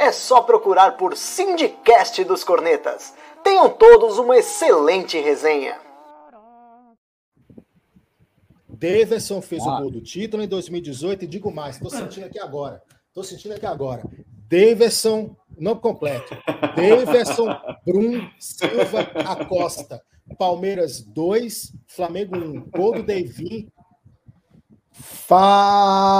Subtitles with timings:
[0.00, 3.12] é só procurar por Sindicast dos Cornetas.
[3.44, 5.78] Tenham todos uma excelente resenha.
[8.66, 9.76] Davidson fez ah.
[9.76, 12.82] o gol do título em 2018 e digo mais, estou sentindo aqui agora.
[13.08, 14.02] Estou sentindo aqui agora.
[14.48, 16.34] Davidson, não completo.
[16.74, 17.48] Davidson
[17.84, 20.02] Brum Silva Acosta.
[20.38, 22.70] Palmeiras 2, Flamengo 1.
[22.70, 23.70] Gol do Devin,
[25.02, 26.10] Fala,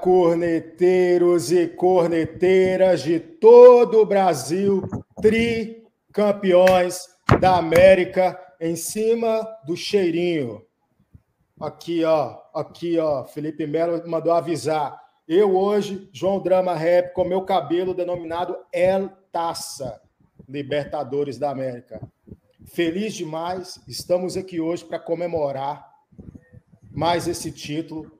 [0.00, 4.82] corneteiros e corneteiras de todo o Brasil,
[5.20, 7.06] tricampeões
[7.38, 10.64] da América, em cima do cheirinho.
[11.60, 14.98] Aqui, ó, aqui, ó, Felipe Melo mandou avisar.
[15.28, 20.00] Eu hoje, João Drama Rap, com meu cabelo denominado El Taça,
[20.48, 22.00] Libertadores da América.
[22.64, 25.89] Feliz demais, estamos aqui hoje para comemorar
[26.90, 28.10] mais esse título.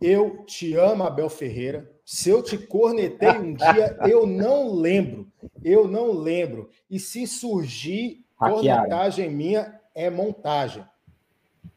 [0.00, 1.90] Eu te amo, Abel Ferreira.
[2.04, 5.30] Se eu te cornetei um dia, eu não lembro.
[5.62, 6.70] Eu não lembro.
[6.90, 10.84] E se surgir cornetagem minha, é montagem.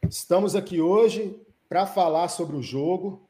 [0.10, 3.28] Estamos aqui hoje para falar sobre o jogo.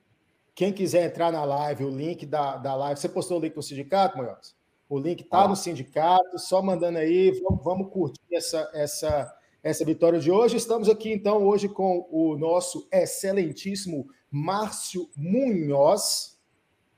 [0.54, 3.00] Quem quiser entrar na live, o link da, da live.
[3.00, 4.56] Você postou o link para o sindicato, Moiós?
[4.88, 5.48] O link está ah.
[5.48, 7.32] no sindicato, só mandando aí.
[7.42, 10.58] Vamos, vamos curtir essa, essa, essa vitória de hoje.
[10.58, 16.38] Estamos aqui, então, hoje com o nosso excelentíssimo Márcio Munhoz.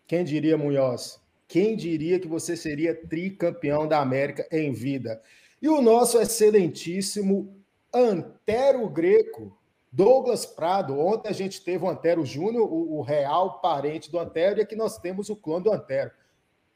[0.08, 1.22] Quem diria, Munhoz?
[1.48, 5.22] Quem diria que você seria tricampeão da América em vida?
[5.62, 7.56] E o nosso excelentíssimo
[7.94, 9.56] Antero Greco,
[9.92, 11.00] Douglas Prado.
[11.00, 14.76] Ontem a gente teve o Antero Júnior, o, o, real parente do Antero, e aqui
[14.76, 16.12] nós temos o clone do Antero.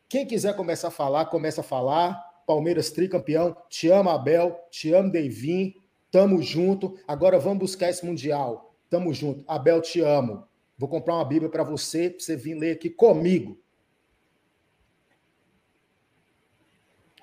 [0.07, 2.29] Quem quiser começar a falar, começa a falar.
[2.47, 3.55] Palmeiras tricampeão.
[3.69, 4.59] Te amo, Abel.
[4.71, 5.78] Te amo, Deivin.
[6.11, 6.97] Tamo junto.
[7.07, 8.73] Agora vamos buscar esse Mundial.
[8.89, 9.43] Tamo junto.
[9.47, 10.47] Abel, te amo.
[10.77, 13.57] Vou comprar uma Bíblia para você, para você vir ler aqui comigo.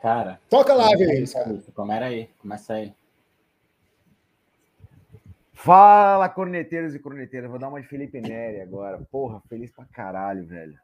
[0.00, 0.40] Cara.
[0.48, 1.62] Toca a live aí, cara.
[1.74, 2.94] Começa aí, começa aí.
[5.52, 7.50] Fala, corneteiros e corneteiras.
[7.50, 8.98] Vou dar uma de Felipe Neri agora.
[9.10, 10.78] Porra, feliz pra caralho, velho.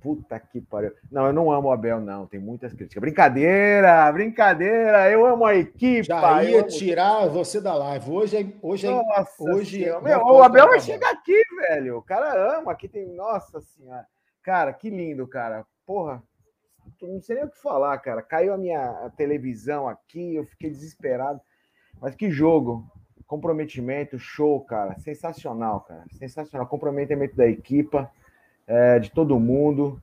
[0.00, 0.92] Puta que pariu.
[1.10, 2.26] Não, eu não amo o Abel, não.
[2.26, 3.00] Tem muitas críticas.
[3.00, 5.10] Brincadeira, brincadeira.
[5.10, 6.04] Eu amo a equipe.
[6.04, 6.68] Já ia amo...
[6.68, 8.10] tirar você da live.
[8.10, 8.46] Hoje é.
[8.62, 11.98] Hoje é, nossa hoje é, meu, o Abel vai chegar aqui, velho.
[11.98, 12.72] O cara ama.
[12.72, 13.06] Aqui tem.
[13.06, 14.06] Nossa senhora.
[14.42, 15.66] Cara, que lindo, cara.
[15.84, 16.22] Porra.
[17.02, 18.22] Não sei nem o que falar, cara.
[18.22, 20.36] Caiu a minha televisão aqui.
[20.36, 21.40] Eu fiquei desesperado.
[22.00, 22.88] Mas que jogo.
[23.26, 24.96] Comprometimento, show, cara.
[25.00, 26.04] Sensacional, cara.
[26.12, 26.68] Sensacional.
[26.68, 28.10] Comprometimento da equipa
[28.68, 30.00] é, de todo mundo,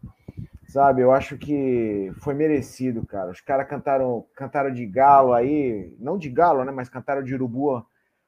[0.67, 1.01] sabe?
[1.01, 3.29] Eu acho que foi merecido, cara.
[3.29, 6.71] Os caras cantaram, cantaram de galo aí, não de galo, né?
[6.71, 7.85] Mas cantaram de urubu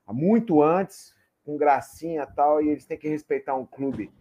[0.08, 4.12] muito antes, com gracinha e tal, e eles têm que respeitar um clube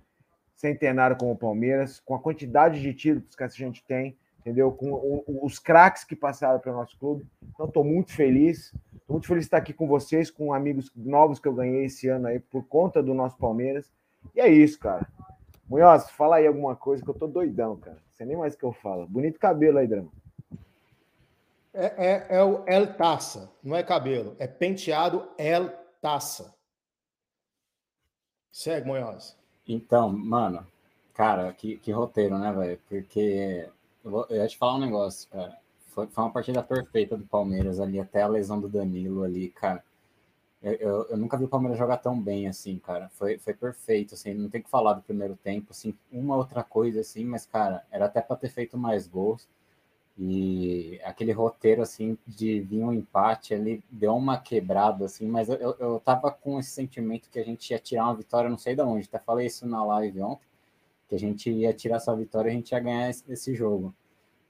[0.54, 4.72] centenário como o Palmeiras, com a quantidade de títulos que a gente tem, entendeu?
[4.72, 7.26] Com os craques que passaram pelo nosso clube.
[7.54, 8.72] Então, estou muito feliz.
[8.94, 12.08] Estou muito feliz de estar aqui com vocês, com amigos novos que eu ganhei esse
[12.08, 13.92] ano aí por conta do nosso Palmeiras.
[14.34, 15.06] E é isso, cara.
[15.68, 17.96] Munhoz, fala aí alguma coisa que eu tô doidão, cara.
[17.96, 19.06] Não sei nem mais o que eu falo.
[19.06, 20.10] Bonito cabelo aí, Drama.
[21.74, 24.34] É, é, é o El Taça, não é cabelo.
[24.38, 25.68] É penteado El
[26.00, 26.54] Taça.
[28.50, 29.36] Segue, Munhoz.
[29.68, 30.66] Então, mano,
[31.12, 32.80] cara, que, que roteiro, né, velho?
[32.88, 33.68] Porque
[34.02, 35.58] eu, vou, eu ia te falar um negócio, cara.
[35.88, 39.84] Foi, foi uma partida perfeita do Palmeiras ali, até a lesão do Danilo ali, cara.
[40.62, 43.08] Eu, eu, nunca vi o Palmeiras jogar tão bem assim, cara.
[43.10, 47.00] Foi, foi perfeito, assim, não tem que falar do primeiro tempo, assim, uma outra coisa,
[47.00, 49.48] assim, mas, cara, era até para ter feito mais gols.
[50.18, 55.76] E aquele roteiro, assim, de vir um empate ali, deu uma quebrada, assim, mas eu,
[55.78, 58.82] eu tava com esse sentimento que a gente ia tirar uma vitória, não sei de
[58.82, 60.46] onde, até falei isso na live ontem,
[61.08, 63.94] que a gente ia tirar essa vitória e a gente ia ganhar esse, esse jogo.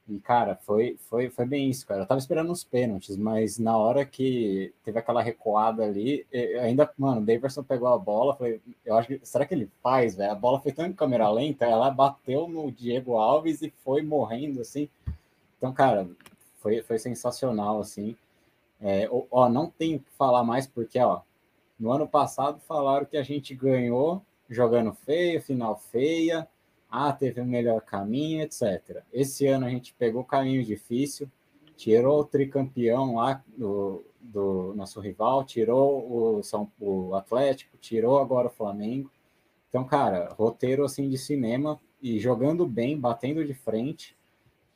[0.09, 2.01] E, cara, foi, foi, foi bem isso, cara.
[2.01, 6.25] Eu tava esperando os pênaltis, mas na hora que teve aquela recuada ali,
[6.61, 10.15] ainda, mano, o Daverson pegou a bola, foi, eu acho que, será que ele faz,
[10.15, 10.31] velho?
[10.31, 14.61] A bola foi tão em câmera lenta, ela bateu no Diego Alves e foi morrendo,
[14.61, 14.87] assim.
[15.57, 16.07] Então, cara,
[16.61, 18.15] foi, foi sensacional, assim.
[18.79, 21.21] É, ó, não tem que falar mais, porque, ó,
[21.77, 26.47] no ano passado falaram que a gente ganhou jogando feio, final feia,
[26.89, 29.03] ah, teve um melhor caminho, etc.
[29.11, 31.29] Esse ano a gente pegou o caminho difícil,
[31.75, 38.47] tirou o tricampeão lá do, do nosso rival, tirou o, São, o Atlético, tirou agora
[38.47, 39.11] o Flamengo.
[39.69, 44.17] Então, cara, roteiro assim de cinema e jogando bem, batendo de frente,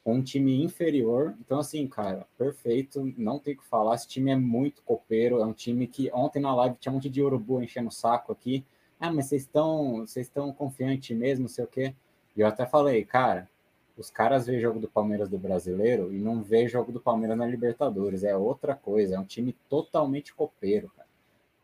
[0.03, 1.35] com um time inferior.
[1.39, 3.95] Então, assim, cara, perfeito, não tem o que falar.
[3.95, 7.09] Esse time é muito copeiro, é um time que ontem na live tinha um monte
[7.09, 8.65] de urubu enchendo o saco aqui.
[9.01, 11.95] Ah, mas vocês estão vocês estão confiantes mesmo, não sei o quê.
[12.37, 13.49] E eu até falei, cara,
[13.97, 17.47] os caras vê jogo do Palmeiras do Brasileiro e não vê jogo do Palmeiras na
[17.47, 18.23] Libertadores.
[18.23, 21.09] É outra coisa, é um time totalmente copeiro, cara.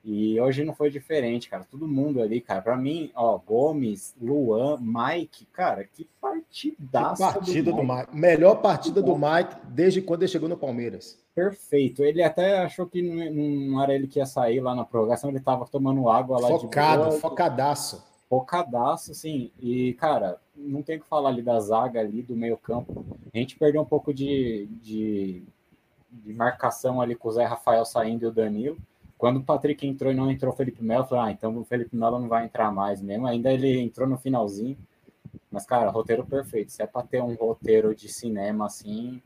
[0.04, 1.64] E hoje não foi diferente, cara.
[1.70, 2.62] Todo mundo ali, cara.
[2.62, 7.28] Para mim, ó, Gomes, Luan, Mike, cara, que partidaça.
[7.28, 7.88] Que partida do Mike.
[7.88, 8.16] do Mike.
[8.16, 11.20] Melhor partida do Mike desde quando ele chegou no Palmeiras.
[11.38, 12.04] Perfeito.
[12.04, 15.68] Ele até achou que não era ele que ia sair lá na prorrogação, ele tava
[15.68, 18.04] tomando água lá Focado, de focadaço.
[18.28, 19.52] Focadaço, sim.
[19.60, 23.06] E, cara, não tem o que falar ali da zaga ali, do meio campo.
[23.32, 25.44] A gente perdeu um pouco de, de,
[26.12, 28.76] de marcação ali com o Zé Rafael saindo e o Danilo
[29.16, 31.66] quando o Patrick entrou e não entrou o Felipe Melo, eu falei, ah, então o
[31.66, 33.26] Felipe Melo não vai entrar mais mesmo.
[33.26, 34.78] Ainda ele entrou no finalzinho.
[35.52, 36.72] Mas, cara, roteiro perfeito.
[36.72, 39.20] Se é para ter um roteiro de cinema assim,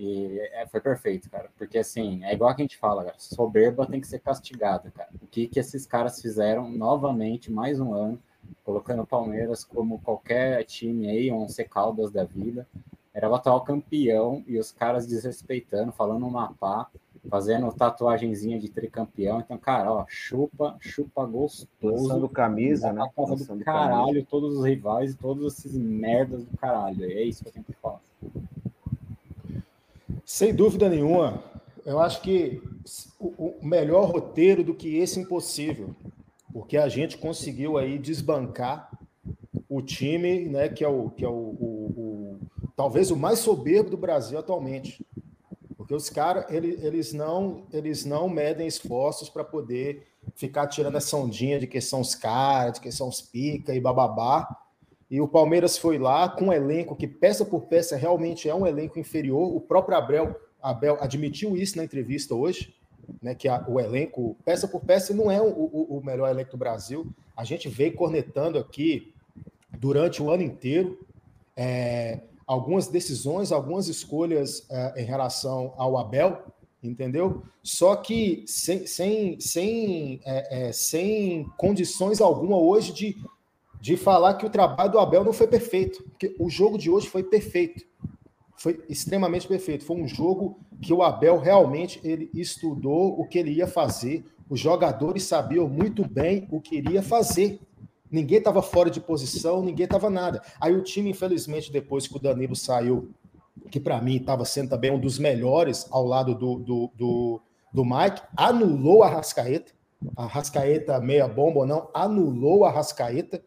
[0.00, 1.50] e é, foi perfeito, cara.
[1.58, 3.16] Porque, assim, é igual a que a gente fala, cara.
[3.18, 5.10] Soberba tem que ser castigada, cara.
[5.20, 8.18] O que, que esses caras fizeram novamente, mais um ano,
[8.64, 12.66] colocando o Palmeiras como qualquer time aí, um C Caldas da vida.
[13.12, 16.90] Era o atual campeão e os caras desrespeitando, falando um mapa
[17.28, 19.40] fazendo tatuagenzinha de tricampeão.
[19.40, 21.68] Então, cara, ó, chupa, chupa gostoso.
[21.82, 23.06] Lançando camisa, né?
[23.14, 24.26] Casa do caralho, camisa.
[24.30, 27.04] todos os rivais e todos esses merdas do caralho.
[27.04, 28.00] É isso que eu tenho que falar.
[30.32, 31.42] Sem dúvida nenhuma.
[31.84, 32.62] Eu acho que
[33.18, 35.92] o melhor roteiro do que esse impossível,
[36.52, 38.96] porque a gente conseguiu aí desbancar
[39.68, 42.40] o time, né, que é o que é o, o, o
[42.76, 45.04] talvez o mais soberbo do Brasil atualmente.
[45.76, 50.06] Porque os caras, eles, eles, não, eles não medem esforços para poder
[50.36, 53.80] ficar tirando essa ondinha de que são os caras, de que são os pica e
[53.80, 54.46] bababá.
[55.10, 58.66] E o Palmeiras foi lá com um elenco que, peça por peça, realmente é um
[58.66, 59.54] elenco inferior.
[59.54, 62.74] O próprio Abel, Abel admitiu isso na entrevista hoje,
[63.20, 66.52] né, que a, o elenco, peça por peça, não é o, o, o melhor elenco
[66.52, 67.08] do Brasil.
[67.36, 69.12] A gente veio cornetando aqui
[69.78, 71.04] durante o ano inteiro.
[71.56, 76.42] É, algumas decisões, algumas escolhas uh, em relação ao Abel,
[76.82, 77.42] entendeu?
[77.62, 83.16] Só que sem, sem, sem, é, é, sem condições alguma hoje de,
[83.80, 87.08] de falar que o trabalho do Abel não foi perfeito, porque o jogo de hoje
[87.08, 87.84] foi perfeito,
[88.60, 89.86] foi extremamente perfeito.
[89.86, 94.60] Foi um jogo que o Abel realmente ele estudou o que ele ia fazer, os
[94.60, 97.58] jogadores sabiam muito bem o que iria fazer.
[98.10, 100.42] Ninguém estava fora de posição, ninguém estava nada.
[100.60, 103.10] Aí o time, infelizmente, depois que o Danilo saiu,
[103.70, 107.40] que para mim estava sendo também um dos melhores ao lado do, do, do,
[107.72, 109.72] do Mike, anulou a Rascaeta.
[110.16, 113.42] A Rascaeta, meia bomba ou não, anulou a Rascaeta.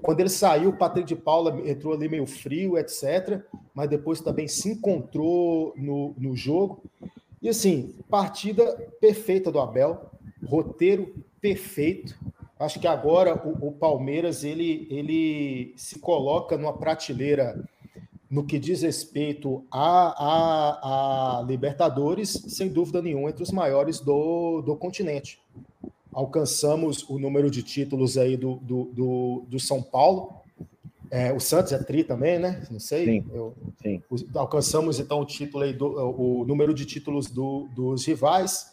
[0.00, 3.42] Quando ele saiu, o Patrick de Paula entrou ali meio frio, etc.
[3.74, 6.82] Mas depois também se encontrou no, no jogo.
[7.42, 8.64] E assim, partida
[9.00, 10.10] perfeita do Abel,
[10.44, 12.16] roteiro perfeito
[12.58, 17.64] Acho que agora o, o, Palmeiras ele, ele se coloca numa prateleira
[18.28, 19.78] no que diz respeito a,
[20.18, 25.40] a, a Libertadores, sem dúvida nenhuma, entre os maiores do, do continente.
[26.12, 30.38] Alcançamos o número de títulos aí do, do, do, do São Paulo.
[31.10, 32.66] É, o Santos é tri também, né?
[32.70, 33.04] Não sei.
[33.04, 34.02] Sim, Eu, sim.
[34.34, 38.72] Alcançamos então o título aí do, o número de títulos do, dos rivais.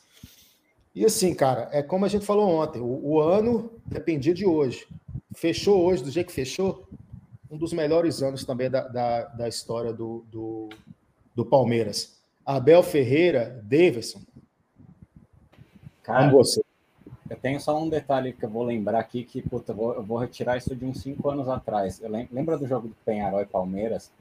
[0.94, 4.88] E assim, cara, é como a gente falou ontem, o, o, ano dependia de hoje.
[5.36, 6.88] Fechou hoje do jeito que fechou,
[7.52, 10.70] um dos melhores anos também da, da, da história do, do,
[11.36, 12.18] do, Palmeiras.
[12.46, 14.22] Abel Ferreira, Davidson.
[16.02, 16.65] Cara, você.
[17.30, 20.04] Eu tenho só um detalhe que eu vou lembrar aqui, que puta, eu, vou, eu
[20.04, 22.00] vou retirar isso de uns cinco anos atrás.
[22.00, 24.12] Eu lembro, do jogo do Penharol e Palmeiras,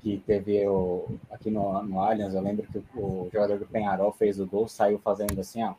[0.00, 4.12] que teve o, aqui no, no Allianz, eu lembro que o, o jogador do Penharol
[4.12, 5.74] fez o gol, saiu fazendo assim, ó,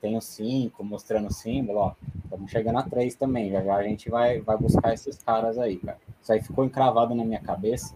[0.00, 1.92] tem o 5, mostrando o símbolo, ó.
[2.22, 3.50] Estamos chegando a 3 também.
[3.50, 5.98] Já já a gente vai, vai buscar esses caras aí, cara.
[6.22, 7.94] Isso aí ficou encravado na minha cabeça.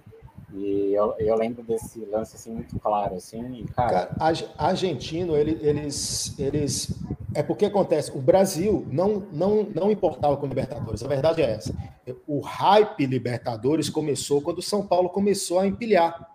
[0.54, 4.06] E eu, eu lembro desse lance assim muito claro, assim, e, cara.
[4.06, 6.92] cara argentino, ele, eles, eles.
[7.34, 11.02] É porque acontece, o Brasil não, não, não importava com Libertadores.
[11.02, 11.74] A verdade é essa.
[12.26, 16.30] O hype Libertadores começou quando o São Paulo começou a empilhar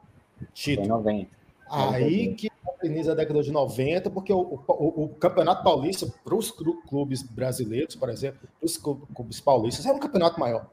[0.54, 0.86] título.
[0.86, 1.38] Em 90.
[1.70, 2.50] Aí que
[2.84, 7.96] início da década de 90, porque o, o, o Campeonato Paulista, para os clubes brasileiros,
[7.96, 10.68] por exemplo, para os clubes paulistas, era um campeonato maior.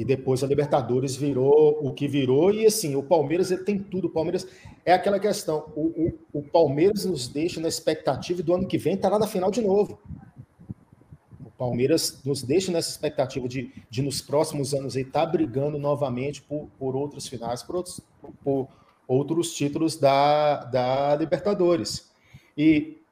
[0.00, 2.50] E depois a Libertadores virou o que virou.
[2.50, 4.06] E assim, o Palmeiras ele tem tudo.
[4.06, 4.46] O Palmeiras
[4.82, 5.70] é aquela questão.
[5.76, 9.20] O, o, o Palmeiras nos deixa na expectativa do ano que vem estar tá lá
[9.20, 10.00] na final de novo.
[11.44, 16.40] O Palmeiras nos deixa nessa expectativa de, de nos próximos anos estar tá brigando novamente
[16.40, 18.00] por, por outros finais, por outros,
[18.42, 18.68] por
[19.06, 22.10] outros títulos da, da Libertadores.
[22.56, 23.02] E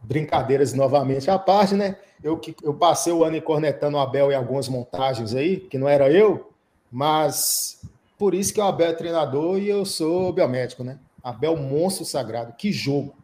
[0.00, 1.96] brincadeiras novamente à parte, né?
[2.22, 6.10] Eu, eu passei o ano cornetando o Abel em algumas montagens aí, que não era
[6.10, 6.50] eu,
[6.90, 7.80] mas
[8.18, 10.98] por isso que o Abel é treinador e eu sou biomédico, né?
[11.22, 12.52] Abel, monstro sagrado.
[12.52, 13.14] Que jogo!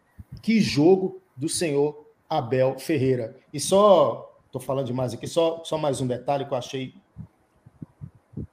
[0.42, 3.36] Que jogo do senhor Abel Ferreira.
[3.52, 6.94] E só, tô falando demais aqui, só, só mais um detalhe que eu achei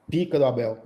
[0.08, 0.78] pica do Abel.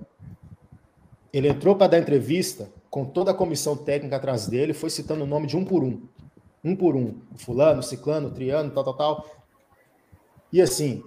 [1.31, 5.27] Ele entrou para dar entrevista com toda a comissão técnica atrás dele, foi citando o
[5.27, 6.01] nome de um por um.
[6.63, 7.15] Um por um.
[7.35, 9.25] Fulano, ciclano, triano, tal, tal, tal.
[10.51, 11.03] E assim,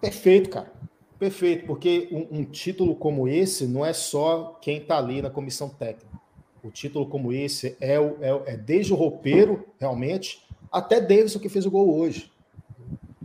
[0.00, 0.72] perfeito, cara.
[1.18, 5.68] Perfeito, porque um, um título como esse não é só quem está ali na comissão
[5.68, 6.14] técnica.
[6.62, 11.48] O título como esse é, o, é, é desde o roupeiro, realmente, até Davidson que
[11.48, 12.30] fez o gol hoje.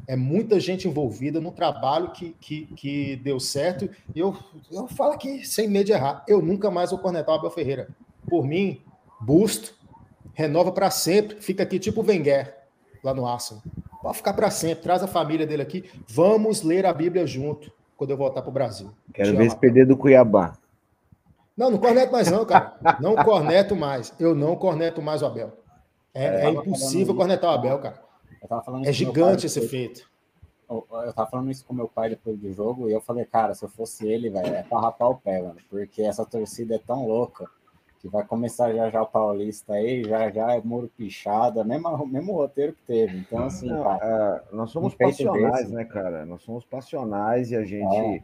[0.07, 3.89] É muita gente envolvida no trabalho que, que, que deu certo.
[4.15, 4.37] E eu,
[4.71, 7.89] eu falo aqui, sem medo de errar, eu nunca mais vou cornetar o Abel Ferreira.
[8.29, 8.81] Por mim,
[9.19, 9.75] busto,
[10.33, 12.55] renova para sempre, fica aqui tipo o Wenger,
[13.03, 13.63] lá no Arsenal.
[14.11, 15.89] Pode ficar para sempre, traz a família dele aqui.
[16.05, 18.91] Vamos ler a Bíblia junto quando eu voltar para o Brasil.
[19.13, 20.57] Quero ver se perder do Cuiabá.
[21.55, 22.75] Não, não corneto mais não, cara.
[22.99, 24.13] Não corneto mais.
[24.19, 25.53] Eu não corneto mais o Abel.
[26.13, 28.01] É, é, impossível cornetar o Abel, cara.
[28.83, 30.09] é gigante esse feito.
[30.69, 33.55] Eu, eu tava falando isso com meu pai depois do jogo e eu falei, cara,
[33.55, 36.79] se eu fosse ele, velho, é pra rapar o pé, mano, porque essa torcida é
[36.79, 37.49] tão louca
[38.01, 42.07] que vai começar já já o Paulista aí, já já é muro pichado, é mesmo,
[42.07, 43.17] mesmo roteiro que teve.
[43.17, 46.25] Então, assim, Não, cara, é, nós somos passionais, desse, né, cara?
[46.25, 48.23] Nós somos passionais e a gente.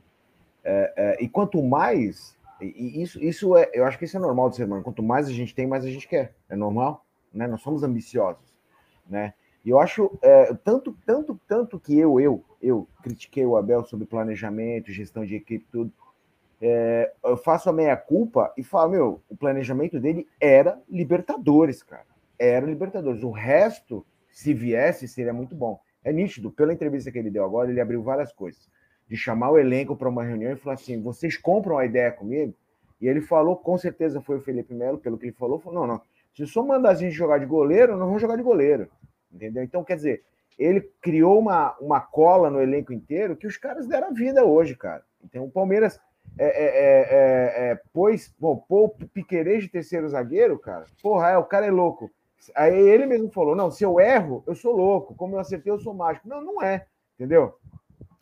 [0.64, 0.94] É.
[0.98, 2.36] É, e quanto mais.
[2.60, 4.82] E isso, isso é, eu acho que isso é normal de ser humano.
[4.82, 6.34] Quanto mais a gente tem, mais a gente quer.
[6.50, 7.46] É normal, né?
[7.46, 8.58] Nós somos ambiciosos,
[9.08, 9.36] né?
[9.64, 14.08] E eu acho é, tanto, tanto, tanto que eu, eu, eu critiquei o Abel sobre
[14.08, 15.92] planejamento, gestão de equipe, tudo
[16.62, 22.06] é, eu faço a meia culpa e falo, meu, o planejamento dele era Libertadores, cara.
[22.40, 23.24] Era Libertadores.
[23.24, 25.80] O resto, se viesse, seria muito bom.
[26.04, 28.70] É nítido, pela entrevista que ele deu agora, ele abriu várias coisas.
[29.08, 32.54] De chamar o elenco para uma reunião e falar assim: vocês compram a ideia comigo?
[33.00, 35.88] E ele falou, com certeza foi o Felipe Melo, pelo que ele falou, falou: não,
[35.96, 36.02] não.
[36.36, 38.90] Se só mandar a gente jogar de goleiro, nós vamos jogar de goleiro.
[39.32, 39.64] Entendeu?
[39.64, 40.24] Então, quer dizer,
[40.58, 45.04] ele criou uma, uma cola no elenco inteiro que os caras deram vida hoje, cara.
[45.24, 46.00] Então, o Palmeiras
[46.38, 51.66] é, é, é, é, pois, bom, pô, de terceiro zagueiro, cara, porra, é, o cara
[51.66, 52.12] é louco.
[52.56, 55.16] Aí ele mesmo falou: não, se eu erro, eu sou louco.
[55.16, 56.28] Como eu acertei, eu sou mágico.
[56.28, 57.56] Não, não é, entendeu?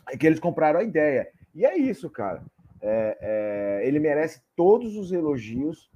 [0.09, 1.29] É que eles compraram a ideia.
[1.53, 2.41] E é isso, cara.
[2.81, 3.17] É,
[3.81, 5.89] é, ele merece todos os elogios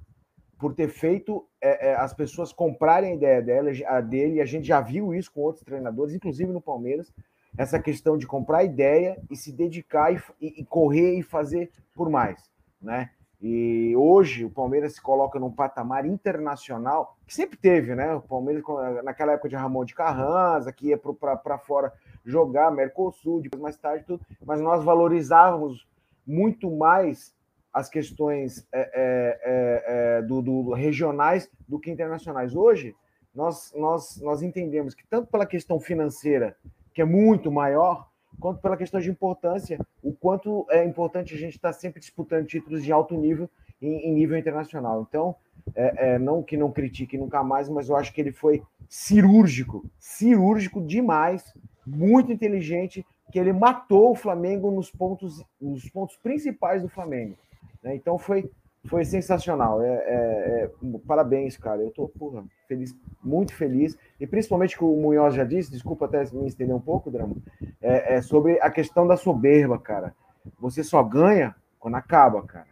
[0.58, 4.40] por ter feito é, as pessoas comprarem a ideia dela, a dele.
[4.40, 7.12] A gente já viu isso com outros treinadores, inclusive no Palmeiras
[7.56, 12.50] essa questão de comprar ideia e se dedicar e, e, correr e fazer por mais,
[12.80, 13.10] né?
[13.42, 18.14] E hoje o Palmeiras se coloca num patamar internacional que sempre teve, né?
[18.14, 18.62] O Palmeiras,
[19.02, 21.92] naquela época de Ramon de Carranza, que ia para fora
[22.24, 25.88] jogar, Mercosul, depois mais tarde, tudo, mas nós valorizávamos
[26.26, 27.34] muito mais
[27.72, 32.54] as questões é, é, é, é do, do, regionais do que internacionais.
[32.54, 32.94] Hoje,
[33.34, 36.56] nós, nós, nós entendemos que, tanto pela questão financeira
[37.00, 41.54] que é muito maior, quanto pela questão de importância, o quanto é importante a gente
[41.54, 43.48] estar sempre disputando títulos de alto nível
[43.80, 45.06] em, em nível internacional.
[45.08, 45.34] Então,
[45.74, 49.82] é, é, não que não critique nunca mais, mas eu acho que ele foi cirúrgico,
[49.98, 51.54] cirúrgico demais,
[51.86, 57.34] muito inteligente, que ele matou o Flamengo nos pontos, nos pontos principais do Flamengo.
[57.82, 57.94] Né?
[57.94, 58.50] Então foi
[58.86, 59.82] foi sensacional.
[59.82, 60.70] É, é, é,
[61.06, 61.82] parabéns, cara.
[61.82, 63.96] Eu tô porra, feliz, muito feliz.
[64.18, 67.36] E principalmente que o Munhoz já disse, desculpa até me estender um pouco, Drama,
[67.80, 70.14] é, é, sobre a questão da soberba, cara.
[70.58, 72.68] Você só ganha quando acaba, cara.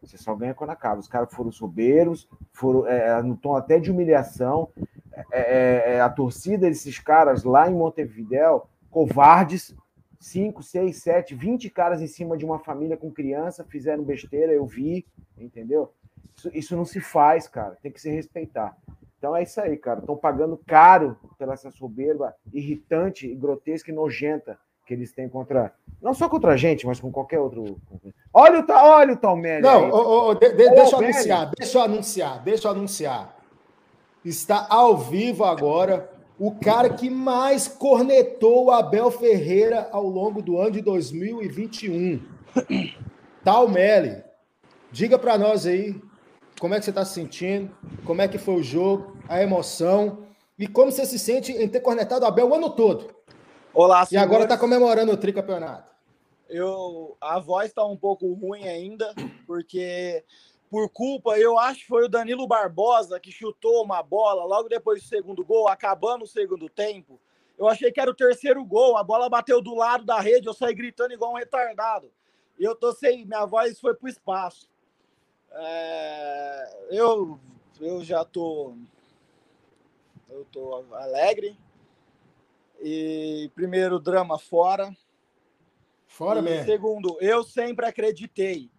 [0.00, 1.00] Você só ganha quando acaba.
[1.00, 4.68] Os caras foram soberbos, foram é, é no tom até de humilhação.
[6.04, 9.74] A torcida desses caras lá em Montevidéu, covardes,
[10.18, 14.66] 5, 6, 7, 20 caras em cima de uma família com criança fizeram besteira, eu
[14.66, 15.06] vi,
[15.36, 15.92] entendeu?
[16.36, 18.76] Isso, isso não se faz, cara, tem que se respeitar.
[19.18, 20.00] Então é isso aí, cara.
[20.00, 25.74] Estão pagando caro pela essa soberba irritante, grotesca e nojenta que eles têm contra.
[26.00, 27.80] Não só contra a gente, mas com qualquer outro.
[28.32, 29.62] Olha o, olha o Talmelli.
[29.62, 33.36] Não, oh, oh, de, de, deixa eu anunciar, deixa eu anunciar, deixa eu anunciar.
[34.24, 40.58] Está ao vivo agora o cara que mais cornetou o Abel Ferreira ao longo do
[40.58, 42.22] ano de 2021.
[43.42, 44.22] Talmeli,
[44.90, 46.00] diga para nós aí
[46.60, 47.70] como é que você está se sentindo,
[48.04, 50.26] como é que foi o jogo, a emoção
[50.58, 53.14] e como você se sente em ter cornetado o Abel o ano todo.
[53.72, 55.94] Olá, E agora está comemorando o tricampeonato.
[56.48, 59.12] Eu, a voz está um pouco ruim ainda,
[59.46, 60.24] porque
[60.70, 65.02] por culpa, eu acho que foi o Danilo Barbosa que chutou uma bola logo depois
[65.02, 67.20] do segundo gol, acabando o segundo tempo.
[67.58, 70.52] Eu achei que era o terceiro gol, a bola bateu do lado da rede, eu
[70.52, 72.10] saí gritando igual um retardado.
[72.58, 74.68] E eu tô sem, minha voz foi pro espaço.
[75.52, 77.38] É, eu,
[77.80, 78.74] eu já tô,
[80.28, 81.56] eu tô alegre.
[82.82, 84.94] E primeiro drama fora.
[86.06, 86.66] Fora e mesmo.
[86.66, 88.70] Segundo, eu sempre acreditei.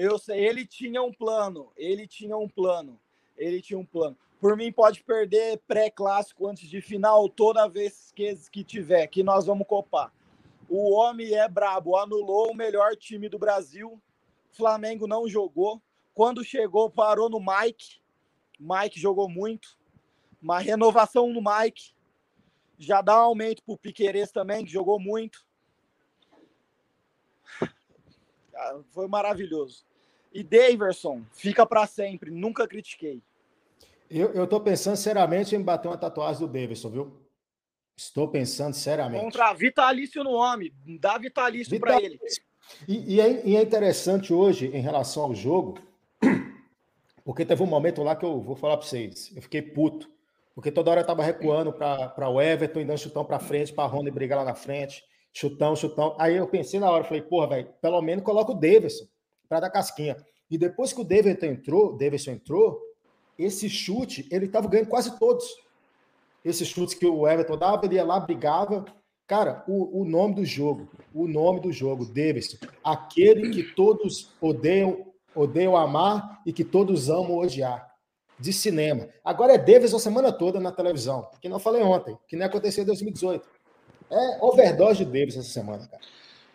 [0.00, 3.00] Eu sei, ele tinha um plano, ele tinha um plano,
[3.36, 4.16] ele tinha um plano.
[4.40, 9.46] Por mim pode perder pré-clássico antes de final toda vez que, que tiver, que nós
[9.46, 10.12] vamos copar.
[10.68, 14.00] O homem é brabo, anulou o melhor time do Brasil.
[14.52, 15.82] Flamengo não jogou.
[16.14, 18.00] Quando chegou, parou no Mike.
[18.60, 19.76] Mike jogou muito.
[20.40, 21.92] Uma renovação no Mike.
[22.78, 25.44] Já dá um aumento pro Piqueires também, que jogou muito.
[28.54, 29.87] Ah, Foi maravilhoso.
[30.32, 32.30] E Daverson, fica para sempre.
[32.30, 33.22] Nunca critiquei.
[34.10, 37.28] Eu, eu tô pensando seriamente em bater uma tatuagem do Davidson, viu?
[37.96, 39.22] Estou pensando seriamente.
[39.22, 40.72] Contra vitalício no homem.
[41.00, 42.18] Dá vitalício para ele.
[42.86, 45.78] E, e é, e é interessante hoje, em relação ao jogo,
[47.24, 49.32] porque teve um momento lá que eu vou falar para vocês.
[49.34, 50.10] Eu fiquei puto.
[50.54, 53.84] Porque toda hora eu tava recuando para o Everton e dando chutão para frente, para
[53.84, 55.04] a Rony brigar lá na frente.
[55.32, 56.16] Chutão, chutão.
[56.18, 59.06] Aí eu pensei na hora, falei, porra, velho, pelo menos coloca o Davidson
[59.48, 60.16] para dar casquinha.
[60.50, 62.80] E depois que o Davidson entrou, Davidson entrou,
[63.38, 65.46] esse chute, ele estava ganhando quase todos.
[66.44, 68.84] Esses chutes que o Everton dava, ele ia lá, brigava.
[69.26, 75.06] Cara, o, o nome do jogo, o nome do jogo, Davidson, aquele que todos odeiam,
[75.34, 77.86] odeiam amar e que todos amam odiar.
[78.40, 79.08] De cinema.
[79.24, 82.84] Agora é Davidson a semana toda na televisão, que não falei ontem, que nem aconteceu
[82.84, 83.48] em 2018.
[84.10, 86.02] É overdose de Davidson essa semana, cara.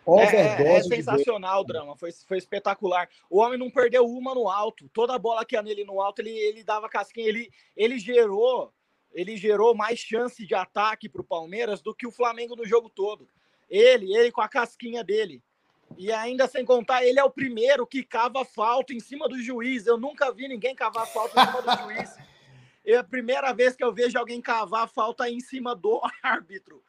[0.06, 3.08] É, é, é sensacional o drama, foi, foi espetacular.
[3.30, 4.88] O homem não perdeu uma no alto.
[4.90, 7.26] Toda bola que ia nele no alto, ele, ele dava casquinha.
[7.26, 8.72] Ele, ele gerou
[9.14, 12.90] ele gerou mais chance de ataque para o Palmeiras do que o Flamengo no jogo
[12.90, 13.28] todo.
[13.70, 15.40] Ele, ele com a casquinha dele.
[15.96, 19.86] E ainda sem contar, ele é o primeiro que cava falta em cima do juiz.
[19.86, 22.16] Eu nunca vi ninguém cavar falta em cima do juiz.
[22.86, 26.82] É a primeira vez que eu vejo alguém cavar falta em cima do árbitro.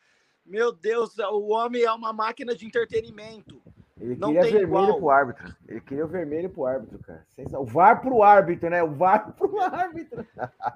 [0.45, 3.59] Meu Deus, o homem é uma máquina de entretenimento.
[3.99, 4.97] Ele não queria tem vermelho igual.
[4.97, 5.55] pro árbitro.
[5.67, 7.25] Ele queria o vermelho pro árbitro, cara.
[7.59, 8.83] O VAR pro árbitro, né?
[8.83, 10.27] O VAR pro árbitro.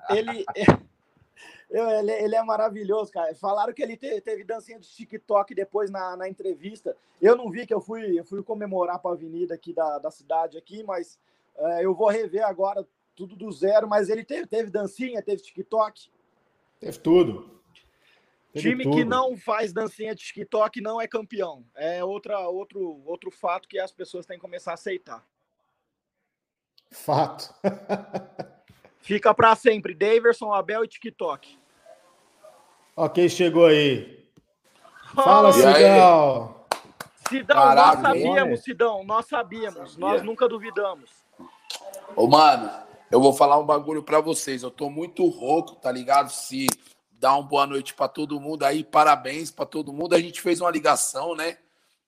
[0.10, 0.46] Ele,
[1.70, 3.36] ele, ele é maravilhoso, cara.
[3.36, 6.96] Falaram que ele teve, teve dancinha de TikTok depois na, na entrevista.
[7.22, 10.10] Eu não vi que eu fui, eu fui comemorar para a avenida aqui da, da
[10.10, 11.20] cidade aqui, mas
[11.58, 13.88] é, eu vou rever agora tudo do zero.
[13.88, 16.10] Mas ele teve, teve dancinha, teve TikTok.
[16.80, 17.59] Teve tudo.
[18.56, 18.96] Time tudo.
[18.96, 21.64] que não faz dancinha de TikTok não é campeão.
[21.76, 25.24] É outra, outro, outro fato que as pessoas têm que começar a aceitar.
[26.92, 27.54] Fato.
[29.02, 29.94] Fica para sempre.
[29.94, 31.58] Daverson, Abel e TikTok.
[32.96, 34.28] Ok, chegou aí.
[35.14, 36.66] Fala, oh, Sidão.
[37.30, 39.04] Sidão, Caraca, nós sabíamos, Sidão.
[39.04, 39.98] Nós sabíamos.
[39.98, 41.12] Nós nunca duvidamos.
[42.16, 42.70] Ô, mano,
[43.12, 44.64] eu vou falar um bagulho para vocês.
[44.64, 46.30] Eu tô muito rouco, tá ligado?
[46.30, 46.68] Se
[47.20, 50.16] dá uma boa noite para todo mundo aí, parabéns para todo mundo.
[50.16, 51.58] A gente fez uma ligação, né?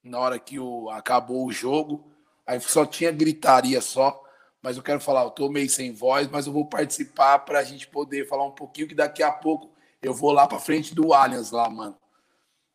[0.03, 2.11] Na hora que o, acabou o jogo.
[2.47, 4.21] Aí só tinha gritaria só
[4.61, 7.63] mas eu quero falar, eu tô meio sem voz, mas eu vou participar para a
[7.63, 9.71] gente poder falar um pouquinho, que daqui a pouco
[10.01, 11.97] eu vou lá para frente do Allianz lá, mano.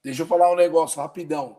[0.03, 1.57] Deixa eu falar um negócio rapidão.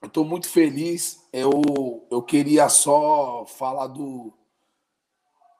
[0.00, 1.28] Eu tô muito feliz.
[1.32, 4.32] Eu, eu queria só falar do,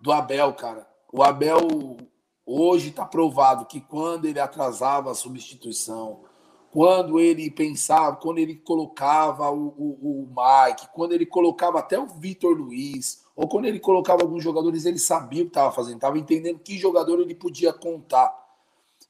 [0.01, 0.89] do Abel, cara.
[1.13, 1.97] O Abel
[2.47, 6.25] hoje está provado que quando ele atrasava a substituição,
[6.71, 12.07] quando ele pensava, quando ele colocava o, o, o Mike, quando ele colocava até o
[12.07, 16.19] Vitor Luiz, ou quando ele colocava alguns jogadores, ele sabia o que estava fazendo, estava
[16.19, 18.35] entendendo que jogador ele podia contar.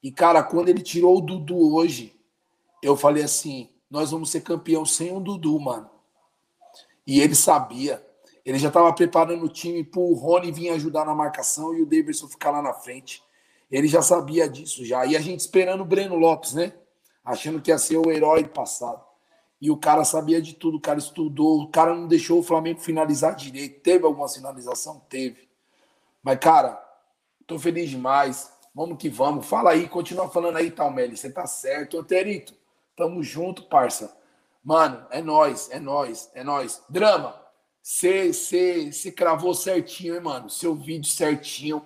[0.01, 2.13] E, cara, quando ele tirou o Dudu hoje,
[2.81, 5.89] eu falei assim: nós vamos ser campeão sem o Dudu, mano.
[7.07, 8.05] E ele sabia.
[8.45, 11.85] Ele já estava preparando o time para o Rony vir ajudar na marcação e o
[11.85, 13.23] Davidson ficar lá na frente.
[13.71, 15.05] Ele já sabia disso já.
[15.05, 16.73] E a gente esperando o Breno Lopes, né?
[17.23, 19.01] Achando que ia ser o herói do passado.
[19.61, 22.81] E o cara sabia de tudo, o cara estudou, o cara não deixou o Flamengo
[22.81, 23.79] finalizar direito.
[23.79, 24.99] Teve alguma finalização?
[25.07, 25.47] Teve.
[26.21, 26.83] Mas, cara,
[27.47, 28.51] tô feliz demais.
[28.75, 29.45] Vamos que vamos.
[29.45, 31.15] Fala aí, continua falando aí, Talmelli.
[31.15, 32.03] Você tá certo.
[32.03, 32.53] Terito,
[32.95, 34.15] tamo junto, parça.
[34.63, 36.83] Mano, é nós, é nós, é nós.
[36.89, 37.41] Drama,
[37.83, 40.49] você cravou certinho, hein, mano?
[40.49, 41.85] Seu vídeo certinho.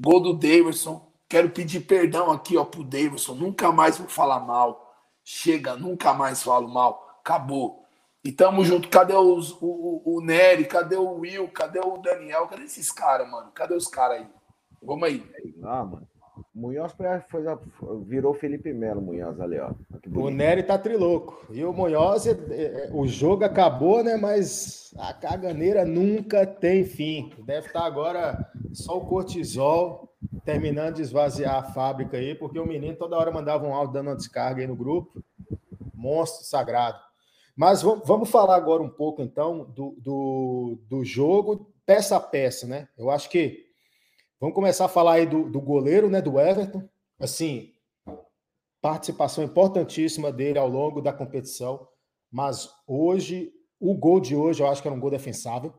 [0.00, 1.06] Gol do Davidson.
[1.28, 3.34] Quero pedir perdão aqui, ó, pro Davidson.
[3.34, 4.94] Nunca mais vou falar mal.
[5.22, 7.18] Chega, nunca mais falo mal.
[7.20, 7.84] Acabou.
[8.24, 8.88] E tamo junto.
[8.88, 10.64] Cadê os, o, o, o Nery?
[10.64, 11.48] Cadê o Will?
[11.48, 12.46] Cadê o Daniel?
[12.46, 13.52] Cadê esses caras, mano?
[13.52, 14.28] Cadê os caras aí?
[14.82, 15.30] Vamos aí.
[15.62, 16.08] Ah, mano.
[16.54, 16.92] Munhoz
[17.28, 17.42] foi,
[18.04, 19.72] virou Felipe Melo, Munhoz ali, ó.
[20.14, 21.46] O Nery tá triloco.
[21.50, 24.16] E o Munhoz, é, é, o jogo acabou, né?
[24.16, 27.32] Mas a caganeira nunca tem fim.
[27.44, 30.10] Deve estar tá agora só o cortisol
[30.44, 34.08] terminando de esvaziar a fábrica aí, porque o menino toda hora mandava um áudio dando
[34.08, 35.22] uma descarga aí no grupo.
[35.94, 36.98] Monstro sagrado.
[37.56, 42.88] Mas vamos falar agora um pouco, então, do, do, do jogo peça a peça, né?
[42.96, 43.64] Eu acho que
[44.44, 46.86] Vamos começar a falar aí do, do goleiro, né, do Everton.
[47.18, 47.72] Assim,
[48.78, 51.88] participação importantíssima dele ao longo da competição.
[52.30, 55.72] Mas hoje, o gol de hoje, eu acho que era um gol defensável.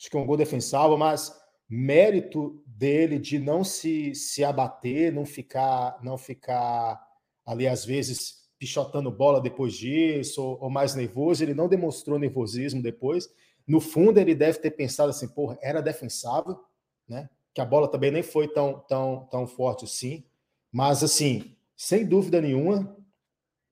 [0.00, 5.26] Acho que é um gol defensável, mas mérito dele de não se, se abater, não
[5.26, 6.98] ficar, não ficar
[7.44, 11.44] ali, às vezes, pichotando bola depois disso, ou, ou mais nervoso.
[11.44, 13.28] Ele não demonstrou nervosismo depois.
[13.66, 16.58] No fundo, ele deve ter pensado assim, porra, era defensável,
[17.06, 17.28] né?
[17.54, 20.24] Que a bola também nem foi tão, tão, tão forte assim.
[20.70, 22.96] Mas, assim, sem dúvida nenhuma,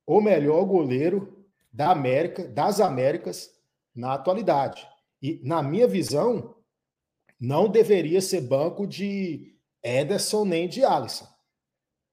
[0.07, 3.51] o melhor goleiro da América, das Américas,
[3.95, 4.87] na atualidade.
[5.23, 6.57] E, na minha visão,
[7.39, 11.27] não deveria ser banco de Ederson nem de Alisson.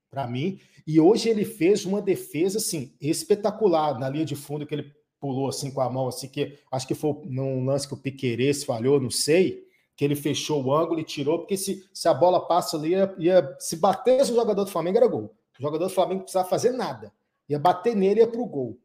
[0.10, 0.60] Para mim.
[0.86, 5.50] E hoje ele fez uma defesa, assim, espetacular na linha de fundo que ele pulou
[5.50, 9.02] assim com a mão, assim, que acho que foi num lance que o Piqueires falhou,
[9.02, 9.67] não sei
[9.98, 13.16] que ele fechou o ângulo e tirou, porque se, se a bola passa ali, ia,
[13.18, 15.36] ia, se batesse o jogador do Flamengo, era gol.
[15.60, 17.12] O jogador do Flamengo não precisava fazer nada.
[17.50, 18.78] Ia bater nele e ia para o gol.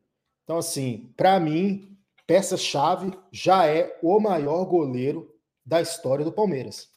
[0.42, 5.30] Então, assim, para mim, peça-chave já é o maior goleiro
[5.64, 6.88] da história do Palmeiras.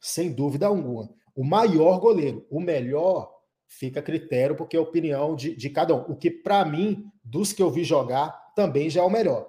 [0.00, 1.10] Sem dúvida alguma.
[1.36, 2.46] O maior goleiro.
[2.50, 3.30] O melhor
[3.66, 6.10] fica a critério, porque é a opinião de, de cada um.
[6.10, 9.46] O que, para mim, dos que eu vi jogar, também já é o melhor.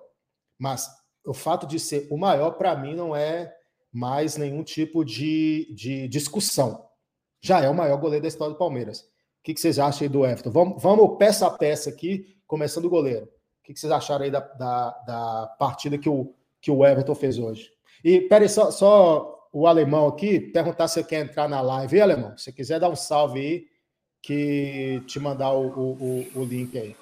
[0.57, 0.89] Mas
[1.25, 3.55] o fato de ser o maior, para mim, não é
[3.91, 6.85] mais nenhum tipo de, de discussão.
[7.41, 9.01] Já é o maior goleiro da história do Palmeiras.
[9.01, 10.51] O que, que vocês acham aí do Everton?
[10.51, 13.25] Vamos, vamos peça a peça aqui, começando o goleiro.
[13.25, 17.15] O que, que vocês acharam aí da, da, da, partida que o, que o Everton
[17.15, 17.71] fez hoje?
[18.03, 21.95] E, peraí, só, só o alemão aqui, perguntar se você quer entrar na live.
[21.95, 23.67] E, alemão, se quiser dar um salve aí,
[24.21, 26.95] que te mandar o, o, o link aí.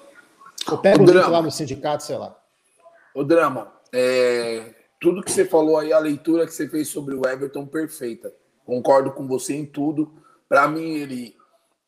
[0.70, 2.36] Eu pego o, o link lá no sindicato, sei lá.
[3.14, 7.26] O Drama, é, tudo que você falou aí, a leitura que você fez sobre o
[7.26, 8.34] Everton, perfeita.
[8.64, 10.12] Concordo com você em tudo.
[10.48, 11.36] Para mim, ele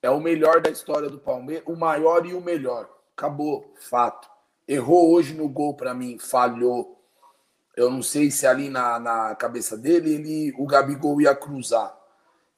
[0.00, 2.88] é o melhor da história do Palmeiras, o maior e o melhor.
[3.16, 4.30] Acabou, fato.
[4.66, 7.02] Errou hoje no gol para mim, falhou.
[7.76, 11.98] Eu não sei se ali na, na cabeça dele ele, o Gabigol ia cruzar.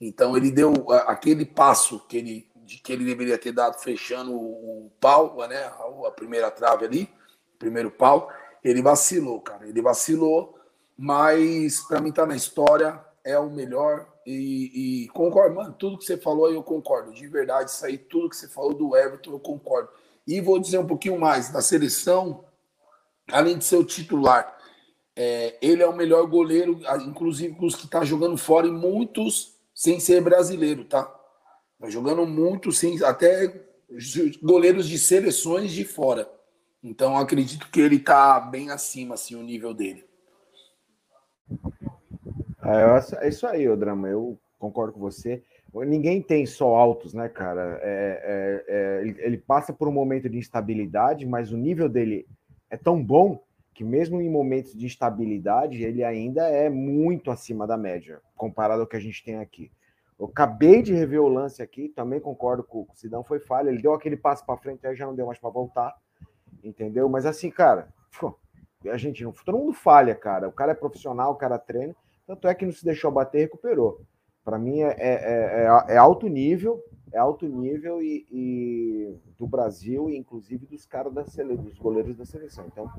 [0.01, 2.51] Então ele deu aquele passo que ele,
[2.83, 5.65] que ele deveria ter dado fechando o, o pau, né?
[5.65, 7.09] A, a primeira trave ali,
[7.59, 8.31] primeiro pau
[8.63, 9.69] ele vacilou, cara.
[9.69, 10.59] Ele vacilou,
[10.97, 14.07] mas para mim tá na história, é o melhor.
[14.27, 17.13] E, e, concordo, mano, tudo que você falou eu concordo.
[17.13, 19.89] De verdade, isso aí, tudo que você falou do Everton, eu concordo.
[20.27, 22.45] E vou dizer um pouquinho mais: da seleção,
[23.31, 24.57] além de ser o titular,
[25.17, 29.57] é, ele é o melhor goleiro, inclusive com os que tá jogando fora, e muitos
[29.75, 31.05] sem ser brasileiro, tá?
[31.81, 33.67] Tá jogando muito, sem, até
[34.43, 36.31] goleiros de seleções de fora.
[36.83, 40.05] Então acredito que ele está bem acima, assim, o nível dele.
[42.65, 44.09] É, é isso aí, o drama.
[44.09, 45.43] Eu concordo com você.
[45.73, 47.79] Ninguém tem só altos, né, cara?
[47.83, 52.27] É, é, é, ele, ele, passa por um momento de instabilidade, mas o nível dele
[52.69, 53.43] é tão bom
[53.73, 58.87] que mesmo em momentos de instabilidade, ele ainda é muito acima da média, comparado ao
[58.87, 59.71] que a gente tem aqui.
[60.19, 63.71] Eu acabei de rever o lance aqui, também concordo com o Sidão, foi falha.
[63.71, 65.97] Ele deu aquele passo para frente, aí já não deu mais para voltar
[66.63, 67.09] entendeu?
[67.09, 67.89] Mas assim, cara,
[68.91, 69.33] a gente não.
[69.33, 70.49] Todo mundo falha, cara.
[70.49, 71.95] O cara é profissional, o cara treina.
[72.27, 74.01] Tanto é que não se deixou bater recuperou.
[74.45, 80.11] Para mim é, é, é, é, alto nível, é alto nível e, e do Brasil,
[80.11, 82.65] e inclusive dos caras da seleção, dos goleiros da seleção.
[82.67, 82.91] Então,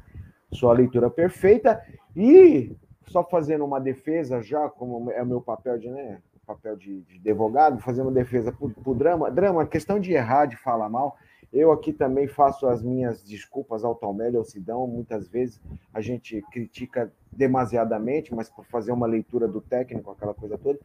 [0.52, 1.84] sua leitura perfeita.
[2.16, 2.76] E
[3.08, 6.22] só fazendo uma defesa, já, como é o meu papel de, né?
[6.46, 9.32] Papel de, de advogado, fazer uma defesa para o drama.
[9.32, 11.18] Drama, questão de errar, de falar mal.
[11.54, 14.88] Eu aqui também faço as minhas desculpas ao Talmelli, ao Sidão.
[14.88, 15.62] Muitas vezes
[15.94, 20.80] a gente critica demasiadamente, mas por fazer uma leitura do técnico, aquela coisa toda.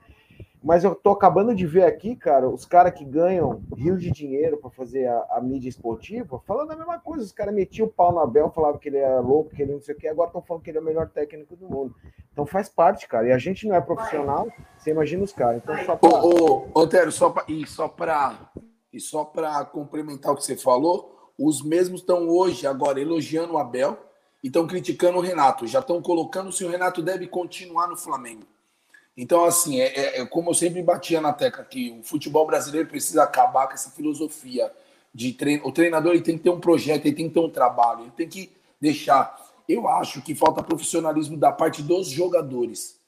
[0.62, 4.58] Mas eu tô acabando de ver aqui, cara, os caras que ganham rio de dinheiro
[4.58, 7.24] para fazer a, a, mídia esportiva, falando a mesma coisa.
[7.24, 9.80] Os caras metiam o pau no Abel, falavam que ele era louco, que ele não
[9.80, 11.94] sei o que, agora estão falando que ele é o melhor técnico do mundo.
[12.30, 13.28] Então faz parte, cara.
[13.28, 15.62] E a gente não é profissional, você imagina os caras.
[15.62, 16.10] Então só pra...
[16.10, 18.50] Ô, ô, Otero, só pra, e só para
[18.92, 23.58] e só para complementar o que você falou, os mesmos estão hoje, agora, elogiando o
[23.58, 23.98] Abel
[24.42, 25.66] e estão criticando o Renato.
[25.66, 28.44] Já estão colocando se o Renato deve continuar no Flamengo.
[29.16, 32.88] Então, assim, é, é, é, como eu sempre batia na tecla que o futebol brasileiro
[32.88, 34.72] precisa acabar com essa filosofia
[35.12, 35.66] de treino.
[35.66, 38.12] O treinador ele tem que ter um projeto, ele tem que ter um trabalho, ele
[38.12, 39.36] tem que deixar.
[39.68, 42.98] Eu acho que falta profissionalismo da parte dos jogadores.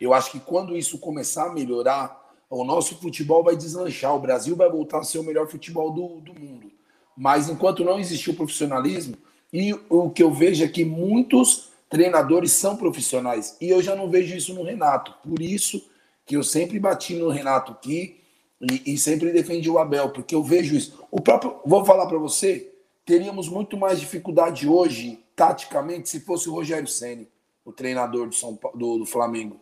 [0.00, 2.21] Eu acho que quando isso começar a melhorar,
[2.60, 4.14] o nosso futebol vai deslanchar.
[4.14, 6.70] O Brasil vai voltar a ser o melhor futebol do, do mundo.
[7.16, 9.16] Mas enquanto não existir o profissionalismo,
[9.52, 13.56] e o que eu vejo é que muitos treinadores são profissionais.
[13.60, 15.14] E eu já não vejo isso no Renato.
[15.26, 15.82] Por isso
[16.26, 18.20] que eu sempre bati no Renato aqui
[18.60, 21.02] e, e sempre defendi o Abel, porque eu vejo isso.
[21.10, 22.70] O próprio, vou falar para você,
[23.04, 27.28] teríamos muito mais dificuldade hoje, taticamente, se fosse o Rogério Ceni,
[27.64, 29.58] o treinador do, São, do, do Flamengo.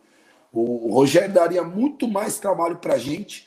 [0.52, 3.46] O, Rogério daria muito mais trabalho para a gente,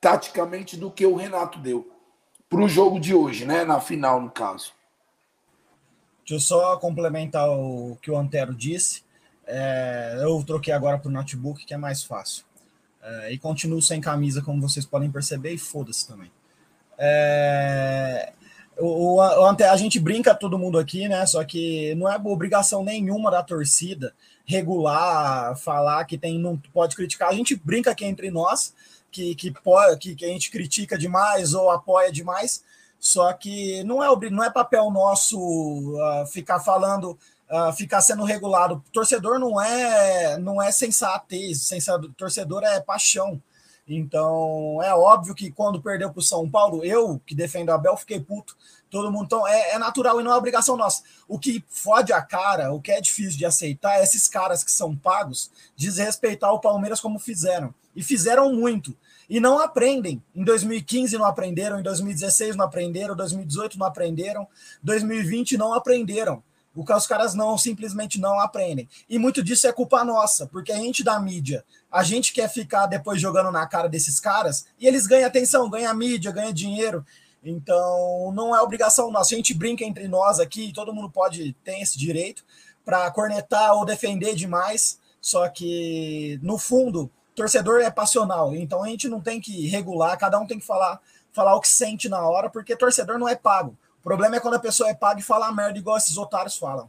[0.00, 1.90] taticamente, do que o Renato deu.
[2.48, 3.64] Para o jogo de hoje, né?
[3.64, 4.72] Na final, no caso.
[6.20, 9.02] Deixa eu só complementar o que o Antero disse.
[9.46, 12.44] É, eu troquei agora para o notebook, que é mais fácil.
[13.02, 16.30] É, e continuo sem camisa, como vocês podem perceber, e foda-se também.
[16.98, 18.32] É,
[18.76, 21.24] o, o, a gente brinca todo mundo aqui, né?
[21.26, 24.12] Só que não é obrigação nenhuma da torcida
[24.46, 27.28] regular, falar que tem, não pode criticar.
[27.28, 28.72] A gente brinca aqui entre nós,
[29.10, 29.52] que, que,
[29.98, 32.62] que, que a gente critica demais ou apoia demais,
[32.98, 37.18] só que não é, não é papel nosso uh, ficar falando,
[37.50, 38.82] uh, ficar sendo regulado.
[38.92, 43.40] Torcedor não é não é sensatez, sensatez, torcedor é paixão.
[43.88, 47.96] Então é óbvio que quando perdeu para o São Paulo, eu que defendo a Abel,
[47.96, 48.56] fiquei puto.
[48.90, 51.02] Todo mundo, então é, é, natural e não é obrigação nossa.
[51.26, 54.70] O que fode a cara, o que é difícil de aceitar, é esses caras que
[54.70, 57.74] são pagos desrespeitar o Palmeiras como fizeram.
[57.94, 58.96] E fizeram muito
[59.28, 60.22] e não aprendem.
[60.34, 64.46] Em 2015 não aprenderam, em 2016 não aprenderam, 2018 não aprenderam,
[64.82, 66.42] 2020 não aprenderam.
[66.74, 68.86] O que os caras não simplesmente não aprendem.
[69.08, 72.84] E muito disso é culpa nossa, porque a gente da mídia, a gente quer ficar
[72.84, 77.04] depois jogando na cara desses caras e eles ganham atenção, ganham mídia, ganham dinheiro.
[77.48, 79.34] Então, não é obrigação nossa.
[79.34, 82.44] A gente brinca entre nós aqui, todo mundo pode ter esse direito
[82.84, 85.00] para cornetar ou defender demais.
[85.20, 90.38] Só que, no fundo, torcedor é passional, então a gente não tem que regular, cada
[90.38, 91.00] um tem que falar,
[91.32, 93.76] falar o que sente na hora, porque torcedor não é pago.
[94.00, 96.88] O problema é quando a pessoa é paga e fala merda igual esses otários falam.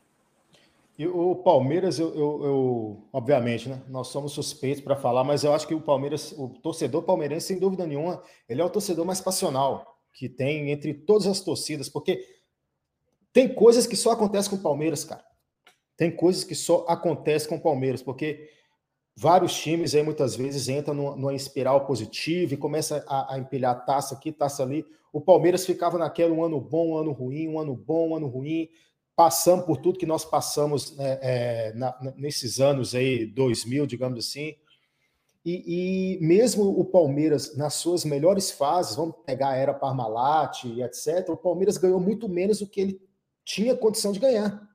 [0.97, 3.79] E o Palmeiras, eu, eu, eu obviamente, né?
[3.87, 7.59] Nós somos suspeitos para falar, mas eu acho que o Palmeiras, o torcedor palmeirense, sem
[7.59, 12.25] dúvida nenhuma, ele é o torcedor mais passional que tem entre todas as torcidas, porque
[13.31, 15.23] tem coisas que só acontecem com o Palmeiras, cara.
[15.95, 18.49] Tem coisas que só acontecem com o Palmeiras, porque
[19.15, 24.15] vários times aí muitas vezes entram numa, espiral positiva e começa a, a, empilhar taça
[24.15, 24.83] aqui, taça ali.
[25.13, 28.27] O Palmeiras ficava naquele um ano bom, um ano ruim, um ano bom, um ano
[28.27, 28.69] ruim,
[29.15, 34.55] passando por tudo que nós passamos né, é, na, nesses anos aí, 2000, digamos assim.
[35.49, 40.81] E, e, mesmo o Palmeiras, nas suas melhores fases, vamos pegar a era Parmalat e
[40.81, 43.01] etc., o Palmeiras ganhou muito menos do que ele
[43.45, 44.67] tinha condição de ganhar.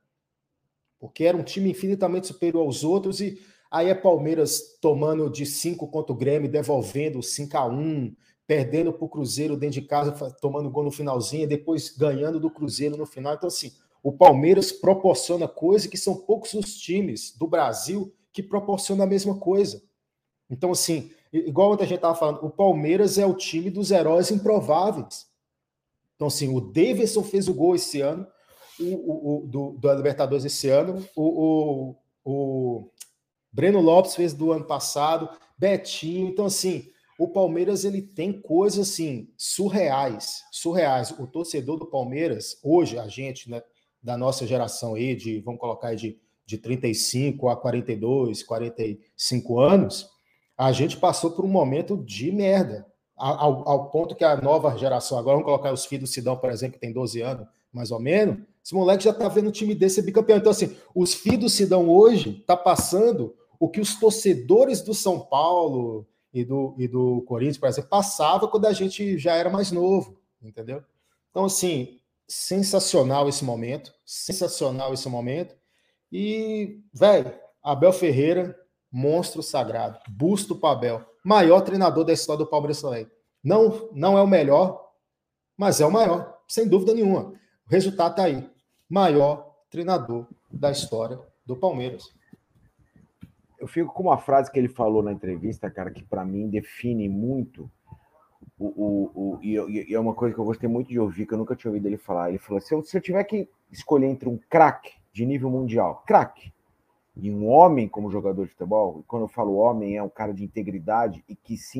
[0.99, 3.39] Porque era um time infinitamente superior aos outros e
[3.73, 8.15] Aí é Palmeiras tomando de 5 contra o Grêmio, devolvendo 5 a 1
[8.47, 12.99] perdendo para o Cruzeiro dentro de casa, tomando gol no finalzinho, depois ganhando do Cruzeiro
[12.99, 13.33] no final.
[13.33, 19.05] Então, assim, o Palmeiras proporciona coisa que são poucos os times do Brasil que proporcionam
[19.05, 19.83] a mesma coisa.
[20.53, 25.27] Então, assim, igual a gente estava falando, o Palmeiras é o time dos heróis improváveis.
[26.15, 28.27] Então, assim, o Davidson fez o gol esse ano,
[28.79, 32.91] o, o, o do, do Libertadores esse ano, o, o, o
[33.51, 36.29] Breno Lopes fez do ano passado, Betinho.
[36.29, 41.13] Então, assim, o Palmeiras ele tem coisas assim surreais, surreais.
[41.13, 43.63] O torcedor do Palmeiras, hoje, a gente, né,
[44.03, 50.13] da nossa geração aí, de, vamos colocar aí de, de 35 a 42, 45 anos,
[50.57, 52.87] a gente passou por um momento de merda.
[53.17, 56.51] Ao, ao ponto que a nova geração, agora vamos colocar os filhos do Sidão, por
[56.51, 59.75] exemplo, que tem 12 anos, mais ou menos, esse moleque já tá vendo o time
[59.75, 60.39] desse bicampeão.
[60.39, 65.21] Então, assim, os filhos do Sidão hoje tá passando o que os torcedores do São
[65.21, 69.71] Paulo e do, e do Corinthians, por exemplo, passava quando a gente já era mais
[69.73, 70.83] novo, entendeu?
[71.31, 75.55] Então, assim, sensacional esse momento, sensacional esse momento.
[76.11, 78.57] E, velho, Abel Ferreira,
[78.93, 83.11] monstro sagrado, busto Pabel, maior treinador da história do Palmeiras também.
[83.43, 84.91] Não, não é o melhor,
[85.57, 87.33] mas é o maior, sem dúvida nenhuma.
[87.67, 88.49] O resultado está aí.
[88.89, 92.13] Maior treinador da história do Palmeiras.
[93.59, 97.09] Eu fico com uma frase que ele falou na entrevista, cara, que para mim define
[97.09, 97.71] muito
[98.59, 99.55] o, o, o e,
[99.91, 101.87] e, é uma coisa que eu gostei muito de ouvir, que eu nunca tinha ouvido
[101.87, 102.29] ele falar.
[102.29, 106.03] Ele falou: se eu, se eu tiver que escolher entre um craque de nível mundial,
[106.07, 106.53] craque,
[107.15, 110.33] e um homem como jogador de futebol, e quando eu falo homem, é um cara
[110.33, 111.79] de integridade e que se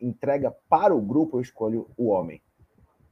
[0.00, 2.40] entrega para o grupo, eu escolho o homem.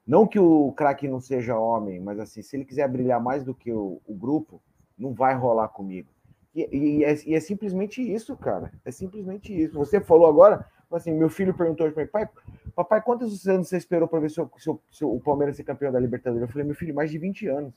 [0.06, 3.54] Não que o craque não seja homem, mas assim, se ele quiser brilhar mais do
[3.54, 4.62] que o, o grupo,
[4.96, 6.08] não vai rolar comigo.
[6.54, 8.72] E, e, é, e, é, simplesmente isso, cara.
[8.84, 9.78] É simplesmente isso.
[9.78, 12.28] Você falou agora, assim, meu filho perguntou hoje para mim, pai,
[12.74, 16.42] papai, quantos anos você esperou para ver se, o, Palmeiras ser campeão da Libertadores?
[16.42, 17.74] Eu falei, meu filho, mais de 20 anos.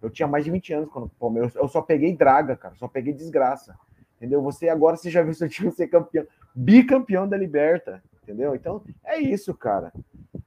[0.00, 1.54] Eu tinha mais de 20 anos quando o Palmeiras.
[1.54, 2.74] Eu só peguei draga, cara.
[2.76, 3.76] Só peguei desgraça.
[4.16, 4.40] Entendeu?
[4.42, 8.02] Você agora você já viu seu time ser campeão, bicampeão da Liberta.
[8.22, 8.54] Entendeu?
[8.54, 9.92] Então, é isso, cara.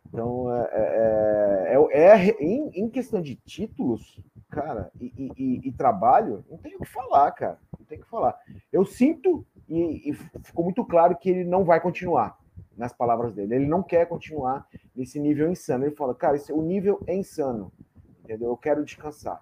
[0.07, 4.17] Então, é, é, é, é, é em, em, questão de títulos,
[4.49, 7.59] cara, e, e, e, trabalho, não tem o que falar, cara.
[7.77, 8.39] Não tem o que falar.
[8.71, 12.37] Eu sinto, e, e ficou muito claro que ele não vai continuar,
[12.77, 13.55] nas palavras dele.
[13.55, 15.85] Ele não quer continuar nesse nível insano.
[15.85, 17.71] Ele fala, cara, esse, o nível é insano,
[18.23, 18.49] entendeu?
[18.49, 19.41] Eu quero descansar.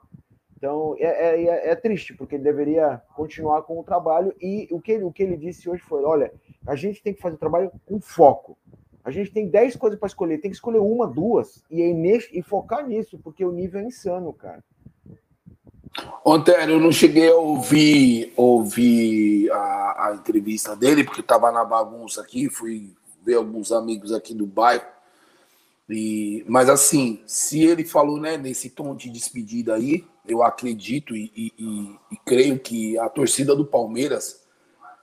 [0.56, 4.34] Então, é, é, é, é triste, porque ele deveria continuar com o trabalho.
[4.40, 6.32] E o que, ele, o que ele disse hoje foi: olha,
[6.66, 8.58] a gente tem que fazer o trabalho com foco.
[9.04, 11.82] A gente tem 10 coisas para escolher, tem que escolher uma, duas, e,
[12.32, 14.64] e focar nisso, porque o nível é insano, cara.
[16.26, 22.22] Ontem eu não cheguei a ouvir, ouvir a, a entrevista dele, porque estava na bagunça
[22.22, 22.90] aqui, fui
[23.24, 24.86] ver alguns amigos aqui do bairro.
[25.90, 31.32] E, mas assim, se ele falou né, nesse tom de despedida aí, eu acredito e,
[31.36, 34.42] e, e creio que a torcida do Palmeiras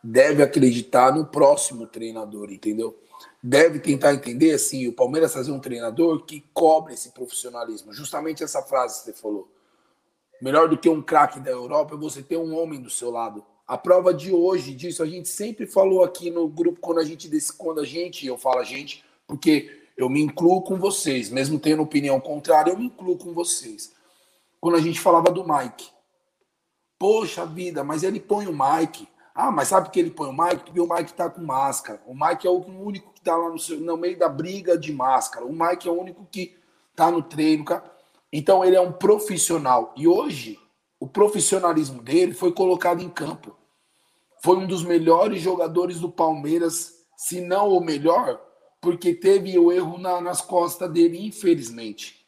[0.02, 2.96] deve acreditar no próximo treinador, entendeu?
[3.42, 7.92] deve tentar entender assim, o Palmeiras fazer um treinador que cobre esse profissionalismo.
[7.92, 9.48] Justamente essa frase que você falou.
[10.40, 13.44] Melhor do que um craque da Europa é você ter um homem do seu lado.
[13.66, 17.28] A prova de hoje disso, a gente sempre falou aqui no grupo quando a gente
[17.28, 21.58] desse, quando a gente, eu falo a gente, porque eu me incluo com vocês, mesmo
[21.58, 23.92] tendo opinião contrária, eu me incluo com vocês.
[24.60, 25.90] Quando a gente falava do Mike.
[26.98, 29.06] Poxa vida, mas ele põe o Mike.
[29.34, 30.64] Ah, mas sabe que ele põe o Mike?
[30.64, 32.02] Porque o Mike tá com máscara.
[32.06, 34.92] O Mike é o único que tá lá no, seu, no meio da briga de
[34.92, 35.46] máscara.
[35.46, 36.56] O Mike é o único que
[36.96, 37.64] tá no treino.
[37.64, 37.99] Cara.
[38.32, 39.92] Então ele é um profissional.
[39.96, 40.58] E hoje,
[40.98, 43.56] o profissionalismo dele foi colocado em campo.
[44.42, 48.40] Foi um dos melhores jogadores do Palmeiras, se não o melhor,
[48.80, 52.24] porque teve o erro na, nas costas dele, infelizmente.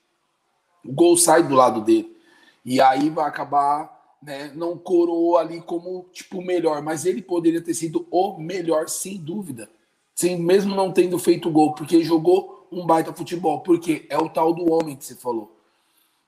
[0.85, 2.17] O gol sai do lado dele.
[2.65, 7.61] E aí vai acabar né, não coroou ali como tipo o melhor, mas ele poderia
[7.61, 9.69] ter sido o melhor, sem dúvida.
[10.15, 13.61] Sem, mesmo não tendo feito gol, porque jogou um baita futebol.
[13.61, 15.59] Porque é o tal do homem que você falou.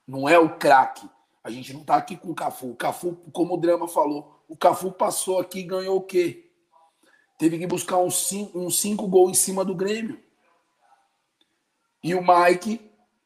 [0.07, 1.09] Não é o craque.
[1.43, 2.71] A gente não tá aqui com o Cafu.
[2.71, 6.51] O Cafu, como o Drama falou, o Cafu passou aqui e ganhou o quê?
[7.39, 10.19] Teve que buscar uns cinco, cinco gols em cima do Grêmio.
[12.03, 12.81] E o Mike,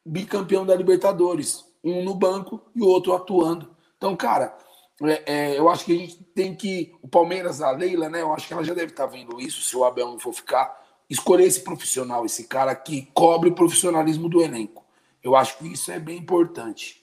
[0.04, 1.64] bicampeão da Libertadores.
[1.84, 3.76] Um no banco e o outro atuando.
[3.96, 4.56] Então, cara,
[5.02, 6.94] é, é, eu acho que a gente tem que.
[7.02, 8.22] O Palmeiras, a Leila, né?
[8.22, 10.32] Eu acho que ela já deve estar tá vendo isso, se o Abel não for
[10.32, 10.76] ficar.
[11.08, 14.84] Escolher esse profissional, esse cara que cobre o profissionalismo do elenco.
[15.28, 17.02] Eu acho que isso é bem importante.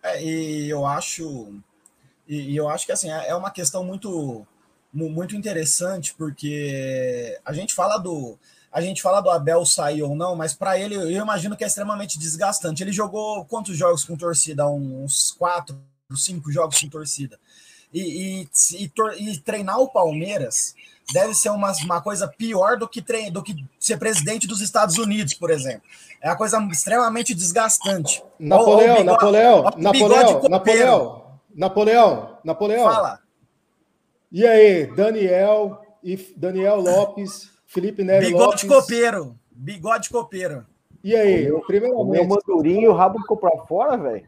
[0.00, 1.52] É, e eu acho.
[2.28, 4.46] E, eu acho que assim, é, é uma questão muito,
[4.92, 8.38] muito interessante, porque a gente fala do
[8.70, 11.66] a gente fala do Abel sair ou não, mas para ele eu imagino que é
[11.66, 12.80] extremamente desgastante.
[12.80, 14.68] Ele jogou quantos jogos com torcida?
[14.68, 15.76] Uns quatro,
[16.14, 17.40] cinco jogos com torcida.
[17.92, 18.48] E, e,
[18.84, 20.76] e, e treinar o Palmeiras
[21.12, 24.98] deve ser uma, uma coisa pior do que, trein, do que ser presidente dos Estados
[24.98, 25.82] Unidos, por exemplo.
[26.20, 28.22] É uma coisa extremamente desgastante.
[28.38, 32.84] Napoleão, Napoleão, Napoleão, Napoleão, Napoleão, Napoleão.
[32.84, 33.20] Fala.
[34.30, 38.68] E aí, Daniel e Daniel Lopes Felipe Nery Bigode Lopes.
[38.68, 39.38] copeiro.
[39.50, 40.66] Bigode copeiro.
[41.02, 42.02] E aí, o primeiramente...
[42.02, 44.26] O meu mandurinho, o rabo ficou pra fora, velho?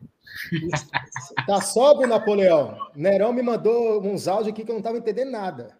[1.47, 2.76] Tá sobe, Napoleão.
[2.95, 5.76] Nerão me mandou uns áudios aqui que eu não tava entendendo nada.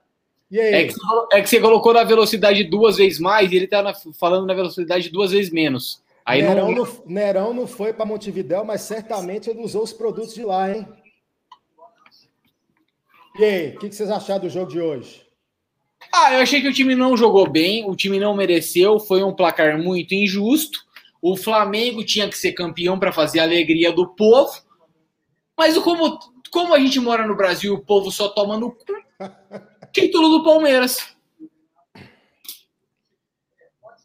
[0.53, 0.59] E?
[0.61, 0.95] É que,
[1.33, 4.53] é que você colocou na velocidade duas vezes mais e ele tá na, falando na
[4.53, 6.03] velocidade duas vezes menos.
[6.27, 6.85] Aí Nerão, não...
[6.85, 10.87] não Nerão não foi para Montevidéu, mas certamente ele usou os produtos de lá, hein?
[13.39, 15.27] E aí, o que, que vocês acharam do jogo de hoje?
[16.13, 19.35] Ah, eu achei que o time não jogou bem, o time não mereceu, foi um
[19.35, 20.81] placar muito injusto.
[21.23, 24.53] O Flamengo tinha que ser campeão para fazer a alegria do povo.
[25.57, 26.19] Mas como,
[26.51, 28.85] como a gente mora no Brasil, o povo só toma no cu.
[29.93, 31.15] Título do Palmeiras.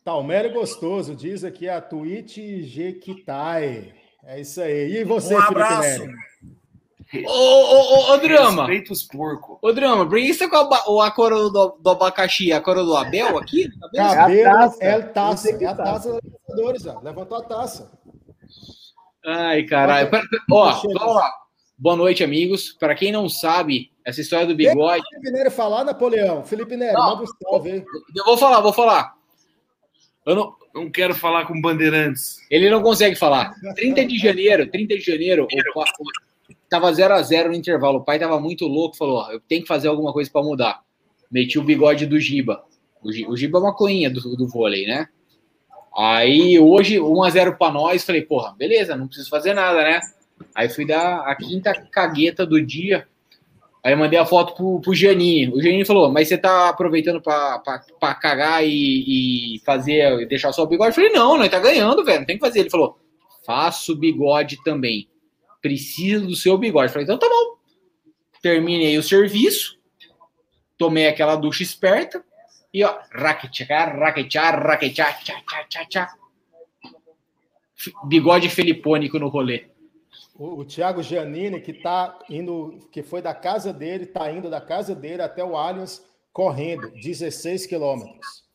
[0.04, 3.94] Talmério gostoso, diz aqui a Twitch Jequitai.
[4.24, 4.98] É isso aí.
[4.98, 6.00] E você, Um abraço.
[7.06, 7.30] Felipe?
[7.30, 7.82] Ô, ô,
[8.12, 8.64] ô, ô, Drama.
[8.68, 9.58] Respeita os porcos.
[9.62, 13.70] Ô, Drama, tá com a, a coroa do, do abacaxi, a coroa do Abel aqui?
[13.94, 14.16] Tá?
[14.16, 14.84] Cabelo taça.
[14.84, 15.38] é taça.
[15.38, 15.92] Você que É a taça.
[15.94, 17.00] taça dos Libertadores, ó.
[17.02, 17.92] Levantou a taça.
[19.26, 20.10] Ai, caralho.
[20.52, 21.32] Ó, vamos lá.
[21.78, 22.72] Boa noite, amigos.
[22.80, 25.04] Para quem não sabe, essa história do bigode.
[25.10, 26.44] Felipe Neri falar, Napoleão.
[26.44, 27.10] Felipe Neri, Não.
[27.18, 27.86] manda um salve aí.
[28.16, 29.14] Eu vou falar, vou falar.
[30.26, 32.38] Eu não, Não quero falar com bandeirantes.
[32.50, 33.54] ele não consegue falar.
[33.76, 38.00] 30 de janeiro, 30 de janeiro, o, o- tava 0 a 0 no intervalo.
[38.00, 40.82] O pai tava muito louco, falou: ó, eu tenho que fazer alguma coisa para mudar.
[41.32, 42.64] Meti o bigode do Giba.
[43.04, 45.08] O, Gi- o Giba é uma coinha do, do vôlei, né?
[45.96, 50.00] Aí hoje, 1x0 para nós, falei, porra, beleza, não preciso fazer nada, né?
[50.54, 53.08] Aí fui dar a quinta cagueta do dia.
[53.84, 55.54] Aí mandei a foto pro, pro Giannini.
[55.54, 60.52] O Giannini falou, mas você tá aproveitando pra, pra, pra cagar e, e fazer, deixar
[60.52, 60.90] só o bigode?
[60.90, 62.60] Eu falei, não, nós tá ganhando, velho, não tem que fazer.
[62.60, 62.98] Ele falou,
[63.46, 65.08] faço bigode também.
[65.62, 66.88] Preciso do seu bigode.
[66.88, 67.58] Eu falei, então tá bom.
[68.42, 69.78] Terminei o serviço,
[70.78, 72.24] tomei aquela ducha esperta
[72.74, 76.14] e ó, raquetchá, raquetchá, raquetchá, tchá, tchá, tchá, tchá.
[78.06, 79.66] Bigode felipônico no rolê.
[80.38, 84.62] O, o Thiago Giannini, que tá indo, que foi da casa dele, tá indo da
[84.62, 88.46] casa dele até o Allianz correndo 16 quilômetros.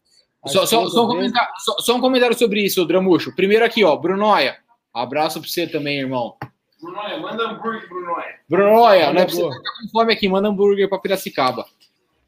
[0.47, 3.35] Só, só- só um dele- comentário, só- só um comentário sobre isso, Dramucho.
[3.35, 4.57] Primeiro aqui, ó, Brunoia.
[4.95, 6.37] Abraço pra você também, irmão.
[6.81, 8.35] Brunoia, manda hambúrguer, Brunoia.
[8.49, 9.53] Brunoia, não é pra você boa.
[9.55, 11.65] ficar com fome aqui, manda hambúrguer pra Piracicaba.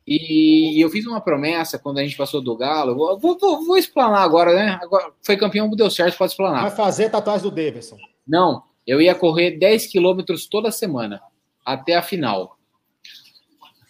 [0.06, 2.94] E eu fiz uma promessa quando a gente passou do Galo.
[2.94, 4.78] Vou, vou, vou, vou explanar agora, né?
[4.82, 6.62] Agora, foi campeão, deu certo, pode explanar.
[6.62, 7.96] Vai fazer tatuagem do Davidson.
[8.26, 11.20] Não, eu ia correr 10 quilômetros toda semana,
[11.64, 12.58] até a final.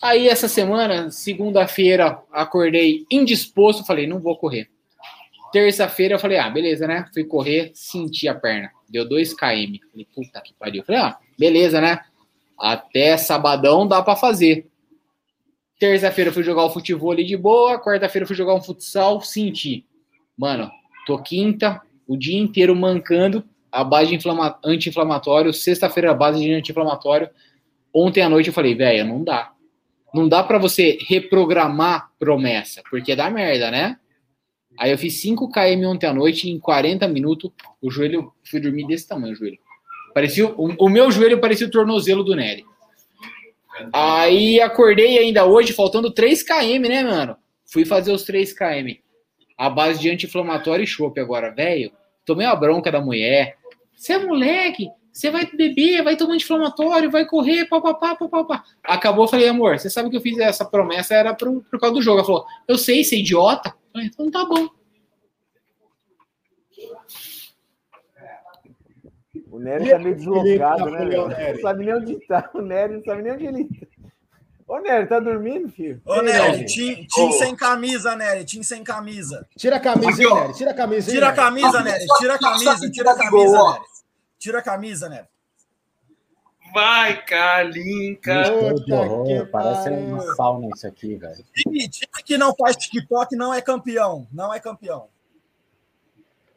[0.02, 4.68] Aí, essa semana, segunda-feira, acordei indisposto, falei, não vou correr.
[5.50, 7.08] Terça-feira, eu falei, ah, beleza, né?
[7.14, 8.70] Fui correr, senti a perna.
[8.88, 9.78] Deu 2 km.
[9.90, 10.84] Falei, puta que pariu.
[10.84, 12.00] Falei, ah, beleza, né?
[12.58, 14.66] Até sabadão dá pra fazer.
[15.78, 17.80] Terça-feira fui jogar o futebol ali de boa.
[17.80, 19.86] Quarta-feira fui jogar um futsal, senti.
[20.36, 20.70] Mano,
[21.06, 23.44] tô quinta, o dia inteiro mancando
[23.74, 27.28] a base de inflama- anti-inflamatório, sexta-feira a base de anti-inflamatório.
[27.92, 29.52] Ontem à noite eu falei, velho, não dá.
[30.14, 33.98] Não dá pra você reprogramar promessa, porque dá merda, né?
[34.78, 37.50] Aí eu fiz 5 km ontem à noite em 40 minutos,
[37.82, 39.58] o joelho, fui dormir desse tamanho o joelho.
[40.14, 42.64] Parecia, o, o meu joelho parecia o tornozelo do Nery.
[43.92, 47.36] Aí acordei ainda hoje, faltando 3 km, né, mano?
[47.66, 48.98] Fui fazer os 3 km.
[49.58, 51.92] A base de anti-inflamatório e chope agora, velho.
[52.24, 53.56] Tomei uma bronca da mulher.
[53.96, 58.64] Você é moleque, você vai beber, vai tomar anti-inflamatório, vai correr, papapá, papapá.
[58.82, 61.94] Acabou, eu falei, amor, você sabe que eu fiz essa promessa, era por, por causa
[61.94, 62.18] do jogo.
[62.18, 63.68] Ela falou, eu sei, você é idiota.
[63.68, 64.68] Eu falei, então tá bom.
[69.50, 71.52] O Nery tá meio deslocado, Felipe né?
[71.52, 72.50] Não sabe nem onde tá.
[72.52, 73.86] O Nery não sabe nem onde ele tá.
[74.66, 76.00] Ô, Nery, tá dormindo, filho?
[76.06, 79.46] Ô, Nery, Tim, tim sem camisa, Nery, Tim sem camisa.
[79.56, 80.34] Tira a camisa, Aqui.
[80.34, 80.54] Nery?
[80.54, 83.84] Tira a camisa, Tira a camisa, Nery, tira a camisa, tira a camisa, Nery.
[84.38, 85.26] Tira a camisa, Nery.
[86.72, 88.52] Vai, Kalinka.
[88.52, 90.06] Horror, parece pariu.
[90.06, 91.44] uma sauna isso aqui, velho.
[91.54, 95.06] Time, time que não faz TikTok não é campeão, não é campeão.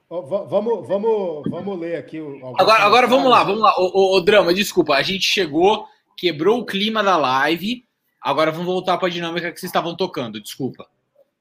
[0.09, 2.19] Va- Vamos, vamos, vamos ler aqui.
[2.21, 3.75] o- Agora, agora vamos lá, vamos lá.
[3.77, 5.85] Ô, ô, ô, Drama, desculpa, a gente chegou,
[6.15, 7.85] quebrou o clima da live.
[8.21, 10.87] Agora vamos voltar para a dinâmica que vocês estavam tocando, desculpa.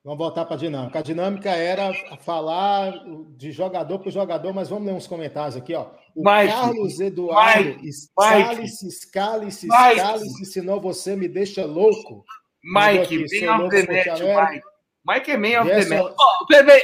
[0.05, 0.99] Vamos voltar para a dinâmica.
[1.01, 2.93] A dinâmica era falar
[3.37, 5.87] de jogador por jogador, mas vamos ler uns comentários aqui, ó.
[6.15, 12.25] O Mike, Carlos Eduardo, escale-se, escale-se, escale-se, senão você me deixa louco.
[12.63, 14.21] Mike, bem of the match.
[14.53, 14.67] Mike.
[15.09, 16.15] Mike é bem of the match.
[16.49, 16.83] Peraí,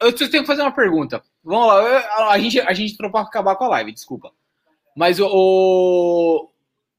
[0.00, 1.22] eu tenho que fazer uma pergunta.
[1.42, 4.30] Vamos lá, eu- a gente, a gente entrou para acabar com a live, desculpa.
[4.94, 6.48] Mas o.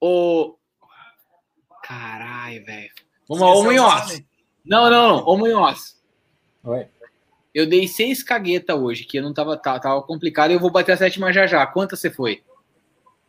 [0.01, 0.55] O.
[1.89, 2.91] Caralho, velho.
[3.27, 4.23] Vamos lá, ô Munhoz.
[4.63, 5.99] Não, não, não, ô Munhoz.
[6.63, 6.87] Oi.
[7.51, 10.69] Eu dei seis cagueta hoje, que eu não tava, tava, tava complicado, e eu vou
[10.69, 11.65] bater a sétima já já.
[11.65, 12.43] Quantas você foi?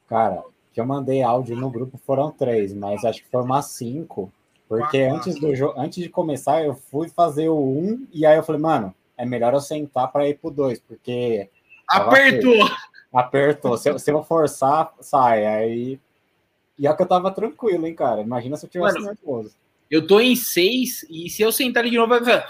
[0.06, 0.44] Cara,
[0.74, 4.30] que eu mandei áudio no grupo foram três, mas acho que foi umas cinco.
[4.68, 8.42] Porque antes do jogo, antes de começar, eu fui fazer o um, e aí eu
[8.42, 11.48] falei, mano, é melhor eu sentar para ir pro dois, porque
[11.88, 12.68] Apertou!
[13.10, 13.78] apertou.
[13.78, 15.46] Se eu, se eu forçar, sai.
[15.46, 16.00] Aí.
[16.80, 18.22] E é que eu tava tranquilo, hein, cara.
[18.22, 19.54] Imagina se eu tivesse Mano, nervoso.
[19.90, 22.42] Eu tô em seis, e se eu sentar de novo, vai.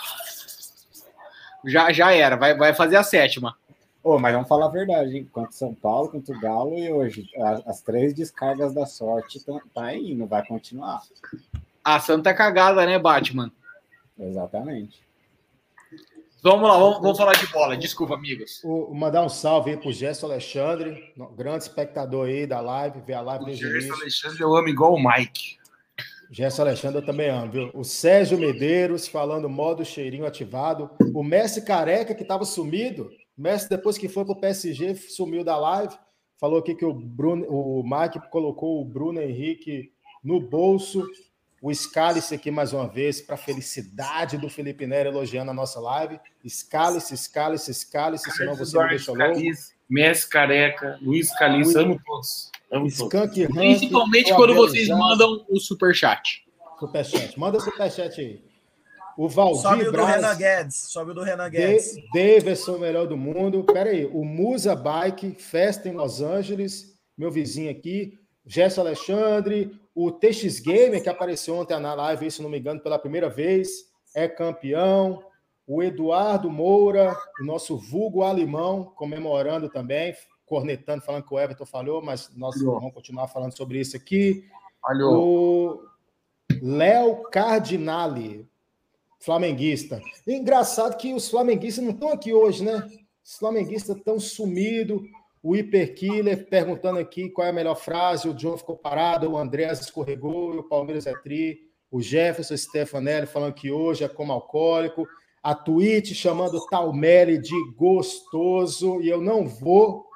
[1.65, 3.57] Já, já era, vai, vai fazer a sétima.
[4.05, 5.29] Ô, mas vamos falar a verdade, hein?
[5.33, 7.29] Quanto São Paulo, quanto Galo e hoje.
[7.39, 11.03] As, as três descargas da sorte tá, tá indo, vai continuar.
[11.85, 13.51] a santa cagada, né, Batman?
[14.17, 15.03] Exatamente.
[16.43, 17.77] Vamos lá, vamos, vamos falar de bola.
[17.77, 18.63] Desculpa, amigos.
[18.65, 23.21] O, mandar um salve aí pro Gerson Alexandre, grande espectador aí da live, vê a
[23.21, 23.95] live desde o Gerson.
[23.95, 25.59] Alexandre eu amo igual o Mike.
[26.31, 27.71] Gerson Alexandre eu também amo, viu?
[27.75, 30.89] O Sérgio Medeiros falando modo cheirinho ativado.
[31.15, 33.11] O Messi Careca, que estava sumido.
[33.37, 35.95] O Messi, depois que foi pro PSG, sumiu da live.
[36.39, 39.93] Falou aqui que o Bruno, o Mike colocou o Bruno Henrique
[40.25, 41.07] no bolso.
[41.63, 46.19] O Scalice aqui mais uma vez, para felicidade do Felipe Nery elogiando a nossa live.
[46.49, 49.41] Scalice, Scalice, Scalice, senão você me Eduardo deixa louco.
[49.91, 52.51] Messi Careca, Luiz Calice, amo todos.
[52.73, 53.13] Amo todos.
[53.13, 56.47] Rank, Principalmente o quando vocês mandam o superchat.
[56.79, 57.39] Superchat.
[57.39, 58.43] Manda superchat aí.
[59.19, 60.15] O Sobe Valdir o do Braz.
[60.15, 60.77] Renan Guedes.
[60.77, 61.95] Sobe o do Renan Guedes.
[61.95, 63.65] De Davidson, melhor do mundo.
[63.65, 68.19] Pera aí, o Musa Bike, festa em Los Angeles, meu vizinho aqui.
[68.51, 72.99] Gerson Alexandre, o TX Gamer, que apareceu ontem na live, se não me engano, pela
[72.99, 75.23] primeira vez, é campeão.
[75.65, 80.13] O Eduardo Moura, o nosso vulgo alemão, comemorando também,
[80.45, 84.45] cornetando, falando que o Everton falhou, mas nós vamos continuar falando sobre isso aqui.
[84.85, 85.85] Olha, O
[86.61, 88.49] Léo Cardinale,
[89.21, 90.01] flamenguista.
[90.27, 92.85] Engraçado que os flamenguistas não estão aqui hoje, né?
[93.25, 95.03] Os flamenguistas estão sumidos.
[95.43, 98.29] O Hiperkiller perguntando aqui qual é a melhor frase.
[98.29, 101.61] O John ficou parado, o Andrés escorregou, e o Palmeiras é tri.
[101.91, 105.07] O Jefferson Stefanelli falando que hoje é como alcoólico.
[105.43, 109.01] A Twitch chamando o Talmelli de gostoso.
[109.01, 110.07] E eu não vou,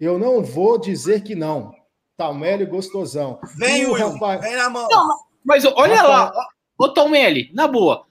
[0.00, 1.72] eu não vou dizer que não.
[2.16, 3.38] Talmelli gostosão.
[3.58, 4.12] Vem, E o Will.
[4.14, 4.88] rapaz- Vem na mão.
[5.44, 6.48] Mas olha Rafael- lá,
[6.78, 8.06] ô Tom Melli, na boa.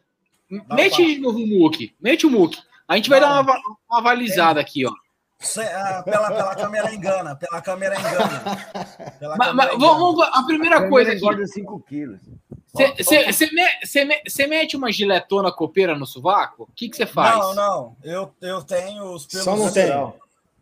[0.50, 1.96] Não, mete de novo o Muque.
[2.00, 2.60] Mete o Muque.
[2.88, 3.28] A gente vai Não.
[3.30, 3.58] dar uma,
[3.90, 4.92] uma avalizada aqui, ó.
[5.74, 7.36] Ah, pela, pela câmera engana.
[7.36, 8.42] Pela câmera engana.
[9.20, 9.94] Pela Mas, câmera mas engana.
[9.94, 11.20] vamos, a primeira coisa aqui.
[11.20, 12.20] engorda 5 quilos.
[14.26, 16.64] Você mete uma giletona copeira no sovaco?
[16.64, 17.38] O que você faz?
[17.38, 17.98] Não, não.
[18.04, 19.46] Eu, eu tenho os pelos.
[19.46, 19.84] Só não tem.
[19.86, 20.18] lateral.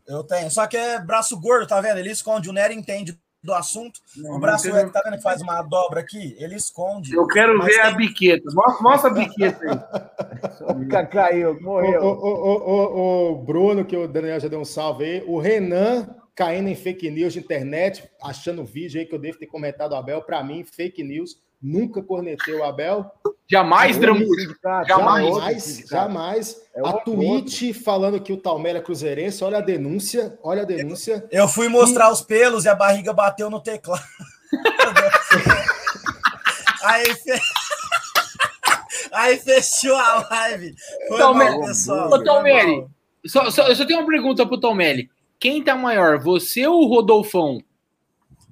[0.08, 0.52] Eu tenho.
[0.52, 1.98] Só que é braço gordo, tá vendo?
[2.00, 2.50] Ele esconde.
[2.50, 4.00] O Nery entende do assunto.
[4.26, 6.36] o braço não é, tá vendo que faz uma dobra aqui?
[6.40, 7.14] Ele esconde.
[7.14, 8.44] Eu quero ver a tem- biqueta.
[8.54, 11.08] Mostra, mostra a biqueta aí.
[11.12, 12.02] Caiu, O, morreu.
[12.02, 15.24] o- o- o- o Bruno, que o Daniel já deu um salve aí.
[15.28, 19.38] O Renan caindo em fake news de internet, achando o vídeo aí que eu devo
[19.38, 20.22] ter comentado o Abel.
[20.22, 21.38] Para mim, fake news.
[21.66, 23.10] Nunca cornetei o Abel.
[23.50, 24.56] Jamais, Outro Dramujo.
[24.88, 25.90] Jamais, outro Jamais, sindicato.
[25.92, 26.62] jamais.
[26.76, 29.42] É a outro, Twitch falando que o Talmela é cruzeirense.
[29.44, 30.38] Olha a denúncia.
[30.44, 31.26] Olha a denúncia.
[31.32, 34.04] Eu fui mostrar os pelos e a barriga bateu no teclado.
[36.84, 37.32] Aí, fe...
[39.14, 40.76] Aí fechou a live.
[41.08, 42.10] Foi Então, mal, pessoal.
[42.10, 42.90] Ô,
[43.26, 45.10] só, só- eu só tenho uma pergunta pro Melli.
[45.40, 47.60] Quem tá maior, você ou o Rodolfão?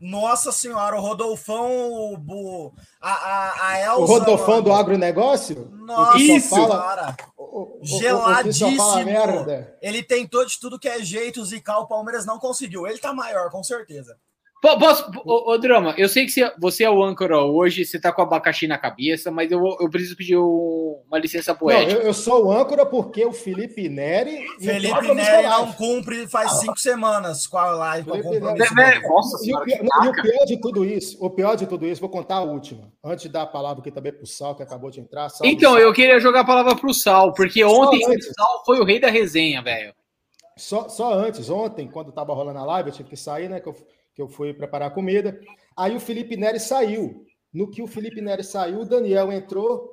[0.02, 4.62] Nossa senhora, o Rodolfão, o, o- a, a, a Elza, O Rodolfão mano.
[4.64, 5.70] do agronegócio?
[5.72, 7.16] Nossa o Isso, senhora.
[7.38, 9.06] o- o- o- o que Geladíssimo.
[9.06, 9.78] merda.
[9.82, 12.88] Ele tentou de tudo que é jeito zicar, o Palmeiras não conseguiu.
[12.88, 14.18] Ele tá maior, com certeza.
[14.62, 18.00] Po- Posso, ô, ô, Drama, eu sei que você, você é o âncora hoje, você
[18.00, 22.00] tá com abacaxi na cabeça, mas eu, eu preciso pedir um- uma licença Não, poética.
[22.00, 24.46] eu, eu sou o âncora porque o Felipe Neri.
[24.46, 25.74] não Felipe Neri não live.
[25.78, 28.40] cumpre faz cinco semanas com a live, com o dele.
[29.10, 31.66] Nossa E o, senhora, que não, e o pior de tudo isso, o pior de
[31.66, 32.92] tudo isso, vou contar a última.
[33.04, 35.28] Antes de dar a palavra aqui também pro Sal, que acabou de entrar.
[35.30, 35.80] Salve, Então, Sal.
[35.82, 38.28] eu queria jogar a palavra pro Sal, porque ontem antes.
[38.30, 39.92] o Sal foi o rei da resenha, velho.
[40.56, 43.60] Só, só antes, ontem, quando estava rolando a live, eu tive que sair, né?
[43.60, 43.76] Que eu,
[44.14, 45.40] que eu fui preparar a comida.
[45.78, 47.26] Aí o Felipe Neri saiu.
[47.54, 49.90] No que o Felipe Neri saiu, o Daniel entrou,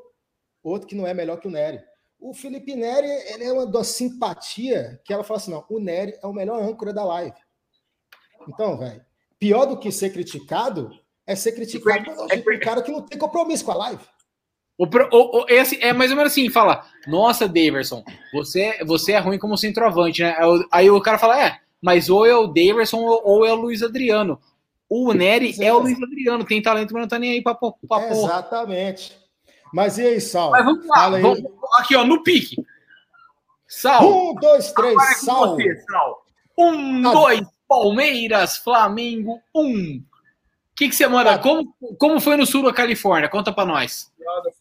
[0.63, 1.81] outro que não é melhor que o Neri.
[2.21, 6.15] O Felipe Neri, ele é uma da simpatia que ela fala assim: não, o Neri
[6.23, 7.37] é o melhor âncora da live.
[8.49, 9.05] Então, velho,
[9.39, 10.91] pior do que ser criticado
[11.27, 12.05] é ser criticado
[12.43, 14.03] por um cara que não tem compromisso com a live.
[14.79, 19.19] O, o- o- esse é mais ou menos assim, fala, nossa, Daverson, você, você é
[19.19, 20.37] ruim como centroavante, né?
[20.39, 23.57] Aí o- Aí o cara fala, é, mas ou é o Daverson ou, é o
[23.57, 24.41] Luiz Adriano.
[24.89, 25.65] O Nery Pois é.
[25.67, 28.07] é o Luiz Adriano, tem talento, mas não tá nem aí pra, pra porra.
[28.11, 29.19] Exatamente.
[29.73, 30.51] Mas e aí, Sal?
[30.51, 31.23] Mas vamos lá, Fala aí.
[31.23, 31.43] vamos,
[31.79, 32.57] aqui ó, no pique.
[33.67, 35.57] Sal, Um, dois, três, é Sal.
[35.57, 36.25] você, Sal.
[36.57, 37.13] Um, Ah.
[37.13, 39.99] dois, Palmeiras, Flamengo, um.
[39.99, 41.35] O que, que você manda?
[41.35, 41.39] Ah.
[41.39, 43.29] Como, como foi no sul da Califórnia?
[43.29, 44.11] Conta pra nós.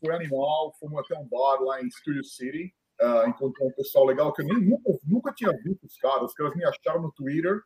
[0.01, 0.74] Foi animal.
[0.80, 2.74] Fomos até um bar lá em Studio City.
[3.02, 6.24] Ah, encontrei um pessoal legal que eu nem, nunca, nunca tinha visto os caras.
[6.24, 7.60] Os caras me acharam no Twitter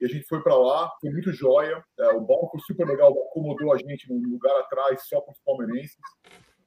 [0.00, 0.90] e a gente foi para lá.
[1.00, 1.82] Foi muito joia.
[2.00, 3.12] É, o bar foi super legal.
[3.30, 5.96] Acomodou a gente num lugar atrás só com os palmeirenses.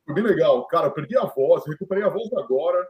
[0.05, 0.65] Foi bem legal.
[0.67, 1.63] Cara, eu perdi a voz.
[1.67, 2.85] Recuperei a voz agora.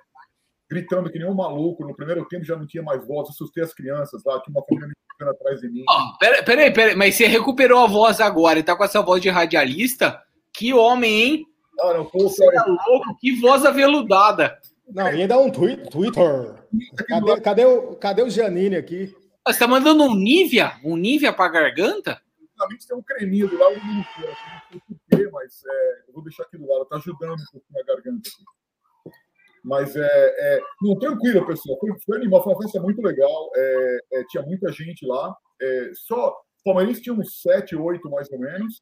[0.69, 1.85] Gritando que nem um maluco.
[1.85, 3.29] No primeiro tempo já não tinha mais voz.
[3.29, 4.41] Assustei as crianças lá.
[4.41, 5.83] Tinha uma família me ficando atrás de mim.
[5.89, 9.21] Ó, pera- peraí, peraí, mas você recuperou a voz agora e tá com essa voz
[9.21, 10.21] de radialista?
[10.53, 11.45] Que homem, hein?
[11.81, 14.57] Ah, não, pô, Você é louco, que voz aveludada.
[14.87, 16.55] Não, e ainda um tweet, Twitter.
[17.07, 19.15] Cadê, cadê, o, cadê o Giannini aqui?
[19.43, 20.73] Ah, Você tá mandando um Nivea?
[20.83, 22.21] Um Nivea pra garganta?
[22.57, 24.05] Basicamente tem um creminho do lado do não
[24.71, 27.85] sei porquê, mas é, eu vou deixar aqui do lado, tá ajudando um pouquinho a
[27.85, 29.15] garganta aqui.
[29.63, 31.77] Mas é, é não, tranquilo, pessoal.
[31.79, 33.51] Foi, foi animal, foi uma festa muito legal.
[33.55, 35.35] é, é, tinha muita gente lá.
[35.61, 38.81] É, só, Palmeirense tinha uns 7, 8 mais ou menos.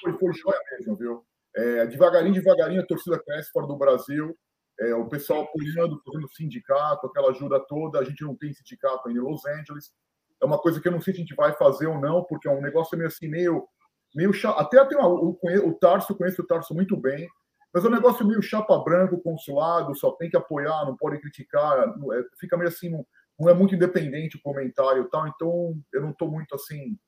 [0.00, 1.24] Foi, foi joia mesmo, viu?
[1.54, 4.36] É, devagarinho, devagarinho, a torcida cresce fora do Brasil.
[4.80, 7.98] É, o pessoal apoiando, fazendo sindicato, aquela ajuda toda.
[7.98, 9.92] A gente não tem sindicato ainda em Los Angeles.
[10.40, 12.46] É uma coisa que eu não sei se a gente vai fazer ou não, porque
[12.46, 13.66] é um negócio meio assim, meio,
[14.14, 14.58] meio chato.
[14.58, 17.26] Até tem uma, o, o Tarso, conheço o Tarso muito bem,
[17.72, 21.96] mas é um negócio meio chapa branco, consulado, só tem que apoiar, não pode criticar,
[21.98, 23.06] não é- fica meio assim, não,
[23.38, 26.98] não é muito independente o comentário e tal, então eu não estou muito assim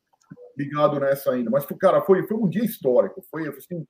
[0.56, 1.50] ligado nessa ainda.
[1.50, 3.86] Mas, cara, foi, foi um dia histórico, foi assim,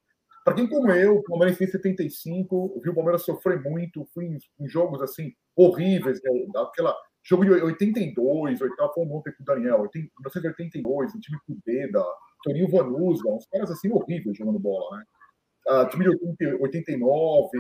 [0.49, 4.67] para quem como eu, Palmeiras tem 75, viu o Palmeiras sofrer muito, fui em, em
[4.67, 6.31] jogos assim horríveis, né?
[6.57, 11.59] aquela jogo de 82, oitavo, foi ontem com o Daniel, 80 1982, um time com
[11.67, 12.03] Deda,
[12.43, 15.05] Toninho Vanusa, uns caras assim horríveis jogando bola, né?
[15.69, 17.51] Ah, time de 80, 89,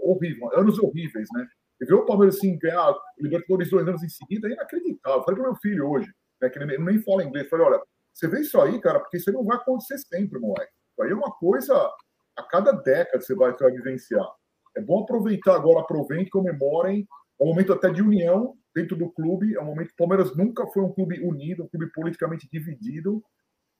[0.00, 1.46] horrível, anos horríveis, né?
[1.80, 5.22] E ver o Palmeiras assim ganhar Libertadores dois anos em seguida é inacreditável.
[5.22, 6.10] Falei para meu filho hoje,
[6.42, 7.80] né, que ele nem- fala inglês, falei, olha,
[8.12, 10.72] você vê isso aí, cara, porque isso aí não vai acontecer sempre, moleque.
[11.00, 11.92] Aí é uma coisa
[12.36, 14.26] a cada década você vai, você vai vivenciar.
[14.76, 17.06] É bom aproveitar agora, aproveitem, comemorem.
[17.40, 19.54] É um momento até de união dentro do clube.
[19.54, 23.22] É um momento o Palmeiras nunca foi um clube unido, um clube politicamente dividido.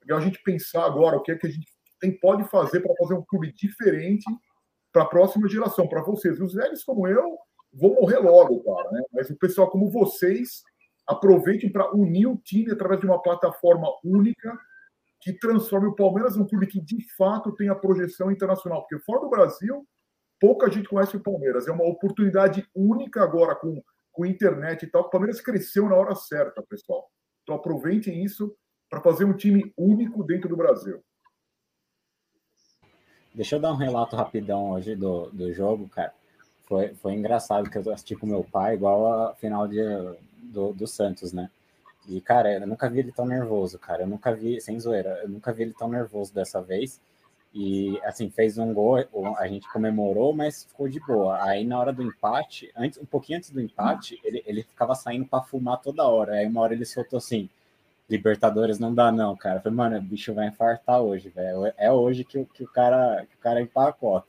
[0.08, 1.66] É a gente pensar agora o que é que a gente
[2.00, 4.24] tem, pode fazer para fazer um clube diferente
[4.92, 6.40] para a próxima geração, para vocês.
[6.40, 7.36] Os velhos como eu
[7.72, 8.90] vão morrer logo, cara.
[8.90, 9.02] Né?
[9.12, 10.62] Mas o pessoal como vocês
[11.06, 14.58] aproveitem para unir o time através de uma plataforma única
[15.26, 18.82] que transforme o Palmeiras num clube que de fato tenha projeção internacional.
[18.82, 19.84] Porque fora do Brasil,
[20.40, 21.66] pouca gente conhece o Palmeiras.
[21.66, 25.02] É uma oportunidade única agora com, com internet e tal.
[25.02, 27.10] O Palmeiras cresceu na hora certa, pessoal.
[27.42, 28.56] Então aproveitem isso
[28.88, 31.02] para fazer um time único dentro do Brasil.
[33.34, 36.14] Deixa eu dar um relato rapidão hoje do, do jogo, cara.
[36.66, 39.82] Foi, foi engraçado que eu assisti com meu pai, igual a final de,
[40.36, 41.50] do, do Santos, né?
[42.08, 44.02] E, cara, eu nunca vi ele tão nervoso, cara.
[44.02, 47.00] Eu nunca vi, sem zoeira, eu nunca vi ele tão nervoso dessa vez.
[47.54, 48.96] E, assim, fez um gol,
[49.38, 51.42] a gente comemorou, mas ficou de boa.
[51.42, 55.26] Aí, na hora do empate, antes, um pouquinho antes do empate, ele, ele ficava saindo
[55.26, 56.34] para fumar toda hora.
[56.34, 57.48] Aí, uma hora ele soltou assim:
[58.08, 59.58] Libertadores não dá, não, cara.
[59.58, 61.72] Eu falei, mano, o bicho vai infartar hoje, velho.
[61.76, 64.28] É hoje que, que, o cara, que o cara empacota.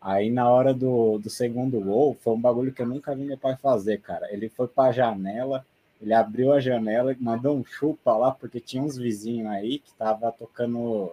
[0.00, 3.38] Aí, na hora do, do segundo gol, foi um bagulho que eu nunca vi meu
[3.38, 4.26] pai fazer, cara.
[4.32, 5.64] Ele foi pra janela,
[6.02, 9.94] ele abriu a janela e mandou um chupa lá, porque tinha uns vizinhos aí que
[9.94, 11.12] tava tocando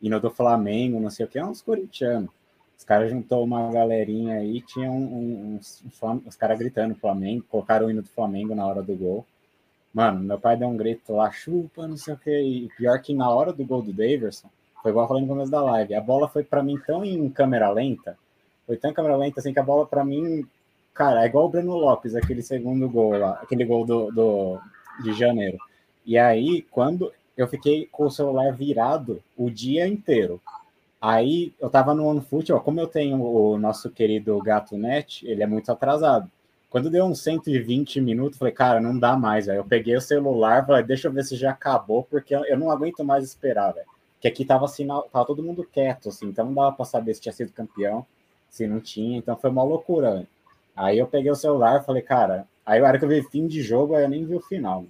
[0.00, 2.30] hino do Flamengo, não sei o que, uns corintianos.
[2.78, 7.44] Os caras juntou uma galerinha aí, tinha um, um- uns, flam- os caras gritando Flamengo,
[7.50, 9.26] colocaram o hino do Flamengo na hora do gol.
[9.92, 12.30] Mano, meu pai deu um grito lá, chupa, não sei o que.
[12.30, 14.48] E pior que na hora do gol do Daverson,
[14.82, 15.94] foi igual eu falei no começo da live.
[15.94, 18.16] A bola foi pra mim tão em câmera lenta,
[18.66, 20.46] foi tão em câmera lenta assim que a bola pra mim,
[21.00, 24.60] cara, é igual o Breno Lopes, aquele segundo gol lá, aquele gol do, do
[25.02, 25.56] de janeiro.
[26.04, 30.38] E aí, quando eu fiquei com o celular virado o dia inteiro.
[31.00, 35.46] Aí eu tava no OneFoot, como eu tenho o nosso querido Gato Net, ele é
[35.46, 36.30] muito atrasado.
[36.68, 39.60] Quando deu uns 120 minutos, falei, cara, não dá mais, velho.
[39.60, 43.02] Eu peguei o celular, falei, deixa eu ver se já acabou, porque eu não aguento
[43.02, 43.86] mais esperar, velho.
[44.20, 47.22] Que aqui tava assim, tava todo mundo quieto, assim, então não dava pra saber se
[47.22, 48.04] tinha sido campeão,
[48.50, 50.28] se não tinha, então foi uma loucura.
[50.74, 53.62] Aí eu peguei o celular, falei, cara, aí a hora que eu vi fim de
[53.62, 54.84] jogo, aí eu nem vi o final.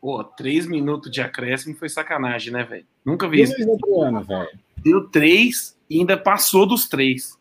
[0.00, 2.86] Pô, três minutos de acréscimo foi sacanagem, né, velho?
[3.04, 3.54] Nunca vi E o isso.
[3.56, 4.58] Luiz Adriano, velho?
[4.78, 7.38] Deu três e ainda passou dos três.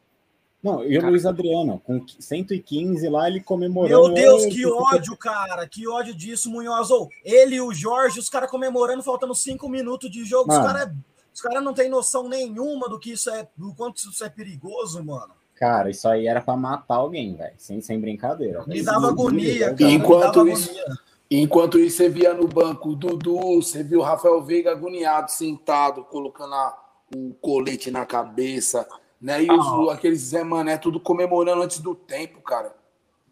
[0.61, 4.09] Não, e o Luiz Adriano, com 115 lá, ele comemorando.
[4.09, 5.67] Meu Deus, "Ê, que ódio, cara.
[5.67, 6.89] Que ódio disso, Munhoz.
[7.25, 10.51] Ele e o Jorge, os caras comemorando, faltando cinco minutos de jogo.
[10.51, 10.67] Os Mano.
[10.67, 10.93] caras
[11.33, 15.03] os cara não têm noção nenhuma do que isso é, do quanto isso é perigoso,
[15.03, 15.33] mano.
[15.61, 17.53] Cara, isso aí era pra matar alguém, velho.
[17.55, 18.63] Sem, sem brincadeira.
[18.65, 19.91] Me dava Sim, agonia, cara.
[19.91, 20.95] Enquanto dava isso- agonia.
[21.29, 26.03] Enquanto isso, você via no banco o Dudu, você viu o Rafael Veiga agoniado, sentado,
[26.03, 26.77] colocando a-
[27.15, 28.87] o colete na cabeça,
[29.21, 29.43] né?
[29.43, 29.93] E os, Ah.
[29.93, 32.75] aqueles Zé Mané tudo comemorando antes do tempo, cara.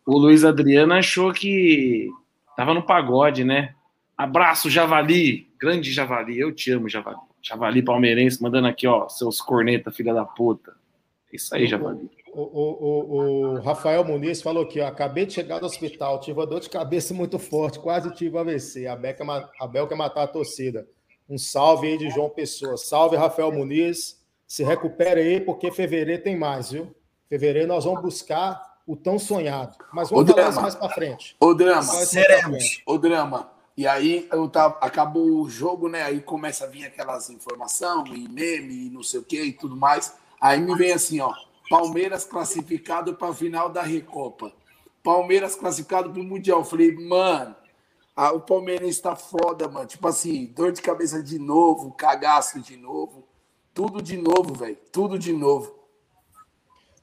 [0.06, 2.10] O Luiz Adriano achou que
[2.56, 3.74] tava no pagode, né?
[4.16, 5.50] Abraço, Javali.
[5.60, 6.40] Grande Javali.
[6.40, 7.18] Eu te amo, Javali.
[7.42, 10.74] Javali palmeirense, mandando aqui, ó, seus corneta, filha da puta.
[11.32, 12.10] É Isso aí, Javali.
[12.34, 16.40] O, o- o- o Rafael Muniz falou aqui, ó, acabei de chegar do hospital, tive
[16.40, 18.88] uma dor de cabeça muito forte, quase tive AVC.
[18.88, 20.88] A Bel quer, ma- a Bel quer matar a torcida.
[21.30, 22.78] Um salve aí de João Pessoa.
[22.78, 24.20] Salve, Rafael Muniz.
[24.48, 26.94] Se recupere aí, porque fevereiro tem mais, viu?
[27.30, 29.76] Fevereiro nós vamos buscar o tão sonhado.
[29.94, 30.62] Mas vamos Ô, falar Drama.
[30.62, 31.36] mais para frente.
[31.40, 32.82] Ô, Drama, Seremos.
[32.88, 33.52] ô, Drama.
[33.78, 36.02] E aí eu tava, acaba o jogo, né?
[36.02, 39.76] Aí começa a vir aquelas informações, e meme, e não sei o que e tudo
[39.76, 40.16] mais.
[40.42, 41.32] Aí me vem assim, ó.
[41.70, 44.52] Palmeiras classificado para a final da Recopa.
[45.04, 46.60] Palmeiras classificado para o Mundial.
[46.60, 47.56] Eu falei, mano,
[48.16, 49.86] ah, o Palmeirense tá foda, mano.
[49.86, 53.28] Tipo assim, dor de cabeça de novo, cagaço de novo.
[53.74, 54.78] Tudo de novo, velho.
[54.92, 55.78] Tudo de novo.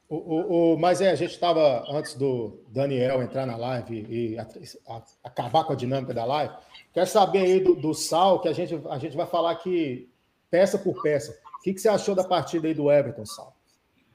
[0.09, 4.39] O, o, o- mas é, a gente estava, antes do Daniel entrar na live e
[4.39, 4.47] a-
[4.89, 6.55] a- acabar com a dinâmica da live,
[6.93, 10.09] quer saber aí do, do Sal, que a gente, a gente vai falar aqui
[10.51, 11.37] peça por peça.
[11.59, 13.56] O que, que você achou da partida aí do Everton, Sal?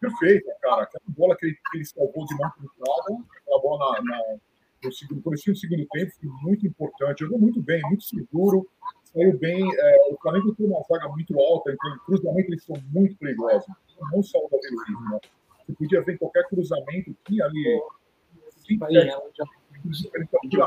[0.01, 0.83] Perfeita, cara.
[0.83, 4.37] Aquela bola que ele, que ele salvou de mão cruzada, aquela bola na, na,
[4.83, 7.19] no segundo, comecinho do segundo tempo, foi muito importante.
[7.19, 8.67] Jogou muito bem, muito seguro,
[9.03, 9.63] saiu bem.
[9.63, 13.67] É, o Flamengo tem uma zaga muito alta, então cruzamento eles são muito perigosos.
[14.11, 15.19] Não só o Davi Luiz, né?
[15.65, 17.81] Você podia ver qualquer cruzamento, tinha ali.
[18.65, 19.17] cinco, sete
[20.43, 20.57] e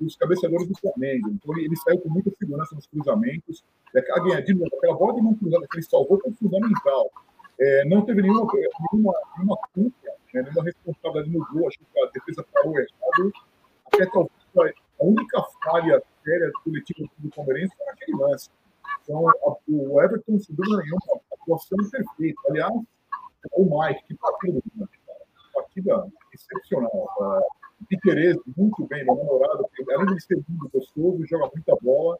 [0.00, 1.30] os cabeceadores do Flamengo.
[1.30, 3.64] Então ele, ele saiu com muita segurança nos cruzamentos.
[3.94, 7.10] E aquela, de novo, aquela bola de mão cruzada que ele salvou foi fundamental.
[7.58, 8.46] É, não teve nenhuma,
[8.92, 11.68] nenhuma, nenhuma culpa, né, nenhuma responsabilidade no gol.
[11.68, 13.32] Acho que a defesa parou errado.
[13.86, 18.50] Até talvez a única falha séria coletiva do Palmeirense foi aquele lance.
[19.02, 22.40] Então, a, o Everton, sem dúvida nenhuma, atuação perfeita.
[22.48, 22.72] Aliás,
[23.52, 24.60] o Mike, que partida,
[25.54, 27.08] partida excepcional.
[27.18, 32.18] Uh, Piqueires, muito bem, meu namorado, que, além de ser muito gostoso, joga muita bola.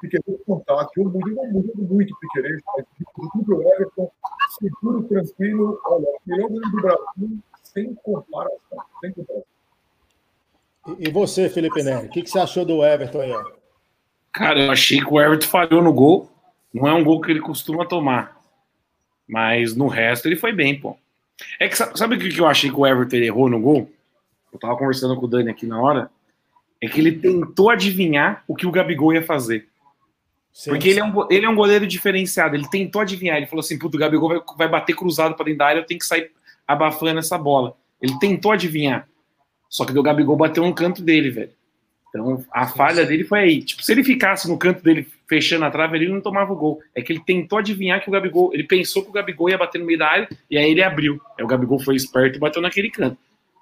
[0.00, 2.86] Piqueires fantástico, eu mudo muito Piqueires, mas
[3.32, 4.10] tudo o Everton,
[4.58, 9.56] seguro, tranquilo, olha, o melhor goleiro do Brasil, sem comparação, sem comparação.
[10.86, 13.32] E, e você, Felipe Neri, o que, que você achou do Everton aí?
[13.32, 13.44] Ó?
[14.32, 16.30] Cara, eu achei que o Everton falhou no gol.
[16.72, 18.36] Não é um gol que ele costuma tomar.
[19.26, 20.96] Mas no resto ele foi bem, pô.
[21.58, 23.90] É que sabe, o que eu achei que o Everton errou no gol?
[24.52, 26.10] Eu tava conversando com o Dani aqui na hora.
[26.80, 29.66] É que ele tentou adivinhar o que o Gabigol ia fazer.
[30.52, 32.56] Sim, Porque ele é, um, ele é um goleiro diferenciado.
[32.56, 33.36] Ele tentou adivinhar.
[33.36, 35.86] Ele falou assim: puto, o Gabigol vai, vai bater cruzado pra dentro da área, eu
[35.86, 36.30] tenho que sair
[36.66, 37.76] abafando essa bola.
[38.00, 39.08] Ele tentou adivinhar.
[39.68, 41.50] Só que o Gabigol bateu no canto dele, velho.
[42.08, 43.62] Então a falha dele foi aí.
[43.62, 46.80] Tipo, se ele ficasse no canto dele fechando a trave, ele não tomava o gol.
[46.94, 48.52] É que ele tentou adivinhar que o Gabigol.
[48.54, 51.20] Ele pensou que o Gabigol ia bater no meio da área e aí ele abriu.
[51.38, 53.18] Aí o Gabigol foi esperto e bateu naquele canto.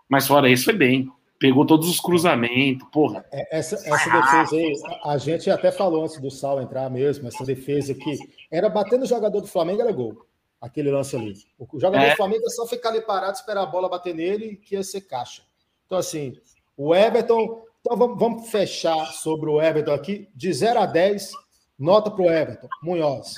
[0.09, 1.11] Mas fora isso, foi bem.
[1.39, 3.25] Pegou todos os cruzamentos, porra.
[3.33, 4.73] É, Essa, essa defesa aí,
[5.05, 8.17] a gente até falou antes do Sal entrar mesmo, essa defesa aqui,
[8.51, 10.25] era bater no jogador do Flamengo, era gol.
[10.61, 11.35] Aquele lance ali.
[11.59, 12.11] O jogador É.
[12.11, 15.03] do Flamengo é só ficar ali parado, esperar a bola bater nele, que ia ser
[15.03, 15.43] caixa.
[15.87, 16.39] Então, assim,
[16.77, 17.65] o Everton.
[17.81, 20.27] Então, vamos, vamos fechar sobre o Everton aqui.
[20.35, 21.33] De 0 a 10,
[21.79, 22.69] nota para o Everton.
[22.83, 23.35] Munhoz.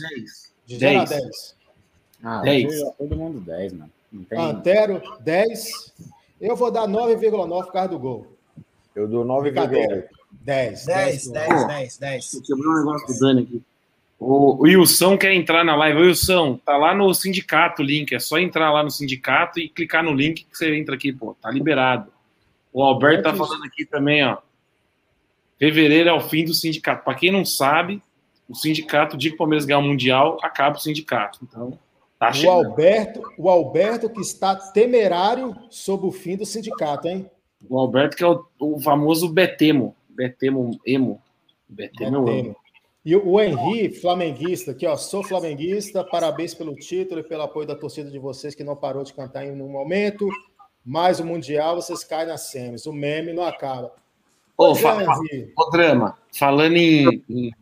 [0.64, 1.20] De 0 a 10.
[1.22, 1.56] 10.
[2.22, 2.66] Ah, 10.
[2.66, 3.90] hoje todo mundo 10, mano.
[4.12, 4.38] Não tem.
[4.38, 5.92] Antero, 10.
[6.40, 8.26] Eu vou dar 9,9 por causa do gol.
[8.94, 9.42] Eu dou 9,8.
[9.42, 10.08] Brincadeira.
[10.32, 10.86] 10.
[10.86, 12.40] 10, 10, 10, 10.
[12.46, 13.62] Quebrou um negócio do Dani aqui.
[14.18, 15.98] O, Wilson quer entrar na live.
[15.98, 18.14] Ô, Wilson, tá lá no sindicato o link.
[18.14, 21.34] É só entrar lá no sindicato e clicar no link que você entra aqui, pô.
[21.40, 22.10] Tá liberado.
[22.72, 24.38] O Alberto tá falando aqui também, ó.
[25.58, 27.04] Fevereiro é o fim do sindicato.
[27.04, 28.02] Pra quem não sabe,
[28.48, 31.38] o sindicato, o dia que o Palmeiras ganhar o Mundial, acaba o sindicato.
[31.42, 31.78] Então,
[32.18, 32.50] tá O.
[32.50, 37.30] Alberto, o Alberto que está temerário sobre o fim do sindicato, hein?
[37.68, 39.94] O Alberto que é o, o famoso Betemo.
[40.08, 41.20] Betemo emo.
[41.68, 42.24] Betemo.
[42.24, 42.56] Betemo.
[43.04, 47.76] E o Henri, flamenguista, aqui, ó, sou flamenguista, parabéns pelo título e pelo apoio da
[47.76, 50.28] torcida de vocês que não parou de cantar em nenhum momento.
[50.84, 52.84] Mais o Mundial, vocês caem nas semis.
[52.86, 53.92] O meme não acaba.
[54.56, 55.52] Ô, Pois é, fa- Henri.
[55.70, 57.52] Drama, falando em, em-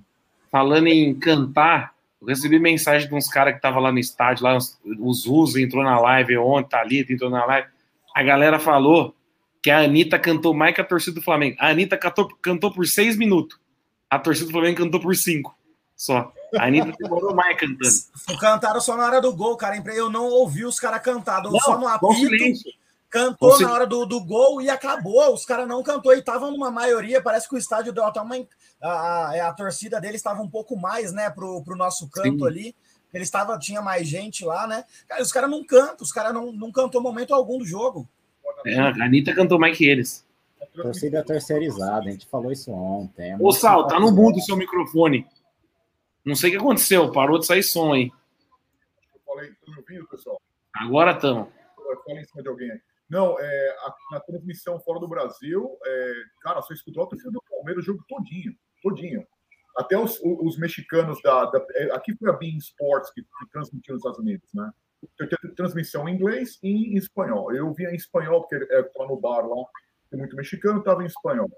[0.51, 1.94] falando em cantar,
[2.25, 4.57] eu recebi mensagem de uns caras que estavam lá no estádio, lá,
[4.99, 7.69] o Zuzo entrou na live ontem, Thalita entrou na live.
[8.15, 9.15] A galera falou
[9.63, 11.57] que a Anitta cantou mais que a torcida do Flamengo.
[11.61, 13.59] A Anitta cantou, cantou por seis minutos.
[14.09, 15.55] A torcida do Flamengo cantou por cinco.
[15.95, 16.33] Só.
[16.57, 18.39] A Anitta demorou mais cantando.
[18.41, 19.77] Cantaram só na hora do gol, cara.
[19.95, 21.43] Eu não ouvi os caras cantar.
[21.63, 22.15] Só no apito.
[22.15, 22.73] silêncio.
[23.15, 25.33] Cantou sil- na hora do, do gol e acabou.
[25.33, 27.23] Os caras não cantou e estavam numa maioria.
[27.23, 28.35] Parece que o estádio deu até uma.
[28.83, 32.47] A, a, a torcida deles estava um pouco mais, né, pro, pro nosso canto Sim.
[32.47, 32.77] ali.
[33.13, 34.85] Eles tava, tinha mais gente lá, né?
[35.07, 38.09] Cara, os caras não cantam, os caras não, não cantou momento algum do jogo.
[38.67, 40.27] É, a Anitta cantou mais que eles.
[40.75, 43.31] Torcida terceirizada, a gente falou isso ontem.
[43.31, 45.25] é Ô, Sal, tá no mudo o seu microfone.
[46.25, 48.11] Não sei o que aconteceu, parou de sair som aí.
[49.15, 50.41] Eu falei, estão me ouvindo, pessoal?
[50.75, 51.49] Agora estamos.
[51.79, 52.81] Eu falei em cima de alguém aí.
[53.09, 57.43] Não, é, a- na transmissão fora do Brasil, é, cara, só escutou a torcida do
[57.51, 59.27] Palmeiras o jogo todinho, todinho.
[59.77, 63.95] até os, os mexicanos da, da, é, Aqui foi a Bean Sports que, que transmitiu
[63.95, 64.71] nos Estados Unidos, né?
[65.03, 67.53] Então, tinha transmissão em inglês e em espanhol.
[67.53, 69.65] Eu via em espanhol, porque estava no bar lá,
[70.11, 71.51] tem muito mexicano, estava em espanhol.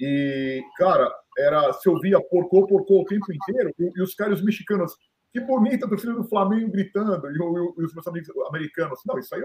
[0.00, 4.40] E, cara, era, se eu via porcou, porcou o tempo inteiro, e, e os caras
[4.40, 4.96] mexicanos,
[5.32, 9.42] que bonita filho do Flamengo gritando, e, e, os meus amigos americanos, não, isso aí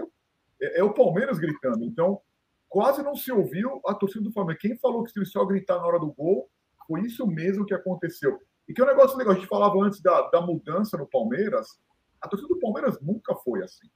[0.64, 1.84] é, é, o Palmeiras gritando.
[1.84, 2.20] Então,
[2.68, 4.58] quase não se ouviu a torcida do Flamengo.
[4.60, 6.48] Quem falou que se só gritar na hora do gol,
[6.86, 8.38] foi isso mesmo que aconteceu.
[8.68, 11.78] E que é um negócio legal, a gente falava antes da, da mudança no Palmeiras,
[12.20, 13.88] a torcida do Palmeiras nunca foi assim.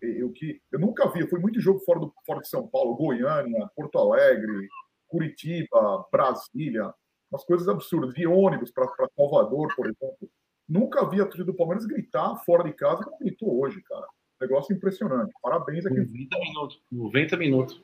[0.00, 3.68] Eu, que, eu nunca vi, foi muito jogo fora, do, fora de São Paulo, Goiânia,
[3.76, 4.66] Porto Alegre,
[5.06, 6.94] Curitiba, Brasília,
[7.30, 10.30] umas coisas absurdas, de ônibus para Salvador, por exemplo.
[10.66, 14.06] Nunca vi a torcida do Palmeiras gritar fora de casa como gritou hoje, cara.
[14.40, 15.32] Negócio impressionante.
[15.42, 15.96] Parabéns aqui.
[15.96, 16.80] 90 minutos.
[16.90, 17.82] 90 minutos.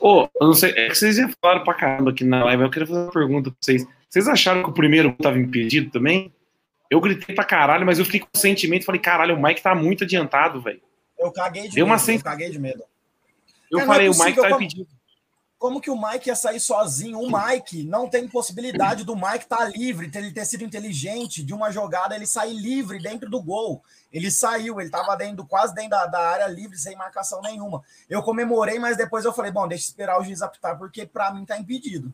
[0.00, 2.62] Ô, oh, eu não sei, é que vocês já falaram pra caramba aqui na live,
[2.62, 3.86] eu queria fazer uma pergunta pra vocês.
[4.08, 6.32] Vocês acharam que o primeiro estava impedido também?
[6.90, 9.74] Eu gritei pra caralho, mas eu fiquei com o sentimento, falei, caralho, o Mike tá
[9.74, 10.80] muito adiantado, velho.
[11.18, 12.20] Eu caguei de Deu medo, uma sens...
[12.20, 12.82] eu caguei de medo.
[13.70, 14.88] Eu é, falei, é possível, o Mike tá como, impedido.
[15.60, 17.20] Como que o Mike ia sair sozinho?
[17.20, 21.52] O Mike não tem possibilidade do Mike estar tá livre, ele ter sido inteligente, de
[21.52, 23.84] uma jogada ele sair livre dentro do gol.
[24.10, 27.82] Ele saiu, ele estava dentro, quase dentro da, da, área livre, sem marcação nenhuma.
[28.08, 31.30] Eu comemorei, mas depois eu falei, bom, deixa eu esperar o juiz apitar, porque para
[31.30, 32.10] mim tá impedido.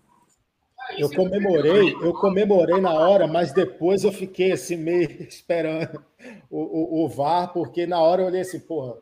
[0.99, 6.05] Eu comemorei, eu comemorei na hora, mas depois eu fiquei assim meio esperando
[6.51, 8.97] o, o, o VAR, porque na hora eu olhei assim, porra,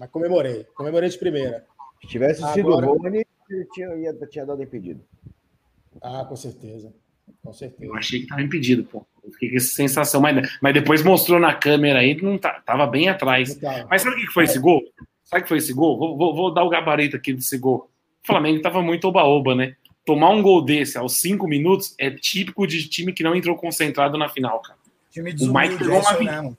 [0.00, 1.64] mas comemorei, comemorei de primeira.
[2.00, 2.90] Se tivesse sido Agora...
[2.90, 3.24] o Rony,
[3.72, 5.00] tinha, ia, tinha dado impedido.
[6.02, 6.92] Ah, com certeza.
[7.42, 7.84] Com certeza.
[7.84, 9.06] Eu achei que estava impedido, pô.
[9.22, 12.86] Eu fiquei com essa sensação, mas, mas depois mostrou na câmera aí, não tá, tava
[12.86, 13.58] bem atrás.
[13.88, 14.82] Mas sabe o que foi esse gol?
[15.24, 15.98] Sabe o que foi esse gol?
[15.98, 17.90] Vou, vou, vou dar o gabarito aqui desse gol.
[18.22, 19.76] O Flamengo tava muito oba-oba, né?
[20.08, 24.16] tomar um gol desse aos cinco minutos é típico de time que não entrou concentrado
[24.16, 24.78] na final, cara.
[25.10, 26.56] Time o Mike pegou uma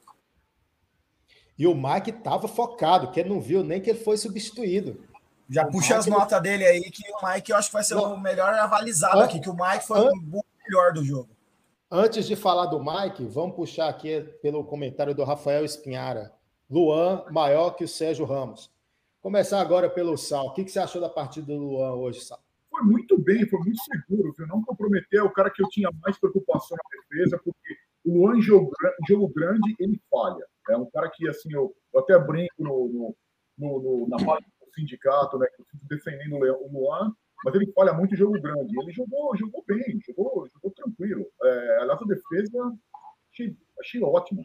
[1.58, 5.02] E o Mike tava focado, que ele não viu nem que ele foi substituído.
[5.50, 7.82] Já o puxa Mike, as notas dele aí, que o Mike eu acho que vai
[7.82, 8.14] ser não.
[8.14, 9.24] o melhor avalizado An...
[9.24, 10.10] aqui, que o Mike foi An...
[10.10, 11.28] o melhor do jogo.
[11.90, 16.32] Antes de falar do Mike, vamos puxar aqui pelo comentário do Rafael Espinhara.
[16.70, 18.70] Luan maior que o Sérgio Ramos.
[19.20, 20.46] Começar agora pelo Sal.
[20.46, 22.40] O que, que você achou da partida do Luan hoje, Sal?
[22.80, 24.46] foi muito bem, foi muito seguro, viu?
[24.46, 28.42] Não comprometeu o cara que eu tinha mais preocupação na defesa, porque o Luan em
[28.42, 28.72] jogo,
[29.08, 30.44] jogo grande, ele falha.
[30.70, 33.16] É um cara que, assim, eu, eu até brinco no, no,
[33.58, 34.46] no, no na parte
[34.80, 37.12] sindicato, né, que eu fico defendendo o Luan,
[37.44, 38.78] mas ele falha muito em jogo grande.
[38.78, 41.26] Ele jogou, jogou bem, jogou, jogou tranquilo.
[41.42, 42.72] É, aliás, a defesa
[43.32, 44.42] achei, achei ótimo.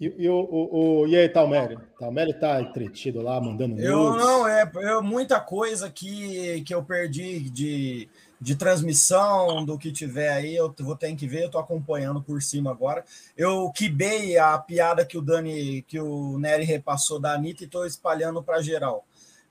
[0.00, 1.78] E, e, o, o, o, e aí, Talmério?
[1.98, 3.84] Talmério tá entretido lá, mandando nudes.
[3.84, 8.08] Eu não, é, é muita coisa que, que eu perdi de,
[8.40, 12.40] de transmissão do que tiver aí, eu vou ter que ver, eu tô acompanhando por
[12.40, 13.04] cima agora.
[13.36, 17.84] Eu quibei a piada que o Dani, que o Nery repassou da Anitta e tô
[17.84, 19.04] espalhando para geral.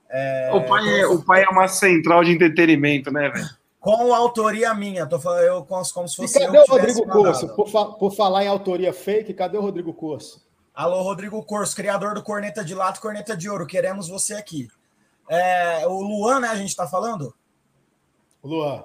[0.09, 3.47] É, o, pai é, o pai é uma central de entretenimento, né, velho?
[3.79, 6.37] Com autoria minha, tô falando eu como, como se fosse.
[6.37, 7.55] E cadê o Rodrigo Corso?
[7.55, 10.43] Por, fa por, falar em autoria fake, cadê o Rodrigo Corso?
[10.73, 13.67] Alô, Rodrigo Corso, criador do Corneta de Lato Corneta de Ouro.
[13.67, 14.67] Queremos você aqui.
[15.29, 16.47] É, o Luan, né?
[16.49, 17.33] A gente tá falando?
[18.43, 18.83] Luan.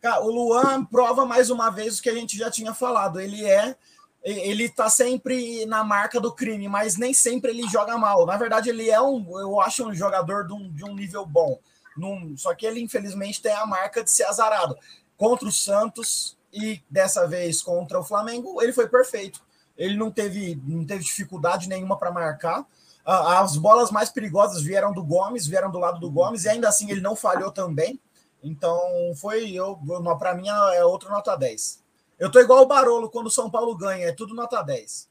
[0.00, 3.20] Cara, o Luan prova mais uma vez o que a gente já tinha falado.
[3.20, 3.76] Ele é.
[4.22, 8.26] Ele tá sempre na marca do crime, mas nem sempre ele joga mal.
[8.26, 9.38] Na verdade, ele é um.
[9.38, 11.58] Eu acho um jogador de um, de um nível bom
[11.96, 14.76] num, só que ele, infelizmente, tem a marca de ser azarado.
[15.16, 19.40] Contra o Santos e dessa vez contra o Flamengo, ele foi perfeito.
[19.76, 22.66] Ele não teve, não teve dificuldade nenhuma para marcar.
[23.04, 26.90] As bolas mais perigosas vieram do Gomes, vieram do lado do Gomes, e ainda assim
[26.90, 28.00] ele não falhou também.
[28.46, 29.76] Então foi, eu,
[30.20, 31.84] para mim, é outra nota 10.
[32.16, 35.10] Eu tô igual o Barolo quando o São Paulo ganha, é tudo nota 10.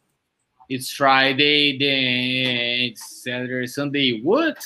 [0.71, 4.21] It's Friday, then it's Saturday, Sunday.
[4.23, 4.57] What?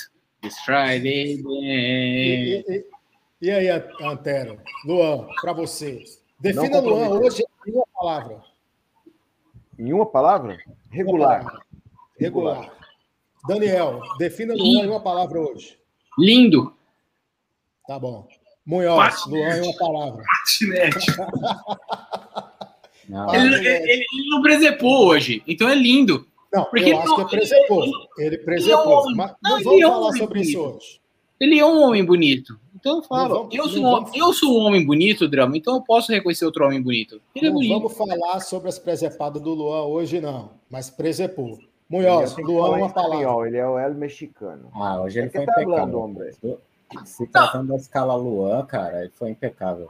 [0.44, 1.42] It's Friday.
[1.44, 2.86] E, e,
[3.42, 3.68] e, aí,
[4.02, 4.58] Antero?
[4.86, 6.04] Luan, para você.
[6.38, 8.42] Defina Luan hoje em uma palavra.
[9.78, 10.58] Em uma palavra?
[10.90, 11.40] Regular.
[11.40, 11.66] Uma palavra.
[12.18, 12.78] Regular.
[13.48, 15.76] Daniel, defina Luan em uma palavra hoje.
[16.16, 16.74] Lindo.
[17.86, 18.26] Tá bom.
[18.64, 20.24] Munhoz, Luan em uma palavra.
[20.24, 21.06] Patinete.
[23.08, 26.26] Não, ele, ele, ele, não presepou hoje, então é lindo.
[26.52, 27.84] Não, Porque eu acho não, que ele preservou.
[27.84, 29.02] Ele, ele preservou.
[29.04, 31.00] Ele é mas não, não vamos é falar um sobre isso hoje.
[31.40, 32.60] Ele é um homem bonito.
[32.74, 34.16] Então eu falo, vamos, eu, sou, vamos...
[34.16, 37.20] eu sou um homem bonito, Drama, então eu posso reconhecer outro homem bonito.
[37.34, 37.74] Ele é bonito.
[37.74, 40.50] Vamos falar sobre as presepadas do Luan hoje, não.
[40.70, 41.58] Mas presepou.
[41.88, 43.48] Munhoz, Luan é uma palavra.
[43.48, 44.70] Ele é o El mexicano.
[44.74, 46.12] Ah, hoje ele é foi tá impecável.
[47.04, 49.88] Se tratando da escala Luan, cara, foi impecável.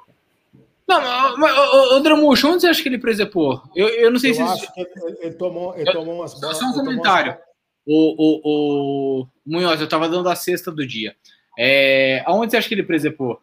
[0.87, 3.63] Não, mas o, o Dramucho, onde você acha que ele presepou?
[3.77, 4.43] Eu, eu não sei Eu se.
[4.43, 4.91] acho que ele,
[5.21, 6.57] ele tomou, ele tomou umas Só bolas.
[6.59, 7.39] só um ele comentário.
[7.87, 11.15] O, o, o Munhoz, eu tava dando a cesta do dia.
[11.59, 13.41] É, aonde você acha que ele presepou?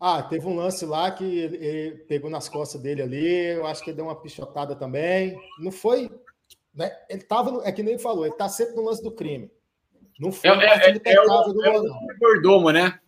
[0.00, 3.26] Ah, teve um lance lá que ele, ele pegou nas costas dele ali.
[3.56, 5.38] Eu acho que ele deu uma pichotada também.
[5.58, 6.10] Não foi.
[6.74, 6.90] Né?
[7.08, 7.50] Ele tava.
[7.50, 9.50] no- É que nem ele falou, ele tá sempre no lance do crime.
[10.18, 12.06] Não foi É, uma é, partida é, impecável do não.
[12.18, 12.98] Gordomo, né?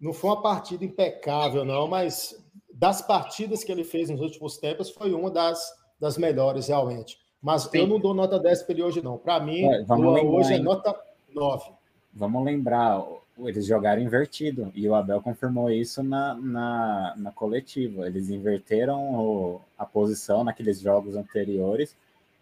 [0.00, 2.36] Não foi uma partida impecável, não, mas
[2.72, 5.58] das partidas que ele fez nos últimos tempos, foi uma das,
[5.98, 7.18] das melhores, realmente.
[7.40, 9.16] Mas eu não dou nota 10 para ele hoje, não.
[9.18, 10.94] Para mim, É, lembrar, hoje é nota
[11.34, 11.70] 9.
[12.12, 13.02] Vamos lembrar,
[13.38, 18.06] eles jogaram invertido e o Abel confirmou isso na, na, na coletiva.
[18.06, 21.94] Eles inverteram o- a posição naqueles jogos anteriores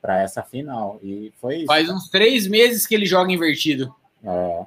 [0.05, 1.66] para essa final e foi isso.
[1.66, 3.94] Faz uns três meses que ele joga invertido.
[4.22, 4.66] É,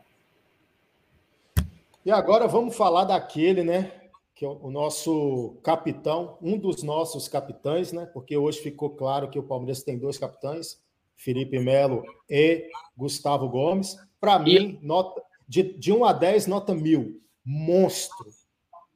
[2.04, 3.92] E agora vamos falar daquele, né?
[4.34, 8.08] Que é o nosso capitão, um dos nossos capitães, né?
[8.08, 10.82] Porque hoje ficou claro que o Palmeiras tem dois capitães,
[11.16, 12.68] Felipe Melo e
[12.98, 13.96] Gustavo Gomes.
[14.20, 17.22] Para mim, nota de, de 1 a 10, nota mil.
[17.46, 18.26] Monstro.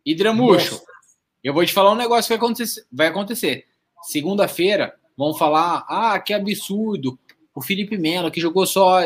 [0.04, 0.88] E Dramuxo, Monstro.
[1.44, 2.88] eu vou te falar um negócio que vai acontecer.
[2.92, 3.68] Vai acontecer.
[4.02, 7.18] Segunda-feira vão falar: ah, que absurdo.
[7.54, 9.00] O Felipe Melo, que jogou só,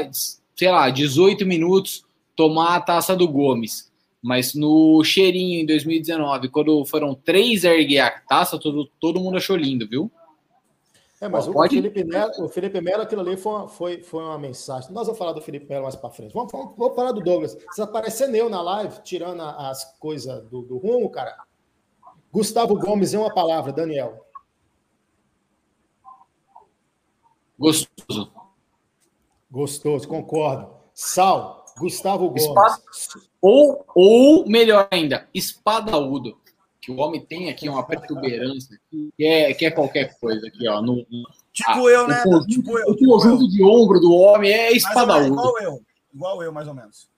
[0.55, 2.05] sei lá, 18 minutos,
[2.35, 3.91] tomar a taça do Gomes.
[4.21, 9.37] Mas no cheirinho em 2019, quando foram três a erguer a taça, todo, todo mundo
[9.37, 10.11] achou lindo, viu?
[11.21, 14.23] É, mas o, pode- Felipe Melo, o Felipe Melo, aquilo ali foi uma, foi, foi
[14.23, 14.91] uma mensagem.
[14.91, 16.33] Nós vamos falar do Felipe Melo mais para frente.
[16.33, 17.57] Vamos, vamos, vamos falar do Douglas.
[17.71, 21.35] Você aparecendo eu na live, tirando as coisas do, do rumo, cara.
[22.31, 24.24] Gustavo Gomes é uma palavra, Daniel.
[27.57, 28.31] Gostoso.
[29.49, 30.69] Gostoso, concordo.
[30.93, 32.43] Sal, Gustavo Gomes.
[32.45, 32.81] Espada-
[33.41, 36.37] Ou, ou, melhor ainda, espadaúdo.
[36.81, 40.81] Que o homem tem aqui uma protuberância que é, que é qualquer coisa aqui, ó.
[40.81, 42.21] No, no- Tipo Ah, eu, né?
[42.23, 42.85] conjunto- Tipo eu.
[42.89, 43.09] o Tipo eu.
[43.17, 45.27] conjunto de ombro do homem é espadaúdo.
[45.33, 45.81] Igual eu.
[46.13, 47.09] Igual eu, mais ou menos.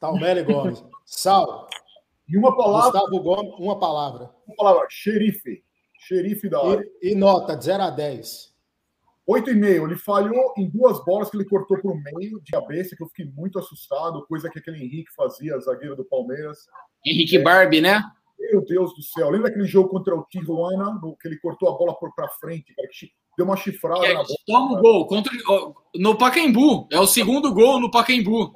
[0.00, 0.84] Talmelli Gomes.
[1.06, 1.68] Sal,
[2.28, 4.30] E uma palavra, Gustavo Gomes, uma palavra.
[4.46, 5.62] uma palavra, xerife.
[5.98, 6.84] Xerife da área.
[7.02, 8.53] E, e nota, de 0 a 10.
[9.28, 9.84] 8,5.
[9.86, 13.08] Ele falhou em duas bolas que ele cortou para o meio de cabeça, que eu
[13.08, 16.66] fiquei muito assustado, coisa que aquele Henrique fazia, zagueiro do Palmeiras.
[17.04, 18.02] Henrique Barbie, né?
[18.38, 19.30] Meu Deus do céu.
[19.30, 22.88] Lembra aquele jogo contra o Tijuana, no, que ele cortou a bola para frente, cara,
[22.88, 24.36] que deu uma chifrada E aí, na bola.
[24.46, 25.32] toma o gol contra,
[25.96, 26.88] no Pacaembu.
[26.92, 28.52] É o segundo gol no Pacaembu.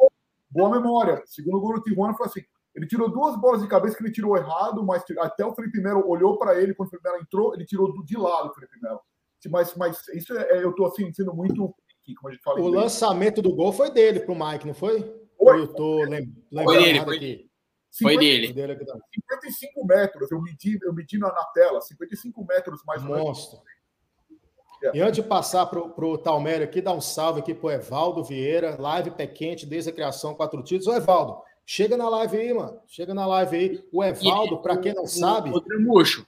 [0.50, 1.22] Boa memória.
[1.26, 2.42] Segundo gol do Tijuana foi assim.
[2.74, 6.08] Ele tirou duas bolas de cabeça que ele tirou errado, mas até o Felipe Melo
[6.08, 9.00] olhou para ele quando o Felipe Melo entrou, ele tirou de lado o Felipe Melo.
[9.50, 12.60] Mas, mas isso é, eu tô assim, sendo muito, como a gente fala.
[12.60, 15.00] O lançamento do gol foi dele pro Mike, não foi?
[15.36, 15.60] Foi.
[15.60, 17.50] Eu tô lem- lembrando Foi dele, foi aqui?
[18.02, 18.46] Foi 50 dele.
[18.46, 19.02] Foi dele aqui também.
[19.14, 23.24] 55 metros, eu medi, eu medi na, na tela, 55 metros mais ou menos.
[23.24, 23.60] Monstro.
[24.82, 24.96] É.
[24.96, 28.22] E antes de passar para o Talmério aqui, dar um salve aqui para o Evaldo
[28.22, 30.86] Vieira, live pé quente desde a criação, quatro títulos.
[30.86, 32.80] Ô, Evaldo, chega na live aí, mano.
[32.86, 33.84] Chega na live aí.
[33.92, 36.24] O Evaldo, para quem não sabe, O Tremuxo.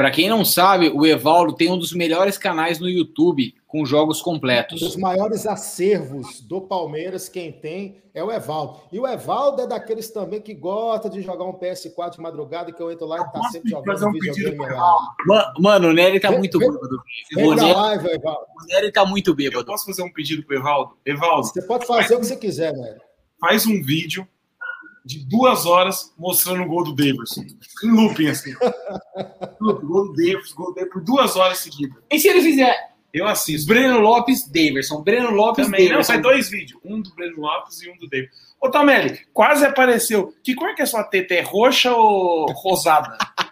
[0.00, 4.18] Pra quem não sabe, o Evaldo tem um dos melhores canais no YouTube com jogos
[4.22, 4.80] um completos.
[4.80, 8.80] dos maiores acervos do Palmeiras, quem tem é o Evaldo.
[8.90, 12.82] E o Evaldo é daqueles também que gosta de jogar um PS4 de madrugada, que
[12.82, 15.14] eu entro lá e tá sempre jogando um videogame lá.
[15.58, 17.02] Mano, o Nery tá Vem- muito vem- bêbado.
[17.34, 18.46] Vem O Nery, live, Evaldo.
[18.58, 19.66] o Nery tá muito Eu bêbado.
[19.66, 20.96] posso fazer um pedido pro Evaldo?
[21.04, 23.02] Evaldo, Você pode fazer o que você quiser, velho.
[23.38, 24.26] faz um vídeo
[25.04, 27.44] de duas horas mostrando o gol do Davidson.
[27.84, 28.54] Em looping, assim.
[29.60, 31.96] Looping, gol do Davidson, gol do Davidson, por duas horas seguidas.
[32.10, 32.76] E se ele fizer
[33.12, 33.66] Eu assisto.
[33.66, 36.12] Breno Lopes, Daverson, Breno Lopes, Também, não, Daverson.
[36.12, 36.80] sai dois vídeos.
[36.84, 38.30] Um do Breno Lopes e um do David.
[38.60, 40.34] Ô, Tamelli, quase apareceu.
[40.44, 41.34] Que cor que é sua teta?
[41.34, 43.16] É roxa ou rosada?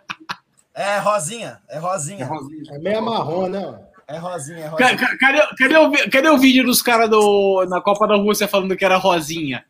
[0.80, 2.30] É rosinha, é rosinha.
[2.70, 3.80] É meio marrom, né?
[4.06, 4.96] É rosinha, é rosinha.
[4.96, 8.76] ca- Cadê, cadê, o, cadê o vídeo dos caras do- na Copa da Rússia falando
[8.76, 9.64] que era rosinha?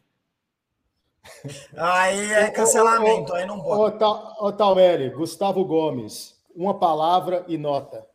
[1.76, 3.95] Aí é cancelamento, aí não pode.
[3.95, 8.07] Ô, Ta- ô Talmere, Gustavo Gomes, uma palavra e nota.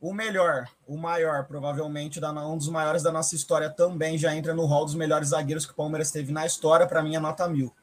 [0.00, 4.54] O melhor, o maior, provavelmente, da, um dos maiores da nossa história também já entra
[4.54, 7.48] no hall dos melhores zagueiros que o Palmeiras teve na história, para mim é nota
[7.48, 7.74] mil.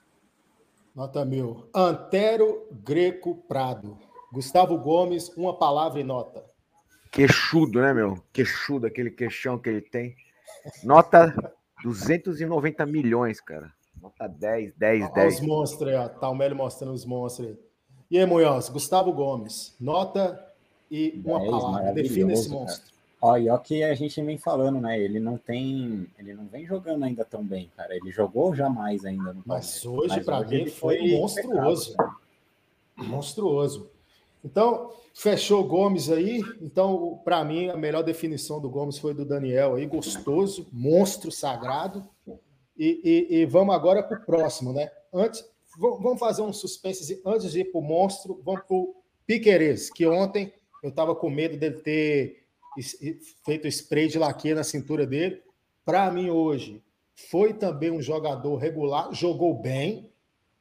[0.95, 1.67] Nota mil.
[1.73, 3.97] Antero Greco Prado.
[4.31, 6.43] Gustavo Gomes, uma palavra e nota.
[7.11, 8.23] Queixudo, né, meu?
[8.31, 10.15] Queixudo, aquele queixão que ele tem.
[10.83, 11.53] Nota
[11.83, 13.71] 290 milhões, cara.
[14.01, 15.41] Nota 10, 10, Olha os 10.
[15.41, 16.07] monstros aí, ó.
[16.07, 17.57] Talmere mostrando os monstros aí.
[18.09, 20.39] E aí, Munhoz, Gustavo Gomes, nota
[20.89, 21.93] e uma Dez, palavra.
[21.93, 22.93] Defina esse monstro.
[23.21, 24.99] Ó, e ó que a gente vem falando, né?
[24.99, 26.07] Ele não tem.
[26.19, 27.95] Ele não vem jogando ainda tão bem, cara.
[27.95, 31.95] Ele jogou jamais ainda no Mas hoje, para mim, foi, foi monstruoso.
[32.97, 33.89] monstruoso.
[34.43, 36.41] Então, fechou Gomes aí.
[36.61, 42.07] Então, para mim, a melhor definição do Gomes foi do Daniel aí, gostoso, monstro sagrado.
[42.77, 44.91] E, e, e vamos agora para o próximo, né?
[45.13, 45.45] Antes,
[45.77, 50.05] vamos fazer um suspense antes de ir para o monstro, vamos para o Piqueires, que
[50.05, 52.43] ontem eu estava com medo dele ter
[53.45, 55.41] feito spray de laque na cintura dele.
[55.85, 56.83] Para mim, hoje,
[57.15, 60.11] foi também um jogador regular, jogou bem,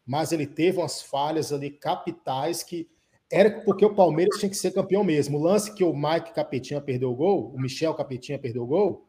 [0.06, 2.88] mas ele teve umas falhas ali capitais que
[3.32, 5.38] era porque o Palmeiras tinha que ser campeão mesmo.
[5.38, 9.08] O lance que o Mike Capetinha perdeu o gol, o Michel Capetinha perdeu o gol,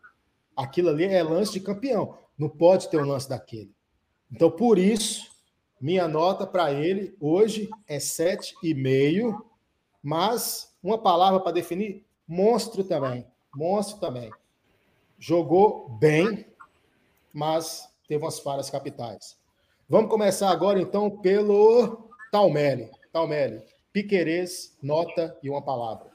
[0.55, 2.17] aquilo ali é lance de campeão.
[2.38, 3.76] Não pode ter um lance daquele.
[4.32, 5.30] Então, por isso,
[5.80, 9.43] minha nota para ele hoje é 7,5,
[10.01, 13.28] mas uma palavra para definir Monstro também.
[13.53, 14.32] Monstro também.
[15.19, 16.47] Jogou bem,
[17.34, 19.38] mas teve umas falhas capitais.
[19.89, 22.89] Vamos começar agora, então, pelo Talmelli.
[23.11, 23.61] Talmelli,
[23.93, 26.07] Piquerez, nota e uma palavra.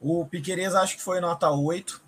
[0.00, 2.00] O Piquerez acho que foi nota 8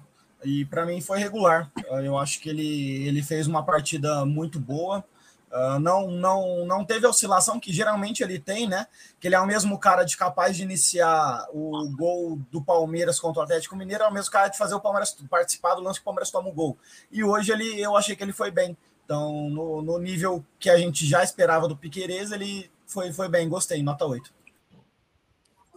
[0.45, 1.71] e para mim foi regular.
[2.05, 5.05] Eu acho que ele, ele fez uma partida muito boa.
[5.51, 8.87] Uh, não, não, não teve oscilação que geralmente ele tem, né?
[9.19, 13.41] Que ele é o mesmo cara de capaz de iniciar o gol do Palmeiras contra
[13.41, 16.03] o Atlético Mineiro, é o mesmo cara de fazer o Palmeiras participar do lance que
[16.03, 16.77] o Palmeiras toma o gol.
[17.11, 18.77] E hoje ele, eu achei que ele foi bem.
[19.05, 23.49] Então, no, no nível que a gente já esperava do Piquerez, ele foi, foi bem,
[23.49, 24.36] gostei, nota 8.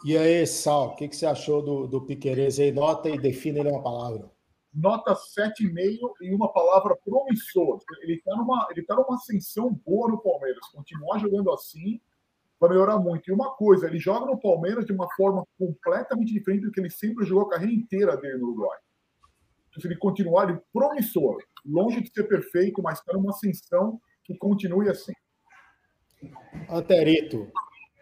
[0.05, 2.71] E aí, Sal, o que, que você achou do, do Piquerez aí?
[2.71, 4.31] Nota e define ele uma palavra
[4.73, 7.79] nota 7,5 e uma palavra promissor.
[8.01, 10.65] Ele está numa, ele tá numa ascensão boa no Palmeiras.
[10.71, 11.99] Continuar jogando assim
[12.59, 13.29] vai melhorar muito.
[13.29, 16.89] E uma coisa, ele joga no Palmeiras de uma forma completamente diferente do que ele
[16.89, 18.77] sempre jogou a carreira inteira dele no Uruguai.
[19.69, 21.37] Então, se ele continuar, ele promissor.
[21.65, 25.13] Longe de ser perfeito, mas está numa ascensão que continue assim.
[26.69, 27.49] Anterito,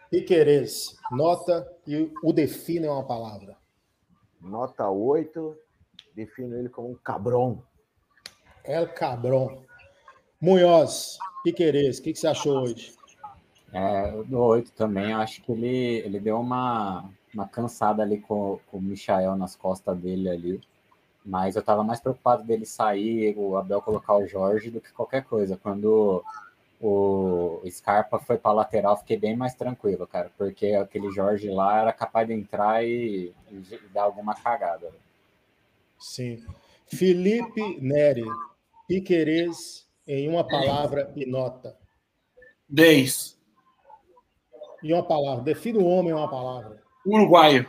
[0.09, 3.57] Piquerez, nota e o define é uma palavra.
[4.39, 5.57] Nota 8,
[6.15, 7.61] defino ele como um cabrão.
[8.63, 9.65] El cabrão.
[10.39, 12.95] Munhoz, Piquerez, o que, que você achou hoje?
[13.73, 18.77] É, do 8 também, acho que ele, ele deu uma, uma cansada ali com, com
[18.77, 20.61] o Michael nas costas dele ali.
[21.25, 25.25] Mas eu tava mais preocupado dele sair, o Abel colocar o Jorge, do que qualquer
[25.25, 25.59] coisa.
[25.61, 26.23] Quando
[26.79, 31.91] o Scarpa foi para lateral, fiquei bem mais tranquilo, cara, porque aquele Jorge lá era
[31.91, 34.91] capaz de entrar e, e dar alguma cagada.
[35.97, 36.43] Sim.
[36.85, 38.25] Felipe Neri,
[38.87, 41.75] Piquerez, em uma palavra e nota.
[42.69, 43.37] 10.
[44.83, 45.43] Em uma palavra.
[45.43, 46.81] Defina o homem em uma palavra.
[47.05, 47.67] Uruguaio.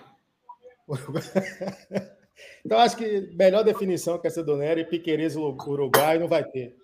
[2.65, 6.77] então, acho que melhor definição que essa do Nery, Piquerez Uruguai não vai ter.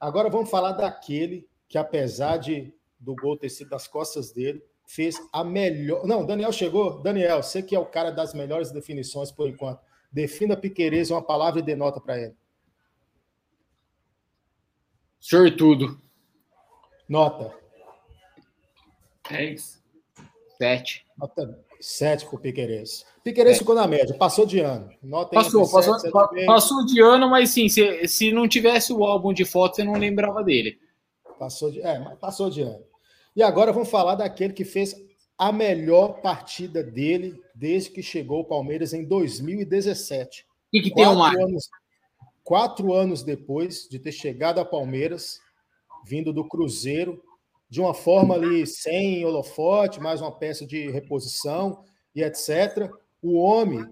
[0.00, 2.70] Agora vamos falar daquele que, apesar de
[3.00, 6.06] do gol ter sido das costas dele, fez a melhor.
[6.06, 7.02] Não, Daniel chegou.
[7.02, 9.80] Daniel, você que é o cara das melhores definições por enquanto.
[10.12, 12.36] Defina Piquerez uma palavra e denota para ele.
[15.18, 15.98] Sortudo.
[17.08, 17.56] Nota.
[19.30, 19.82] 10.
[20.58, 21.06] 7.
[21.16, 23.06] Nota 7 para o Piquerez.
[23.24, 24.90] Piquerez ficou na média, passou de ano.
[25.02, 26.12] Nota passou, passou, 7,
[26.44, 29.94] passou de ano, mas sim, se, se não tivesse o álbum de fotos, você não
[29.94, 30.78] lembrava dele.
[31.42, 32.84] Passou de, é, passou de ano.
[33.34, 34.94] E agora vamos falar daquele que fez
[35.36, 40.46] a melhor partida dele desde que chegou ao Palmeiras em 2017.
[40.72, 41.68] E que tem uma anos,
[42.44, 45.40] quatro anos depois de ter chegado ao Palmeiras,
[46.06, 47.20] vindo do Cruzeiro,
[47.68, 51.82] de uma forma ali sem holofote, mais uma peça de reposição
[52.14, 52.88] e etc.
[53.20, 53.84] O homem.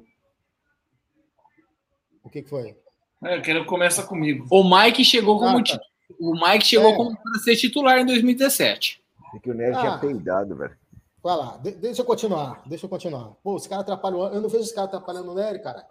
[2.23, 2.77] O que, que foi?
[3.25, 4.47] É, que ele começa comigo.
[4.53, 5.81] O Mike chegou como ah, tá.
[6.19, 6.97] O Mike chegou é.
[6.97, 9.01] como para ser titular em 2017.
[9.35, 9.81] É que o Nery ah.
[9.81, 10.77] tinha peidado, velho.
[11.23, 13.33] Vai lá, de deixa eu continuar, deixa eu continuar.
[13.43, 14.33] Pô, os caras atrapalham.
[14.33, 15.85] Eu não vejo os caras atrapalhando o Nery, cara.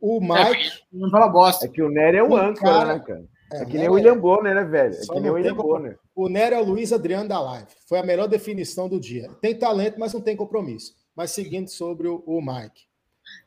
[0.00, 0.68] O é, Mike.
[0.68, 1.66] É, não fala bosta.
[1.66, 3.24] É que o Nery é o âncora, né, cara?
[3.52, 4.94] É, é que nem o William Bonner, né, velho?
[4.94, 5.98] É que nem o William Bonner.
[6.14, 7.68] O Nery é o Luiz Adriano da live.
[7.86, 9.30] Foi a melhor definição do dia.
[9.40, 10.94] Tem talento, mas não tem compromisso.
[11.14, 12.82] Mas seguindo sobre o, o Mike.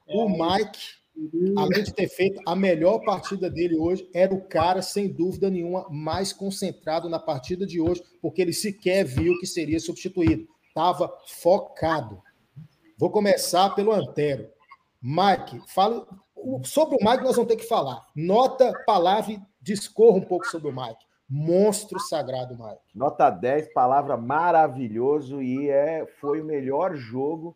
[0.07, 0.79] O Mike,
[1.57, 5.87] além de ter feito a melhor partida dele hoje, era o cara, sem dúvida nenhuma,
[5.89, 12.21] mais concentrado na partida de hoje, porque ele sequer viu que seria substituído estava focado.
[12.97, 14.49] Vou começar pelo Antero.
[15.01, 16.07] Mike, fala
[16.63, 18.01] sobre o Mike nós vamos ter que falar.
[18.15, 21.05] Nota, palavra discorra um pouco sobre o Mike.
[21.29, 22.81] Monstro sagrado, Mike.
[22.93, 27.55] Nota 10, palavra maravilhoso e é foi o melhor jogo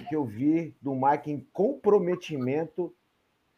[0.00, 2.94] que eu vi do Mike em comprometimento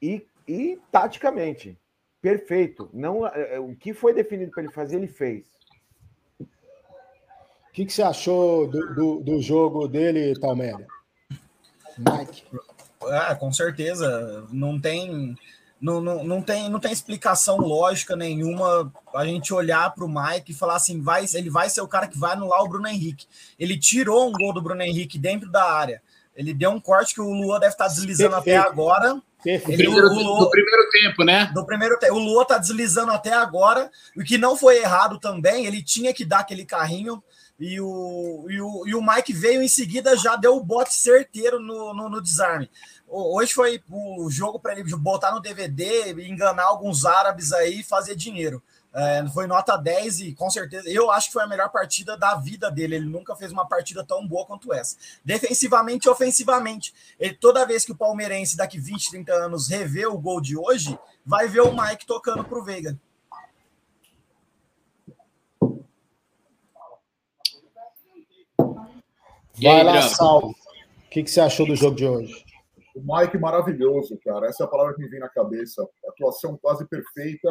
[0.01, 1.79] e, e taticamente.
[2.21, 2.89] Perfeito.
[2.93, 5.47] Não, é, é, o que foi definido para ele fazer, ele fez.
[6.41, 6.47] O
[7.73, 10.87] que, que você achou do, do, do jogo dele, Talmélia?
[11.99, 12.45] Mike.
[13.03, 14.47] Ah, com certeza.
[14.51, 15.37] Não tem,
[15.81, 20.53] não, não, não, tem, não tem explicação lógica nenhuma a gente olhar para o Mike
[20.53, 23.27] e falar assim: vai, ele vai ser o cara que vai anular o Bruno Henrique.
[23.59, 26.03] Ele tirou um gol do Bruno Henrique dentro da área.
[26.37, 28.61] Ele deu um corte que o Lua deve estar deslizando Perfeito.
[28.61, 29.23] até agora.
[29.45, 31.51] Ele, primeiro, Lua, do primeiro tempo, né?
[31.55, 32.15] Do primeiro tempo.
[32.15, 33.91] O Lua está deslizando até agora.
[34.17, 37.23] O que não foi errado também, ele tinha que dar aquele carrinho
[37.59, 41.61] e o, e o, e o Mike veio em seguida, já deu o bote certeiro
[41.61, 42.69] no, no, no desarme.
[43.07, 48.17] Hoje foi o jogo para ele botar no DVD, enganar alguns árabes aí e fazer
[48.17, 48.61] dinheiro.
[48.97, 52.37] É, foi nota 10 e com certeza eu acho que foi a melhor partida da
[52.37, 52.95] vida dele.
[52.95, 54.97] Ele nunca fez uma partida tão boa quanto essa.
[55.25, 56.95] Defensivamente e ofensivamente.
[57.19, 60.97] Ele, toda vez que o palmeirense daqui 20, 30 anos rever o gol de hoje,
[61.27, 62.97] vai ver o Mike tocando para o Veiga.
[69.61, 70.51] Vai lá, Sal.
[70.51, 70.55] O
[71.11, 72.45] que, que você achou do jogo de hoje?
[72.95, 74.47] O Mike maravilhoso, cara.
[74.47, 75.85] Essa é a palavra que me vem na cabeça.
[76.09, 77.49] Atuação quase perfeita.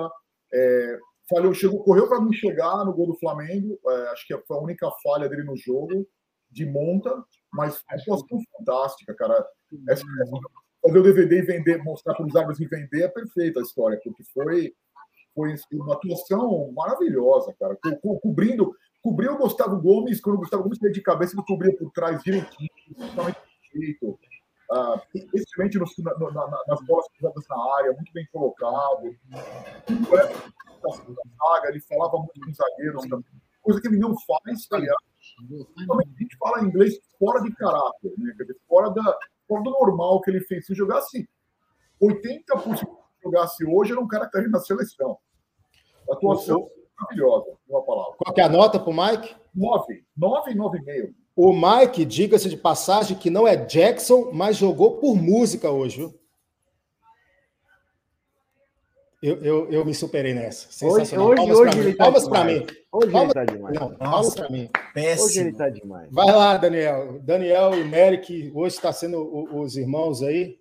[0.53, 0.99] É,
[1.29, 3.79] falhou, chegou, correu para me chegar no gol do Flamengo.
[3.87, 6.07] É, acho que foi a única falha dele no jogo,
[6.51, 9.45] de monta, mas atuação fantástica, cara.
[9.89, 10.37] Essa, essa,
[10.83, 13.99] fazer o DVD e vender, mostrar para os árbitros e vender é perfeita a história,
[14.03, 14.73] porque foi,
[15.33, 17.77] foi uma atuação maravilhosa, cara.
[17.81, 18.71] Co co cobrindo
[19.01, 22.21] cobriu o Gustavo Gomes, quando o Gustavo Gomes veio de cabeça, ele cobria por trás
[22.23, 23.37] direitinho, totalmente
[23.73, 24.17] direito.
[24.71, 29.15] Uh, especialmente no, na, na, nas bolas cruzadas na área, muito bem colocado.
[30.89, 33.07] O zaga, ele falava muito com os zagueiros
[33.63, 34.97] coisa que ele não faz, tá ligado?
[34.99, 38.33] a gente fala inglês fora de caráter, né?
[38.67, 40.65] fora, da, fora do normal que ele fez.
[40.65, 41.27] Se jogasse
[42.01, 45.17] 80% que jogasse hoje, era um cara que estaria na seleção.
[46.09, 46.69] A atuação
[46.99, 48.13] maravilhosa, uma palavra.
[48.17, 49.35] Qual é a nota para o Mike?
[49.55, 51.13] 9, 9, 9,5.
[51.35, 56.22] O Mike, diga-se de passagem, que não é Jackson, mas jogou por música hoje, viu?
[59.23, 60.69] Eu, eu, eu me superei nessa.
[60.69, 61.29] Sensacional.
[61.29, 62.67] Hoje, palmas hoje, ele tá palmas para mim.
[62.91, 63.79] Hoje palmas, ele tá demais.
[63.79, 64.69] Não, palmas para mim.
[64.93, 65.25] Péssimo.
[65.25, 66.09] Hoje ele tá demais.
[66.11, 67.21] Vai lá, Daniel.
[67.21, 70.59] Daniel e Merrick, hoje está sendo os irmãos aí.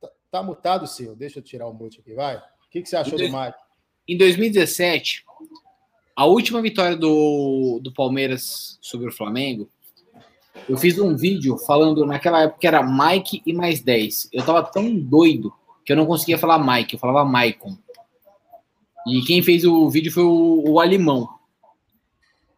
[0.00, 1.14] Tá, tá mutado, senhor.
[1.14, 2.36] Deixa eu tirar o mute aqui, vai.
[2.36, 3.58] O que, que você achou do Mike?
[4.08, 5.22] Em 2017,
[6.16, 9.68] a última vitória do, do Palmeiras sobre o Flamengo,
[10.66, 14.30] eu fiz um vídeo falando naquela época que era Mike e mais 10.
[14.32, 15.52] Eu tava tão doido
[15.84, 17.76] que eu não conseguia falar Mike, eu falava Maicon.
[19.10, 21.28] E quem fez o vídeo foi o, o Alemão.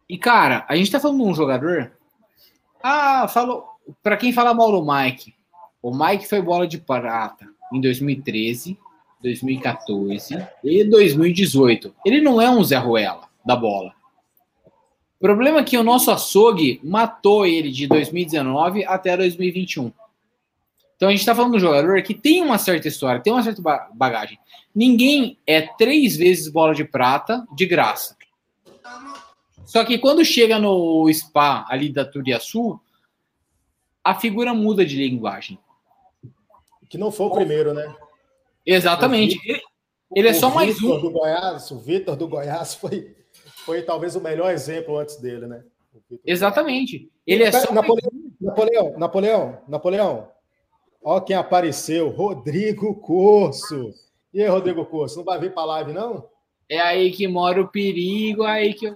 [0.07, 1.91] E cara, a gente tá falando de um jogador.
[2.81, 3.65] Ah, falou.
[4.01, 5.33] Para quem fala mal do Mike,
[5.81, 8.77] o Mike foi bola de prata em 2013,
[9.21, 11.93] 2014 e 2018.
[12.05, 13.93] Ele não é um Zé Ruela da bola.
[15.19, 19.91] O problema é que o nosso açougue matou ele de 2019 até 2021.
[21.03, 23.43] Então a gente está falando de um jogador que tem uma certa história, tem uma
[23.43, 23.61] certa
[23.93, 24.39] bagagem.
[24.73, 28.15] Ninguém é três vezes bola de prata de graça.
[29.65, 32.79] Só que quando chega no spa ali da Turiaçu,
[34.01, 35.59] a figura muda de linguagem.
[36.89, 37.93] Que não foi o primeiro, né?
[38.65, 39.37] Exatamente.
[39.43, 39.61] Ele,
[40.15, 41.01] ele é só mais um.
[41.01, 43.13] Do Goiás, o Vitor do Goiás foi
[43.65, 45.65] foi talvez o melhor exemplo antes dele, né?
[46.25, 47.11] Exatamente.
[47.27, 47.73] Ele é só.
[47.73, 50.33] Napoleão, Napoleão, Napoleão, Napoleão.
[51.03, 53.91] Ó quem apareceu, Rodrigo Corso.
[54.33, 56.25] E aí, Rodrigo Corso, não vai vir para live, não?
[56.69, 58.95] É aí que mora o perigo, é aí que eu.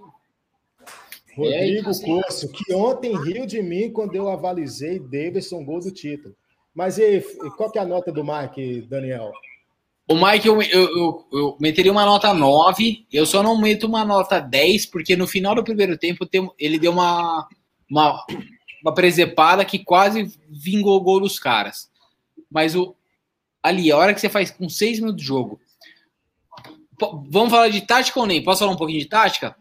[1.36, 6.34] Rodrigo é Corso, que ontem riu de mim quando eu avalizei Davidson gol do título.
[6.74, 7.22] Mas e
[7.58, 9.32] qual que é a nota do Mike, Daniel?
[10.10, 14.06] O Mike, eu, eu, eu, eu, meteria uma nota 9, eu só não meto uma
[14.06, 16.26] nota 10, porque no final do primeiro tempo
[16.58, 17.46] ele deu uma,
[17.92, 18.26] uma,
[18.82, 21.90] uma presepada que quase vingou o gol dos caras.
[22.50, 22.96] Mas o,
[23.62, 25.60] ali, a hora que você faz com 6 minutos de jogo.
[27.30, 28.44] Vamos falar de tática ou nem?
[28.44, 29.56] Posso falar um pouquinho de tática?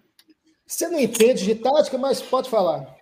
[0.66, 2.96] Você não entende de tática, mas pode falar.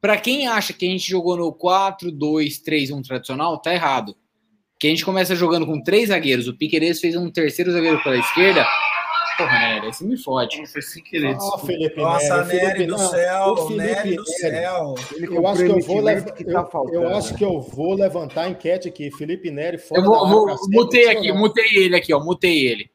[0.00, 4.16] Para quem acha que a gente jogou no 4-2-3-1 tradicional, tá errado
[4.80, 6.48] que a gente começa jogando com três zagueiros.
[6.48, 8.66] O Piqueires fez um terceiro zagueiro pela esquerda.
[9.40, 10.66] Porra, Nery, esse me fode.
[10.66, 11.36] foi sem querer.
[11.40, 14.94] Oh, Felipe Nossa, Nery do céu, Nery do céu.
[15.18, 16.02] Eu acho que eu vou
[16.34, 19.10] que tá eu, eu, acho que eu vou levantar a enquete aqui.
[19.10, 22.90] Felipe Nery fora Eu vou, vou mutei aqui, mutei ele aqui, ó, mutei ele.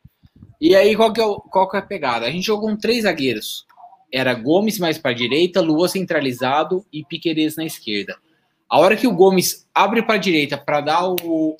[0.61, 2.25] E aí, qual que, é o, qual que é a pegada?
[2.25, 3.65] A gente jogou com três zagueiros.
[4.11, 8.17] Era Gomes mais para a direita, Lua centralizado e Piqueires na esquerda.
[8.69, 11.57] A hora que o Gomes abre para a direita para dar o,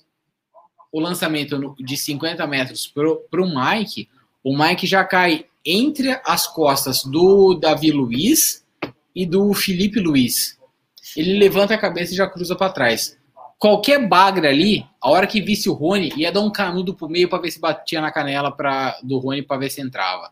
[0.91, 4.09] o lançamento de 50 metros para o Mike,
[4.45, 8.63] o Mike já cai entre as costas do Davi Luiz
[9.15, 10.59] e do Felipe Luiz.
[11.17, 13.17] Ele levanta a cabeça e já cruza para trás.
[13.57, 17.27] Qualquer bagre ali, a hora que visse o Rony, ia dar um canudo pro meio
[17.27, 20.29] para ver se batia na canela pra, do Rony para ver se entrava.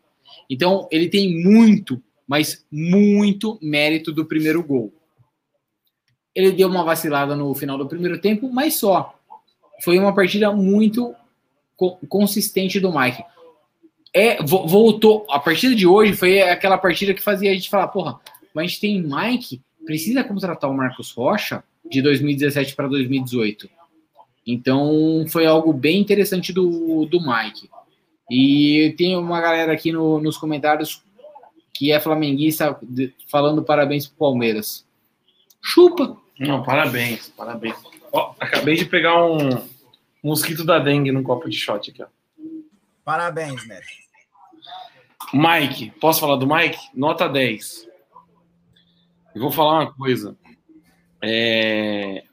[0.48, 4.94] Então, ele tem muito, mas muito mérito do primeiro gol.
[6.36, 9.16] Ele deu uma vacilada no final do primeiro tempo, mas só.
[9.84, 11.16] Foi uma partida muito
[12.08, 13.24] consistente do Mike
[14.14, 15.26] é, voltou.
[15.30, 18.20] A partida de hoje foi aquela partida que fazia a gente falar, porra,
[18.54, 23.70] mas a gente tem Mike, precisa contratar o Marcos Rocha de 2017 para 2018.
[24.46, 27.70] Então foi algo bem interessante do, do Mike.
[28.30, 31.04] E tem uma galera aqui no, nos comentários
[31.74, 32.80] que é flamenguista
[33.28, 34.86] falando parabéns pro Palmeiras.
[35.62, 36.18] Chupa!
[36.40, 37.76] Não, parabéns, parabéns.
[38.12, 39.66] Ó, acabei de pegar um
[40.24, 42.08] mosquito da dengue num copo de shot aqui, ó.
[43.04, 44.03] Parabéns, Neto.
[45.34, 46.78] Mike, posso falar do Mike?
[46.94, 47.90] Nota 10.
[49.36, 50.38] E vou falar uma coisa.
[51.22, 52.24] É...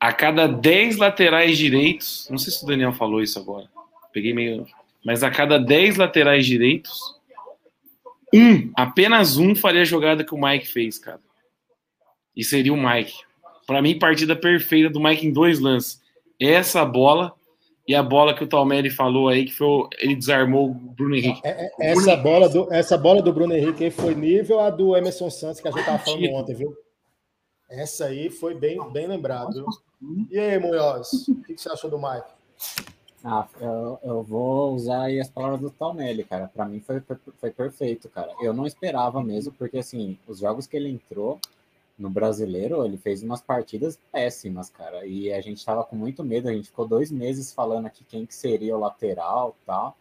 [0.00, 3.68] A cada 10 laterais direitos, não sei se o Daniel falou isso agora,
[4.12, 4.66] peguei meio.
[5.04, 6.98] Mas a cada 10 laterais direitos,
[8.34, 11.20] um, apenas um faria a jogada que o Mike fez, cara.
[12.34, 13.14] E seria o Mike.
[13.66, 16.02] Para mim, partida perfeita do Mike em dois lances.
[16.40, 17.34] Essa bola
[17.92, 21.42] e a bola que o Talmeri falou aí, que foi ele desarmou o Bruno Henrique.
[21.44, 24.96] É, é, essa, bola do, essa bola do Bruno Henrique aí foi nível a do
[24.96, 26.74] Emerson Santos, que a gente estava falando ontem, viu?
[27.68, 29.66] Essa aí foi bem, bem lembrado.
[30.30, 32.32] E aí, Munhoz, o que você achou do Mike?
[33.22, 36.48] Ah, eu, eu, vou usar aí as palavras do Talmelli, cara.
[36.48, 37.02] Para mim foi,
[37.38, 38.32] foi perfeito, cara.
[38.40, 41.38] Eu não esperava mesmo, porque assim, os jogos que ele entrou,
[41.98, 45.06] no brasileiro, ele fez umas partidas péssimas, cara.
[45.06, 48.26] E a gente tava com muito medo, a gente ficou dois meses falando aqui quem
[48.26, 49.96] que seria o lateral tal.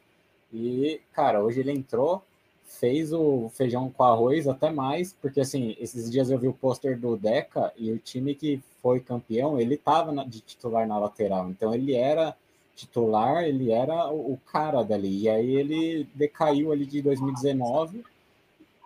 [0.54, 2.24] E, cara, hoje ele entrou,
[2.66, 7.00] fez o feijão com arroz até mais, porque assim, esses dias eu vi o pôster
[7.00, 11.50] do Deca e o time que foi campeão, ele tava de titular na lateral.
[11.50, 12.36] Então ele era
[12.76, 15.24] titular, ele era o, o cara dali.
[15.24, 18.04] E aí ele decaiu ali de 2019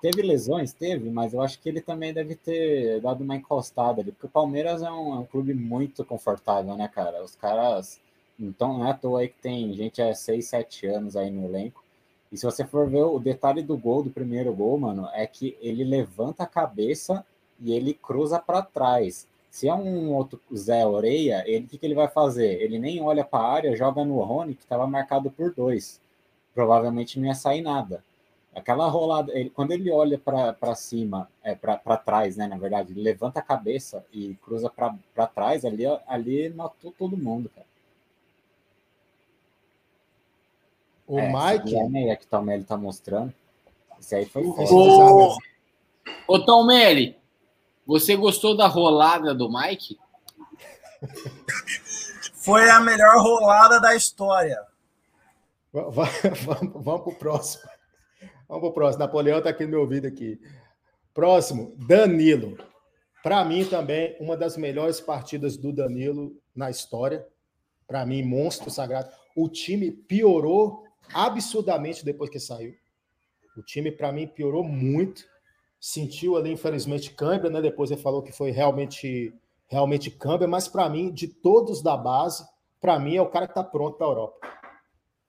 [0.05, 0.71] Teve lesões?
[0.71, 4.29] Teve, mas eu acho que ele também deve ter dado uma encostada ali, porque o
[4.29, 7.23] Palmeiras é um, é um clube muito confortável, né, cara?
[7.23, 7.99] Os caras.
[8.39, 11.45] Então, não é à toa aí que tem gente há 6, 7 anos aí no
[11.45, 11.83] elenco.
[12.31, 15.57] E se você for ver o detalhe do gol, do primeiro gol, mano, é que
[15.59, 17.25] ele levanta a cabeça
[17.59, 19.27] e ele cruza para trás.
[19.49, 22.61] Se é um outro Zé Oreia, ele que, que ele vai fazer?
[22.61, 25.99] Ele nem olha para a área, joga no Rony, que estava marcado por dois.
[26.53, 28.03] Provavelmente não ia sair nada.
[28.55, 32.47] Aquela rolada, ele, quando ele olha para cima, é, para trás, né?
[32.47, 37.49] Na verdade, ele levanta a cabeça e cruza para trás, ali, ali matou todo mundo,
[37.53, 37.67] cara.
[41.05, 41.75] O é, Mike.
[41.75, 43.33] É meia que o Tom tá mostrando.
[43.99, 45.37] Esse aí foi Ô,
[46.27, 47.17] ô Tom Melli,
[47.85, 49.99] você gostou da rolada do Mike?
[52.33, 54.59] Foi a melhor rolada da história.
[55.73, 55.95] Vamos,
[56.45, 57.74] vamos, vamos para o próximo.
[58.47, 58.99] Vamos para o próximo.
[58.99, 60.39] Napoleão está aqui no meu ouvido aqui.
[61.13, 62.57] Próximo, Danilo.
[63.23, 67.25] Para mim também, uma das melhores partidas do Danilo na história.
[67.87, 69.09] Para mim, monstro sagrado.
[69.35, 72.73] O time piorou absurdamente depois que saiu.
[73.57, 75.23] O time, para mim, piorou muito.
[75.79, 77.61] Sentiu ali, infelizmente, câmbio, né?
[77.61, 79.33] Depois ele falou que foi realmente,
[79.67, 82.45] realmente câmbio, mas para mim, de todos da base,
[82.81, 84.47] para mim é o cara que está pronto para a Europa.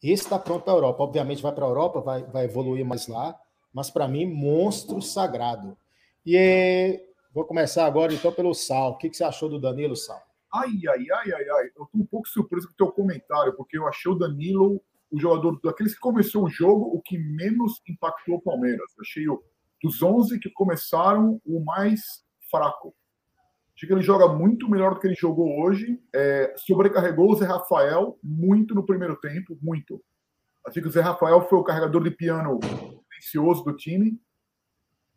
[0.02, 1.02] Esse está pronto para a Europa.
[1.02, 3.38] Obviamente vai para a Europa, vai, vai evoluir mais lá,
[3.72, 5.76] mas para mim, monstro sagrado.
[6.24, 7.00] E
[7.32, 8.92] vou começar agora então pelo Sal.
[8.92, 10.22] O que, que você achou do Danilo, Sal?
[10.52, 11.64] Ai, ai, ai, ai, ai.
[11.76, 15.20] Eu estou um pouco surpreso com o teu comentário, porque eu achei o Danilo o
[15.20, 18.92] jogador daqueles que começou o jogo, o que menos impactou o Palmeiras.
[18.96, 19.42] Eu achei o,
[19.82, 22.94] dos 11 que começaram o mais fraco.
[23.76, 26.00] Achei que ele joga muito melhor do que ele jogou hoje.
[26.14, 30.02] É, sobrecarregou o Zé Rafael muito no primeiro tempo, muito.
[30.66, 34.18] Achei que o Zé Rafael foi o carregador de piano silencioso do time.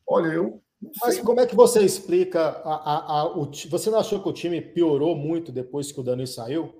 [0.05, 0.61] Olha, eu.
[1.01, 4.33] Mas como é que você explica a, a, a, o, você não achou que o
[4.33, 6.73] time piorou muito depois que o Dani saiu?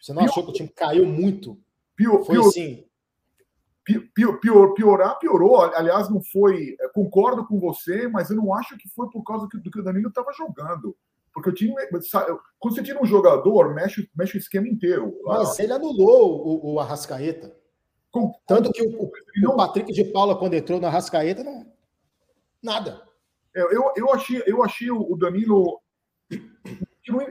[0.00, 1.58] Você não Pior, achou que o time caiu muito?
[1.94, 2.84] Pior, foi pior, assim.
[4.14, 5.62] Pior, pior, piorar, piorou.
[5.62, 6.76] Aliás, não foi.
[6.80, 9.84] É, concordo com você, mas eu não acho que foi por causa do que o
[9.84, 10.96] Danilo estava jogando.
[11.36, 11.74] Porque o time.
[12.58, 15.20] Quando você tira um jogador, mexe, mexe o esquema inteiro.
[15.22, 17.54] Mas ele anulou o, o Arrascaeta.
[18.10, 19.12] Com, Tanto que o, o,
[19.50, 21.70] o, Patrick de Paula, quando entrou na Arrascaeta, não.
[22.62, 23.02] Nada.
[23.54, 25.78] É, eu, eu, achei, eu achei o Danilo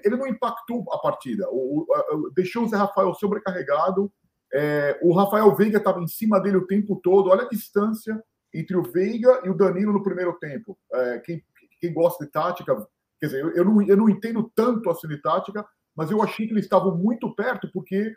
[0.04, 1.48] ele não impactou a partida.
[1.50, 4.14] O, deixou o Zé Rafael sobrecarregado.
[4.54, 7.32] É, o Rafael Veiga estava em cima dele o tempo todo.
[7.32, 8.24] Olha a distância
[8.54, 10.78] entre o Veiga e o Danilo no primeiro tempo.
[10.94, 11.44] É, quem,
[11.82, 12.88] quem gosta de tática,
[13.26, 15.66] quer dizer, eu, eu, não, eu não entendo tanto assim de tática,
[15.96, 18.16] mas eu achei que eles estavam muito perto, porque.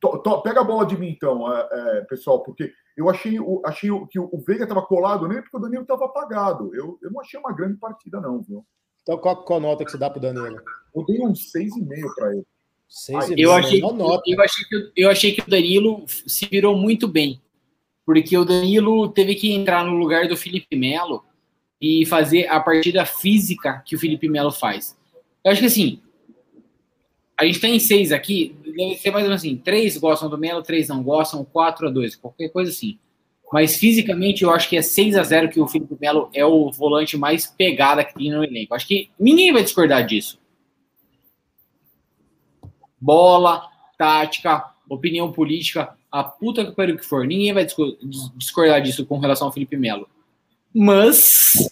[0.00, 3.36] To, to, pega a bola de mim, então, é, é, pessoal, porque eu achei,
[3.66, 6.74] achei que o Veiga estava colado nele porque o Danilo estava apagado.
[6.74, 8.64] Eu, eu não achei uma grande partida, não, viu?
[9.02, 10.60] Então, qual, qual nota que você dá para o Danilo?
[10.94, 12.46] Eu dei um 6,5 para ele.
[12.90, 13.34] 6,5.
[13.38, 17.40] Eu achei, eu, achei que, eu achei que o Danilo se virou muito bem.
[18.04, 21.24] Porque o Danilo teve que entrar no lugar do Felipe Melo
[21.80, 24.96] e fazer a partida física que o Felipe Melo faz.
[25.42, 26.00] Eu acho que assim,
[27.38, 30.62] a gente tem seis aqui, deve ser mais ou menos assim: três gostam do Melo,
[30.62, 32.98] três não gostam, quatro a dois, qualquer coisa assim.
[33.52, 36.70] Mas fisicamente eu acho que é 6 a 0 que o Felipe Melo é o
[36.70, 38.74] volante mais pegada que tem no elenco.
[38.74, 40.38] Acho que ninguém vai discordar disso.
[43.00, 47.26] Bola, tática, opinião política, a puta que pariu que for.
[47.26, 47.66] Ninguém vai
[48.36, 50.08] discordar disso com relação ao Felipe Melo.
[50.72, 51.69] Mas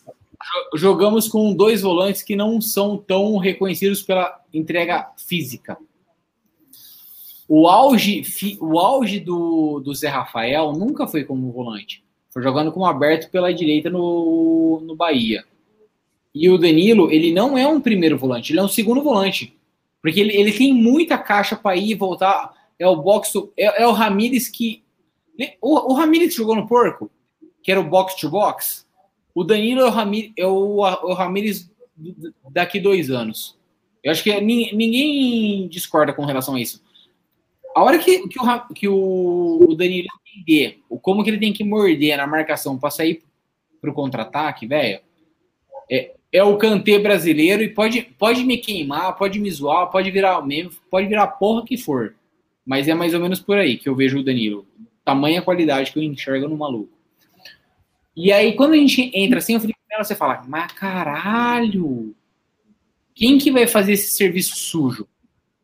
[0.74, 5.76] jogamos com dois volantes que não são tão reconhecidos pela entrega física.
[7.48, 8.22] O auge,
[8.60, 12.04] o auge do, do Zé Rafael nunca foi como volante.
[12.28, 15.44] Foi jogando como aberto pela direita no, no Bahia.
[16.34, 19.56] E o Danilo, ele não é um primeiro volante, ele é um segundo volante.
[20.02, 22.52] Porque ele, ele tem muita caixa para ir e voltar.
[22.78, 23.32] É o box.
[23.56, 24.82] É, é o Ramires que.
[25.60, 27.10] O, o Ramires jogou no porco,
[27.62, 28.86] que era o box to box.
[29.38, 31.70] O Danilo é o, Ramir, é o, o Ramires
[32.50, 33.56] daqui dois anos.
[34.02, 36.82] Eu acho que ninguém discorda com relação a isso.
[37.72, 41.52] A hora que, que, o, que o, o Danilo entender o como que ele tem
[41.52, 43.22] que morder na marcação para sair
[43.80, 44.98] para o contra-ataque, velho,
[45.88, 50.44] é, é o cantê brasileiro e pode, pode me queimar, pode me zoar, pode virar
[50.44, 52.16] meme, pode virar a porra que for.
[52.66, 54.66] Mas é mais ou menos por aí que eu vejo o Danilo.
[55.04, 56.97] Tamanha qualidade que eu enxergo no maluco.
[58.20, 62.16] E aí, quando a gente entra assim, o Felipe Melo, você fala, mas caralho,
[63.14, 65.06] quem que vai fazer esse serviço sujo?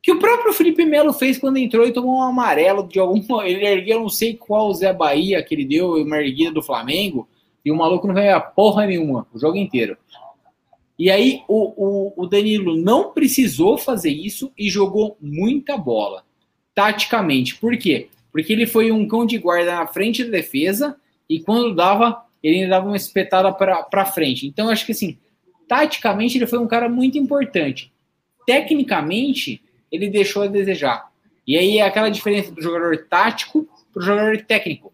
[0.00, 3.20] Que o próprio Felipe Melo fez quando entrou e tomou um amarelo de algum.
[3.42, 7.28] Ele ergueu, não sei qual Zé Bahia que ele deu, uma erguida do Flamengo,
[7.64, 9.96] e o maluco não veio a porra nenhuma, o jogo inteiro.
[10.96, 16.22] E aí o, o, o Danilo não precisou fazer isso e jogou muita bola,
[16.72, 17.56] taticamente.
[17.56, 18.10] Por quê?
[18.30, 20.96] Porque ele foi um cão de guarda na frente da defesa
[21.28, 24.46] e quando dava ele ainda dava uma espetada para frente.
[24.46, 25.18] Então, acho que assim,
[25.66, 27.90] taticamente, ele foi um cara muito importante.
[28.46, 31.10] Tecnicamente, ele deixou a desejar.
[31.46, 34.92] E aí é aquela diferença do jogador tático para o jogador técnico.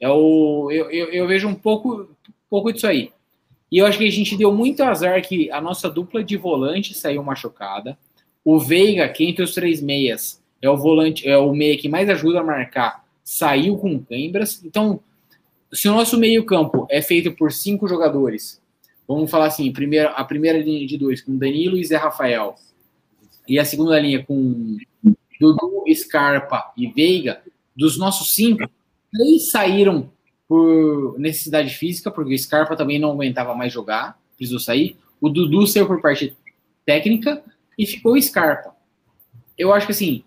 [0.00, 3.12] É o, eu, eu, eu, vejo um pouco, um pouco disso aí.
[3.70, 6.94] E eu acho que a gente deu muito azar que a nossa dupla de volante
[6.94, 7.98] saiu machucada.
[8.44, 12.08] O Veiga, que entre os três meias é o volante, é o meia que mais
[12.08, 14.62] ajuda a marcar, saiu com câimbras.
[14.64, 15.00] Então,
[15.72, 18.60] se o nosso meio-campo é feito por cinco jogadores,
[19.08, 22.54] vamos falar assim, primeira, a primeira linha de dois com Danilo e Zé Rafael,
[23.48, 24.76] e a segunda linha com
[25.40, 27.42] Dudu, Scarpa e Veiga,
[27.74, 28.68] dos nossos cinco,
[29.10, 30.10] três saíram
[30.46, 34.96] por necessidade física, porque o Scarpa também não aguentava mais jogar, precisou sair.
[35.20, 36.36] O Dudu saiu por parte
[36.84, 37.42] técnica
[37.78, 38.74] e ficou o Scarpa.
[39.56, 40.22] Eu acho que assim,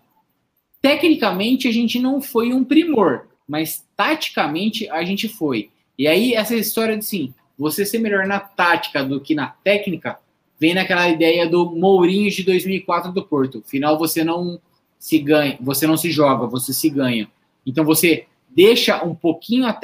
[0.82, 5.70] tecnicamente a gente não foi um primor, mas taticamente a gente foi.
[5.98, 10.18] E aí, essa história de sim, você ser melhor na tática do que na técnica,
[10.58, 13.62] vem naquela ideia do Mourinho de 2004 do Porto.
[13.66, 14.60] Final você não
[14.98, 17.28] se ganha, você não se joga, você se ganha.
[17.64, 19.78] Então você deixa um pouquinho a,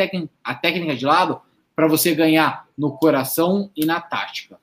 [0.45, 1.41] a técnica de lado
[1.75, 4.59] para você ganhar no coração e na tática.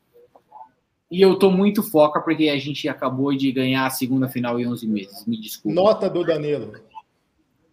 [1.11, 4.67] E eu tô muito foca porque a gente acabou de ganhar a segunda final em
[4.67, 5.25] 11 meses.
[5.25, 5.75] Me desculpe.
[5.75, 6.73] Nota do Danilo.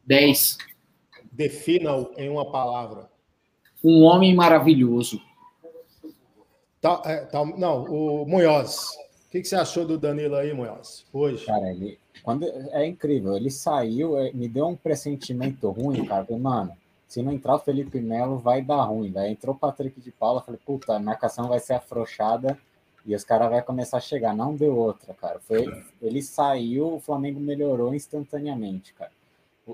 [0.07, 0.57] 10.
[1.37, 3.11] Defina-o em uma palavra.
[3.85, 5.21] Um homem maravilhoso.
[6.81, 8.87] Tá, é, tá, não, o Munhoz.
[9.27, 11.05] O que, que, você achou do Danilo aí, Munhoz?
[11.13, 11.45] Hoje?
[11.45, 11.99] Cara, ele.
[12.23, 16.25] Quando, é incrível, ele saiu, é, me deu um pressentimento ruim, cara.
[16.25, 16.73] Porque, mano,
[17.07, 19.13] se não entrar o Felipe Melo, vai dar ruim.
[19.13, 22.59] Daí entrou o Patrick de Paula, falei, puta, a marcação vai ser afrouxada
[23.05, 24.35] e os caras vão começar a chegar.
[24.35, 25.39] Não deu outra, cara.
[25.41, 25.67] Foi,
[26.01, 29.13] ele saiu, o Flamengo melhorou instantaneamente, cara.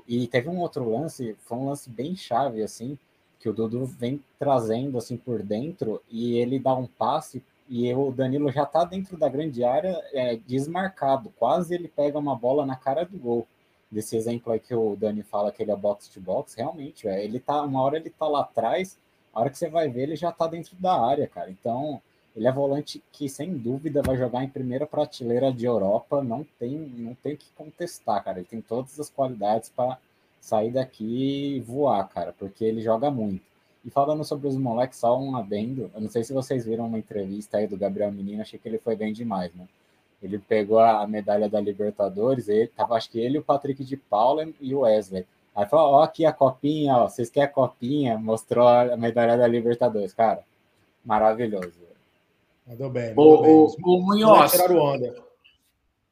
[0.07, 2.99] E teve um outro lance, foi um lance bem chave, assim,
[3.39, 8.11] que o Dudu vem trazendo, assim, por dentro, e ele dá um passe, e o
[8.11, 12.77] Danilo já tá dentro da grande área, é, desmarcado, quase ele pega uma bola na
[12.77, 13.47] cara do gol.
[13.91, 17.23] Desse exemplo aí que o Dani fala que ele é box to box, realmente, é,
[17.25, 18.99] ele tá, uma hora ele tá lá atrás,
[19.35, 21.51] a hora que você vai ver, ele já tá dentro da área, cara.
[21.51, 22.01] Então,
[22.35, 26.23] Ele é volante que, sem dúvida, vai jogar em primeira prateleira de Europa.
[26.23, 28.39] Não tem, não tem que contestar, cara.
[28.39, 29.99] Ele tem todas as qualidades para
[30.41, 33.43] sair daqui e voar, cara, porque ele joga muito.
[33.85, 35.91] E falando sobre os moleques, só um adendo.
[35.95, 38.79] Eu não sei se vocês viram uma entrevista aí do Gabriel Menino, achei que ele
[38.79, 39.67] foi bem demais, né?
[40.23, 44.49] Ele pegou a medalha da Libertadores, ele tava, acho que ele, o Patrick de Paula
[44.61, 45.27] e o Wesley.
[45.55, 48.19] Aí falou: Ó, aqui a copinha, ó, vocês querem a copinha?
[48.19, 50.45] Mostrou a medalha da Libertadores, cara.
[51.05, 51.92] Maravilhoso.
[52.67, 53.15] Mandou bem.
[53.15, 53.51] Mandou bem.
[53.51, 54.53] ô, ô, Munhoz,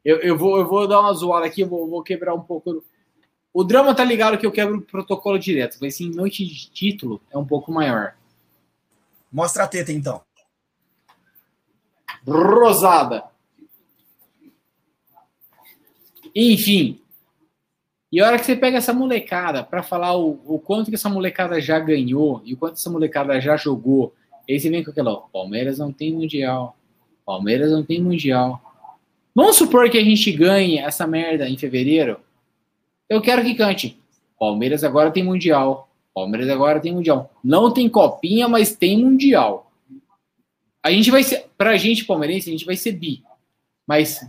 [0.04, 2.82] eu, eu, vou, eu vou dar uma zoada aqui, vou, vou quebrar um pouco.
[3.52, 7.20] O drama tá ligado que eu quebro o protocolo direto, mas em noite de título
[7.30, 8.14] é um pouco maior.
[9.30, 10.22] Mostra a teta, então.
[12.26, 13.24] Rosada.
[16.34, 17.00] Enfim.
[18.12, 21.08] E a hora que você pega essa molecada para falar o, o quanto que essa
[21.08, 24.14] molecada já ganhou e o quanto essa molecada já jogou,
[24.52, 26.76] aí você vem com aquela, ó, Palmeiras não tem mundial.
[27.24, 28.60] Palmeiras não tem mundial.
[29.34, 32.18] Vamos supor que a gente ganhe essa merda em fevereiro.
[33.08, 33.98] Eu quero que cante.
[34.38, 35.88] Palmeiras agora tem mundial.
[36.14, 37.30] Palmeiras agora tem mundial.
[37.42, 39.70] Não tem copinha, mas tem mundial.
[40.82, 43.22] A gente vai ser, pra gente palmeirense, a gente vai ser bi.
[43.86, 44.20] Mas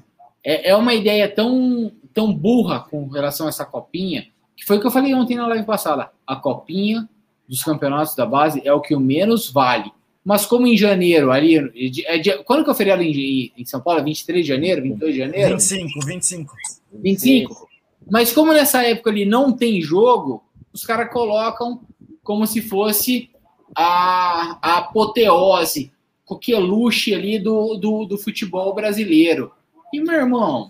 [0.43, 4.81] é, é uma ideia tão, tão burra com relação a essa copinha, que foi o
[4.81, 6.11] que eu falei ontem na live passada.
[6.27, 7.07] A copinha
[7.47, 9.91] dos campeonatos da base é o que o menos vale.
[10.23, 11.57] Mas como em janeiro, ali.
[12.05, 14.03] É dia- quando que é o feriado em, em São Paulo?
[14.03, 14.81] 23 de janeiro?
[14.83, 15.49] 22 de janeiro?
[15.57, 16.53] 25, 25.
[16.93, 17.67] 25.
[18.09, 20.43] Mas como nessa época ali não tem jogo,
[20.73, 21.81] os caras colocam
[22.23, 23.29] como se fosse
[23.75, 25.91] a, a apoteose,
[26.25, 29.51] coqueluche ali do, do, do futebol brasileiro.
[29.93, 30.67] E, meu irmão,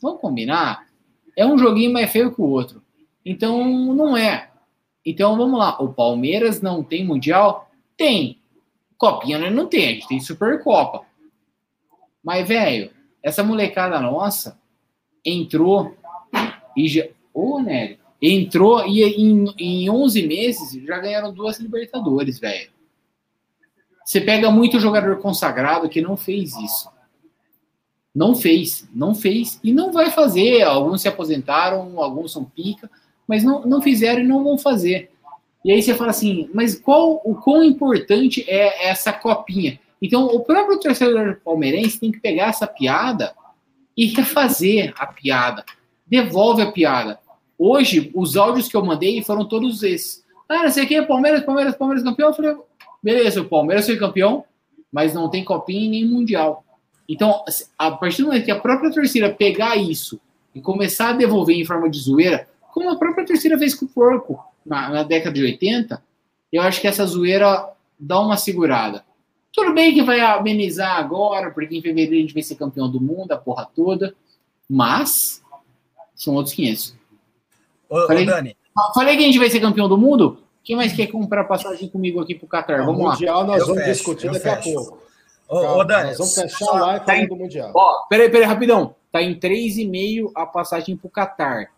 [0.00, 0.86] vamos combinar?
[1.36, 2.82] É um joguinho mais feio que o outro.
[3.24, 3.64] Então,
[3.94, 4.50] não é.
[5.06, 5.80] Então, vamos lá.
[5.80, 7.70] O Palmeiras não tem Mundial?
[7.96, 8.39] Tem.
[9.00, 9.48] Copinha né?
[9.48, 9.86] não tem.
[9.86, 11.06] A gente tem Supercopa.
[12.22, 12.90] Mas, velho,
[13.22, 14.60] essa molecada nossa
[15.24, 15.96] entrou
[16.76, 17.08] e já.
[17.32, 17.98] Ô, Nélio.
[18.20, 22.70] Entrou e em, em 11 meses já ganharam duas Libertadores, velho.
[24.04, 26.90] Você pega muito jogador consagrado que não fez isso.
[28.14, 30.62] Não fez, não fez e não vai fazer.
[30.62, 32.90] Alguns se aposentaram, alguns são pica,
[33.26, 35.10] mas não, não fizeram e não vão fazer.
[35.64, 39.78] E aí você fala assim, mas qual o quão importante é essa copinha?
[40.00, 43.34] Então, o próprio torcedor palmeirense tem que pegar essa piada
[43.96, 45.64] e refazer a piada.
[46.06, 47.18] Devolve a piada.
[47.58, 50.24] Hoje, os áudios que eu mandei foram todos esses.
[50.48, 52.28] Ah, não sei o que, Palmeiras, Palmeiras, Palmeiras campeão.
[52.28, 52.56] Eu falei,
[53.02, 54.44] beleza, o Palmeiras foi campeão,
[54.90, 56.64] mas não tem copinha nem mundial.
[57.06, 57.44] Então,
[57.78, 60.18] a partir do momento que a própria torcida pegar isso
[60.54, 63.88] e começar a devolver em forma de zoeira, como a própria torcida fez com o
[63.88, 66.00] porco na, na década de 80,
[66.52, 67.68] eu acho que essa zoeira
[67.98, 69.04] dá uma segurada.
[69.52, 73.00] Tudo bem que vai amenizar agora, porque em fevereiro a gente vai ser campeão do
[73.00, 74.14] mundo, a porra toda,
[74.68, 75.42] mas
[76.14, 76.94] são outros 500.
[77.88, 78.56] Ô, Falei- ô, Dani,
[78.94, 80.38] Falei que a gente vai ser campeão do mundo?
[80.62, 82.84] Quem mais quer comprar passagem comigo aqui pro Qatar?
[82.86, 83.12] Vamos o lá.
[83.12, 84.72] Mundial nós Eu vamos fecho, discutir daqui a fecho.
[84.74, 84.98] pouco.
[85.48, 87.72] ô, Calma, ô, Dani, nós vamos fechar só- lá e tá falar em- do Mundial.
[87.74, 88.94] Ó, peraí, peraí, rapidão.
[89.10, 91.72] Tá em 3,5 a passagem pro Qatar.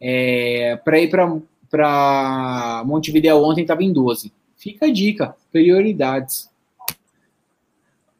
[0.00, 1.34] É, para ir pra,
[1.74, 4.32] pra Montevideo ontem tava em 12.
[4.56, 6.48] Fica a dica, prioridades.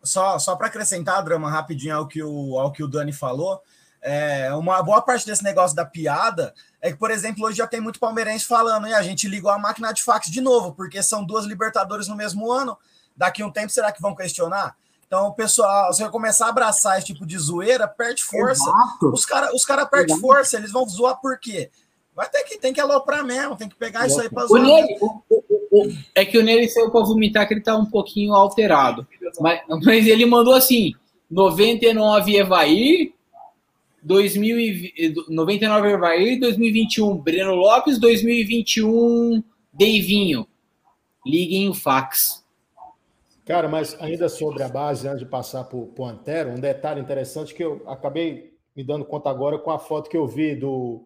[0.02, 3.62] só, só para acrescentar, Drama, rapidinho ao que o, ao que o Dani falou,
[4.02, 6.52] é, uma boa parte desse negócio da piada
[6.82, 9.58] é que, por exemplo, hoje já tem muito palmeirense falando, e a gente ligou a
[9.58, 12.76] máquina de fax de novo, porque são duas Libertadores no mesmo ano.
[13.16, 14.76] Daqui a um tempo, será que vão questionar?
[15.06, 18.64] Então, o pessoal, se eu começar a abraçar esse tipo de zoeira, perde força.
[18.64, 19.12] Exato.
[19.12, 21.70] Os caras os cara perdem força, eles vão zoar por quê?
[22.14, 24.62] Vai ter que, tem que aloprar mesmo, tem que pegar isso aí para O zoar.
[25.00, 28.34] O- o- o- é que o Nery saiu pra vomitar que ele tá um pouquinho
[28.34, 29.06] alterado.
[29.40, 30.92] Mas, mas ele mandou assim:
[31.28, 33.12] 99 Evair,
[34.02, 39.42] 2020, 99 Evair, 2021 Breno Lopes, 2021
[39.72, 40.46] Deivinho.
[41.26, 42.44] Liguem o fax.
[43.46, 47.52] Cara, mas ainda sobre a base, antes de passar para o Antero, um detalhe interessante
[47.54, 51.04] que eu acabei me dando conta agora com a foto que eu vi do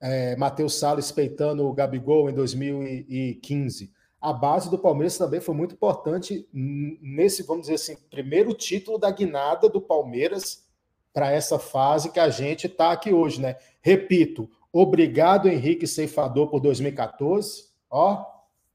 [0.00, 3.92] é, Matheus Salles peitando o Gabigol em 2015.
[4.20, 9.10] A base do Palmeiras também foi muito importante nesse, vamos dizer assim, primeiro título da
[9.10, 10.64] guinada do Palmeiras
[11.12, 13.56] para essa fase que a gente está aqui hoje, né?
[13.80, 18.24] Repito, obrigado Henrique Ceifador por 2014, ó,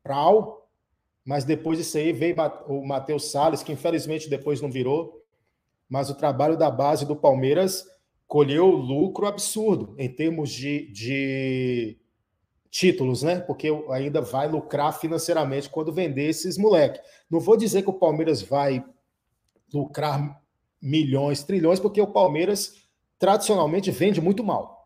[0.01, 0.67] prau,
[1.23, 2.35] mas depois disso aí veio
[2.67, 5.21] o Matheus Salles, que infelizmente depois não virou.
[5.87, 7.85] Mas o trabalho da base do Palmeiras
[8.31, 11.97] colheu lucro absurdo em termos de, de
[12.69, 13.41] títulos, né?
[13.41, 17.01] Porque ainda vai lucrar financeiramente quando vender esses moleques.
[17.29, 18.85] Não vou dizer que o Palmeiras vai
[19.73, 20.41] lucrar
[20.81, 22.87] milhões, trilhões, porque o Palmeiras
[23.19, 24.81] tradicionalmente vende muito mal.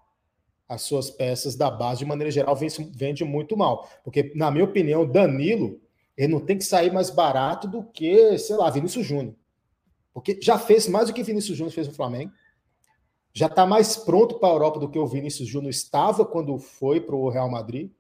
[0.67, 3.87] As suas peças da base, de maneira geral, vende muito mal.
[4.03, 5.79] Porque, na minha opinião, Danilo,
[6.17, 9.35] ele não tem que sair mais barato do que, sei lá, Vinícius Júnior.
[10.11, 12.31] Porque já fez mais do que Vinícius Júnior fez no Flamengo.
[13.37, 17.01] Já está mais pronto para a Europa do que o Vinícius Júnior estava quando foi
[17.01, 17.91] para o Real Madrid.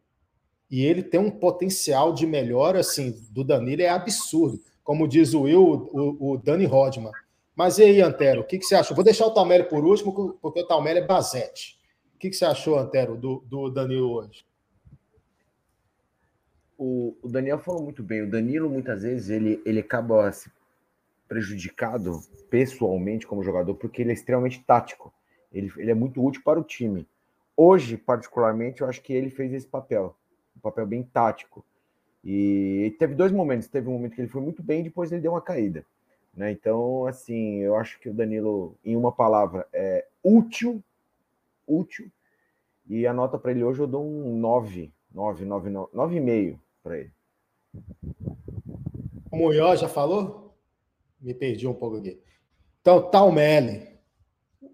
[0.71, 4.61] E ele tem um potencial de melhora, assim, do Danilo é absurdo.
[4.81, 7.11] Como diz o Will, o, o Dani Rodman.
[7.53, 8.95] Mas e aí, Antero, o que, que você achou?
[8.95, 11.77] Vou deixar o Talmelli por último, porque o Talmelli é basete.
[12.15, 14.45] O que, que você achou, Antero, do, do Danilo hoje?
[16.77, 18.21] O, o, Daniel falou muito bem.
[18.21, 20.49] O Danilo, muitas vezes, ele, ele acaba se
[21.27, 25.13] prejudicado pessoalmente como jogador, porque ele é extremamente tático.
[25.51, 27.07] Ele, ele é muito útil para o time.
[27.55, 30.15] Hoje, particularmente, eu acho que ele fez esse papel.
[30.55, 31.63] Um papel bem tático.
[32.23, 33.67] E teve dois momentos.
[33.67, 35.85] Teve um momento que ele foi muito bem, depois ele deu uma caída.
[36.35, 36.51] Né?
[36.51, 40.83] Então, assim, eu acho que o Danilo, em uma palavra, é útil,
[41.67, 42.11] útil,
[42.87, 46.99] e a nota para ele hoje eu dou um 9, 9, 9, 9, 9,5 para
[46.99, 47.11] ele.
[49.31, 50.53] O Munhoz já falou?
[51.19, 52.19] Me perdi um pouco aqui.
[52.81, 53.87] Então, Talmelli,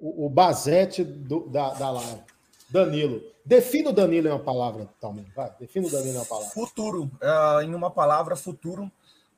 [0.02, 2.22] o, o do, da, da live.
[2.70, 3.22] Danilo.
[3.46, 5.32] Defina o Danilo em uma palavra, Talmelli.
[5.36, 6.50] Vai, defina o Danilo em uma palavra.
[6.50, 7.04] Futuro.
[7.04, 8.92] Uh, em uma palavra, futuro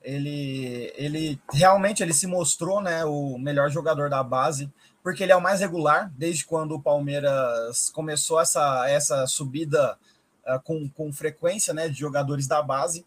[0.04, 4.70] ele, ele realmente ele se mostrou né, o melhor jogador da base,
[5.02, 9.98] porque ele é o mais regular desde quando o Palmeiras começou essa, essa subida
[10.46, 13.04] uh, com, com frequência né, de jogadores da base.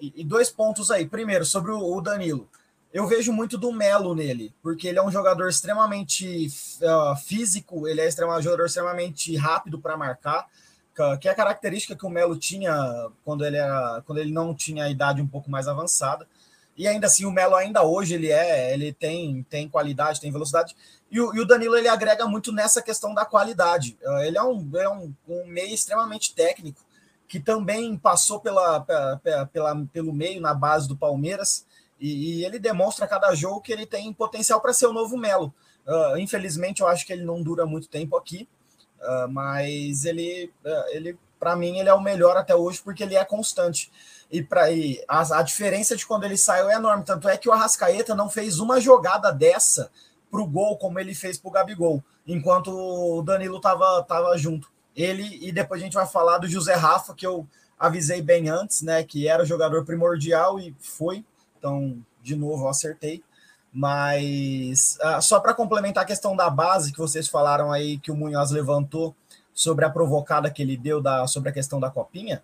[0.00, 1.06] E, e dois pontos aí.
[1.06, 2.48] Primeiro, sobre o, o, Danilo.
[2.92, 6.48] Eu vejo muito do Melo nele, porque ele é um jogador extremamente
[6.82, 10.48] uh, físico, ele é um jogador extremamente rápido para marcar,
[11.20, 12.74] que é a característica que o Melo tinha
[13.24, 16.26] quando ele, era, quando ele não tinha a idade um pouco mais avançada.
[16.76, 20.74] E ainda assim, o Melo ainda hoje ele é, ele tem, tem qualidade, tem velocidade.
[21.10, 23.98] E o, e o Danilo ele agrega muito nessa questão da qualidade.
[24.04, 26.80] Ah, ele é um, é um, um meio extremamente técnico
[27.28, 31.64] que também passou pela, pela, pela, pelo meio na base do Palmeiras.
[32.00, 35.16] E, e ele demonstra a cada jogo que ele tem potencial para ser o novo
[35.16, 35.52] Melo.
[35.86, 38.48] Uh, infelizmente, eu acho que ele não dura muito tempo aqui,
[39.00, 43.16] uh, mas ele, uh, ele para mim, ele é o melhor até hoje porque ele
[43.16, 43.90] é constante
[44.30, 44.66] e para
[45.08, 47.04] a, a diferença de quando ele saiu é enorme.
[47.04, 49.90] Tanto é que o Arrascaeta não fez uma jogada dessa
[50.30, 54.70] para o gol como ele fez para o Gabigol, enquanto o Danilo estava tava junto.
[54.94, 57.46] Ele e depois a gente vai falar do José Rafa, que eu
[57.78, 59.02] avisei bem antes, né?
[59.02, 61.24] Que era o jogador primordial e foi.
[61.60, 63.22] Então, de novo, eu acertei.
[63.72, 68.16] Mas uh, só para complementar a questão da base que vocês falaram aí, que o
[68.16, 69.14] Munhoz levantou
[69.54, 72.42] sobre a provocada que ele deu da, sobre a questão da copinha.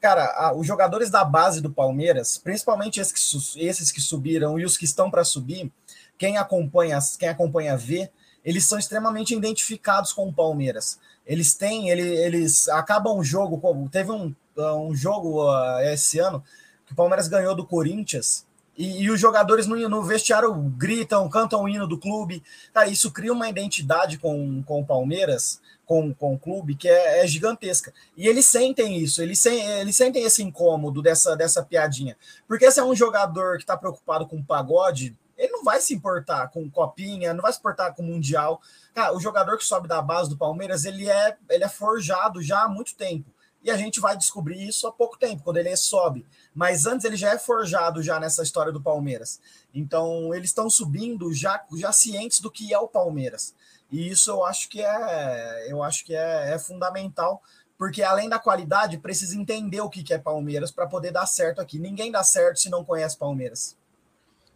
[0.00, 4.76] Cara, os jogadores da base do Palmeiras, principalmente esses que, esses que subiram e os
[4.76, 5.72] que estão para subir,
[6.16, 8.08] quem acompanha, quem acompanha vê,
[8.44, 11.00] eles são extremamente identificados com o Palmeiras.
[11.26, 13.88] Eles têm, eles, eles acabam o jogo.
[13.90, 16.44] Teve um, um jogo uh, esse ano
[16.86, 18.46] que o Palmeiras ganhou do Corinthians
[18.78, 22.42] e, e, os jogadores no, no, vestiário gritam, cantam o hino do clube.
[22.72, 27.24] Cara, isso cria uma identidade com, com o Palmeiras com, com o clube que é,
[27.24, 27.92] é gigantesca.
[28.16, 32.16] E eles sentem isso, eles, se, eles sentem esse incômodo dessa, dessa piadinha.
[32.46, 36.48] Porque se é um jogador que está preocupado com pagode, ele não vai se importar
[36.48, 38.60] com copinha, não vai se importar com mundial.
[38.94, 42.64] Cara, o jogador que sobe da base do Palmeiras, ele é, ele é forjado já
[42.64, 43.32] há muito tempo.
[43.62, 46.24] E a gente vai descobrir isso há pouco tempo, quando ele sobe.
[46.58, 49.40] Mas antes ele já é forjado já nessa história do Palmeiras.
[49.72, 53.54] Então, eles estão subindo já, já cientes do que é o Palmeiras.
[53.92, 57.40] E isso eu acho que é, eu acho que é, é fundamental,
[57.78, 61.78] porque além da qualidade, precisa entender o que é Palmeiras para poder dar certo aqui.
[61.78, 63.76] Ninguém dá certo se não conhece Palmeiras.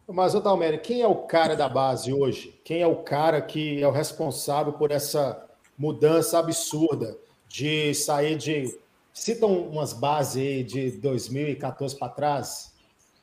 [0.09, 2.61] Mas, Otalmério, quem é o cara da base hoje?
[2.65, 5.41] Quem é o cara que é o responsável por essa
[5.79, 7.17] mudança absurda
[7.47, 8.77] de sair de.
[9.13, 12.73] Citam umas bases aí de 2014 para trás,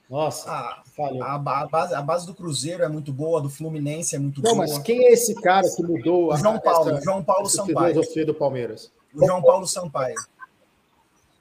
[0.10, 0.84] nossa, a,
[1.22, 4.42] a, a, base, a base do Cruzeiro é muito boa, a do Fluminense é muito
[4.42, 4.66] Não, boa.
[4.66, 7.94] mas quem é esse cara que mudou o João Paulo, essa, João Paulo Sampaio.
[7.94, 8.92] filosofia do Palmeiras?
[9.14, 10.16] O João Paulo Sampaio.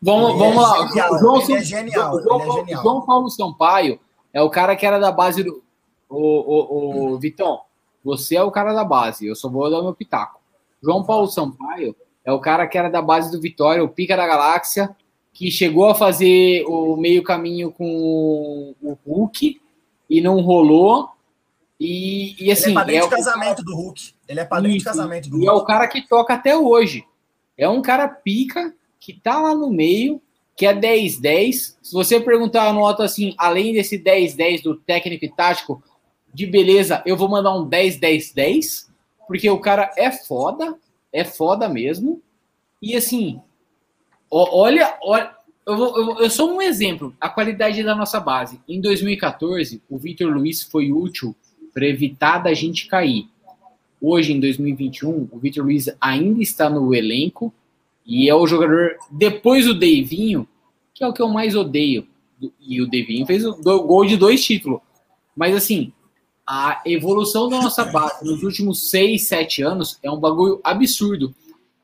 [0.02, 0.86] Vamos, ele vamos é lá.
[0.86, 2.22] Genial, João, ele é genial.
[2.22, 2.82] João, ele é genial.
[2.82, 3.98] João Paulo Sampaio
[4.34, 5.62] é o cara que era da base do.
[6.06, 7.62] O, o, o Vitão,
[8.04, 10.40] você é o cara da base, eu só vou dar meu pitaco.
[10.82, 11.96] João Paulo Sampaio
[12.28, 14.94] é o cara que era da base do Vitória, o pica da galáxia,
[15.32, 19.58] que chegou a fazer o meio caminho com o Hulk
[20.10, 21.08] e não rolou.
[21.80, 22.64] E, e assim.
[22.64, 24.12] Ele é padrinho é de casamento do Hulk.
[24.28, 25.46] Ele é padrinho de casamento do Hulk.
[25.46, 27.02] E é o cara que toca até hoje.
[27.56, 30.20] É um cara pica que tá lá no meio,
[30.54, 31.76] que é 10-10.
[31.80, 35.82] Se você perguntar a nota assim, além desse 10-10 do técnico e tático,
[36.34, 38.90] de beleza, eu vou mandar um 10, 10, 10,
[39.26, 40.76] porque o cara é foda,
[41.12, 42.22] é foda mesmo.
[42.80, 43.40] E assim,
[44.30, 48.58] olha, olha eu, eu, eu sou um exemplo, a qualidade da nossa base.
[48.66, 51.36] Em 2014, o Vitor Luiz foi útil
[51.74, 53.28] para evitar da gente cair.
[54.00, 57.52] Hoje, em 2021, o Vitor Luiz ainda está no elenco
[58.06, 60.48] e é o jogador, depois do Deivinho,
[60.94, 62.06] que é o que eu mais odeio.
[62.58, 64.80] E o Deivinho fez o gol de dois títulos.
[65.36, 65.92] Mas assim,
[66.50, 71.34] a evolução da nossa base nos últimos seis, sete anos é um bagulho absurdo.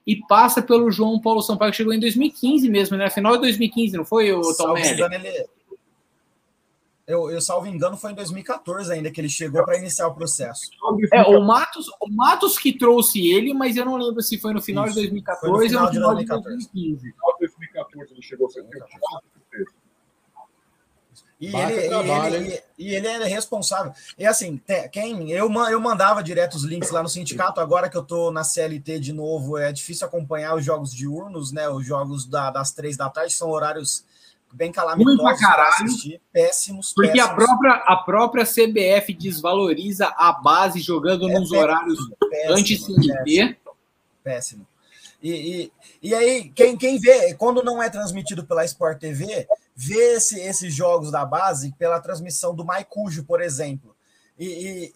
[0.06, 3.10] E passa pelo João Paulo Sampaio, que chegou em 2015 mesmo, né?
[3.10, 5.46] Final de 2015, não foi, o Tom ele,
[7.06, 10.70] eu, eu, salvo engano, foi em 2014 ainda que ele chegou para iniciar o processo.
[11.12, 14.62] É, o Matos, o Matos que trouxe ele, mas eu não lembro se foi no
[14.62, 14.94] final Isso.
[14.94, 16.56] de 2014 ou no final de 2014.
[16.72, 16.94] 2015.
[16.94, 18.62] No final de 2014 ele chegou a ser
[21.50, 23.92] e ele, trabalho, ele, e, ele, é responsável.
[24.18, 24.60] E assim,
[24.92, 28.44] quem eu, eu mandava direto os links lá no sindicato, agora que eu tô na
[28.44, 31.68] CLT de novo, é difícil acompanhar os jogos diurnos, né?
[31.68, 34.04] Os jogos da, das três da tarde são horários
[34.52, 36.92] bem calamitosos para assistir, péssimos.
[36.94, 37.30] Porque péssimos.
[37.30, 41.98] A, própria, a própria CBF desvaloriza a base jogando é nos péssimo, horários
[42.48, 43.56] antes de Péssimo.
[44.22, 44.66] péssimo.
[45.22, 45.72] E, e,
[46.02, 50.72] e, aí, quem, quem vê, quando não é transmitido pela Sport TV, vê esse, esses
[50.74, 53.94] jogos da base pela transmissão do Maicujo, por exemplo.
[54.38, 54.46] E,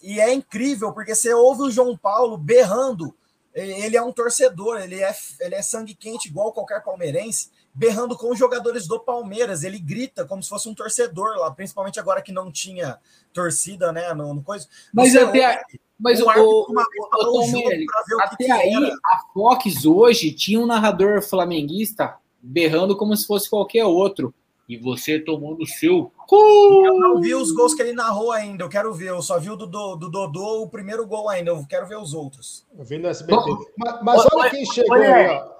[0.02, 3.14] e, e, é incrível, porque você ouve o João Paulo berrando.
[3.54, 8.32] Ele é um torcedor, ele é, ele é sangue quente, igual qualquer palmeirense berrando com
[8.32, 9.62] os jogadores do Palmeiras.
[9.62, 12.98] Ele grita como se fosse um torcedor lá, principalmente agora que não tinha
[13.32, 14.12] torcida, né?
[14.14, 14.66] No, no coisa.
[14.92, 15.62] Mas Você até.
[15.98, 18.94] Mas o, o, o, o até aí, era.
[19.04, 24.32] a Fox hoje tinha um narrador flamenguista berrando como se fosse qualquer outro.
[24.68, 26.84] E você tomou no seu cu.
[26.84, 28.64] Eu não vi os gols que ele narrou ainda.
[28.64, 29.08] Eu quero ver.
[29.08, 31.50] Eu só vi o do, do, do Dodô, o primeiro gol ainda.
[31.50, 32.66] Eu quero ver os outros.
[32.76, 33.42] Eu vi no SBT.
[33.78, 35.58] Mas, mas olha quem chegou aí, ó.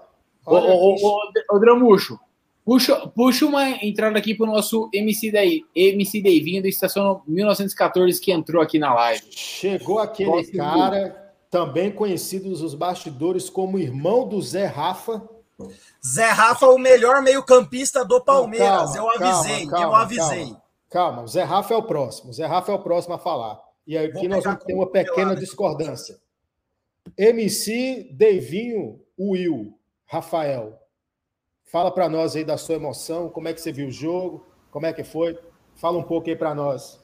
[0.48, 1.20] Ô, ô, ô,
[1.52, 2.18] ô, Dramuxo,
[2.64, 8.32] puxa, puxa uma entrada aqui pro nosso MC daí, MC Davinho da Estação 1914 que
[8.32, 9.22] entrou aqui na live.
[9.30, 15.22] Chegou aquele Nossa, cara, também conhecido nos bastidores como irmão do Zé Rafa.
[16.14, 18.93] Zé Rafa, o melhor meio-campista do Palmeiras.
[18.93, 20.56] Calma, eu avisei, calma, calma, eu avisei.
[20.89, 22.30] Calma, o Zé Rafa é o próximo.
[22.30, 23.60] O Zé Rafa é o próximo a falar.
[23.86, 26.18] E aqui nós vamos ter uma pequena discordância.
[27.16, 30.78] MC Devinho Will Rafael,
[31.64, 34.86] fala para nós aí da sua emoção, como é que você viu o jogo, como
[34.86, 35.39] é que foi?
[35.76, 37.02] Fala um pouco aí para nós.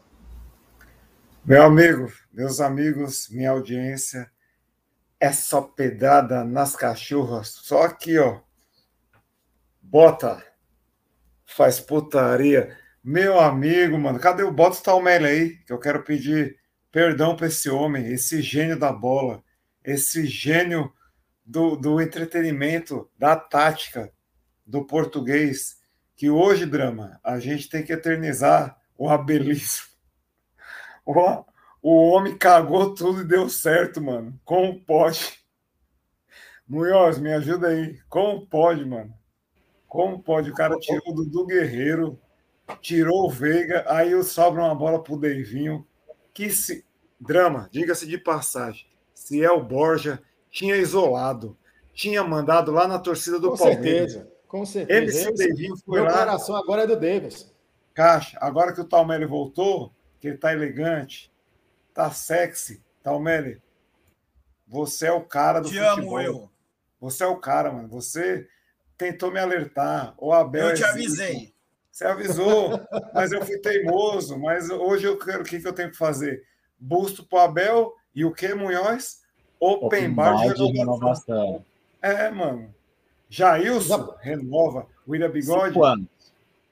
[1.44, 4.30] Meu amigo, meus amigos, minha audiência,
[5.20, 8.40] é só pedrada nas cachorras, só aqui, ó.
[9.86, 10.42] Bota,
[11.44, 12.76] faz putaria.
[13.02, 15.56] Meu amigo, mano, cadê o Bota Talmelli aí?
[15.58, 16.58] Que eu quero pedir
[16.90, 19.42] perdão para esse homem, esse gênio da bola,
[19.84, 20.92] esse gênio
[21.44, 24.10] do, do entretenimento, da tática
[24.66, 25.76] do português,
[26.16, 29.86] que hoje, Drama, a gente tem que eternizar o abelismo.
[31.04, 31.12] O,
[31.82, 34.40] o homem cagou tudo e deu certo, mano.
[34.44, 35.38] Como pode?
[36.66, 38.00] Munhoz, me ajuda aí.
[38.08, 39.14] Como pode, mano?
[39.94, 40.50] Como pode?
[40.50, 42.18] O cara tirou o Dudu Guerreiro,
[42.80, 45.86] tirou o Veiga, aí sobra uma bola pro Deivinho.
[46.32, 46.84] Que se...
[47.20, 48.88] drama, diga-se de passagem.
[49.14, 51.56] Se é o Borja, tinha isolado,
[51.92, 54.14] tinha mandado lá na torcida do com Palmeiras.
[54.14, 55.00] Certeza, com certeza.
[55.00, 56.18] MC Devinho foi Meu lá.
[56.18, 57.54] coração agora é do Davis.
[57.94, 61.32] Caixa, agora que o Talmelli voltou, que ele tá elegante,
[61.94, 63.62] tá sexy, Talmelli,
[64.66, 66.18] você é o cara do Te futebol.
[66.18, 66.50] amo, eu.
[67.00, 67.86] Você é o cara, mano.
[67.86, 68.48] Você
[68.96, 70.14] tentou me alertar.
[70.18, 71.54] O Abel eu é te avisei.
[71.90, 72.80] Você avisou,
[73.14, 74.36] mas eu fui teimoso.
[74.38, 76.42] Mas hoje eu quero o que, que eu tenho que fazer?
[76.78, 79.22] Busto pro Abel e o que, Munhoz?
[79.60, 81.64] Open, Open bar, de renovação.
[82.02, 82.74] É, mano.
[83.28, 84.86] Jailson renova.
[85.06, 86.06] William Bigode Cinco anos.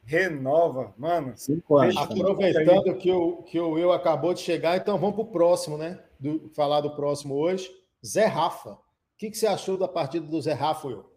[0.04, 0.92] renova.
[0.98, 1.32] Mano.
[1.36, 1.96] Cinco anos.
[1.96, 6.00] Aproveitando que o, que o eu acabou de chegar, então vamos para o próximo, né?
[6.18, 7.70] Do, falar do próximo hoje.
[8.04, 8.72] Zé Rafa.
[8.72, 8.78] O
[9.16, 11.11] que, que você achou da partida do Zé Rafa, eu?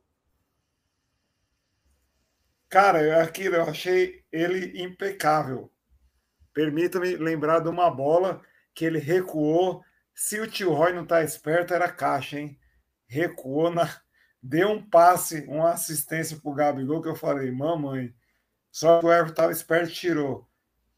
[2.76, 5.72] Cara, aquilo, eu achei ele impecável.
[6.53, 8.41] Permita-me lembrar de uma bola
[8.73, 9.81] que ele recuou
[10.14, 12.60] se o tio Roy não tá esperto, era caixa, hein?
[13.07, 13.89] Recuou, na...
[14.43, 18.14] deu um passe, uma assistência pro Gabigol que eu falei, mamãe.
[18.69, 20.45] Só que o Everton tava esperto tirou.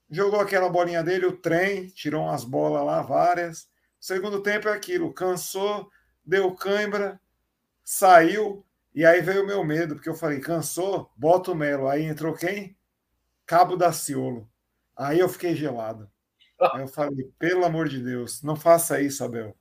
[0.10, 3.70] Jogou aquela bolinha dele, o trem, tirou umas bolas lá, várias.
[4.00, 5.92] Segundo tempo é aquilo, cansou,
[6.26, 7.22] deu cãibra,
[7.84, 8.66] saiu,
[8.98, 11.88] e aí veio o meu medo, porque eu falei, cansou, bota o Melo.
[11.88, 12.76] Aí entrou quem?
[13.46, 14.50] Cabo da Ciolo.
[14.96, 16.10] Aí eu fiquei gelado.
[16.60, 19.56] Aí eu falei, pelo amor de Deus, não faça isso, Abel.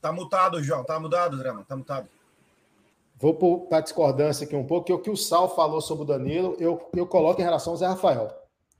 [0.00, 0.84] Tá mutado, João.
[0.84, 1.64] Tá mudado, Drama.
[1.64, 2.08] Tá mutado.
[3.16, 6.06] Vou para a discordância aqui um pouco, que o que o Sal falou sobre o
[6.06, 8.32] Danilo, eu, eu coloco em relação ao Zé Rafael.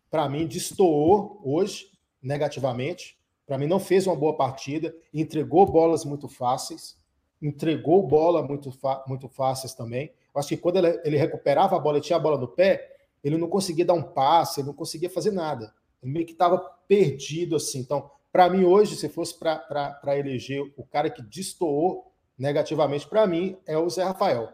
[0.09, 3.18] Para mim, destoou hoje, negativamente.
[3.47, 6.97] Para mim, não fez uma boa partida, entregou bolas muito fáceis,
[7.40, 8.70] entregou bola muito,
[9.06, 10.12] muito fáceis também.
[10.34, 12.97] Eu acho que quando ele, ele recuperava a bola e tinha a bola no pé,
[13.22, 15.72] ele não conseguia dar um passe, ele não conseguia fazer nada.
[16.02, 17.80] Ele meio que estava perdido assim.
[17.80, 23.56] Então, para mim, hoje, se fosse para eleger o cara que destoou negativamente para mim
[23.66, 24.48] é o Zé Rafael.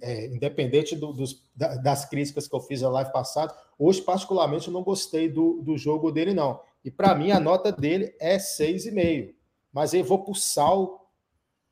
[0.00, 4.72] É, independente do, dos, das críticas que eu fiz na live passada, hoje, particularmente, eu
[4.72, 6.58] não gostei do, do jogo dele, não.
[6.84, 9.34] E para mim, a nota dele é 6,5.
[9.72, 11.10] Mas aí vou para o Sal,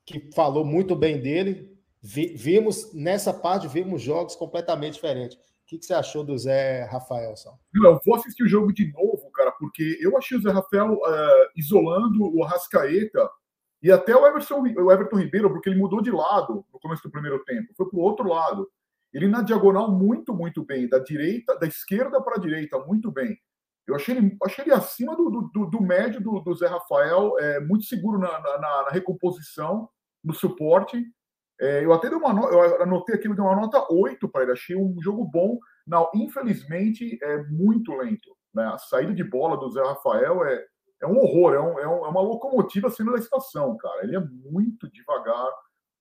[0.04, 1.70] que falou muito bem dele.
[2.00, 5.36] Vi, vimos, nessa parte, vimos jogos completamente diferentes.
[5.36, 7.58] O que, que você achou do Zé Rafael, Sal?
[7.74, 11.50] Eu vou assistir o jogo de novo, cara, porque eu achei o Zé Rafael uh,
[11.54, 13.30] isolando o Arrascaeta
[13.82, 17.10] e até o Everton, o Everton Ribeiro, porque ele mudou de lado no começo do
[17.10, 18.68] primeiro tempo, foi para o outro lado.
[19.12, 23.36] Ele na diagonal muito, muito bem, da direita, da esquerda para a direita, muito bem.
[23.86, 27.60] Eu achei ele, achei ele acima do, do, do médio do, do, Zé Rafael, é,
[27.60, 29.88] muito seguro na, na, na, recomposição,
[30.22, 31.04] no suporte.
[31.60, 34.52] É, eu até dei uma nota, eu anotei aquilo, dei uma nota 8 para ele,
[34.52, 35.58] achei um jogo bom.
[35.86, 38.36] Não, infelizmente é muito lento.
[38.54, 38.64] Né?
[38.64, 40.64] A saída de bola do Zé Rafael é,
[41.02, 44.04] é um horror, é, um, é, um, é, uma locomotiva sendo da estação, cara.
[44.04, 45.48] Ele é muito devagar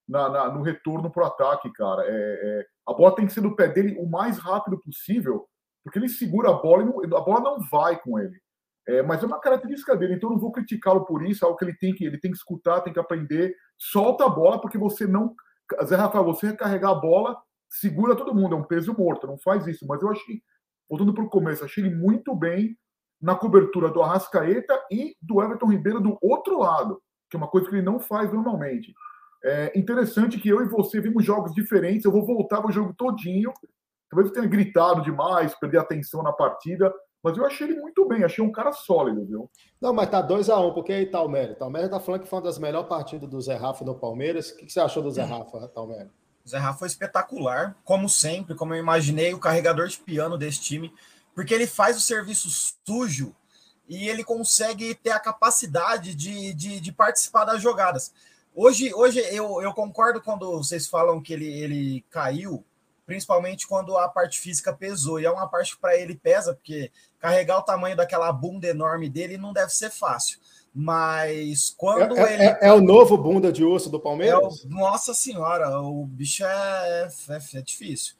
[0.07, 2.03] na, na, no retorno para o ataque, cara.
[2.05, 5.47] É, é, a bola tem que ser do pé dele o mais rápido possível,
[5.83, 8.39] porque ele segura a bola e não, a bola não vai com ele.
[8.87, 11.57] É, mas é uma característica dele, então eu não vou criticá-lo por isso, é algo
[11.57, 13.55] que ele tem que ele tem que escutar, tem que aprender.
[13.77, 15.35] Solta a bola, porque você não.
[15.85, 17.37] Zé Rafael, você recarregar a bola,
[17.69, 19.85] segura todo mundo, é um peso morto, não faz isso.
[19.87, 20.41] Mas eu achei,
[20.89, 22.77] voltando para o começo, achei ele muito bem
[23.21, 27.69] na cobertura do Arrascaeta e do Everton Ribeiro do outro lado, que é uma coisa
[27.69, 28.93] que ele não faz normalmente.
[29.43, 32.05] É interessante que eu e você vimos jogos diferentes.
[32.05, 33.51] Eu vou voltar o jogo todinho.
[34.11, 36.93] Talvez tenha gritado demais, perder a atenção na partida,
[37.23, 39.49] mas eu achei ele muito bem, achei um cara sólido, viu?
[39.79, 41.55] Não, mas tá 2x1, um, porque aí Talmério.
[41.55, 44.49] Talmério tá falando que foi uma das melhores partidas do Zé Rafa no Palmeiras.
[44.49, 46.11] O que, que você achou do Zé Rafa, Talmério?
[46.45, 50.59] O Zé Rafa foi espetacular, como sempre, como eu imaginei, o carregador de piano desse
[50.59, 50.91] time
[51.33, 52.49] porque ele faz o serviço
[52.85, 53.35] sujo
[53.87, 58.13] e ele consegue ter a capacidade de, de, de participar das jogadas.
[58.53, 62.63] Hoje, hoje eu, eu concordo quando vocês falam que ele, ele caiu,
[63.05, 65.19] principalmente quando a parte física pesou.
[65.19, 69.09] E é uma parte que para ele pesa, porque carregar o tamanho daquela bunda enorme
[69.09, 70.39] dele não deve ser fácil.
[70.73, 72.43] Mas quando é, é, ele.
[72.43, 74.63] É, é, o novo bunda de osso do Palmeiras?
[74.63, 78.15] É o, nossa senhora, o bicho é, é, é difícil.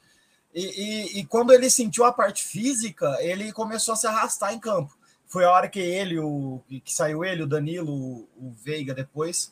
[0.54, 4.58] E, e, e, quando ele sentiu a parte física, ele começou a se arrastar em
[4.58, 4.94] campo.
[5.26, 9.50] Foi a hora que ele, o que saiu ele, o Danilo, o Veiga depois.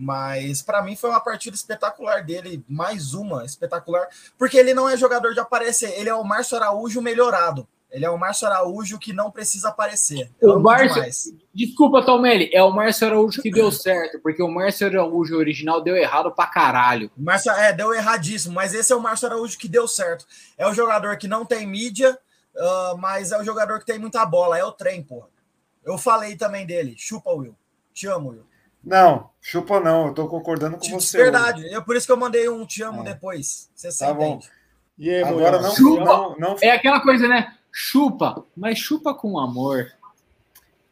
[0.00, 4.08] Mas para mim foi uma partida espetacular dele, mais uma espetacular,
[4.38, 7.68] porque ele não é jogador de aparecer, ele é o Márcio Araújo melhorado.
[7.90, 10.30] Ele é o Márcio Araújo que não precisa aparecer.
[10.40, 15.36] o Márcio, desculpa, Tomelli, é o Márcio Araújo que deu certo, porque o Márcio Araújo
[15.36, 17.10] original deu errado pra caralho.
[17.14, 20.24] Márcio, é, deu erradíssimo, mas esse é o Márcio Araújo que deu certo.
[20.56, 22.18] É o jogador que não tem mídia,
[22.56, 25.28] uh, mas é o jogador que tem muita bola, é o trem, porra.
[25.84, 26.94] Eu falei também dele.
[26.96, 27.56] Chupa, Will.
[27.92, 28.49] Te amo, Will.
[28.82, 31.18] Não, chupa não, eu tô concordando com você.
[31.18, 33.12] Verdade, é por isso que eu mandei um te amo é.
[33.12, 33.70] depois.
[33.74, 34.12] Você tá.
[34.14, 34.40] Bom.
[34.98, 37.54] E aí, Agora não, não, não, É aquela coisa, né?
[37.72, 39.90] Chupa, mas chupa com amor.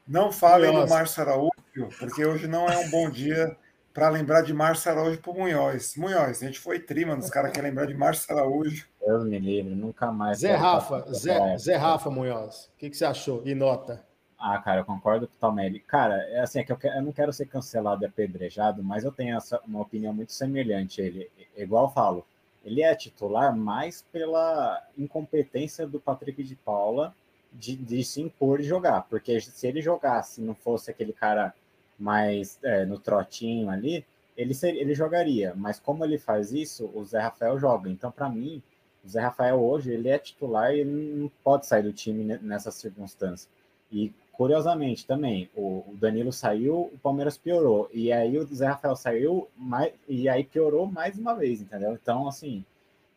[0.07, 1.51] Não falem no Márcio Araújo,
[1.99, 3.55] porque hoje não é um bom dia
[3.93, 5.95] para lembrar de Márcio Araújo pro Munhoz.
[5.97, 8.87] Munhoz, a gente foi trima, os caras querem lembrar de Márcio Araújo.
[9.05, 10.39] Deus me livre, nunca mais.
[10.39, 13.43] Zé Rafa, Zé, Zé Rafa Munhoz, o que, que você achou?
[13.45, 14.08] E nota?
[14.39, 15.81] Ah, cara, eu concordo com o Talmelli.
[15.81, 19.11] Cara, é assim, é que eu, eu, não quero ser cancelado e apedrejado, mas eu
[19.11, 21.29] tenho essa, uma opinião muito semelhante a ele.
[21.57, 22.27] Igual eu falo,
[22.65, 27.15] ele é titular mais pela incompetência do Patrick de Paula
[27.53, 31.53] de, de se impor e jogar, porque se ele jogasse, não fosse aquele cara
[31.99, 34.05] mais é, no trotinho ali,
[34.37, 37.91] ele, seria, ele jogaria, mas como ele faz isso, o Zé Rafael joga.
[37.91, 38.63] Então, para mim,
[39.05, 42.71] o Zé Rafael hoje ele é titular e ele não pode sair do time nessa
[42.71, 43.51] circunstância.
[43.91, 47.91] E curiosamente também, o, Danilo saiu, o Palmeiras piorou.
[47.93, 51.93] E aí o Zé Rafael saiu mais, e aí piorou mais uma vez, entendeu?
[52.01, 52.65] Então, assim,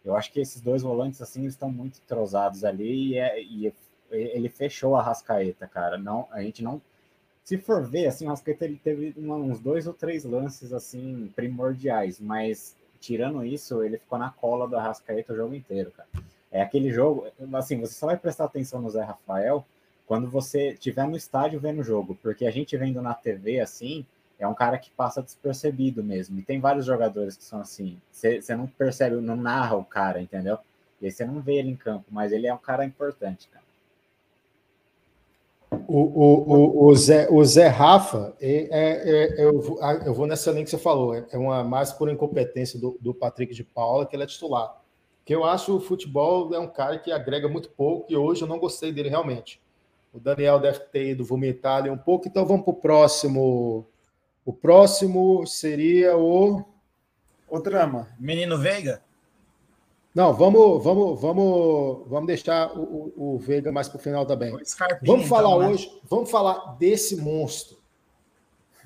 [0.03, 3.71] eu acho que esses dois volantes assim estão muito entrosados ali e, é, e
[4.09, 5.95] ele fechou a Rascaeta, cara.
[5.95, 6.81] Não, a gente não.
[7.43, 12.19] Se for ver, assim, o Rascaeta ele teve uns dois ou três lances assim primordiais,
[12.19, 16.09] mas tirando isso, ele ficou na cola do Arrascaeta o jogo inteiro, cara.
[16.51, 19.63] É aquele jogo, assim, você só vai prestar atenção no Zé Rafael
[20.11, 24.05] quando você estiver no estádio vendo o jogo, porque a gente vendo na TV assim,
[24.37, 26.37] é um cara que passa despercebido mesmo.
[26.37, 30.57] E tem vários jogadores que são assim, você não percebe, não narra o cara, entendeu?
[31.01, 33.63] E aí você não vê ele em campo, mas ele é um cara importante, cara.
[35.87, 39.09] O, o, o, o, Zé, o Zé Rafa, é, é,
[39.39, 42.77] é, eu, eu vou nessa linha que você falou, é, é uma mais por incompetência
[42.77, 44.77] do, do Patrick de Paula que ele é titular.
[45.23, 48.47] Que eu acho o futebol é um cara que agrega muito pouco e hoje eu
[48.49, 49.61] não gostei dele realmente.
[50.13, 53.87] O Daniel deve ter ido vomitar ali um pouco, então vamos para o próximo.
[54.45, 56.63] O próximo seria o.
[57.47, 58.07] O drama.
[58.19, 59.01] Menino Veiga?
[60.13, 64.51] Não, vamos, vamos, vamos, vamos deixar o, o, o Veiga mais para o final também.
[65.01, 65.69] Vamos falar então, né?
[65.69, 67.77] hoje, vamos falar desse monstro,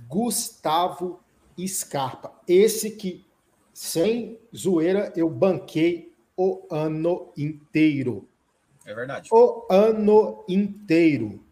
[0.07, 1.19] Gustavo
[1.65, 2.31] Scarpa.
[2.47, 3.25] Esse que,
[3.73, 8.27] sem zoeira, eu banquei o ano inteiro.
[8.85, 9.29] É verdade.
[9.31, 11.43] O ano inteiro.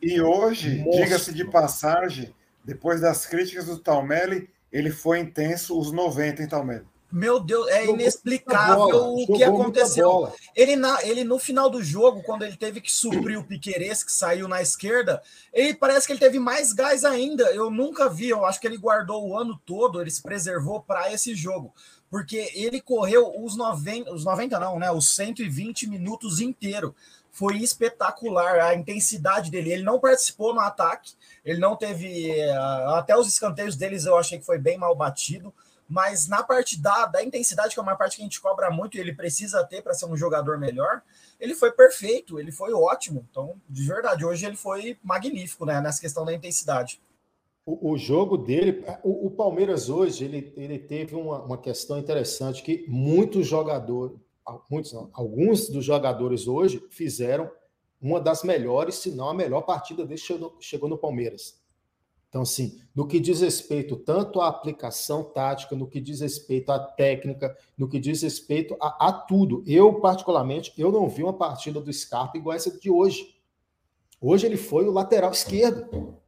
[0.00, 2.34] E hoje, diga-se de passagem,
[2.64, 6.86] depois das críticas do Talmelli, ele foi intenso os 90 em Talmelli.
[7.12, 10.32] Meu Deus, é inexplicável o que aconteceu.
[10.54, 14.12] Ele, na, ele, no final do jogo, quando ele teve que suprir o Piqueires, que
[14.12, 15.20] saiu na esquerda,
[15.52, 17.52] ele parece que ele teve mais gás ainda.
[17.52, 21.12] Eu nunca vi, eu acho que ele guardou o ano todo, ele se preservou para
[21.12, 21.74] esse jogo.
[22.10, 24.90] Porque ele correu os 90, os 90 não, né?
[24.90, 26.94] Os 120 minutos inteiro.
[27.30, 29.72] Foi espetacular a intensidade dele.
[29.72, 31.12] Ele não participou no ataque,
[31.44, 32.28] ele não teve.
[32.28, 32.52] Eh,
[32.88, 35.54] até os escanteios deles eu achei que foi bem mal batido
[35.90, 38.96] mas na parte da, da intensidade, que é uma parte que a gente cobra muito
[38.96, 41.02] e ele precisa ter para ser um jogador melhor,
[41.40, 43.26] ele foi perfeito, ele foi ótimo.
[43.28, 47.02] Então, de verdade, hoje ele foi magnífico né, nessa questão da intensidade.
[47.70, 52.64] O, o jogo dele, o, o, Palmeiras hoje, ele, ele teve uma, uma questão interessante
[52.64, 54.16] que muitos jogadores,
[54.68, 57.48] muitos não, alguns dos jogadores hoje fizeram
[58.02, 61.60] uma das melhores, se não a melhor partida desde que chegou, chegou no Palmeiras.
[62.28, 66.78] Então, assim, no que diz respeito tanto à aplicação tática, no que diz respeito à
[66.80, 69.62] técnica, no que diz respeito a, a tudo.
[69.64, 73.36] Eu, particularmente, eu não vi uma partida do Scarpa igual essa de hoje.
[74.20, 76.19] Hoje ele foi o lateral esquerdo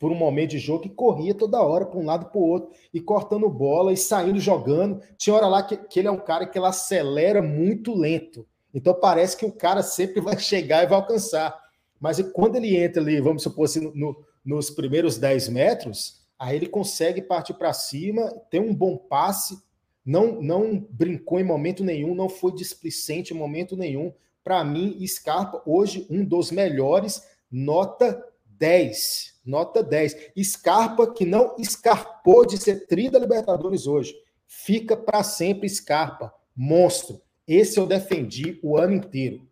[0.00, 2.70] por um momento de jogo que corria toda hora para um lado para o outro,
[2.92, 4.98] e cortando bola e saindo jogando.
[5.18, 8.48] Tinha hora lá que, que ele é um cara que ele acelera muito lento.
[8.72, 11.54] Então parece que o cara sempre vai chegar e vai alcançar.
[12.00, 16.66] Mas quando ele entra ali, vamos supor assim, no, nos primeiros 10 metros, aí ele
[16.66, 19.58] consegue partir para cima, tem um bom passe,
[20.02, 24.14] não, não brincou em momento nenhum, não foi displicente em momento nenhum.
[24.42, 29.29] Para mim, Scarpa, hoje, um dos melhores, nota 10.
[29.50, 30.32] Nota 10.
[30.44, 34.14] Scarpa, que não escarpou de ser tri da Libertadores hoje.
[34.46, 36.32] Fica para sempre Scarpa.
[36.56, 37.20] Monstro.
[37.48, 39.44] Esse eu defendi o ano inteiro.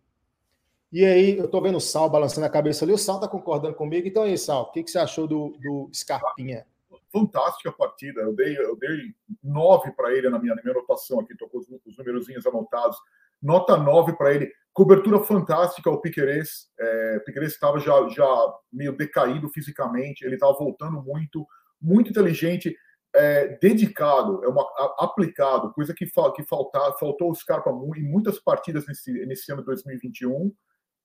[0.91, 2.93] E aí, eu estou vendo o Sal balançando a cabeça ali.
[2.93, 4.07] O Sal está concordando comigo.
[4.07, 6.65] Então, aí, Sal, o que, que você achou do, do Scarpinha?
[7.11, 8.21] Fantástica partida.
[8.21, 9.13] Eu dei, eu dei
[9.43, 11.33] nove para ele na minha, na minha anotação aqui.
[11.33, 12.97] Estou com os, os anotados.
[13.41, 14.51] Nota nove para ele.
[14.79, 15.89] Cobertura fantástica.
[15.89, 16.69] O Piqueires.
[16.79, 20.23] É, Piqueires estava já, já meio decaído fisicamente.
[20.23, 21.45] Ele estava voltando muito.
[21.81, 22.73] Muito inteligente.
[23.13, 28.03] É, dedicado, é uma, a, aplicado, coisa que, fa, que falta, faltou o Scarpa em
[28.03, 30.53] muitas partidas nesse, nesse ano de 2021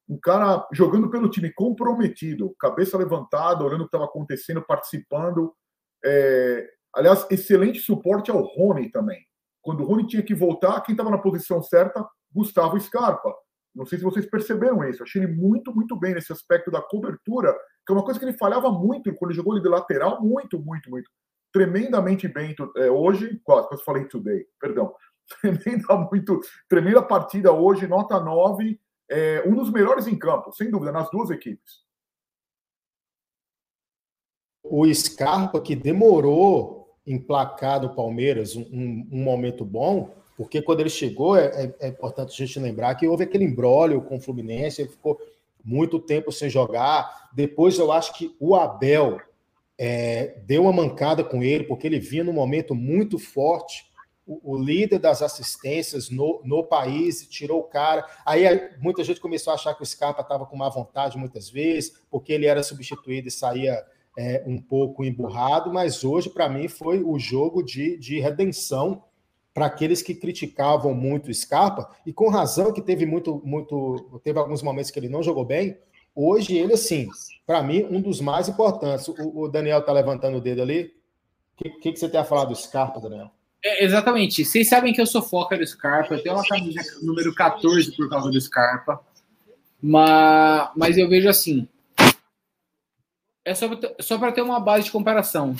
[0.08, 5.52] um cara jogando pelo time comprometido, cabeça levantada, olhando o que estava acontecendo, participando.
[6.04, 6.68] É...
[6.94, 9.26] Aliás, excelente suporte ao Rony também.
[9.62, 12.06] Quando o Rony tinha que voltar, quem estava na posição certa?
[12.30, 13.34] Gustavo Scarpa.
[13.74, 15.02] Não sei se vocês perceberam isso.
[15.02, 17.52] Achei ele muito, muito bem nesse aspecto da cobertura,
[17.86, 20.58] que é uma coisa que ele falhava muito quando ele jogou ele de lateral, muito,
[20.58, 21.10] muito, muito.
[21.52, 24.94] Tremendamente bem é, hoje, quase, quase falei today, perdão.
[25.40, 28.78] Tremenda, muito, tremenda partida hoje, nota 9
[29.10, 31.82] é, um dos melhores em campo, sem dúvida, nas duas equipes.
[34.62, 40.80] O Scarpa, que demorou em placar no Palmeiras um, um, um momento bom, porque quando
[40.80, 44.20] ele chegou, é, é, é, importante a gente lembrar que houve aquele embrólio com o
[44.20, 45.18] Fluminense, ele ficou
[45.64, 47.30] muito tempo sem jogar.
[47.32, 49.20] Depois eu acho que o Abel
[49.78, 53.92] é, deu uma mancada com ele, porque ele vinha num momento muito forte
[54.26, 58.06] o, líder das assistências no, no país, tirou o cara.
[58.24, 58.44] Aí
[58.80, 62.32] muita gente começou a achar que o Scarpa estava com má vontade muitas vezes, porque
[62.32, 63.84] ele era substituído e saía
[64.16, 69.02] é, um pouco emburrado, mas hoje, para mim, foi o jogo de, de redenção
[69.54, 74.20] para aqueles que criticavam muito o Scarpa, e com razão que teve muito, muito.
[74.24, 75.78] Teve alguns momentos que ele não jogou bem.
[76.12, 77.08] Hoje, ele, assim,
[77.46, 79.06] para mim, um dos mais importantes.
[79.06, 80.92] O, o Daniel está levantando o dedo ali.
[81.54, 83.30] O que, que, que, você tem a falar do Scarpa, Daniel?
[83.64, 84.44] É, exatamente.
[84.44, 88.08] Vocês sabem que eu sou foca do Scarpa, eu tenho uma camisa número 14 por
[88.10, 89.00] causa do Scarpa.
[89.80, 91.68] Mas, mas eu vejo assim.
[93.44, 93.68] É só,
[94.00, 95.54] só para ter uma base de comparação.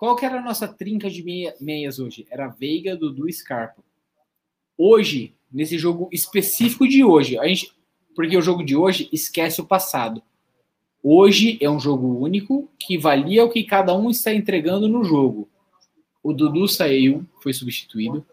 [0.00, 2.26] Qual que era a nossa trinca de meia, meias hoje?
[2.30, 3.84] Era Veiga, Dudu e Scarpa.
[4.74, 7.70] Hoje, nesse jogo específico de hoje, a gente,
[8.16, 10.22] porque o jogo de hoje esquece o passado.
[11.02, 15.46] Hoje é um jogo único que valia o que cada um está entregando no jogo.
[16.22, 18.24] O Dudu saiu, foi substituído,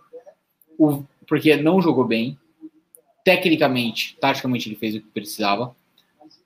[0.77, 2.39] o, porque não jogou bem.
[3.25, 5.75] Tecnicamente, taticamente, ele fez o que precisava.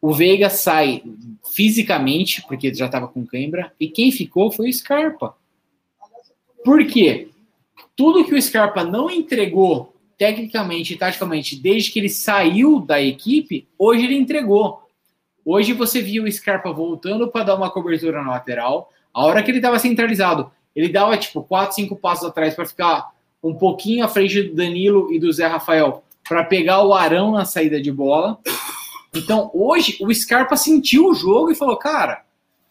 [0.02, 1.04] O Veiga sai
[1.54, 5.36] fisicamente, porque já estava com cãibra, e quem ficou foi o Scarpa.
[6.66, 7.30] Por quê?
[7.96, 13.68] Tudo que o Scarpa não entregou tecnicamente e taticamente desde que ele saiu da equipe,
[13.78, 14.82] hoje ele entregou.
[15.44, 18.92] Hoje você viu o Scarpa voltando para dar uma cobertura na lateral.
[19.14, 23.12] A hora que ele estava centralizado, ele dava tipo 4, 5 passos atrás para ficar
[23.44, 27.44] um pouquinho à frente do Danilo e do Zé Rafael para pegar o Arão na
[27.44, 28.40] saída de bola.
[29.14, 32.24] Então, hoje, o Scarpa sentiu o jogo e falou: Cara,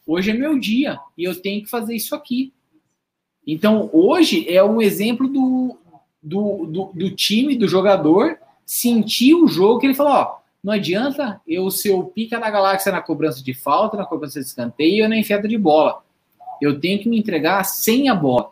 [0.07, 2.53] hoje é meu dia e eu tenho que fazer isso aqui.
[3.47, 5.77] Então, hoje é um exemplo do,
[6.23, 11.41] do, do, do time, do jogador, sentir o jogo que ele falou: Ó, não adianta
[11.47, 15.11] eu ser o pica da galáxia na cobrança de falta, na cobrança de escanteio ou
[15.11, 16.03] na enfiada de bola.
[16.61, 18.51] Eu tenho que me entregar sem a bola.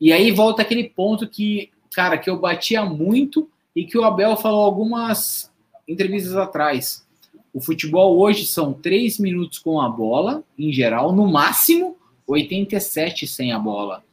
[0.00, 4.36] E aí volta aquele ponto que, cara, que eu batia muito e que o Abel
[4.36, 5.52] falou algumas
[5.86, 7.04] entrevistas atrás.
[7.52, 11.96] O futebol hoje são três minutos com a bola, em geral, no máximo
[12.26, 14.04] 87 sem a bola.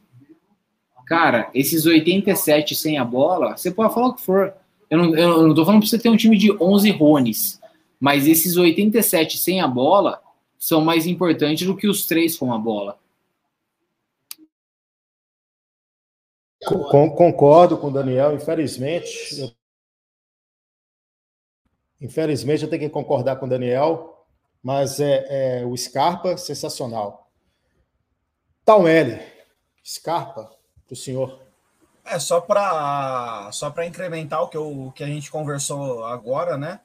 [1.06, 4.52] Cara, esses 87 sem a bola, você pode falar o que for.
[4.90, 7.60] Eu não, eu não tô falando pra você ter um time de 11 Rones,
[8.00, 10.20] mas esses 87 sem a bola
[10.58, 12.98] são mais importantes do que os três com a bola.
[16.66, 19.40] Concordo com o Daniel, infelizmente.
[19.40, 19.50] Eu
[22.00, 24.26] Infelizmente, eu tenho que concordar com o Daniel,
[24.62, 27.30] mas é, é o Scarpa, sensacional.
[28.86, 29.20] L,
[29.84, 30.50] Scarpa,
[30.86, 31.40] para o senhor.
[32.04, 36.80] É, só para só incrementar o que, eu, que a gente conversou agora, né?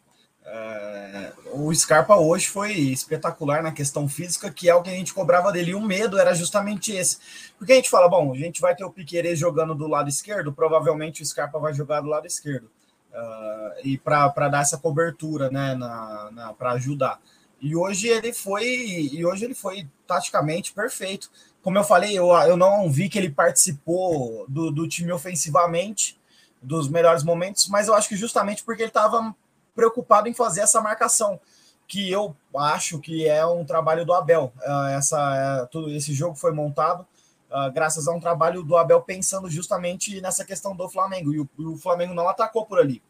[0.46, 5.14] É, o Scarpa hoje foi espetacular na questão física, que é o que a gente
[5.14, 5.72] cobrava dele.
[5.72, 7.18] E o medo era justamente esse.
[7.58, 10.52] Porque a gente fala, bom, a gente vai ter o Piquerez jogando do lado esquerdo,
[10.52, 12.70] provavelmente o Scarpa vai jogar do lado esquerdo.
[13.14, 17.22] Uh, e para dar essa cobertura, né, na, na para ajudar.
[17.62, 21.30] E hoje ele foi e hoje ele foi taticamente perfeito.
[21.62, 26.20] Como eu falei, eu, eu não vi que ele participou do, do time ofensivamente,
[26.62, 29.34] dos melhores momentos, mas eu acho que justamente porque ele estava
[29.76, 31.40] preocupado em fazer essa marcação,
[31.88, 34.52] que eu acho que é um trabalho do Abel.
[34.58, 37.06] Uh, essa, uh, tudo esse jogo foi montado
[37.54, 41.34] uh, graças a um trabalho do Abel pensando justamente nessa questão do Flamengo.
[41.34, 43.02] E o, o Flamengo não atacou por ali.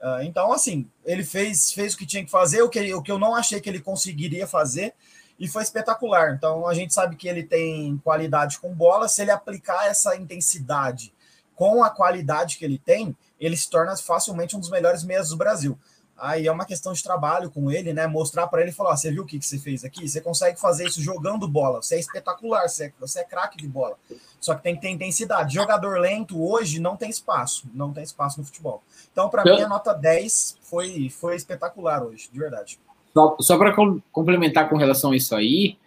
[0.00, 3.10] Uh, então, assim, ele fez, fez o que tinha que fazer, o que, o que
[3.10, 4.92] eu não achei que ele conseguiria fazer,
[5.38, 6.34] e foi espetacular.
[6.34, 9.08] Então, a gente sabe que ele tem qualidade com bola.
[9.08, 11.14] Se ele aplicar essa intensidade
[11.54, 15.36] com a qualidade que ele tem, ele se torna facilmente um dos melhores meias do
[15.36, 15.78] Brasil.
[16.18, 18.06] Aí é uma questão de trabalho com ele, né?
[18.06, 20.08] Mostrar para ele e falar: você viu o que, que você fez aqui?
[20.08, 21.82] Você consegue fazer isso jogando bola.
[21.82, 23.96] Você é espetacular, você é, você é craque de bola.
[24.40, 25.54] Só que tem que ter intensidade.
[25.54, 27.68] Jogador lento hoje não tem espaço.
[27.74, 28.82] Não tem espaço no futebol.
[29.12, 32.78] Então, para mim, a nota 10 foi, foi espetacular hoje, de verdade.
[33.12, 33.74] Só, só para
[34.12, 35.78] complementar com relação a isso aí,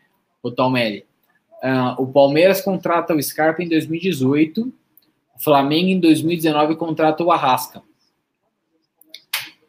[0.42, 1.06] o Talmelli,
[1.64, 7.82] uh, o Palmeiras contrata o Scarpa em 2018, o Flamengo em 2019 contrata o Arrasca.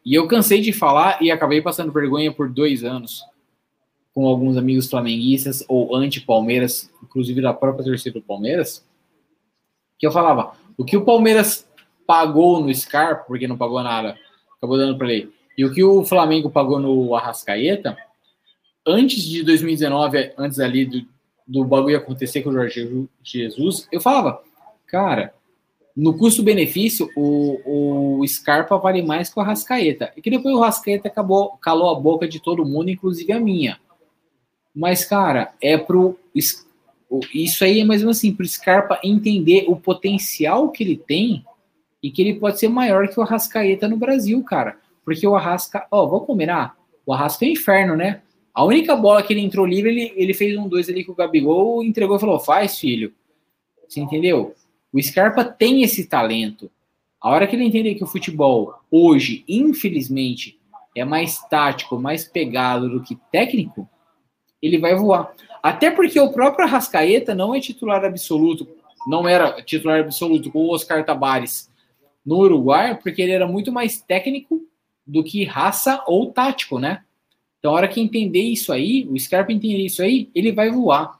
[0.04, 3.24] E eu cansei de falar e acabei passando vergonha por dois anos
[4.12, 8.84] com alguns amigos flamenguistas ou anti-Palmeiras, inclusive da própria torcida do Palmeiras,
[9.98, 11.66] que eu falava, o que o Palmeiras
[12.06, 14.16] pagou no Scarpa, porque não pagou nada,
[14.56, 17.96] acabou dando para ele, e o que o Flamengo pagou no Arrascaeta,
[18.86, 21.06] antes de 2019, antes ali do,
[21.46, 24.42] do bagulho acontecer com o Jorge Jesus, eu falava,
[24.86, 25.34] cara,
[25.96, 30.12] no custo-benefício, o, o Scarpa vale mais que o Arrascaeta.
[30.16, 33.78] E que depois o Arrascaeta acabou, calou a boca de todo mundo, inclusive a minha.
[34.74, 36.18] Mas, cara, é pro.
[37.34, 41.44] Isso aí é mais ou menos assim, pro Scarpa entender o potencial que ele tem
[42.02, 44.78] e que ele pode ser maior que o Arrascaeta no Brasil, cara.
[45.04, 45.86] Porque o Arrasca.
[45.90, 46.76] Ó, oh, vamos combinar?
[47.04, 48.22] O Arrasca é um inferno, né?
[48.54, 51.16] A única bola que ele entrou livre, ele, ele fez um dois ali com o
[51.16, 53.12] Gabigol, entregou e falou: faz, filho.
[53.88, 54.54] Você entendeu?
[54.92, 56.70] O Scarpa tem esse talento.
[57.20, 60.58] A hora que ele entender que o futebol hoje, infelizmente,
[60.96, 63.88] é mais tático, mais pegado do que técnico,
[64.60, 65.32] ele vai voar.
[65.62, 68.66] Até porque o próprio Arrascaeta não é titular absoluto
[69.06, 71.70] não era titular absoluto com o Oscar Tabares
[72.24, 74.60] no Uruguai, porque ele era muito mais técnico
[75.06, 77.02] do que raça ou tático, né?
[77.58, 81.19] Então, a hora que entender isso aí, o Scarpa entender isso aí, ele vai voar.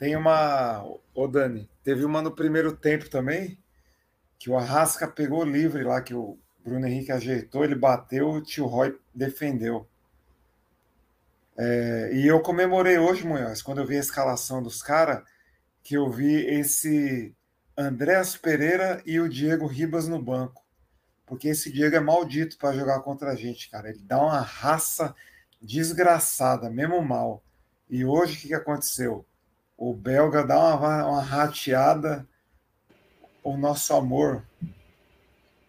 [0.00, 0.82] Tem uma.
[1.14, 3.58] Ô, Dani, teve uma no primeiro tempo também,
[4.38, 8.64] que o Arrasca pegou livre lá, que o Bruno Henrique ajeitou, ele bateu, o tio
[8.64, 9.86] Roy defendeu.
[11.54, 15.22] É, e eu comemorei hoje, Munhoz, quando eu vi a escalação dos caras,
[15.82, 17.34] que eu vi esse
[17.76, 20.64] Andréas Pereira e o Diego Ribas no banco.
[21.26, 23.90] Porque esse Diego é maldito para jogar contra a gente, cara.
[23.90, 25.14] Ele dá uma raça
[25.60, 27.44] desgraçada, mesmo mal.
[27.90, 29.26] E hoje o que, que aconteceu?
[29.80, 32.28] O belga dá uma, uma rateada.
[33.42, 34.44] O nosso amor,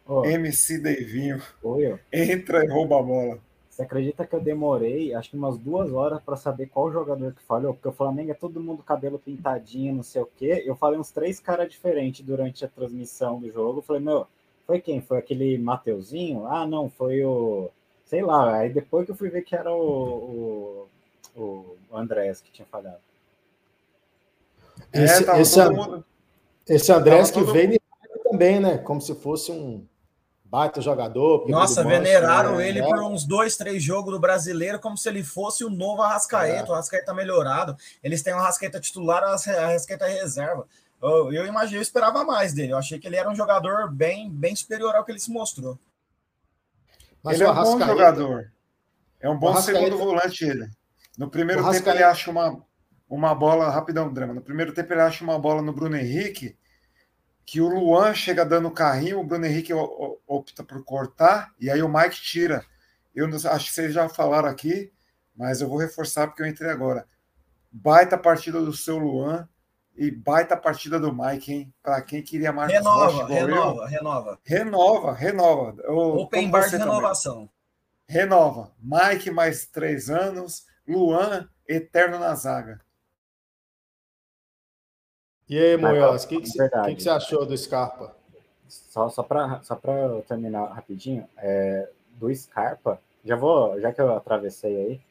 [0.06, 0.26] oh.
[0.26, 3.40] MC Deivinho, Oi, entra e rouba a bola.
[3.70, 7.42] Você acredita que eu demorei, acho que umas duas horas para saber qual jogador que
[7.42, 7.74] falhou?
[7.74, 10.62] Porque o Flamengo é todo mundo cabelo pintadinho, não sei o quê.
[10.66, 13.80] Eu falei uns três caras diferentes durante a transmissão do jogo.
[13.80, 14.28] Eu falei, meu,
[14.68, 15.00] foi quem?
[15.00, 16.46] Foi aquele Mateuzinho?
[16.48, 17.70] Ah, não, foi o.
[18.04, 18.58] Sei lá.
[18.58, 20.90] Aí depois que eu fui ver que era o,
[21.34, 23.00] o, o Andrés que tinha falhado.
[24.94, 26.06] Esse, é, esse, mundo...
[26.68, 27.80] esse Andrés que veio
[28.24, 28.78] também, né?
[28.78, 29.86] Como se fosse um
[30.52, 31.48] baita jogador.
[31.48, 32.68] Nossa, veneraram né?
[32.68, 32.84] ele é.
[32.84, 36.68] por uns dois, três jogos do brasileiro, como se ele fosse o novo Arrascaeta.
[36.68, 36.70] É.
[36.70, 37.76] O Arrascaeta melhorado.
[38.04, 40.68] Eles têm o Arrascaeta titular, a Arrascaeta reserva.
[41.02, 42.74] Eu, eu imaginei, eu esperava mais dele.
[42.74, 45.80] Eu achei que ele era um jogador bem, bem superior ao que ele se mostrou.
[47.24, 48.52] Mas ele é um bom jogador.
[49.22, 50.70] É um bom segundo volante ele.
[51.18, 52.62] No primeiro tempo ele acha uma,
[53.12, 54.34] uma bola, rapidão, drama.
[54.34, 56.58] No primeiro tempo ele acha uma bola no Bruno Henrique,
[57.46, 59.74] que o Luan chega dando carrinho, o Bruno Henrique
[60.26, 62.66] opta por cortar, e aí o Mike tira.
[63.14, 64.94] Eu não, acho que vocês já falaram aqui,
[65.36, 67.06] mas eu vou reforçar porque eu entrei agora.
[67.70, 69.46] Baita partida do seu Luan
[69.98, 71.74] e baita partida do Mike, hein?
[71.84, 73.88] Para quem queria mais renova, Rocha, renova, eu.
[73.88, 74.40] renova.
[74.46, 75.76] Renova, renova.
[75.90, 77.34] Open bar de renovação.
[77.34, 77.50] Também.
[78.08, 78.72] Renova.
[78.82, 82.80] Mike mais três anos, Luan eterno na zaga.
[85.52, 88.16] E aí, Munhoz, o que, que, você achou do Scarpa?
[88.70, 89.78] Só, só para só
[90.26, 95.02] terminar rapidinho, é, do Scarpa, já vou, já que eu atravessei aí,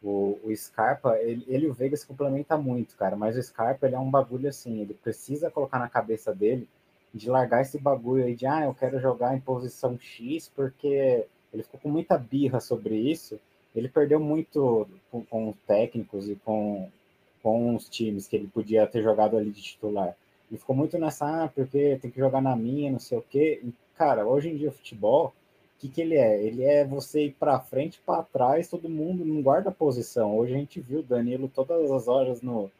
[0.00, 3.88] o, o Scarpa, ele, ele e o Veiga se complementa muito, cara, mas o Scarpa
[3.88, 6.68] ele é um bagulho assim, ele precisa colocar na cabeça dele
[7.12, 11.64] de largar esse bagulho aí de, ah, eu quero jogar em posição X, porque ele
[11.64, 13.36] ficou com muita birra sobre isso,
[13.74, 16.88] ele perdeu muito com, com técnicos e com
[17.42, 20.16] com os times que ele podia ter jogado ali de titular.
[20.50, 23.60] Ele ficou muito nessa, ah, porque tem que jogar na minha, não sei o quê.
[23.62, 26.42] E, cara, hoje em dia o futebol, o que, que ele é?
[26.42, 30.36] Ele é você ir para frente, para trás, todo mundo não guarda posição.
[30.36, 32.70] Hoje a gente viu o Danilo todas as horas no,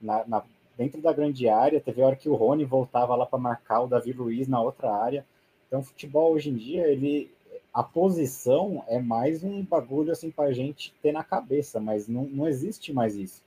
[0.00, 0.42] na, na,
[0.76, 1.80] dentro da grande área.
[1.80, 5.24] Teve hora que o Rony voltava lá para marcar o Davi Luiz na outra área.
[5.66, 7.30] Então, o futebol hoje em dia, ele
[7.72, 12.24] a posição é mais um bagulho assim para a gente ter na cabeça, mas não,
[12.24, 13.40] não existe mais isso.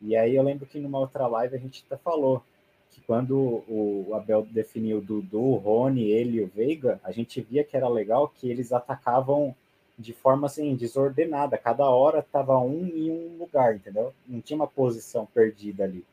[0.00, 2.42] E aí eu lembro que numa outra live a gente até falou
[2.90, 7.40] que quando o Abel definiu o Dudu, o Rony, ele e o Veiga, a gente
[7.40, 9.54] via que era legal que eles atacavam
[9.98, 14.12] de forma assim desordenada, cada hora tava um em um lugar, entendeu?
[14.26, 16.04] Não tinha uma posição perdida ali.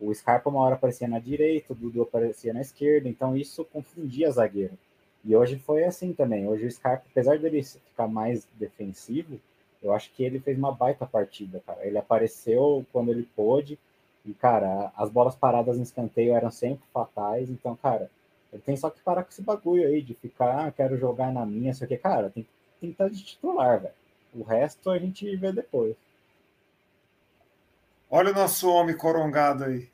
[0.00, 4.30] O Scarpa uma hora aparecia na direita, o Dudu aparecia na esquerda, então isso confundia
[4.30, 4.78] zagueiro.
[5.24, 6.46] E hoje foi assim também.
[6.46, 9.40] Hoje o Scarpa, apesar dele ficar mais defensivo,
[9.82, 11.86] eu acho que ele fez uma baita partida, cara.
[11.86, 13.78] Ele apareceu quando ele pôde.
[14.24, 17.48] E, cara, as bolas paradas em escanteio eram sempre fatais.
[17.48, 18.10] Então, cara,
[18.52, 21.46] ele tem só que parar com esse bagulho aí de ficar, ah, quero jogar na
[21.46, 22.46] minha, só que, cara, tem,
[22.80, 23.94] que estar de titular, velho.
[24.34, 25.96] O resto a gente vê depois.
[28.10, 29.88] Olha o nosso homem corongado aí.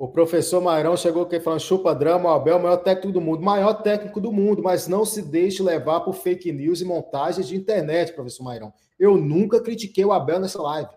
[0.00, 3.42] O professor Mairão chegou aqui falando: chupa drama, o Abel, o maior técnico do mundo.
[3.42, 7.54] Maior técnico do mundo, mas não se deixe levar por fake news e montagens de
[7.54, 8.72] internet, professor Mairão.
[8.98, 10.88] Eu nunca critiquei o Abel nessa live.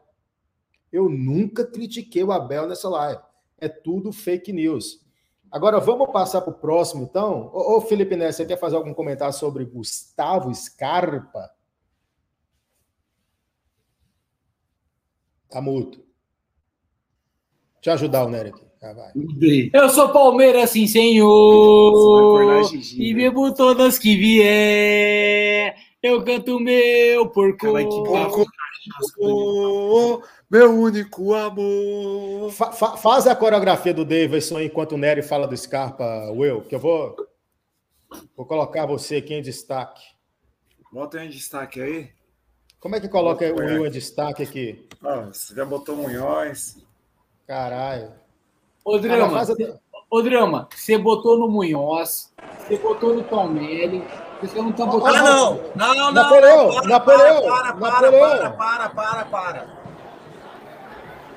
[0.90, 3.22] Eu nunca critiquei o Abel nessa live.
[3.58, 5.06] É tudo fake news.
[5.52, 7.52] Agora vamos passar para o próximo, então.
[7.54, 11.52] Ô, ô Felipe Neto, você quer fazer algum comentário sobre Gustavo Scarpa?
[15.50, 16.06] Tá mudo.
[17.86, 18.30] Eu ajudar o
[19.74, 22.70] Eu sou Palmeiras, sim, senhor.
[22.98, 25.76] E bebo todas que vier.
[26.02, 27.72] Eu canto meu porco.
[27.72, 28.46] porco.
[30.52, 32.52] Meu único amor.
[32.52, 36.76] Fa fa faz a coreografia do Davidson enquanto o Nery fala do Scarpa, Will, que
[36.76, 37.16] eu vou,
[38.36, 40.02] vou colocar você aqui em destaque.
[40.92, 42.10] Bota em destaque aí.
[42.80, 44.88] Como é que coloca o Will em destaque aqui?
[45.02, 46.78] Ah, você já botou Munhões.
[47.48, 48.23] Caralho.
[48.86, 49.42] Ô, Drama,
[50.10, 54.04] ô, Drama, você botou no Munhoz, você botou no Tomelli,
[54.42, 55.16] você não tá botando...
[55.16, 55.60] Ah, não!
[55.76, 56.74] Não, não, Napoleão, não!
[56.76, 58.30] Para, Napoleão, para, para, Napoleão.
[58.40, 59.84] para, para, para, para.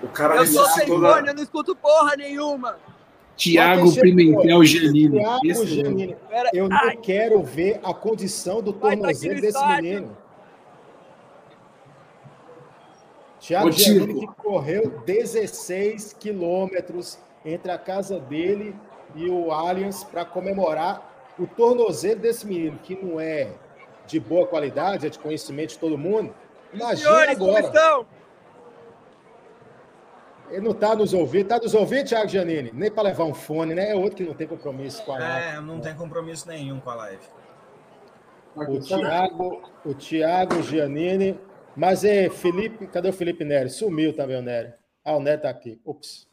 [0.02, 1.30] O cara Eu sou sem ressuscitou fone, da...
[1.30, 2.76] eu não escuto porra nenhuma.
[3.36, 5.18] Tiago Pimentel Giannini.
[5.20, 6.16] Thiago Esse é o- Giannini.
[6.28, 6.96] Pera- Eu não Ai.
[6.96, 9.82] quero ver a condição do tornozelo desse estádio.
[9.84, 10.16] menino.
[13.40, 13.70] Tico.
[13.70, 18.74] Giannini que correu 16 quilômetros entre a casa dele
[19.14, 23.52] e o Allianz para comemorar o tornozelo desse menino, que não é
[24.06, 26.34] de boa qualidade, é de conhecimento de todo mundo.
[26.74, 27.66] Imagina Senhores, como agora.
[27.66, 28.06] estão?
[30.50, 31.42] Ele não está nos ouvindo.
[31.42, 32.70] Está nos ouvindo, Thiago Giannini?
[32.72, 33.90] Nem para levar um fone, né?
[33.90, 35.48] É outro que não tem compromisso com a live.
[35.48, 37.22] É, não tem compromisso nenhum com a live.
[38.54, 41.38] O Thiago, o Thiago Giannini.
[41.76, 42.86] Mas é Felipe.
[42.86, 43.70] Cadê o Felipe Nery?
[43.70, 44.72] Sumiu também o Nery.
[45.04, 45.80] Ah, o Nery tá aqui.
[45.84, 46.25] Ups.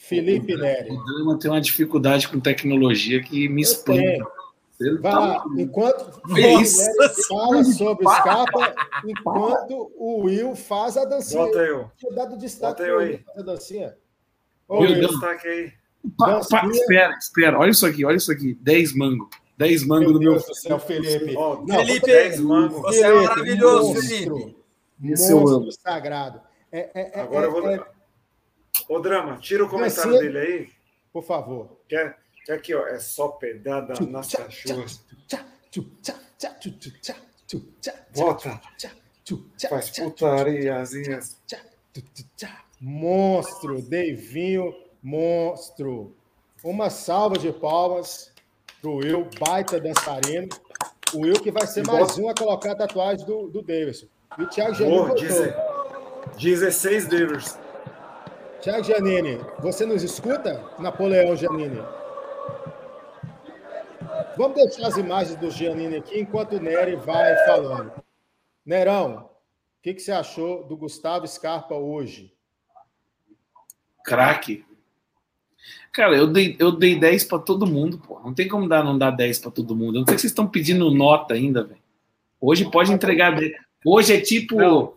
[0.00, 0.90] Felipe Nery.
[0.90, 4.24] O Drama tem uma dificuldade com tecnologia que me espanta.
[5.00, 5.44] Vai tá lá.
[5.58, 6.80] Enquanto o Felipe isso?
[6.98, 8.74] Nery fala sobre o Scarpa,
[9.06, 11.44] enquanto o Will faz a dancinha.
[11.44, 11.90] Bota eu.
[11.98, 13.22] Tinha dado destaque Bota eu aí.
[13.36, 13.94] A dancinha.
[14.66, 15.06] Ô, Will.
[15.06, 15.72] Destaque aí.
[16.16, 17.58] Pa- pa- espera, espera.
[17.58, 18.54] Olha isso aqui, olha isso aqui.
[18.54, 19.28] 10 mango.
[19.58, 20.32] 10 mango meu do meu.
[20.32, 21.36] Deus do céu, Felipe.
[21.36, 22.80] Ó, Não, Felipe, 10 mangos.
[22.80, 24.56] você é maravilhoso, monstro, Felipe.
[24.98, 25.72] Monstro amo.
[25.72, 26.40] sagrado.
[26.72, 27.99] É, é, é, Agora eu vou.
[28.76, 30.32] É- é- Ô, Drama, tira o comentário Dancinha.
[30.32, 30.68] dele aí.
[31.12, 31.76] por favor.
[31.88, 32.14] Que, é,
[32.44, 35.04] que aqui, ó, é só pedada nas cachorras.
[38.14, 38.60] Bota.
[39.68, 41.36] Faz putariazinhas.
[42.80, 46.14] Monstro, Deivinho, monstro.
[46.64, 48.32] Uma salva de palmas
[48.80, 50.48] pro Will, baita dançarino.
[51.12, 54.06] O Will que vai ser mais um a colocar a tatuagem do, do Davidson.
[54.38, 54.74] E o Thiago
[55.14, 55.54] deze-
[56.38, 57.56] 16 livros.
[58.60, 60.62] Thiago Giannini, você nos escuta?
[60.78, 61.80] Napoleão Giannini.
[64.36, 67.90] Vamos deixar as imagens do Giannini aqui enquanto o Nery vai falando.
[68.64, 69.30] Nerão,
[69.80, 72.34] o que, que você achou do Gustavo Scarpa hoje?
[74.04, 74.64] Craque.
[75.90, 78.20] Cara, eu dei, eu dei 10 pra todo mundo, pô.
[78.20, 79.96] Não tem como dar, não dar 10 pra todo mundo.
[79.96, 81.80] Eu não sei se vocês estão pedindo nota ainda, velho.
[82.38, 83.52] Hoje pode entregar 10.
[83.84, 84.56] Hoje é tipo.
[84.56, 84.94] Não.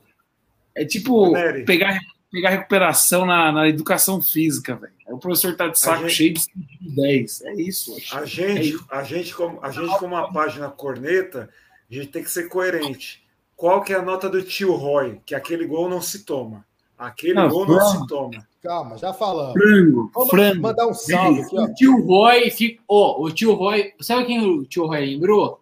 [0.76, 1.66] É tipo Nery.
[1.66, 2.00] pegar,
[2.34, 4.92] pegar recuperação na, na educação física, velho.
[5.08, 7.42] O professor tá de saco gente- cheio de 10.
[7.44, 7.96] É isso.
[8.12, 11.48] A gente, a gente, como, a gente, como uma página corneta,
[11.90, 13.24] a gente tem que ser coerente.
[13.56, 15.22] Qual que é a nota do tio Roy?
[15.26, 16.66] Que aquele gol não se toma.
[16.98, 17.92] Aquele Não, gol não vamos.
[18.02, 18.48] se toma.
[18.62, 19.54] Calma, já falamos.
[19.54, 20.62] Frango, Vamos frango.
[20.62, 21.64] mandar um salve aqui, ó.
[21.66, 22.82] O tio Roy fica.
[22.88, 23.94] Ó, o tio Roy.
[24.02, 25.62] Sabe quem o tio Roy lembrou?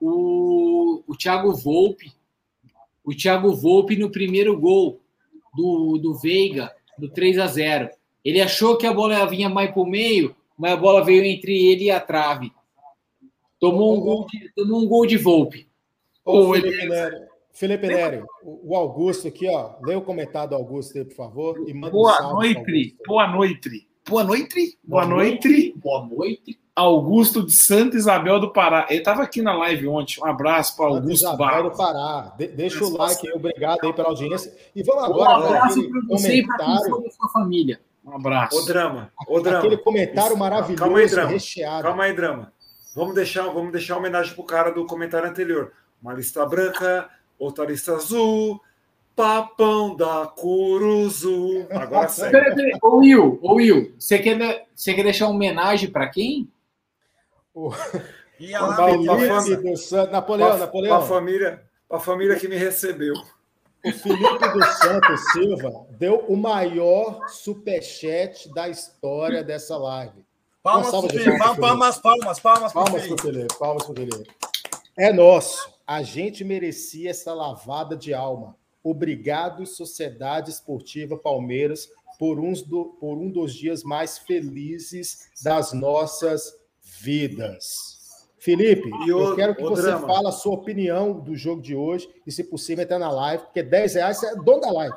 [0.00, 2.12] O, o Thiago Volpe.
[3.04, 5.00] O Thiago Volpe no primeiro gol
[5.56, 7.90] do, do Veiga, do 3 a 0
[8.24, 11.84] Ele achou que a bola vinha mais pro meio, mas a bola veio entre ele
[11.84, 12.52] e a trave.
[13.58, 15.68] Tomou um gol de, tomou um gol de Volpe.
[16.24, 17.16] Ô, Felipe Nery,
[17.52, 19.76] Felipe Nery, o o Augusto aqui, ó.
[19.82, 21.68] Lê o comentário do Augusto aí, por favor.
[21.68, 23.88] E manda um Boa salve pro noite, boa noite.
[24.08, 25.72] Boa noite, boa Boa noite.
[25.76, 26.65] Boa noite.
[26.76, 28.86] Augusto de Santa Isabel do Pará.
[28.90, 30.20] Ele estava aqui na live ontem.
[30.22, 31.70] Um abraço para Augusto Isabel Barros.
[31.72, 32.34] do Pará.
[32.36, 34.54] De- deixa o like aí, obrigado aí pela audiência.
[34.74, 36.66] E vamos Um agora para abraço aquele para você e para
[37.10, 37.80] sua família.
[38.04, 38.56] Um abraço.
[38.58, 39.58] Ô, Drama, ô, Drama.
[39.58, 40.38] aquele comentário Isso.
[40.38, 41.30] maravilhoso, Calma aí, Drama.
[41.30, 41.82] recheado.
[41.82, 42.52] Calma aí, Drama.
[42.94, 45.72] Vamos deixar, vamos deixar homenagem pro cara do comentário anterior.
[46.00, 47.08] Uma lista branca,
[47.38, 48.60] outra lista azul,
[49.16, 51.66] papão da Curuzu.
[51.70, 52.30] Agora segue.
[52.32, 52.72] Peraí, peraí.
[52.82, 56.48] Ô Will, ô Will, você quer, de- você quer deixar uma homenagem para quem?
[58.38, 60.12] E a Pra- lá, Felipe dos Santos.
[60.12, 60.98] Napoleão, Pra, Napoleão.
[60.98, 63.14] pra família, pra família que me recebeu.
[63.84, 70.24] O Felipe dos Santos Silva deu o maior superchat da história dessa live.
[70.62, 71.38] palmas, pro de Felipe.
[71.38, 71.58] palmas,
[72.00, 73.58] palmas, palmas, palmas, pro Palmas Felipe.
[73.58, 74.30] palmas pro Felipe.
[74.98, 75.72] É nosso.
[75.86, 78.56] A gente merecia essa lavada de alma.
[78.82, 81.88] Obrigado, Sociedade Esportiva Palmeiras,
[82.18, 86.52] por, uns do- por um dos dias mais felizes das nossas
[87.00, 87.64] vidas.
[88.38, 90.06] Felipe, E o- eu quero que você drama.
[90.06, 93.62] fale a sua opinião do jogo de hoje e, se possível, até na live, porque
[93.62, 94.94] 10 reais você é dono da live.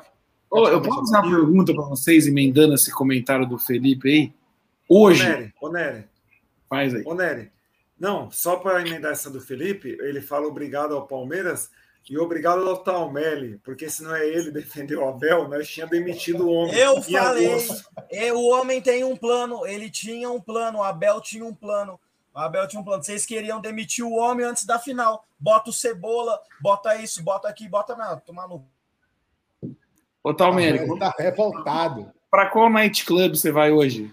[0.50, 4.32] Ô, eu posso fazer uma pergunta para vocês, emendando esse comentário do Felipe aí?
[4.88, 6.04] Hoje, ô, Nery,
[6.68, 7.02] faz aí.
[7.04, 7.50] ô, Nery.
[7.98, 11.70] Não, só para emendar essa do Felipe, ele fala obrigado ao Palmeiras
[12.08, 16.46] e obrigado ao Talmelli, porque se não é ele defender o Abel, nós tinha demitido
[16.46, 16.74] o homem.
[16.74, 17.48] Eu falei,
[18.10, 22.00] é, o homem tem um plano, ele tinha um plano, o Abel tinha um plano.
[22.34, 23.02] O Abel tinha um plano.
[23.02, 25.24] Vocês queriam demitir o homem antes da final.
[25.38, 27.96] Bota o cebola, bota isso, bota aqui, bota.
[27.96, 28.64] Não, tomar no.
[30.22, 32.12] Ô, Talmere, Ele tá revoltado.
[32.30, 34.12] pra qual nightclub você vai hoje?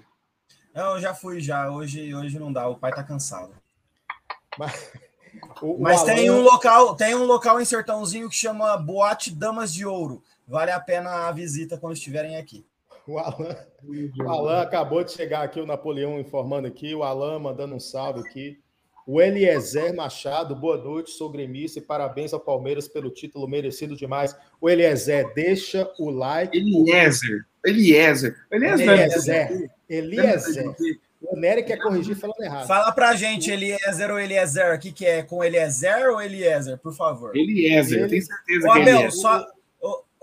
[0.73, 1.69] Não, eu já fui já.
[1.69, 2.67] Hoje, hoje não dá.
[2.67, 3.53] O pai tá cansado.
[4.57, 4.91] Mas,
[5.61, 9.31] o- o Mas tem Alan- um local, tem um local em Sertãozinho que chama Boate
[9.33, 10.23] Damas de Ouro.
[10.47, 12.65] Vale a pena a visita quando estiverem aqui.
[13.07, 13.55] O Alan,
[14.19, 18.19] o Alan acabou de chegar aqui, o Napoleão informando aqui, o Alan mandando um salve
[18.19, 18.59] aqui.
[19.05, 24.35] O Eliezer Machado, boa noite, sou gremista e parabéns ao Palmeiras pelo título merecido demais.
[24.59, 26.57] O Eliezer, deixa o like.
[26.57, 27.45] Eliezer.
[27.65, 28.35] Eliezer.
[28.51, 28.89] Eliezer.
[28.89, 29.71] Eliezer.
[29.89, 30.75] Eliezer.
[31.21, 32.67] O Nery quer corrigir falando errado.
[32.67, 35.23] Fala pra gente, Eliezer ou Eliezer, o que, que é?
[35.23, 37.35] Com Eliezer ou Eliezer, por favor?
[37.35, 39.11] Eliezer, eu Ele- tenho certeza Ô, que é Abel, Eliezer.
[39.21, 39.47] só,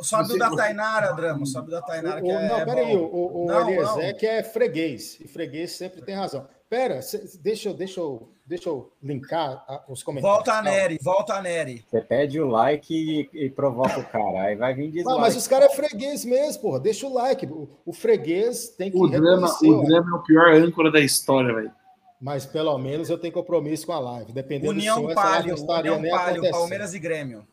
[0.01, 3.47] sobe o da Tainara, Drama, sobe o da Tainara, O- é não, peraí, o, o
[3.47, 4.19] Não, Eliezer não.
[4.19, 6.47] que é freguês, e freguês sempre tem razão.
[6.71, 10.37] Pera, cê- deixa, eu- deixa, eu, deixa eu linkar a- os comentários.
[10.37, 10.63] Volta a.
[10.63, 11.85] Nery, volta a Nery.
[11.89, 12.95] Você pede o like
[13.33, 14.43] e, e provoca o cara.
[14.43, 15.09] Aí vai vir dislike.
[15.09, 16.81] Não, mas os caras é freguês mesmo, porra.
[16.81, 17.47] Deixa o like.
[17.47, 21.55] O, o freguês tem que O drama, o drama é o pior âncora da história,
[21.55, 21.73] velho.
[22.21, 24.33] Mas pelo menos eu tenho compromisso com a live.
[24.33, 26.51] Dependendo União do senhor, essa live Palio, União Palio.
[26.51, 27.47] Palmeiras e Grêmio.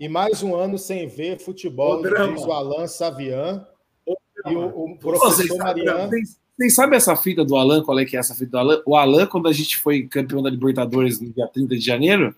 [0.00, 3.66] E mais um ano sem ver futebol, diz o Alan Savian.
[4.46, 6.10] E o, o professor Mariano.
[6.56, 7.82] Vocês sabem essa fita do Alan?
[7.82, 8.82] Qual é que é essa fita do Alan?
[8.86, 12.34] O Alan, quando a gente foi campeão da Libertadores no dia 30 de janeiro,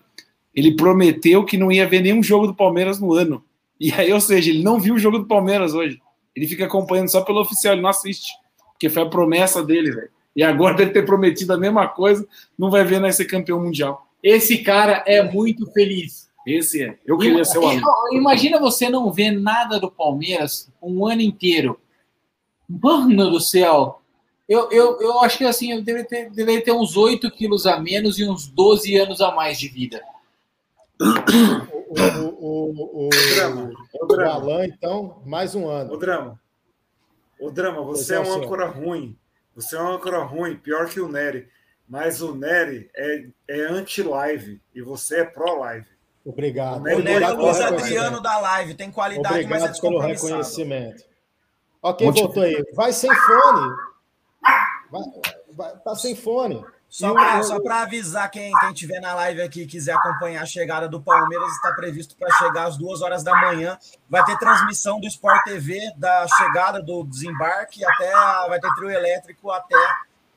[0.53, 3.43] ele prometeu que não ia ver nenhum jogo do Palmeiras no ano.
[3.79, 6.01] E aí, ou seja, ele não viu o jogo do Palmeiras hoje.
[6.35, 8.31] Ele fica acompanhando só pelo oficial, ele não assiste.
[8.71, 10.09] Porque foi a promessa dele, velho.
[10.35, 12.25] E agora deve ter prometido a mesma coisa,
[12.57, 14.07] não vai ver nós ser campeão mundial.
[14.23, 16.29] Esse cara é muito feliz.
[16.47, 16.97] Esse é.
[17.05, 17.81] Eu queria ser o Alan.
[18.13, 21.79] Imagina você não ver nada do Palmeiras um ano inteiro.
[22.67, 24.01] Mano do céu.
[24.47, 27.79] Eu, eu, eu acho que assim, eu deveria ter, deveria ter uns 8 quilos a
[27.79, 30.03] menos e uns 12 anos a mais de vida.
[30.99, 34.31] O, o, o, o, Drama, o, o drama.
[34.33, 35.93] Alan, então, mais um ano.
[35.93, 36.39] O drama.
[37.39, 38.43] O drama, você é é, um senhor.
[38.43, 39.17] âncora ruim.
[39.55, 41.47] Você é um âncora ruim, pior que o Nery.
[41.87, 45.87] Mas o Nery é, é anti-live e você é pró-live.
[46.23, 46.77] Obrigado.
[46.77, 47.59] O Nery é Obrigado o Luiz.
[47.59, 51.03] Adriano da live, tem qualidade, mas é Obrigado pelo reconhecimento.
[51.81, 52.63] Ok, Monte- voltou aí.
[52.73, 53.75] Vai sem fone.
[54.91, 55.01] Vai,
[55.53, 56.63] vai- tá sem fone.
[56.87, 60.45] Só o- para o- avisar quem quem tiver na live aqui e quiser acompanhar a
[60.45, 63.77] chegada do Palmeiras, está previsto para chegar às duas horas da manhã.
[64.09, 68.89] Vai ter transmissão do Sport TV da chegada do desembarque até a- vai ter trio
[68.91, 69.75] elétrico até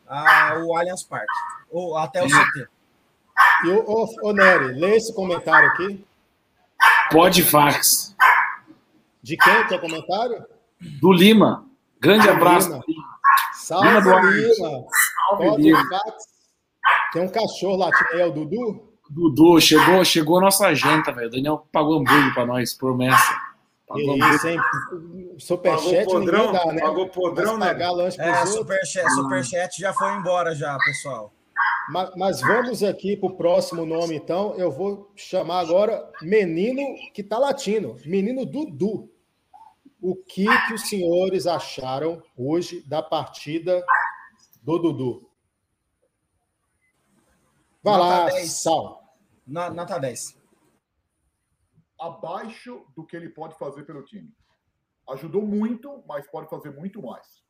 [0.09, 1.27] a- o Allianz Parque,
[1.71, 2.67] ou até o CT.
[3.65, 6.05] E o, ô, ô, Nery, lê esse comentário aqui.
[7.13, 8.17] Pode fax.
[9.23, 10.45] De quem que é o comentário?
[11.01, 11.65] Do Lima.
[12.01, 12.69] Grande abraço.
[12.87, 13.18] Lima.
[13.69, 14.29] Salve, Duarte.
[14.29, 14.85] Lima.
[15.29, 16.01] Salve, Lima.
[17.13, 18.89] Tem um cachorro latindo aí, é o Dudu?
[19.11, 21.29] Dudu, chegou, chegou a nossa janta, velho.
[21.29, 23.33] O Daniel pagou hambúrguer pra nós, promessa.
[23.95, 24.61] Que Pagou isso, hein?
[25.39, 26.53] Superchat Pagou ninguém podrão?
[26.53, 26.81] dá, né?
[26.81, 27.67] Pagou podrão, né?
[27.67, 31.33] pagar lanche pros É, superchat, superchat já foi embora já, pessoal.
[31.91, 34.55] Mas, mas vamos aqui para o próximo nome, então.
[34.57, 36.83] Eu vou chamar agora menino
[37.15, 39.11] que tá latino, menino Dudu.
[40.01, 43.85] O que, que os senhores acharam hoje da partida
[44.63, 45.29] do Dudu?
[47.83, 48.53] Vai Nota lá, 10.
[48.53, 49.17] Sal.
[49.47, 50.37] Na- Nota 10.
[52.01, 54.33] abaixo do que ele pode fazer pelo time.
[55.11, 57.43] Ajudou muito, mas pode fazer muito mais.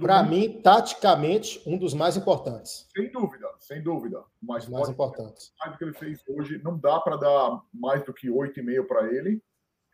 [0.00, 2.88] Para mim, taticamente, um dos mais importantes.
[2.94, 4.24] sem dúvida, sem dúvida.
[4.42, 5.52] Mas mais importantes.
[5.60, 6.60] mais do que ele fez hoje.
[6.64, 9.40] Não dá para dar mais do que 8,5 para ele.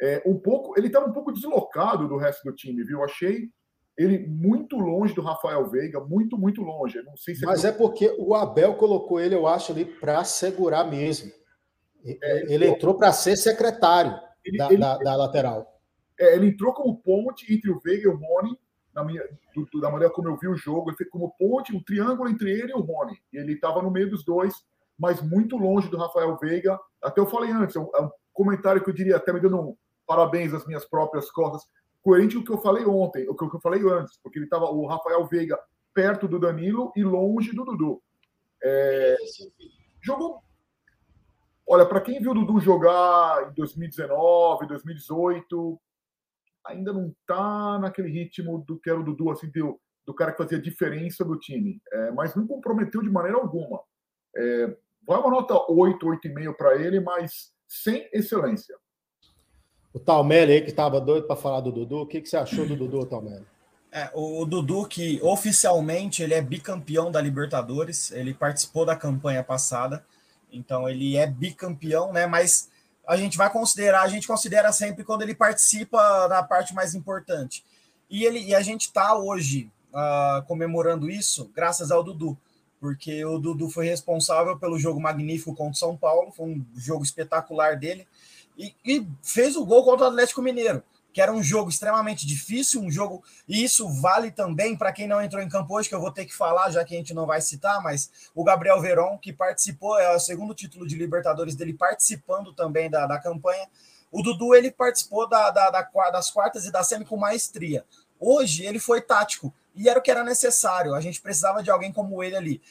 [0.01, 3.03] É, um pouco, ele estava um pouco deslocado do resto do time, viu?
[3.05, 3.49] Achei
[3.97, 7.01] ele muito longe do Rafael Veiga, muito, muito longe.
[7.03, 10.85] Não sei se Mas é porque o Abel colocou ele, eu acho, ali para segurar
[10.85, 11.31] mesmo.
[12.05, 15.81] Ele entrou para ser secretário Ele- da, ele- da- da lateral.
[16.19, 18.59] É, ele entrou como ponte entre o Veiga e o Rony,
[18.95, 19.23] na minha,
[19.55, 22.29] do- do- da maneira como eu vi o jogo, ele fez como ponte, um triângulo
[22.29, 23.16] entre ele e o Rony.
[23.33, 24.55] E ele estava no meio dos dois,
[24.99, 26.79] mas muito longe do Rafael Veiga.
[27.03, 29.61] Até eu falei antes, é um, é um comentário que eu diria, até me dando
[29.61, 29.77] um
[30.07, 31.69] parabéns às minhas próprias costas,
[32.03, 34.87] coerente o que eu falei ontem, o que eu falei antes, porque ele estava o
[34.87, 35.59] Rafael Veiga
[35.93, 38.03] perto do Danilo e longe do Dudu.
[38.63, 39.17] É,
[40.01, 40.43] jogou
[41.67, 45.81] Olha, para quem viu o Dudu jogar em 2019, 2018,
[46.67, 50.43] ainda não tá naquele ritmo do que era o Dudu, assim, do, do cara que
[50.43, 51.81] fazia diferença do time.
[51.91, 53.81] É, mas não comprometeu de maneira alguma.
[54.37, 54.77] É,
[55.07, 58.77] vai uma nota 8, 8,5 para ele, mas sem excelência.
[59.95, 62.66] O Talmelli aí, que estava doido para falar do Dudu, o que, que você achou
[62.66, 63.47] do Dudu, Talmelli?
[63.93, 70.05] É, o Dudu, que oficialmente ele é bicampeão da Libertadores, ele participou da campanha passada,
[70.53, 72.27] então ele é bicampeão, né?
[72.27, 72.69] Mas
[73.07, 77.65] a gente vai considerar, a gente considera sempre quando ele participa da parte mais importante.
[78.11, 82.37] E, ele, e a gente está hoje uh, comemorando isso graças ao Dudu,
[82.81, 87.05] porque o Dudu foi responsável pelo jogo magnífico contra o São Paulo, foi um jogo
[87.05, 88.09] espetacular dele,
[88.57, 90.83] e, e fez o gol contra o Atlético Mineiro
[91.15, 95.23] que era um jogo extremamente difícil, um jogo, e isso vale também para quem não
[95.23, 97.25] entrou em campo hoje, que eu vou ter que falar, já que a gente não
[97.25, 101.73] vai citar, mas o Gabriel Veron, que participou, é o segundo título de Libertadores dele,
[101.73, 103.65] participando também da, da campanha.
[104.11, 107.85] O Dudu, ele participou da, da, da, das quartas e da semi com maestria.
[108.19, 111.93] Hoje, ele foi tático, e era o que era necessário, a gente precisava de alguém
[111.93, 112.63] como ele ali.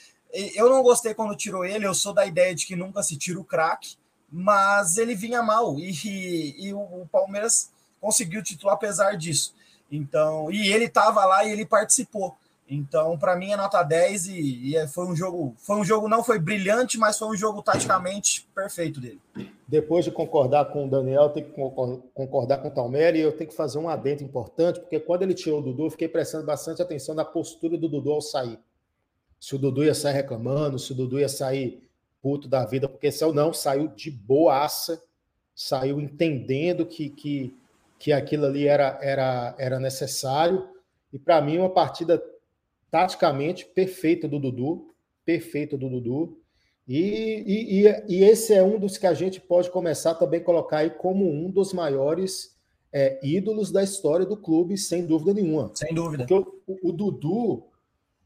[0.54, 3.40] Eu não gostei quando tirou ele, eu sou da ideia de que nunca se tira
[3.40, 3.96] o craque,
[4.36, 7.70] mas ele vinha mal, e, e, e o Palmeiras
[8.02, 9.54] conseguiu o título apesar disso.
[9.92, 12.36] Então, e ele estava lá e ele participou.
[12.68, 16.08] Então, para mim é nota 10 e, e, é, foi um jogo, foi um jogo
[16.08, 19.22] não foi brilhante, mas foi um jogo taticamente perfeito dele.
[19.68, 23.52] Depois de concordar com o Daniel, tem que concordar com o Talmere e eu tenho
[23.52, 26.82] que fazer um adendo importante, porque quando ele tirou o Dudu, eu fiquei prestando bastante
[26.82, 28.58] atenção na postura do Dudu ao sair.
[29.40, 31.83] Se o Dudu ia sair reclamando, se o Dudu ia sair
[32.24, 35.04] puto da vida, porque se eu não, saiu de boaça,
[35.54, 37.56] saiu entendendo que, que
[38.04, 40.68] que aquilo ali era, era, era necessário.
[41.14, 42.22] E para mim, uma partida
[42.92, 44.94] taticamente perfeita do Dudu,
[45.24, 46.38] perfeita do Dudu.
[46.86, 50.80] E, e, e, esse é um dos que a gente pode começar também a colocar
[50.80, 52.58] aí como um dos maiores
[52.92, 55.72] é, ídolos da história do clube, sem dúvida nenhuma.
[55.74, 56.26] Sem dúvida.
[56.28, 57.64] Porque o, o Dudu,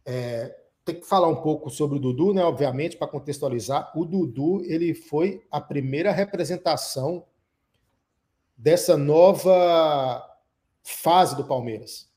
[0.07, 0.56] é,
[0.88, 2.43] tem que falar um pouco sobre o Dudu, né?
[2.43, 7.26] Obviamente, para contextualizar, o Dudu ele foi a primeira representação
[8.55, 10.26] dessa nova
[10.81, 12.09] fase do Palmeiras.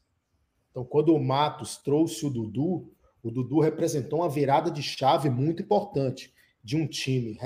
[0.70, 2.92] Então, quando o Matos trouxe o Dudu,
[3.22, 6.32] o Dudu representou uma virada de chave muito importante
[6.62, 7.36] de um time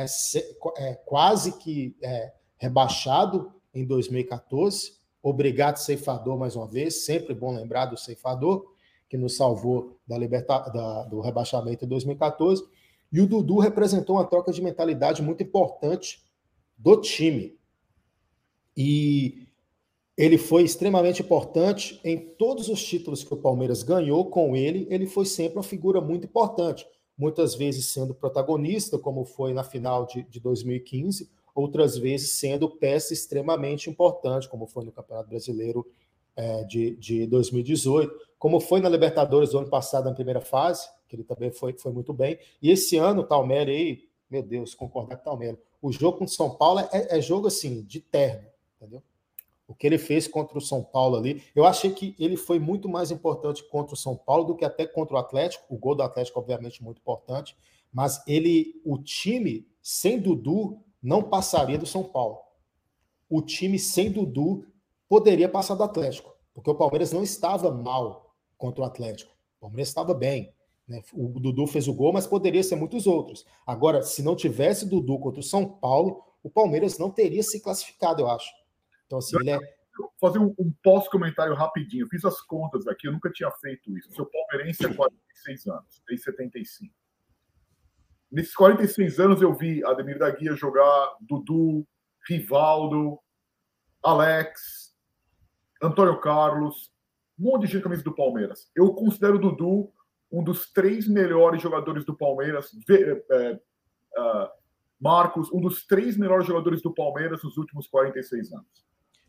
[0.76, 4.98] é, quase que é, rebaixado em 2014.
[5.22, 7.06] Obrigado, ceifador, mais uma vez.
[7.06, 8.73] Sempre bom lembrar do ceifador,
[9.15, 10.59] que nos salvou da liberta...
[10.70, 12.65] Da, do rebaixamento em 2014.
[13.12, 16.20] E o Dudu representou uma troca de mentalidade muito importante
[16.77, 17.57] do time.
[18.77, 19.47] E
[20.16, 24.85] ele foi extremamente importante em todos os títulos que o Palmeiras ganhou com ele.
[24.91, 26.85] Ele foi sempre uma figura muito importante,
[27.16, 33.12] muitas vezes sendo protagonista, como foi na final de, de 2015, outras vezes sendo peça
[33.12, 35.86] extremamente importante, como foi no Campeonato Brasileiro
[36.35, 38.12] é, de, de 2018,
[38.45, 41.91] como foi na Libertadores do ano passado, na primeira fase, que ele também foi, foi
[41.93, 42.39] muito bem.
[42.61, 46.31] E esse ano, o Talmere aí, meu Deus, concordar com o Talmere, o jogo contra
[46.31, 48.45] o São Paulo é, é jogo assim, de terno
[48.77, 49.03] entendeu?
[49.66, 52.87] O que ele fez contra o São Paulo ali, eu achei que ele foi muito
[52.87, 55.65] mais importante contra o São Paulo do que até contra o Atlético.
[55.71, 57.57] O gol do Atlético, obviamente, muito importante,
[57.91, 62.41] mas ele, o time sem Dudu não passaria do São Paulo.
[63.27, 64.66] O time sem Dudu
[65.09, 68.23] poderia passar do Atlético, porque o Palmeiras não estava mal
[68.56, 69.32] contra o Atlético.
[69.59, 70.52] O Palmeiras estava bem.
[70.86, 71.02] Né?
[71.12, 73.47] O Dudu fez o gol, mas poderia ser muitos outros.
[73.66, 78.22] Agora, se não tivesse Dudu contra o São Paulo, o Palmeiras não teria se classificado,
[78.22, 78.51] eu acho.
[79.06, 79.59] Então, assim, ele é.
[79.97, 82.05] Vou fazer um, um pós-comentário rapidinho.
[82.05, 84.10] Eu fiz as contas aqui, eu nunca tinha feito isso.
[84.10, 86.93] O seu palmeirense é 46 anos, tem 75.
[88.31, 91.86] Nesses 46 anos eu vi Ademir da Guia jogar, Dudu,
[92.28, 93.20] Rivaldo,
[94.02, 94.93] Alex,
[95.81, 96.90] Antônio Carlos,
[97.39, 98.70] um monte de gente camisa do Palmeiras.
[98.74, 99.93] Eu considero o Dudu
[100.31, 102.70] um dos três melhores jogadores do Palmeiras.
[102.90, 103.61] É, é,
[105.01, 108.85] Marcos, um dos três melhores jogadores do Palmeiras nos últimos 46 anos.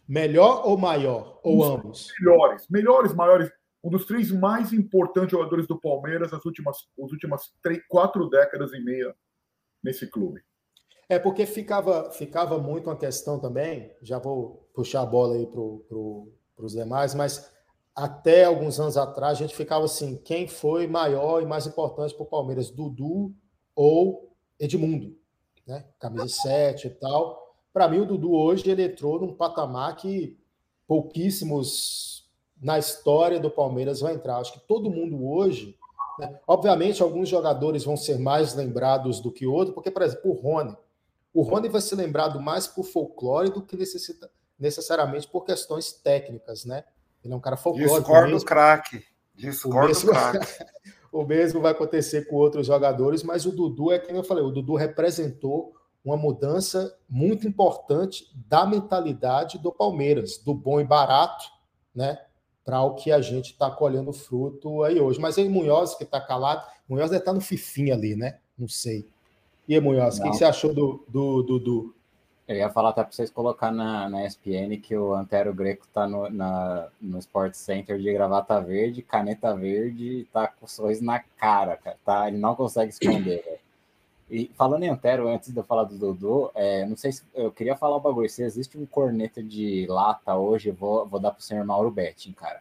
[0.08, 1.40] Melhor ou maior?
[1.44, 2.08] Ou um ambos?
[2.20, 3.52] Melhores, melhores, maiores.
[3.84, 8.74] Um dos três mais importantes jogadores do Palmeiras nas últimas, as últimas três, quatro décadas
[8.74, 9.16] e meia
[9.84, 10.42] nesse clube.
[11.08, 15.62] É porque ficava, ficava muito uma questão também, já vou puxar a bola aí para
[15.88, 17.55] pro, os demais, mas
[17.96, 22.24] até alguns anos atrás a gente ficava assim: quem foi maior e mais importante para
[22.24, 23.34] o Palmeiras, Dudu
[23.74, 25.18] ou Edmundo?
[25.66, 25.86] Né?
[26.00, 27.56] Camisa 7 e tal.
[27.72, 30.38] Para mim, o Dudu hoje ele entrou num patamar que
[30.88, 32.30] pouquíssimos
[32.62, 34.38] na história do Palmeiras vão entrar.
[34.38, 35.78] Acho que todo mundo hoje.
[36.20, 36.40] Né?
[36.48, 40.78] Obviamente, alguns jogadores vão ser mais lembrados do que outros, porque, por exemplo, o Rony.
[41.34, 46.64] O Rony vai ser lembrado mais por folclore do que necessita, necessariamente por questões técnicas,
[46.64, 46.86] né?
[47.26, 47.98] Ele é um cara folclórico.
[47.98, 49.04] Discordo do craque.
[49.36, 50.12] Discordo o mesmo,
[51.12, 54.52] o mesmo vai acontecer com outros jogadores, mas o Dudu é quem eu falei, o
[54.52, 55.74] Dudu representou
[56.04, 61.46] uma mudança muito importante da mentalidade do Palmeiras, do bom e barato,
[61.94, 62.20] né?
[62.66, 65.20] para o que a gente está colhendo fruto aí hoje.
[65.20, 68.40] Mas aí Munhoz, que está calado, Munhoz deve estar tá no fifinho ali, né?
[68.58, 69.08] Não sei.
[69.68, 71.95] E aí, Munhoz, o que, que, você achou do, do, do, do...
[72.48, 76.08] Eu ia falar até para vocês colocar na, na ESPN que o Antero Greco está
[76.08, 81.20] no, na, no Sports Center de gravata verde, caneta verde e tá com sorriso na
[81.20, 81.98] cara, cara.
[82.06, 82.28] Tá?
[82.28, 83.60] Ele não consegue esconder.
[84.30, 87.52] E falando em Antero, antes de eu falar do Dodô, é, não sei se eu
[87.52, 88.30] queria falar o bagulho.
[88.30, 92.60] Se existe um corneta de lata hoje, vou, vou dar pro senhor Mauro Betting, cara.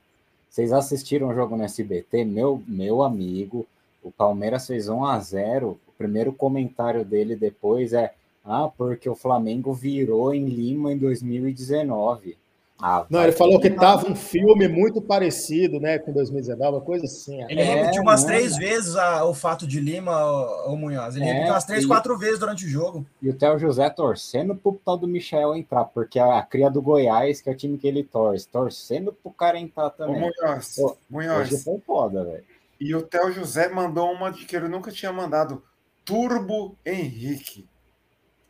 [0.49, 2.25] Vocês assistiram o jogo no SBT?
[2.25, 3.67] Meu, meu amigo,
[4.03, 8.15] o Palmeiras fez 1 a 0 O primeiro comentário dele depois é:
[8.45, 12.37] Ah, porque o Flamengo virou em Lima em 2019.
[12.79, 17.07] Ah, não, ele falou que tava um filme muito parecido, né, com 2019, uma coisa
[17.07, 17.41] assim.
[17.45, 21.15] Ele é, repetiu umas três vezes a, o fato de Lima, o, o Munhoz.
[21.15, 23.07] Ele é, repetiu umas três, e, quatro vezes durante o jogo.
[23.23, 26.83] E o Theo José torcendo pro tal do Michel entrar, porque a, a, cria do
[26.83, 30.17] Goiás, que é o time que ele torce, torcendo pro cara entrar também.
[30.17, 31.53] O Munhoz, Pô, Munhoz.
[31.53, 32.45] Hoje foi foda, velho.
[32.81, 35.63] E o Theo José mandou uma de que ele nunca tinha mandado.
[36.05, 37.67] Turbo Henrique.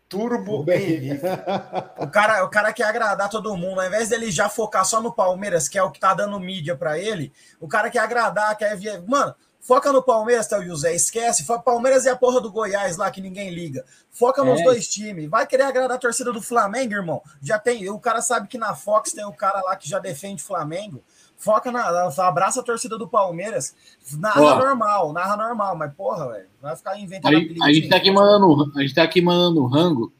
[0.08, 1.20] Turbo Henrique.
[1.98, 3.80] o, cara, o cara quer agradar todo mundo.
[3.80, 6.76] Ao invés dele já focar só no Palmeiras, que é o que tá dando mídia
[6.76, 9.02] para ele, o cara quer agradar, quer ver.
[9.06, 10.94] Mano, foca no Palmeiras, tá, José?
[10.94, 11.44] Esquece.
[11.64, 13.84] Palmeiras é a porra do Goiás lá que ninguém liga.
[14.10, 14.44] Foca é.
[14.44, 15.28] nos dois times.
[15.28, 17.22] Vai querer agradar a torcida do Flamengo, irmão?
[17.42, 17.88] Já tem.
[17.90, 21.02] O cara sabe que na Fox tem o cara lá que já defende o Flamengo.
[21.44, 22.08] Foca na.
[22.26, 23.76] Abraça a torcida do Palmeiras.
[24.18, 26.46] Narra normal, narra normal, mas porra, velho.
[26.62, 27.36] Vai ficar inventando.
[27.36, 28.72] A, gente, a gente tá aqui mandando.
[28.74, 30.10] A gente tá aqui mandando rango.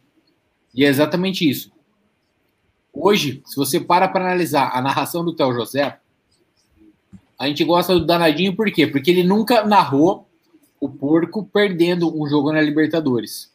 [0.74, 1.72] E é exatamente isso.
[2.92, 5.98] Hoje, se você para para analisar a narração do Theo José,
[7.38, 8.86] a gente gosta do danadinho por quê?
[8.86, 10.28] Porque ele nunca narrou
[10.78, 13.50] o porco perdendo um jogo na Libertadores.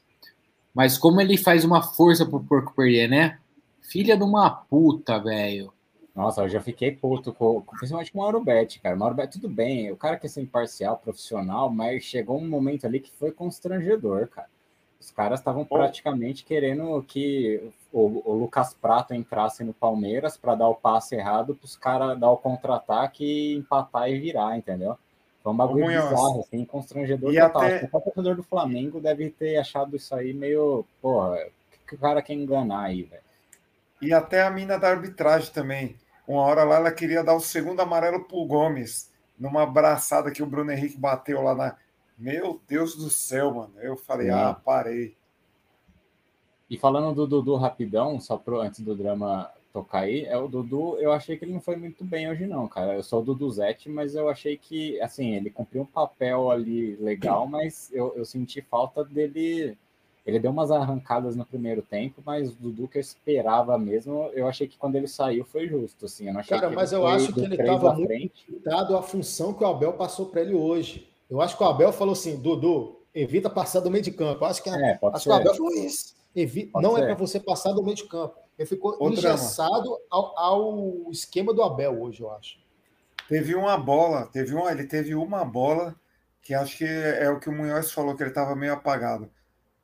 [0.73, 3.37] Mas como ele faz uma força pro porco perder, né?
[3.79, 5.71] Filha de uma puta, velho.
[6.19, 8.93] Nossa, eu já fiquei puto, com, principalmente com o Maurobete, cara.
[8.93, 13.09] Maurobete, tudo bem, o cara quer ser imparcial, profissional, mas chegou um momento ali que
[13.09, 14.49] foi constrangedor, cara.
[14.99, 20.67] Os caras estavam praticamente querendo que o, o, Lucas Prato entrasse no Palmeiras para dar
[20.67, 24.97] o passe errado para os caras dar o contra-ataque, empatar e virar, entendeu?
[25.41, 27.61] Foi um bagulho bizarro, assim, constrangedor e total.
[27.61, 27.89] Até...
[27.93, 31.37] O torcedor do Flamengo deve ter achado isso aí meio, porra,
[31.87, 33.23] que o cara quer enganar aí, velho.
[34.01, 35.95] E até a mina da arbitragem também.
[36.29, 40.45] Uma hora lá ela queria dar o segundo amarelo pro Gomes, numa abraçada que o
[40.45, 41.75] Bruno Henrique bateu lá na.
[42.15, 43.73] Meu Deus do céu, mano.
[43.81, 45.17] Eu falei, ah, parei.
[46.69, 50.97] E falando do Dudu rapidão, só pro, antes do drama tocar aí, é o Dudu,
[50.99, 52.93] eu achei que ele não foi muito bem hoje, não, cara.
[52.93, 56.95] Eu sou o Dudu Zete, mas eu achei que, assim, ele cumpriu um papel ali
[56.97, 59.75] legal, mas eu, eu senti falta dele
[60.29, 64.47] ele deu umas arrancadas no primeiro tempo, mas o Dudu que eu esperava mesmo, eu
[64.47, 66.05] achei que quando ele saiu foi justo.
[66.05, 68.11] Assim, eu não achei Cara, mas eu acho que ele estava muito
[68.47, 71.09] limitado à função que o Abel passou para ele hoje.
[71.29, 74.43] Eu acho que o Abel falou assim: Dudu, evita passar do meio de campo.
[74.43, 76.15] Eu acho que, é, acho que o Abel falou isso.
[76.35, 77.05] Evita, não é ser.
[77.05, 78.35] é para você passar do meio de campo.
[78.57, 82.59] Ele ficou Outra engessado ao, ao, esquema do Abel hoje, eu acho.
[83.27, 85.95] Teve uma bola, teve uma, ele teve uma bola
[86.41, 89.29] que acho que é o que o Munhoz falou, que ele estava meio apagado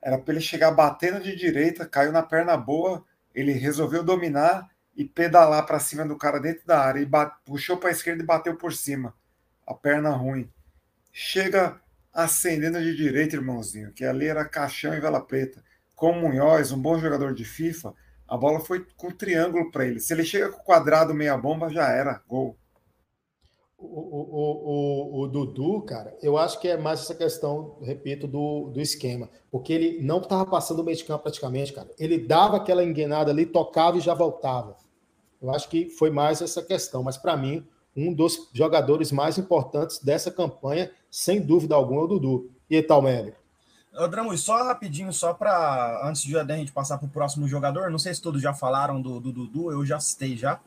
[0.05, 3.03] era para ele chegar batendo de direita, caiu na perna boa,
[3.33, 7.75] ele resolveu dominar e pedalar para cima do cara dentro da área e bate, puxou
[7.75, 9.15] para a esquerda e bateu por cima.
[9.65, 10.47] A perna ruim.
[11.11, 11.81] Chega
[12.13, 15.63] acendendo de direita, irmãozinho, que ali era caixão e vela preta.
[15.95, 17.91] Com o Munhoz, um bom jogador de FIFA,
[18.27, 19.99] a bola foi com triângulo para ele.
[19.99, 22.55] Se ele chega com quadrado meia bomba, já era gol.
[23.91, 28.69] O, o, o, o, Dudu, cara, eu acho que é mais essa questão, repito, do,
[28.69, 29.29] do esquema.
[29.51, 31.89] Porque ele não estava passando o meio de campo praticamente, cara.
[31.97, 34.75] Ele dava aquela enguenada ali, tocava e já voltava.
[35.41, 37.03] Eu acho que foi mais essa questão.
[37.03, 37.65] Mas, para mim,
[37.95, 42.51] um dos jogadores mais importantes dessa campanha, sem dúvida alguma, é o Dudu.
[42.69, 43.33] E aí, Talmelli?
[44.09, 47.97] Dramos, só rapidinho, só para antes de a gente passar para o próximo jogador, não
[47.97, 50.59] sei se todos já falaram do, Dudu, eu já citei já,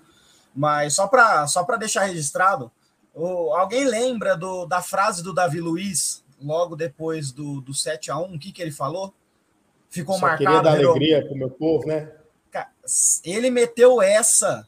[0.54, 2.72] mas só para só deixar registrado,
[3.14, 8.34] Alguém lembra do, da frase do Davi Luiz, logo depois do, do 7 a 1
[8.34, 9.12] O que, que ele falou?
[9.90, 10.44] Ficou Só marcado.
[10.44, 10.90] Queria dar virou...
[10.92, 12.12] alegria para o meu povo, né?
[13.24, 14.66] Ele meteu essa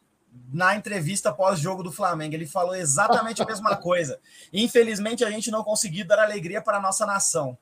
[0.52, 2.34] na entrevista pós-jogo do Flamengo.
[2.34, 4.18] Ele falou exatamente a mesma coisa.
[4.52, 7.56] Infelizmente, a gente não conseguiu dar alegria para a nossa nação.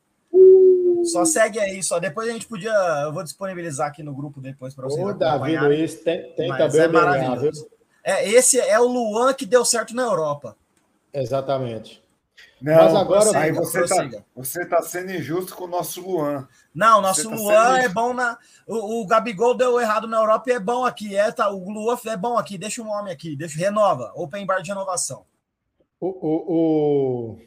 [1.04, 2.72] Só segue aí, só depois a gente podia.
[3.04, 5.06] Eu vou disponibilizar aqui no grupo depois para vocês.
[5.06, 7.68] O Davi Luiz tem, tem também é maravilhoso.
[8.04, 10.56] É, esse é o Luan que deu certo na Europa.
[11.12, 12.02] Exatamente.
[12.60, 14.24] Não, Mas agora aí você tá, prossiga.
[14.34, 16.46] você tá sendo injusto com o nosso Luan.
[16.74, 18.38] Não, nosso Você tá Luan sendo- é bom na.
[18.66, 21.16] O, o Gabigol deu errado na Europa e é bom aqui.
[21.16, 22.58] É, tá, o Luan é bom aqui.
[22.58, 23.36] Deixa um homem aqui.
[23.36, 24.12] Deixa, renova.
[24.14, 25.24] Open bar de renovação.
[26.00, 27.38] O, o,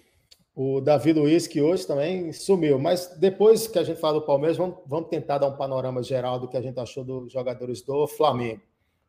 [0.56, 4.26] o, o Davi Luiz, que hoje também sumiu, mas depois que a gente fala do
[4.26, 7.82] Palmeiras, vamos, vamos tentar dar um panorama geral do que a gente achou dos jogadores
[7.82, 8.62] do Flamengo.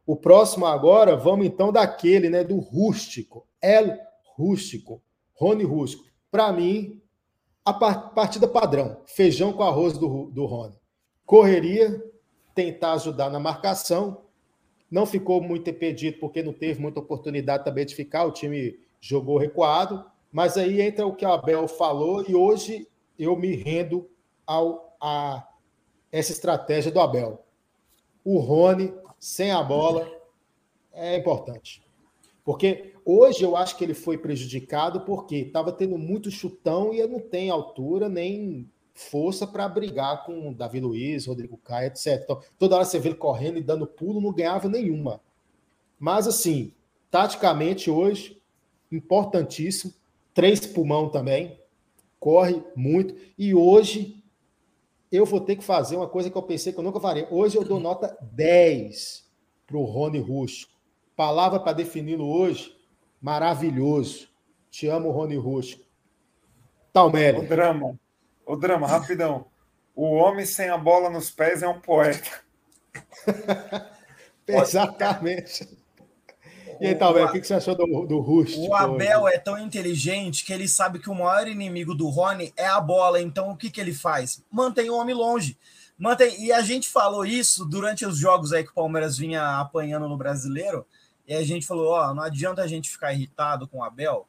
[0.06, 3.98] O próximo agora, vamos então daquele, né, do rústico, El
[4.36, 5.02] Rústico,
[5.34, 6.04] Rony Rústico.
[6.30, 7.00] Para mim,
[7.64, 10.74] a par- partida padrão, feijão com arroz do, do Rony.
[11.24, 12.02] Correria,
[12.54, 14.22] tentar ajudar na marcação,
[14.90, 19.38] não ficou muito impedido porque não teve muita oportunidade também de ficar, o time jogou
[19.38, 22.86] recuado, mas aí entra o que o Abel falou e hoje
[23.18, 24.08] eu me rendo
[24.46, 25.48] ao, a
[26.10, 27.44] essa estratégia do Abel.
[28.24, 30.10] O Rony, sem a bola,
[30.92, 31.82] é importante.
[32.44, 37.12] Porque hoje eu acho que ele foi prejudicado porque estava tendo muito chutão e ele
[37.12, 42.20] não tem altura nem força para brigar com Davi Luiz, Rodrigo Caio, etc.
[42.22, 45.20] Então, toda hora você vê ele correndo e dando pulo, não ganhava nenhuma.
[45.98, 46.72] Mas, assim,
[47.10, 48.40] taticamente hoje,
[48.90, 49.94] importantíssimo.
[50.34, 51.60] Três pulmão também,
[52.18, 53.14] corre muito.
[53.36, 54.22] E hoje
[55.10, 57.28] eu vou ter que fazer uma coisa que eu pensei que eu nunca faria.
[57.30, 59.30] Hoje eu dou nota 10
[59.66, 60.71] para o Rony Rústico.
[61.16, 62.76] Palavra para defini-lo hoje,
[63.20, 64.28] maravilhoso.
[64.70, 65.84] Te amo, Rony Rústico.
[65.84, 67.46] O Talmério.
[67.46, 67.98] drama.
[68.46, 69.46] O drama, rapidão.
[69.94, 72.30] O homem sem a bola nos pés é um poeta.
[74.46, 75.68] Exatamente.
[76.80, 78.20] E aí, Talmério, o que você achou do, do?
[78.20, 79.36] O Abel hoje?
[79.36, 83.22] é tão inteligente que ele sabe que o maior inimigo do Rony é a bola.
[83.22, 84.42] Então, o que, que ele faz?
[84.50, 85.56] Mantém o homem longe.
[85.96, 86.42] Mantém...
[86.42, 90.16] E a gente falou isso durante os jogos aí que o Palmeiras vinha apanhando no
[90.16, 90.84] brasileiro.
[91.32, 94.26] E a gente falou: ó, não adianta a gente ficar irritado com o Abel,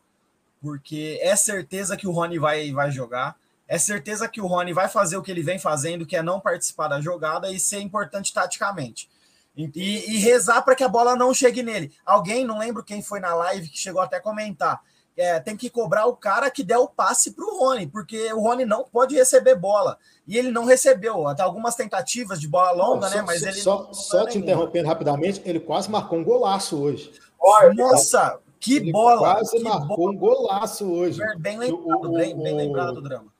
[0.61, 3.35] porque é certeza que o Rony vai, vai jogar.
[3.67, 6.39] É certeza que o Rony vai fazer o que ele vem fazendo, que é não
[6.39, 9.09] participar da jogada e ser importante taticamente.
[9.55, 11.93] E, e rezar para que a bola não chegue nele.
[12.05, 14.81] Alguém, não lembro quem foi na live, que chegou até a comentar.
[15.17, 18.39] É, tem que cobrar o cara que der o passe para o Rony, porque o
[18.41, 19.97] Rony não pode receber bola.
[20.27, 21.27] E ele não recebeu.
[21.27, 23.21] Até algumas tentativas de bola longa, Só- né?
[23.21, 23.61] Mas só, ele.
[23.61, 24.51] Só, não- só te nenhuma.
[24.51, 27.11] interrompendo rapidamente, ele quase marcou um golaço hoje.
[27.75, 29.17] Nossa, que Ele bola!
[29.35, 30.11] Quase que marcou bola.
[30.11, 31.19] um golaço hoje.
[31.37, 33.31] Bem O- lembrado, o- bem, bem lembrado, Drama.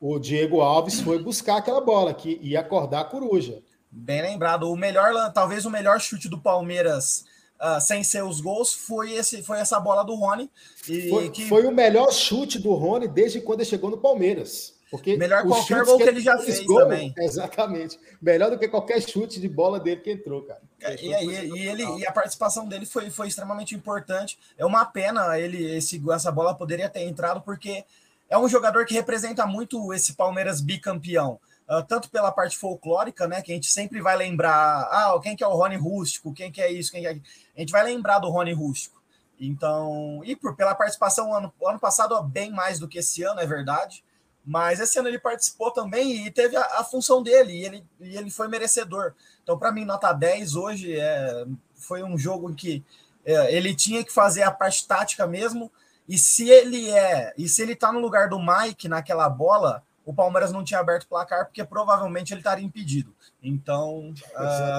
[0.00, 3.62] O Diego Alves foi buscar aquela bola que ia acordar a coruja.
[3.90, 4.68] Bem lembrado.
[4.70, 7.24] O melhor, talvez o melhor chute do Palmeiras,
[7.64, 10.50] ah, sem ser os gols, foi, esse, foi essa bola do Rony.
[10.88, 14.74] E Foi, que foi o melhor chute do Rony desde quando ele chegou no Palmeiras.
[14.90, 17.14] Porque Melhor qualquer gol que ele já fez fez também.
[17.16, 18.00] Exatamente.
[18.20, 20.60] Melhor do que qualquer chute de bola dele que entrou, cara.
[21.00, 24.36] E, aí, e ele, e a participação dele foi, foi extremamente importante.
[24.58, 27.84] É uma pena ele esse, essa bola poderia ter entrado, porque
[28.28, 31.38] é um jogador que representa muito esse Palmeiras bicampeão.
[31.72, 33.40] Ah, tanto pela parte folclórica, né?
[33.40, 36.60] Que a gente sempre vai lembrar, ah, quem que é o Rony Rústico, quem que
[36.60, 37.18] é isso, quem que é...
[37.56, 39.02] A gente vai lembrar do Rony Rústico.
[39.40, 43.46] Então, e por, pela participação ano, ano passado, bem mais do que esse ano, é
[43.46, 44.04] verdade.
[44.44, 48.16] Mas esse ano ele participou também e teve a, a função dele, e ele, e
[48.18, 49.14] ele foi merecedor.
[49.42, 52.84] Então, para mim, nota 10 hoje é, foi um jogo em que
[53.24, 55.72] é, ele tinha que fazer a parte tática mesmo.
[56.06, 60.12] E se ele é, e se ele tá no lugar do Mike naquela bola, o
[60.14, 63.14] Palmeiras não tinha aberto o placar, porque provavelmente ele estaria impedido.
[63.42, 64.12] Então,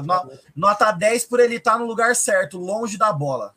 [0.01, 3.55] no- nota 10 por ele estar no lugar certo, longe da bola.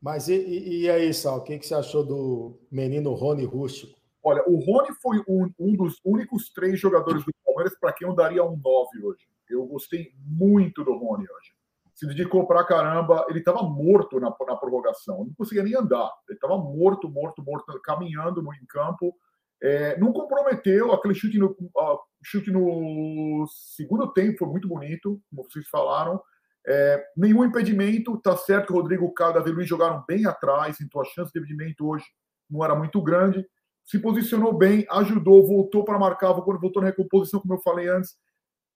[0.00, 3.98] Mas e, e- e aí, Sal, o que, que você achou do menino Rony Rústico?
[4.24, 8.14] Olha, o Rony foi um, um dos únicos três jogadores do Palmeiras para quem eu
[8.14, 9.26] daria um 9 hoje.
[9.48, 11.52] Eu gostei muito do Rony hoje.
[11.94, 13.26] Se dedicou pra caramba.
[13.28, 15.24] Ele estava morto na, na prorrogação.
[15.24, 16.10] Não conseguia nem andar.
[16.28, 19.14] Ele estava morto, morto, morto, caminhando no em campo.
[19.62, 20.92] É, não comprometeu.
[20.92, 26.20] Aquele chute no, ah, chute no segundo tempo foi muito bonito, como vocês falaram.
[26.66, 28.20] É, nenhum impedimento.
[28.20, 31.04] Tá certo que o Rodrigo Caio e o Davi Luiz jogaram bem atrás, então a
[31.04, 32.04] chance de impedimento hoje
[32.50, 33.46] não era muito grande
[33.84, 38.16] se posicionou bem, ajudou, voltou para marcar, quando voltou na recomposição, como eu falei antes.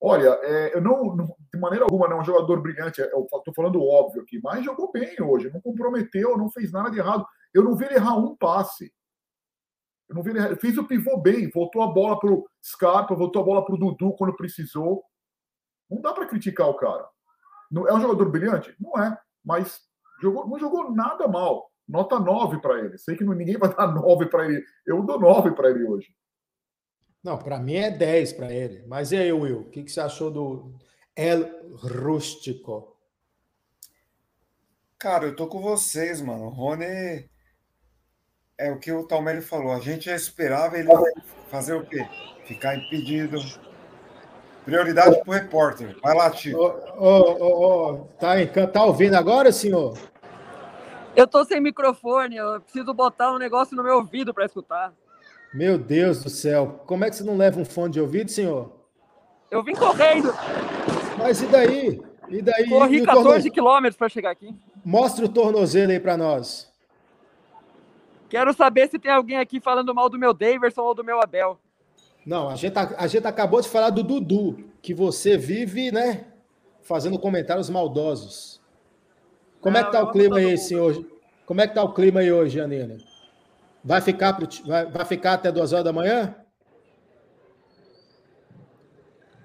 [0.00, 3.54] Olha, é, eu não, não- de maneira alguma, não é um jogador brilhante, eu estou
[3.54, 7.24] falando óbvio aqui, mas jogou bem hoje, não comprometeu, não fez nada de errado.
[7.54, 8.92] Eu não vi ele errar um passe.
[10.08, 10.56] Eu não vi ele.
[10.56, 13.78] Fez o pivô bem, voltou a bola para o Scarpa, voltou a bola para o
[13.78, 15.04] Dudu quando precisou.
[15.90, 17.08] Não dá para criticar o cara.
[17.70, 18.74] Não, é um jogador brilhante?
[18.80, 19.80] Não é, mas
[20.20, 21.70] jogou, não jogou nada mal.
[21.88, 22.98] Nota 9 para ele.
[22.98, 24.64] Sei que não- ninguém vai dar 9 para ele.
[24.86, 26.14] Eu dou 9 para ele hoje.
[27.22, 28.84] Não, para mim é 10 para ele.
[28.86, 29.60] Mas e aí, Will?
[29.62, 30.74] O que, que você achou do
[31.16, 32.96] El Rústico?
[34.98, 36.44] Cara, eu tô com vocês, mano.
[36.46, 37.28] O Rony.
[38.58, 39.72] É o que o Talmelli falou.
[39.72, 40.88] A gente já esperava ele
[41.50, 42.06] fazer o quê?
[42.44, 43.38] Ficar impedido.
[44.64, 45.96] Prioridade para o repórter.
[46.02, 46.58] Vai lá, Tio.
[46.58, 46.66] Ô,
[46.98, 48.34] ô, ô, ô, tá,
[48.72, 49.96] tá ouvindo agora, senhor?
[51.14, 54.92] Eu tô sem microfone, eu preciso botar um negócio no meu ouvido para escutar.
[55.54, 56.82] Meu Deus do céu.
[56.86, 58.72] Como é que você não leva um fone de ouvido, senhor?
[59.50, 60.34] Eu vim correndo,
[61.16, 62.02] Mas e daí?
[62.28, 62.68] E daí?
[62.68, 64.52] corri E o 14 torno- quilômetros para chegar aqui.
[64.84, 66.68] Mostra o tornozelo aí para nós.
[68.28, 71.58] Quero saber se tem alguém aqui falando mal do meu Daverson ou do meu Abel.
[72.24, 76.26] Não, a gente, a gente acabou de falar do Dudu, que você vive, né,
[76.82, 78.60] fazendo comentários maldosos.
[79.60, 81.06] Como é que tá o clima aí, senhor?
[81.44, 82.98] Como é que tá o clima aí hoje, Janina?
[83.82, 86.34] Vai ficar, pro vai, vai ficar até duas horas da manhã?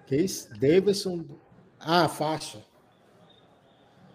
[0.07, 0.49] Que isso?
[0.59, 1.23] Davidson.
[1.79, 2.63] Ah, faixa.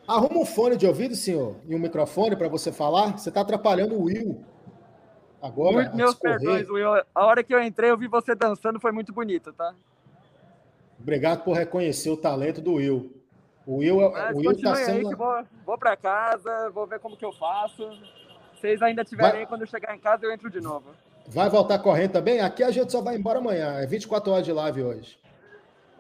[0.07, 3.19] Arruma um fone de ouvido, senhor, e um microfone para você falar.
[3.19, 4.45] Você está atrapalhando o Will.
[5.47, 6.39] Agora, Muito meus discorrer.
[6.41, 6.93] perdões, Will.
[7.15, 9.75] A hora que eu entrei, eu vi você dançando, foi muito bonito, tá?
[10.99, 13.13] Obrigado por reconhecer o talento do Will.
[13.65, 15.09] O Will, é- Mas o Will tá aí sendo.
[15.09, 17.89] que eu vou, vou para casa, vou ver como que eu faço.
[18.55, 20.91] Vocês ainda tiverem Vai- aí, quando eu chegar em casa, eu entro de novo.
[21.29, 22.41] Vai voltar correndo também?
[22.41, 23.81] Aqui a gente só vai embora amanhã.
[23.81, 25.19] É 24 horas de live hoje.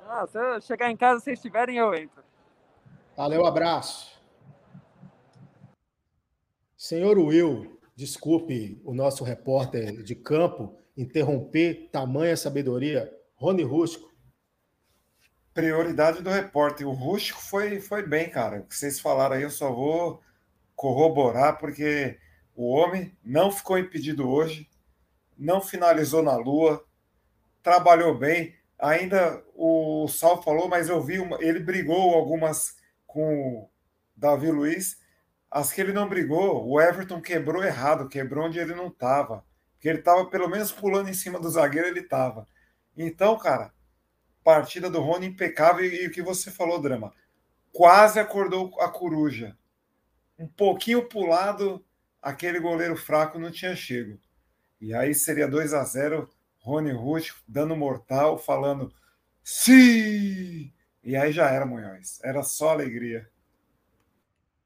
[0.09, 2.23] Ah, se eu chegar em casa, se vocês tiverem, eu entro.
[3.17, 4.17] Valeu, abraço.
[6.77, 13.13] Senhor Will, desculpe o nosso repórter de campo interromper tamanha sabedoria.
[13.35, 14.15] Rony Rusco.
[15.53, 16.87] Prioridade do repórter.
[16.87, 18.61] O rústico foi, foi bem, cara.
[18.61, 20.21] O que vocês falaram aí, eu só vou
[20.75, 22.19] corroborar, porque
[22.55, 24.69] o homem não ficou impedido hoje,
[25.37, 26.85] não finalizou na lua,
[27.63, 28.55] trabalhou bem.
[28.79, 32.77] Ainda o Sal falou, mas eu vi, uma, ele brigou algumas
[33.07, 33.71] com o
[34.15, 34.99] Davi Luiz.
[35.57, 39.43] As que ele não brigou, o Everton quebrou errado, quebrou onde ele não estava.
[39.73, 42.47] Porque ele estava pelo menos pulando em cima do zagueiro, ele estava.
[42.95, 43.73] Então, cara,
[44.45, 47.11] partida do Rony impecável e, o que você falou, Drama.
[47.73, 49.57] Quase acordou a coruja.
[50.39, 51.83] Um pouquinho pulado,
[52.21, 54.21] aquele goleiro fraco não tinha chego.
[54.79, 56.29] E aí seria 2 a 0
[56.59, 58.93] Rony Ruth dando mortal, falando
[59.43, 60.71] sim!
[61.03, 62.21] E aí já era, Munhoz.
[62.23, 63.27] Era só alegria.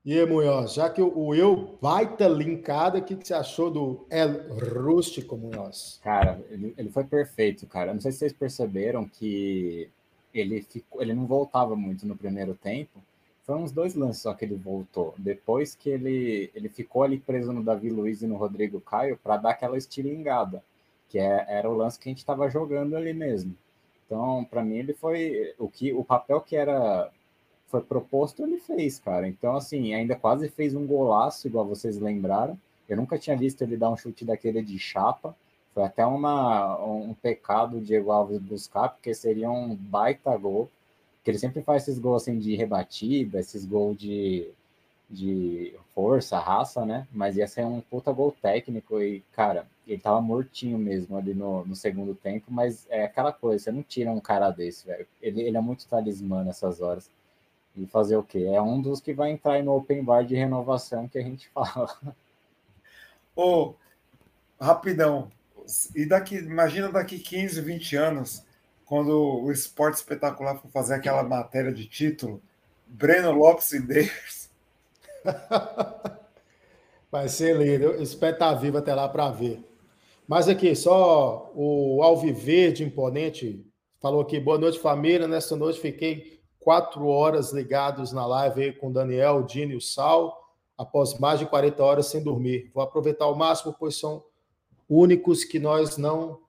[0.03, 4.07] E aí, Munhoz, já que o vai estar linkado, o que, que você achou do
[4.09, 6.01] El Rústico, Munhoz?
[6.03, 7.93] Cara, ele, ele foi perfeito, cara.
[7.93, 9.91] Não sei se vocês perceberam que
[10.33, 12.99] ele, ficou, ele não voltava muito no primeiro tempo.
[13.45, 15.15] Foi uns dois lances só que ele voltou.
[15.19, 19.37] Depois que ele, ele ficou ali preso no Davi Luiz e no Rodrigo Caio para
[19.37, 20.65] dar aquela estilingada,
[21.11, 23.55] que é, era o lance que a gente estava jogando ali mesmo.
[24.07, 27.11] Então, para mim, ele foi o que o papel que era
[27.71, 29.29] foi proposto, ele fez, cara.
[29.29, 32.59] Então, assim, ainda quase fez um golaço, igual vocês lembraram.
[32.89, 35.35] Eu nunca tinha visto ele dar um chute daquele de chapa.
[35.73, 40.69] Foi até uma, um pecado o Diego Alves buscar, porque seria um baita gol.
[41.17, 44.51] Porque ele sempre faz esses gols assim de rebatida, esses gols de,
[45.09, 47.07] de força, raça, né?
[47.13, 51.65] Mas ia ser um puta gol técnico e, cara, ele tava mortinho mesmo ali no,
[51.65, 55.07] no segundo tempo, mas é aquela coisa, você não tira um cara desse, velho.
[55.23, 57.09] Ele, ele é muito talismã nessas horas.
[57.77, 58.45] E fazer o quê?
[58.53, 61.49] É um dos que vai entrar aí no open bar de renovação que a gente
[61.55, 61.89] fala.
[63.35, 63.75] Ô,
[64.61, 65.31] rapidão.
[65.95, 68.45] E daqui, imagina daqui 15, 20 anos,
[68.85, 72.43] quando o Esporte Espetacular for fazer aquela matéria de título,
[72.87, 74.51] Breno Lopes e Davis.
[77.11, 78.03] Vai ser lindo.
[78.03, 79.65] Espero estar vivo até lá para ver.
[80.27, 83.65] Mas aqui, só o Alviverde Imponente
[84.01, 85.27] falou aqui, boa noite, família.
[85.27, 89.81] Nessa noite fiquei quatro horas ligados na live aí com o Daniel, o e o
[89.81, 90.39] Sal,
[90.77, 92.71] após mais de 40 horas sem dormir.
[92.73, 94.23] Vou aproveitar ao máximo, pois são
[94.89, 96.41] únicos que nós não.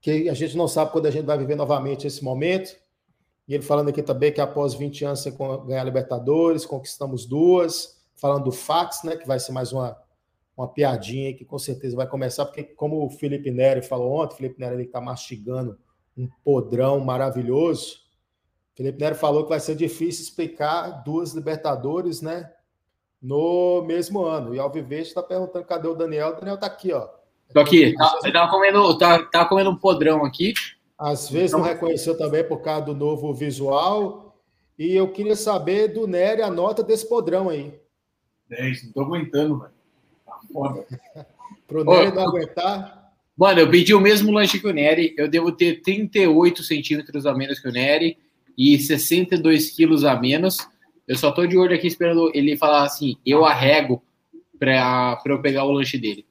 [0.00, 2.76] que a gente não sabe quando a gente vai viver novamente esse momento.
[3.46, 7.96] E ele falando aqui também que após 20 anos sem ganhar Libertadores, conquistamos duas.
[8.16, 9.16] Falando do fax, né?
[9.16, 9.96] Que vai ser mais uma,
[10.56, 14.36] uma piadinha que com certeza vai começar, porque, como o Felipe Neri falou ontem, o
[14.38, 15.78] Felipe Neri está mastigando
[16.16, 18.05] um podrão maravilhoso.
[18.76, 22.52] Felipe Neri falou que vai ser difícil explicar duas Libertadores, né?
[23.22, 24.54] No mesmo ano.
[24.54, 26.28] E Alviverde está perguntando cadê o Daniel.
[26.28, 27.08] O Daniel está aqui, ó.
[27.54, 27.94] Tô aqui.
[27.94, 30.52] Tá, tava comendo, tá, tá comendo um podrão aqui.
[30.98, 34.38] Às vezes não reconheceu também por causa do novo visual.
[34.78, 37.80] E eu queria saber do Nery a nota desse podrão aí.
[38.50, 39.72] 10, não tô aguentando, velho.
[40.26, 40.86] Tá foda.
[41.66, 43.10] Pro Nery não aguentar.
[43.34, 45.14] Mano, eu pedi o mesmo lanche que o Nery.
[45.16, 48.18] Eu devo ter 38 centímetros a menos que o Nery
[48.56, 50.56] e 62 quilos a menos.
[51.06, 54.02] Eu só tô de olho aqui esperando ele falar assim: eu arrego
[54.58, 56.26] pra eu pegar o lanche dele.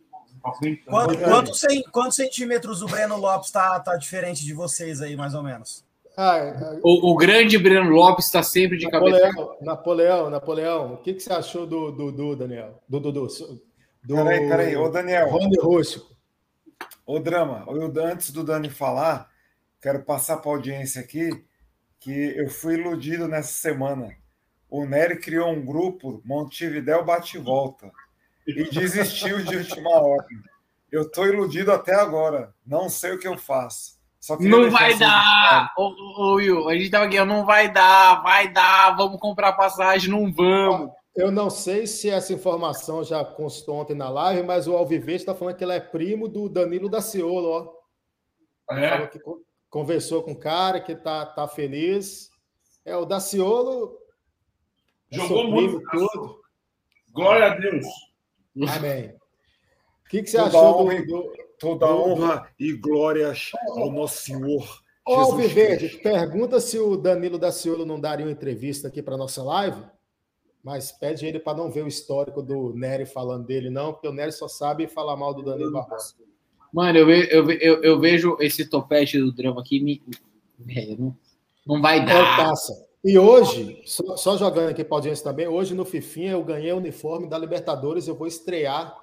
[0.85, 5.33] Quanto- quantos, cen- quantos centímetros o Breno Lopes tá, tá diferente de vocês aí, mais
[5.33, 5.83] ou menos?
[6.17, 9.17] Ah, O, o grande Breno Lopes está sempre de cabeça.
[9.27, 12.81] Napoleão, Napoleão, Napoleão, o que, que você achou do Dudu, Daniel?
[12.87, 13.27] Do Dudu.
[14.03, 15.29] Do, Peraí, peraí, ô Daniel.
[15.29, 16.15] Rony Rústico.
[17.05, 19.29] Ô Drama, eu, antes do Dani falar,
[19.81, 21.29] quero passar para a audiência aqui
[22.05, 24.15] que eu fui iludido nessa semana.
[24.69, 27.91] O Nery criou um grupo, Montevidéu Bate e Volta,
[28.45, 30.27] e desistiu de última hora.
[30.91, 32.53] Eu estou iludido até agora.
[32.63, 33.95] Não sei o que eu faço.
[34.39, 35.73] Não vai isso dar!
[35.75, 39.53] Ô, ô, ô, Will, a gente tava aqui, não vai dar, vai dar, vamos comprar
[39.53, 40.91] passagem, não vamos.
[41.15, 45.33] Eu não sei se essa informação já constou ontem na live, mas o Alviverde está
[45.33, 48.75] falando que ele é primo do Danilo da Ciolo, ó.
[48.75, 48.89] É?
[48.89, 49.19] Falou que
[49.75, 52.29] conversou com o cara, que tá, tá feliz.
[52.85, 53.97] É, o Daciolo
[55.11, 56.39] é Jogou muito, tudo.
[57.11, 57.85] Glória a Deus.
[58.69, 59.09] Amém.
[60.05, 63.91] O que, que você Toda achou honra, do, do, toda do- honra e glórias ao
[63.91, 64.63] nosso Senhor.
[65.05, 69.17] Ô, Jesus Alviverde, pergunta se o Danilo da Ciolo não daria uma entrevista aqui para
[69.17, 69.83] nossa live,
[70.63, 74.13] mas pede ele para não ver o histórico do Nery falando dele, não, porque o
[74.13, 76.15] Nery só sabe falar mal do Danilo Barbosa.
[76.75, 80.03] Mano, eu, ve- eu, eu, eu vejo esse topete do drama aqui, me...
[80.59, 81.17] Velho, não,
[81.65, 82.35] não vai dar.
[82.35, 82.73] taça.
[83.01, 86.77] E hoje, só, só jogando aqui para audiência também, hoje no Fifinha eu ganhei o
[86.77, 88.93] uniforme da Libertadores, eu vou estrear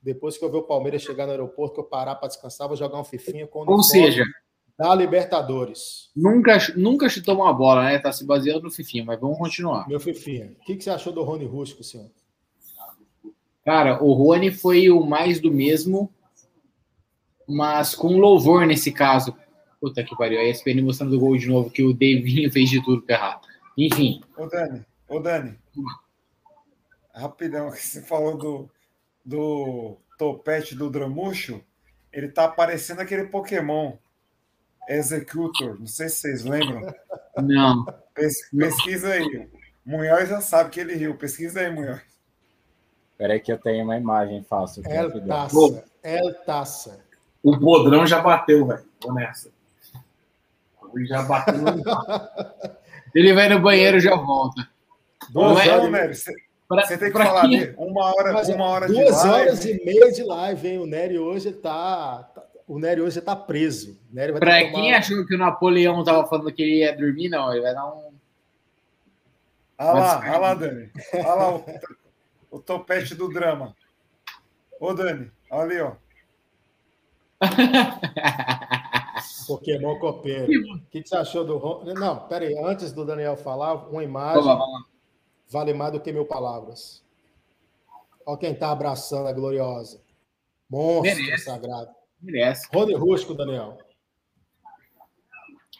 [0.00, 2.76] depois que eu ver o Palmeiras chegar no aeroporto, que eu parar para descansar, vou
[2.76, 4.24] jogar um Fifinha com o Ou seja,
[4.78, 6.10] da Libertadores.
[6.14, 7.98] nunca, nunca chutou uma bola, né?
[7.98, 9.88] Tá se baseando no Fifinha, mas vamos continuar.
[9.88, 12.06] Meu Fifinha, o que, que você achou do Rony Rústico, senhor?
[13.64, 16.08] Cara, o Rony foi o mais do mesmo,
[17.50, 19.36] mas com louvor nesse caso.
[19.80, 20.38] Puta que pariu.
[20.38, 23.40] A ESPN mostrando o gol de novo, que o Devinho fez de tudo pra errar.
[23.76, 25.58] Enfim, Ô, Dani, ô, Dani.
[27.14, 28.70] Rapidão, que você falou do,
[29.24, 31.62] do topete do Dramucho.
[32.12, 33.92] Ele tá parecendo aquele Pokémon
[34.88, 35.78] Executor.
[35.78, 36.82] Não sei se vocês lembram.
[37.42, 37.84] não.
[38.14, 39.48] Pes- pesquisa aí.
[39.86, 41.16] Munhoz já sabe que ele riu.
[41.16, 42.00] Pesquisa aí, Munhoz.
[43.16, 44.82] Peraí que eu tenho uma imagem fácil.
[44.84, 45.28] aqui, El rapidão.
[45.28, 45.84] Taça.
[46.02, 47.04] El Taça.
[47.42, 48.84] O podrão já bateu, velho.
[49.00, 49.50] Tô nessa.
[50.94, 51.54] Ele já bateu.
[53.14, 54.68] Ele vai no banheiro e já volta.
[55.30, 56.14] Duas é- horas, Nery.
[56.14, 57.74] Você tem que falar ali.
[57.76, 60.78] Uma hora, Mas, uma hora de duas horas e meia de live, hein?
[60.78, 62.22] O Nery hoje tá.
[62.34, 63.98] tá- o Nery hoje tá preso.
[64.12, 66.62] O Nery vai ter Pra que tomar- quem achou que o Napoleão tava falando que
[66.62, 68.10] ele ia dormir, não, ele vai dar um.
[69.78, 70.90] Olha lá, olha lá, Dani.
[71.14, 71.64] Olha lá o,
[72.52, 73.74] o topete do drama.
[74.78, 75.92] Ô, Dani, olha ali, ó.
[79.46, 80.46] Pokémon copeiro.
[80.76, 81.56] O que, você achou do.
[81.58, 82.56] Ron- Não, pera aí.
[82.62, 84.84] Antes do Daniel falar, uma imagem Vamos lá, vamos lá.
[85.48, 87.02] vale mais do que mil palavras.
[88.26, 90.00] Olha quem tá abraçando a gloriosa.
[90.68, 91.44] Monstro Merece.
[91.44, 91.90] sagrado.
[92.22, 92.68] Merece.
[92.72, 93.78] Rony Rusco, Daniel.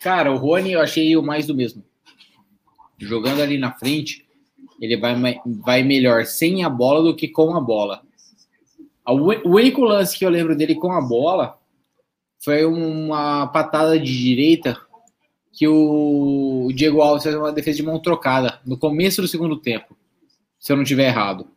[0.00, 1.84] Cara, o Rony eu achei o mais do mesmo.
[2.98, 4.26] Jogando ali na frente,
[4.80, 5.14] ele vai,
[5.46, 8.02] vai melhor sem a bola do que com a bola.
[9.10, 11.58] O único lance que eu lembro dele com a bola
[12.42, 14.80] foi uma patada de direita
[15.52, 19.96] que o Diego Alves fez uma defesa de mão trocada no começo do segundo tempo,
[20.58, 21.48] se eu não tiver errado.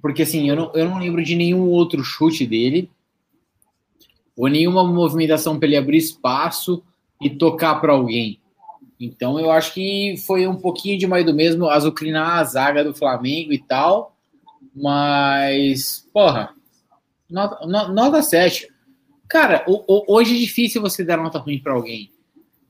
[0.00, 2.90] Porque assim, eu não, eu não lembro de nenhum outro chute dele
[4.36, 6.82] ou nenhuma movimentação para ele abrir espaço
[7.20, 8.40] e tocar para alguém.
[8.98, 13.52] Então eu acho que foi um pouquinho demais do mesmo, azucrinar a zaga do Flamengo
[13.52, 14.11] e tal,
[14.74, 16.54] mas, porra,
[17.28, 18.68] nota, no- nota 7.
[19.28, 22.10] Cara, o- o- hoje é difícil você dar nota ruim para alguém,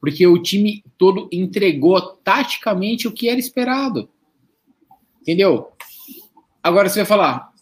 [0.01, 4.09] porque o time todo entregou taticamente o que era esperado.
[5.21, 5.73] Entendeu?
[6.63, 7.53] Agora você vai falar,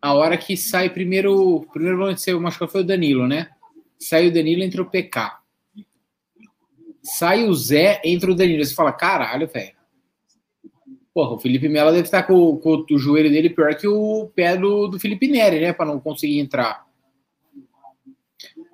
[0.00, 3.50] a hora que sai primeiro, primeiro volante seu machucou foi o Danilo, né?
[3.98, 5.40] Sai o Danilo, entra o PK.
[7.02, 8.64] Sai o Zé, entra o Danilo.
[8.64, 9.74] Você fala, caralho, velho.
[11.14, 14.56] Porra, o Felipe Melo deve estar com, com o joelho dele pior que o pé
[14.56, 15.72] do, do Felipe Neri, né?
[15.72, 16.84] Pra não conseguir entrar.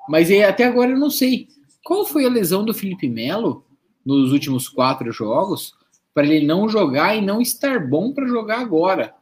[0.09, 1.49] Mas até agora eu não sei.
[1.85, 3.65] Qual foi a lesão do Felipe Melo
[4.05, 5.75] nos últimos quatro jogos
[6.15, 9.15] para ele não jogar e não estar bom para jogar agora?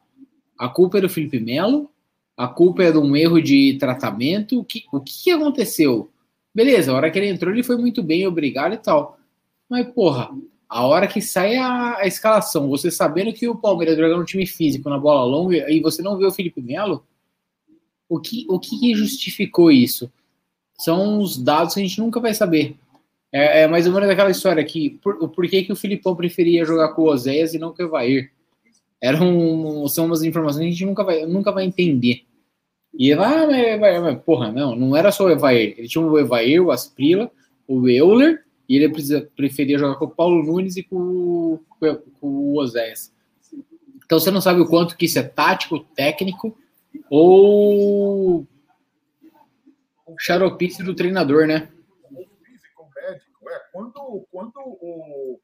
[0.57, 1.91] A culpa é do Felipe Melo?
[2.37, 4.61] A culpa é de um erro de tratamento?
[4.61, 6.09] O que, o que aconteceu?
[6.55, 9.19] Beleza, a hora que ele entrou, ele foi muito bem, obrigado e tal.
[9.69, 10.31] Mas, porra,
[10.69, 14.47] a hora que sai a, a escalação, você sabendo que o Palmeiras joga no time
[14.47, 17.05] físico na bola longa e você não vê o Felipe Melo,
[18.09, 20.11] o que, o que justificou isso?
[20.75, 22.77] São os dados que a gente nunca vai saber.
[23.33, 24.99] É, é mais ou menos aquela história aqui.
[25.03, 27.87] Por, o porquê que o Filipão preferia jogar com o Oséias e não com o
[27.87, 28.31] Evair?
[29.01, 32.25] Eram, são umas informações que a gente nunca vai, nunca vai entender.
[32.95, 33.47] E ah,
[33.79, 35.75] mas, porra, não, não era só o Evair.
[35.79, 37.31] Ele tinha o Evair, o Asprila,
[37.67, 38.93] o Euler, e ele
[39.35, 43.15] preferia jogar com o Paulo Nunes e com, com, o Oséias.
[44.05, 46.57] Então você não sabe o quanto que isso é tático, técnico
[47.11, 48.47] ou
[50.19, 51.71] xaropice do treinador, né?
[52.45, 53.39] Físico, médico.
[53.73, 55.41] Quando, quando o,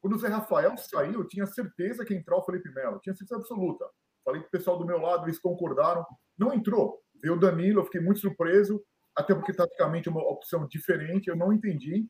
[0.00, 3.00] quando o Zé Rafael saiu, eu tinha certeza que ia entrar o Felipe Melo.
[3.00, 3.86] Tinha certeza absoluta.
[4.24, 6.04] Falei com o pessoal do meu lado, eles concordaram.
[6.36, 7.00] Não entrou.
[7.22, 8.82] Veio o Danilo, eu fiquei muito surpreso,
[9.14, 12.06] até porque taticamente é uma opção diferente, eu não entendi.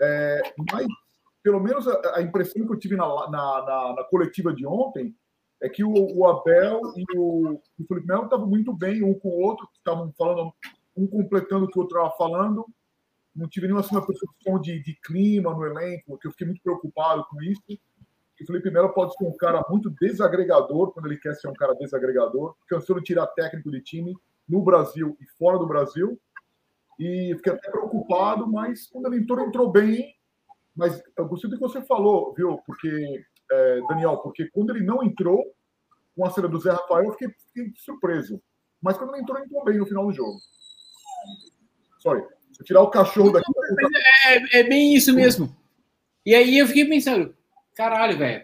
[0.00, 0.86] É, mas,
[1.42, 5.14] pelo menos, a, a, impressão que eu tive na, na, na, na coletiva de ontem
[5.60, 9.28] é que o, o Abel e o, o Felipe Melo estavam muito bem um com
[9.28, 10.52] o outro, estavam falando,
[10.96, 12.66] um completando o que o outro estava falando.
[13.36, 17.24] Não tive nenhuma assim, percepção de, de clima no elenco, que eu fiquei muito preocupado
[17.26, 17.62] com isso.
[17.68, 21.74] o Felipe Melo pode ser um cara muito desagregador, quando ele quer ser um cara
[21.74, 24.16] desagregador, cansou de tirar técnico de time
[24.48, 26.18] no Brasil e fora do Brasil.
[27.00, 30.14] E fiquei até preocupado, mas quando ele entrou, entrou bem.
[30.76, 32.58] Mas eu gostei do que você falou, viu?
[32.66, 35.42] Porque, é, Daniel, porque quando ele não entrou
[36.14, 38.38] com a cena do Zé Rafael, eu fiquei, fiquei surpreso.
[38.82, 40.38] Mas quando ele entrou, entrou bem no final do jogo.
[42.00, 42.22] Sorry.
[42.52, 43.50] Se tirar o cachorro daqui.
[44.26, 45.56] É, é, bem isso mesmo.
[46.26, 47.34] E aí eu fiquei pensando,
[47.74, 48.42] caralho, velho.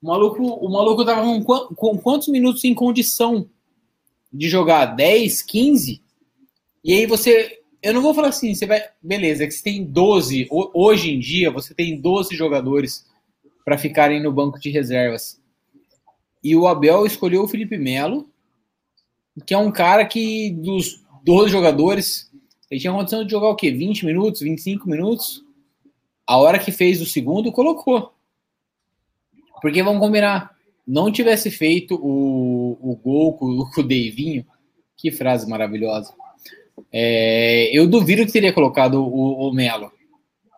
[0.00, 3.46] O maluco, o maluco tava com, com quantos minutos em condição
[4.32, 4.86] de jogar?
[4.86, 6.02] 10, 15?
[6.82, 8.82] E aí você eu não vou falar assim, você vai.
[9.02, 10.48] Beleza, é que você tem 12.
[10.50, 13.06] Hoje em dia, você tem 12 jogadores
[13.64, 15.40] para ficarem no banco de reservas.
[16.42, 18.28] E o Abel escolheu o Felipe Melo,
[19.46, 22.30] que é um cara que, dos 12 jogadores,
[22.70, 23.70] ele tinha condição de jogar o quê?
[23.70, 25.44] 20 minutos, 25 minutos?
[26.26, 28.14] A hora que fez o segundo, colocou.
[29.60, 33.46] Porque vamos combinar, não tivesse feito o, o gol com,
[33.78, 34.46] o Deivinho,
[34.96, 36.14] que frase maravilhosa
[36.92, 39.92] é, eu duvido que teria colocado o, o Melo.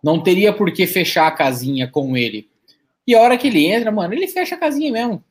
[0.03, 2.49] Não teria por que fechar a casinha com ele.
[3.07, 5.23] E a hora que ele entra, mano, ele fecha a casinha mesmo.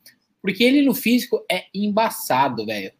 [0.41, 2.91] Porque ele no físico é embaçado, velho.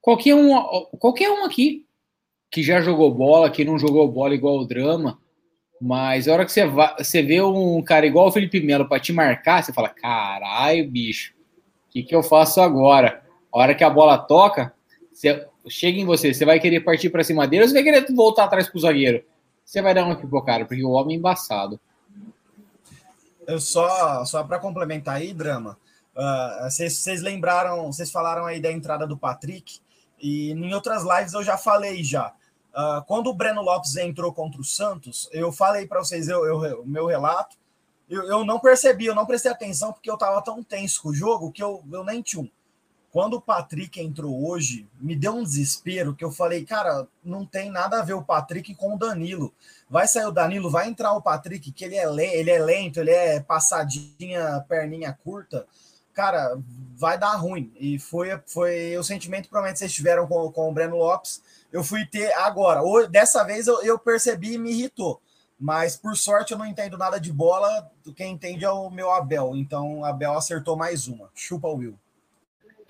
[0.00, 0.54] Qualquer um,
[0.98, 1.84] qualquer um aqui
[2.50, 5.20] que já jogou bola, que não jogou bola igual o drama,
[5.80, 9.12] mas a hora que você, você vê um cara igual o Felipe Melo para te
[9.12, 11.32] marcar, você fala: caralho, bicho,
[11.88, 13.22] o que, que eu faço agora?
[13.52, 14.74] A hora que a bola toca,
[15.12, 18.12] você, chega em você, você vai querer partir para cima dele ou você vai querer
[18.12, 19.24] voltar atrás pro zagueiro?
[19.64, 21.78] Você vai dar uma pipocada, porque o homem é embaçado.
[23.46, 25.78] Eu só, só para complementar aí, Drama,
[26.16, 29.80] uh, vocês, lembraram, vocês falaram aí da entrada do Patrick,
[30.20, 32.32] e em outras lives eu já falei já.
[32.72, 36.82] Uh, quando o Breno Lopes entrou contra o Santos, eu falei para vocês eu, eu,
[36.82, 37.56] o meu relato,
[38.08, 41.14] eu, eu não percebi, eu não prestei atenção porque eu estava tão tenso com o
[41.14, 42.50] jogo que eu, eu nem tinha um.
[43.12, 47.68] Quando o Patrick entrou hoje, me deu um desespero que eu falei, cara, não tem
[47.68, 49.52] nada a ver o Patrick com o Danilo.
[49.88, 52.04] Vai sair o Danilo, vai entrar o Patrick, que ele é,
[52.38, 55.66] ele é lento, ele é passadinha, perninha curta.
[56.12, 56.56] Cara,
[56.96, 57.72] vai dar ruim.
[57.80, 61.42] E foi, foi o sentimento que provavelmente vocês tiveram com, com o Breno Lopes.
[61.72, 62.80] Eu fui ter agora.
[63.08, 65.20] Dessa vez eu, eu percebi e me irritou.
[65.58, 67.90] Mas por sorte eu não entendo nada de bola.
[68.16, 69.56] Quem entende é o meu Abel.
[69.56, 71.28] Então Abel acertou mais uma.
[71.34, 71.98] Chupa o Will.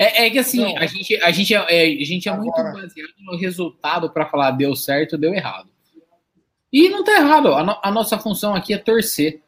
[0.00, 3.12] É, é que assim, a gente, a gente, é, é a gente é muito baseado
[3.20, 5.68] no resultado para falar deu certo, deu errado.
[6.72, 7.52] E não tá errado.
[7.52, 9.42] A, no, a nossa função aqui é torcer.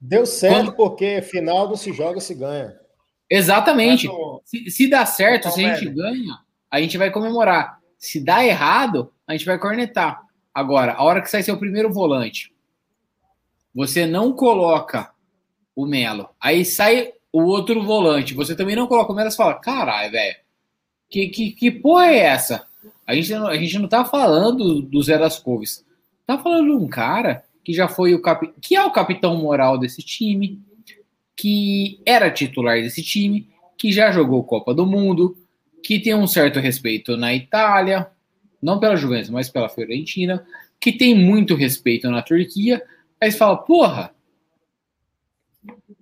[0.00, 0.72] Deu certo Quando...
[0.72, 2.80] porque final não se joga, se ganha.
[3.28, 4.08] Exatamente.
[4.42, 6.38] Se, se dá certo, se a gente ganha,
[6.70, 7.78] a gente vai comemorar.
[7.98, 10.22] Se dá errado, a gente vai cornetar.
[10.54, 12.54] Agora, a hora que sai seu primeiro volante,
[13.74, 15.12] você não coloca
[15.76, 16.30] o Melo.
[16.40, 20.36] Aí sai o outro volante, você também não coloca o Melo e fala, caralho, velho,
[21.08, 22.66] que, que, que porra é essa?
[23.06, 25.84] A gente, a gente não tá falando do Zé das Couves.
[26.26, 28.52] Tá falando de um cara que já foi o cap...
[28.60, 30.60] que é o capitão moral desse time,
[31.36, 35.36] que era titular desse time, que já jogou Copa do Mundo,
[35.82, 38.08] que tem um certo respeito na Itália,
[38.62, 40.46] não pela Juventus, mas pela Fiorentina,
[40.78, 42.82] que tem muito respeito na Turquia.
[43.20, 44.14] Aí você fala, porra,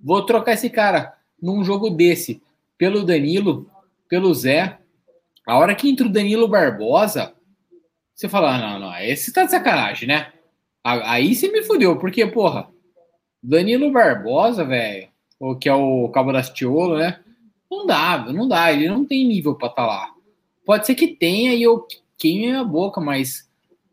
[0.02, 2.42] vou trocar esse cara num jogo desse,
[2.76, 3.70] pelo Danilo,
[4.08, 4.78] pelo Zé,
[5.46, 7.32] a hora que entra o Danilo Barbosa,
[8.14, 10.32] você fala, ah, não, não, esse tá de sacanagem, né?
[10.82, 12.68] Aí você me fudeu, porque, porra,
[13.42, 15.08] Danilo Barbosa, velho,
[15.60, 17.20] que é o Cabo das Tiolo, né?
[17.70, 20.14] Não dá, não dá, ele não tem nível pra estar tá lá.
[20.64, 21.86] Pode ser que tenha e eu
[22.16, 23.48] queime a boca, mas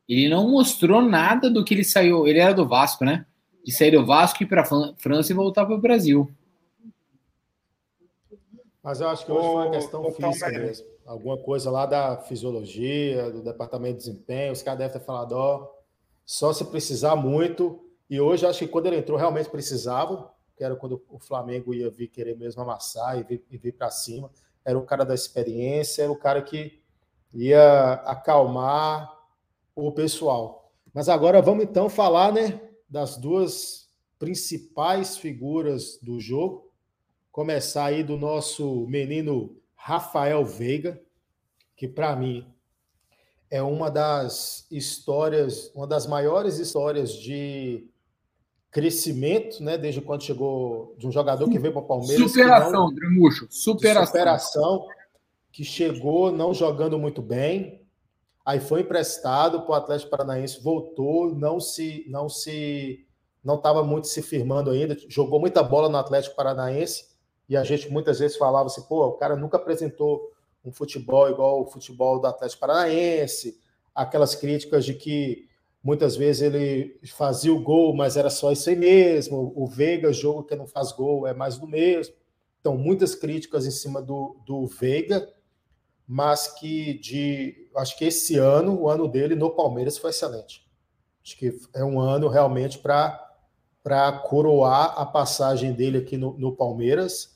[0.08, 2.28] ele não mostrou nada do que ele saiu.
[2.28, 3.26] Ele era do Vasco, né?
[3.64, 4.66] De sair do Vasco ir pra
[4.98, 6.30] França e voltar para o Brasil.
[8.86, 10.86] Mas eu acho que hoje foi uma questão física mesmo.
[11.08, 14.54] Alguma coisa lá da fisiologia, do departamento de desempenho.
[14.54, 15.72] Os caras devem ter falado, ó,
[16.24, 17.84] só se precisar muito.
[18.08, 21.90] E hoje acho que quando ele entrou, realmente precisava, que era quando o Flamengo ia
[21.90, 24.30] vir querer mesmo amassar e vir, e vir para cima.
[24.64, 26.80] Era o cara da experiência, era o cara que
[27.34, 29.12] ia acalmar
[29.76, 30.72] o pessoal.
[30.94, 33.90] Mas agora vamos então falar, né, das duas
[34.20, 36.72] principais figuras do jogo.
[37.36, 41.02] Começar aí do nosso menino Rafael Veiga,
[41.76, 42.48] que para mim
[43.52, 47.90] é uma das histórias, uma das maiores histórias de
[48.72, 49.78] crescimento, né?
[49.78, 52.32] Desde quando chegou de um jogador que veio para o Palmeiras.
[52.32, 53.48] Superação, Dramucho.
[53.50, 54.06] Superação.
[54.06, 54.88] superação.
[55.52, 57.82] Que chegou não jogando muito bem,
[58.46, 63.06] aí foi emprestado para o Atlético Paranaense, voltou, não se, não se,
[63.44, 67.14] não estava muito se firmando ainda, jogou muita bola no Atlético Paranaense
[67.48, 70.32] e a gente muitas vezes falava assim, pô, o cara nunca apresentou
[70.64, 73.60] um futebol igual o futebol do Atlético Paranaense,
[73.94, 75.48] aquelas críticas de que
[75.86, 79.54] muitas vezes ele fazia o gol, mas era só isso aí mesmo.
[79.56, 82.16] O Veiga, jogo que não faz gol, é mais do mesmo.
[82.60, 85.32] Então, muitas críticas em cima do, do Veiga,
[86.08, 87.70] mas que de.
[87.76, 90.66] Acho que esse ano, o ano dele no Palmeiras foi excelente.
[91.24, 97.35] Acho que é um ano realmente para coroar a passagem dele aqui no, no Palmeiras,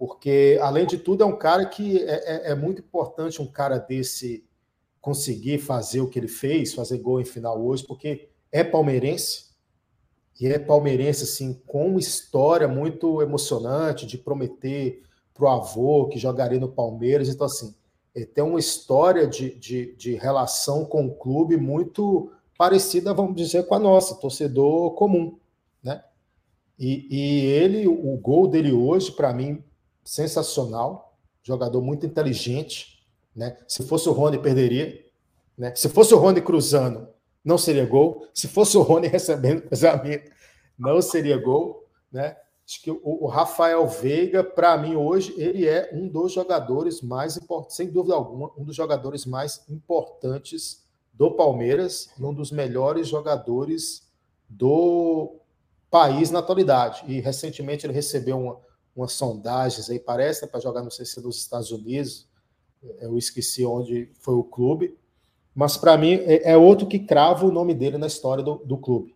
[0.00, 3.76] porque, além de tudo, é um cara que é, é, é muito importante um cara
[3.76, 4.42] desse
[4.98, 9.50] conseguir fazer o que ele fez, fazer gol em final hoje, porque é palmeirense,
[10.40, 15.02] e é palmeirense, assim, com uma história muito emocionante de prometer
[15.34, 17.28] para o avô que jogaria no Palmeiras.
[17.28, 17.74] Então, assim,
[18.14, 23.66] ele tem uma história de, de, de relação com o clube muito parecida, vamos dizer,
[23.66, 25.38] com a nossa, torcedor comum,
[25.82, 26.02] né?
[26.78, 29.62] E, e ele, o gol dele hoje, para mim,
[30.10, 33.56] sensacional, jogador muito inteligente, né?
[33.68, 35.06] Se fosse o Rony, perderia.
[35.56, 35.72] Né?
[35.76, 37.06] Se fosse o Rony cruzando,
[37.44, 38.26] não seria gol.
[38.34, 40.28] Se fosse o Rony recebendo cruzamento,
[40.76, 41.86] não seria gol.
[42.10, 42.36] Né?
[42.66, 47.76] Acho que o, Rafael Veiga, para mim, hoje, ele é um dos jogadores mais importantes,
[47.76, 54.10] sem dúvida alguma, um dos jogadores mais importantes do Palmeiras e um dos melhores jogadores
[54.48, 55.36] do
[55.88, 57.04] país na atualidade.
[57.06, 58.69] E recentemente ele recebeu uma,
[59.00, 62.28] umas sondagens aí, parece, né, para jogar, não sei se é nos Estados Unidos,
[63.00, 64.96] eu esqueci onde foi o clube,
[65.54, 68.78] mas para mim é, é, outro que crava o nome dele na história do, do
[68.78, 69.14] clube.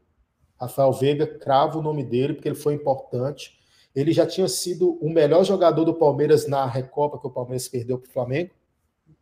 [0.61, 3.59] Rafael Veiga crava o nome dele porque ele foi importante.
[3.95, 7.99] Ele já tinha sido o melhor jogador do Palmeiras na Recopa que o Palmeiras perdeu
[7.99, 8.51] para o Flamengo.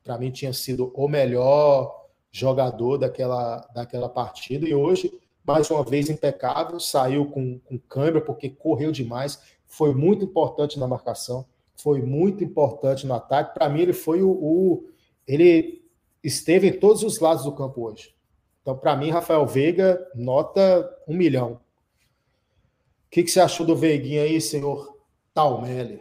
[0.02, 5.12] Para mim tinha sido o melhor jogador daquela, daquela partida e hoje
[5.44, 9.41] mais uma vez impecável, saiu com, com câimbra porque correu demais,
[9.73, 11.47] foi muito importante na marcação
[11.83, 13.55] foi muito importante no ataque.
[13.55, 14.89] Para mim, ele foi o, o,
[15.26, 15.84] Ele
[16.23, 18.15] esteve em todos os lados do campo hoje.
[18.60, 21.55] Então, para mim, Rafael Veiga, nota um milhão.
[21.55, 24.97] O que, que você achou do Veiguinha aí, senhor
[25.34, 26.01] Talmelli?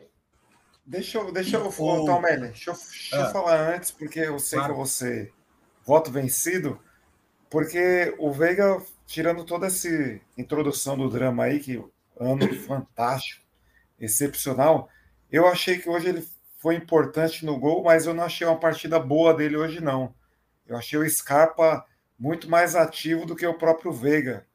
[0.85, 3.29] Deixa eu, deixa eu falar, Talmelli, deixa eu, deixa eu ah.
[3.29, 4.73] falar antes, porque eu sei claro.
[4.73, 5.31] que você
[5.83, 6.79] voto vencido,
[7.49, 9.89] porque o Veiga, tirando toda essa
[10.37, 11.83] introdução do drama aí, que
[12.19, 13.43] ano fantástico,
[14.01, 14.89] excepcional,
[15.31, 18.99] eu achei que hoje ele foi importante no gol, mas eu não achei uma partida
[18.99, 20.13] boa dele hoje, não.
[20.67, 21.85] Eu achei o Scarpa
[22.19, 24.45] muito mais ativo do que o próprio Veiga.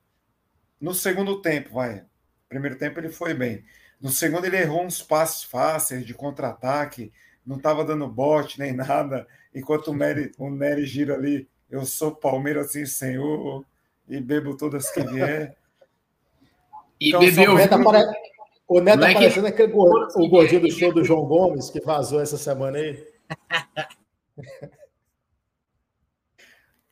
[0.80, 2.04] No segundo tempo, vai.
[2.48, 3.64] Primeiro tempo ele foi bem.
[4.00, 7.12] No segundo ele errou uns passos fáceis de contra-ataque,
[7.44, 9.26] não estava dando bote nem nada.
[9.54, 13.64] Enquanto o Nery, o Nery gira ali, eu sou Palmeiras assim, senhor,
[14.08, 15.56] e bebo todas que vier.
[17.00, 17.56] E então, bebeu.
[18.68, 22.36] O Neto tá parecendo aquele o gordinho do show do João Gomes que vazou essa
[22.36, 23.06] semana aí.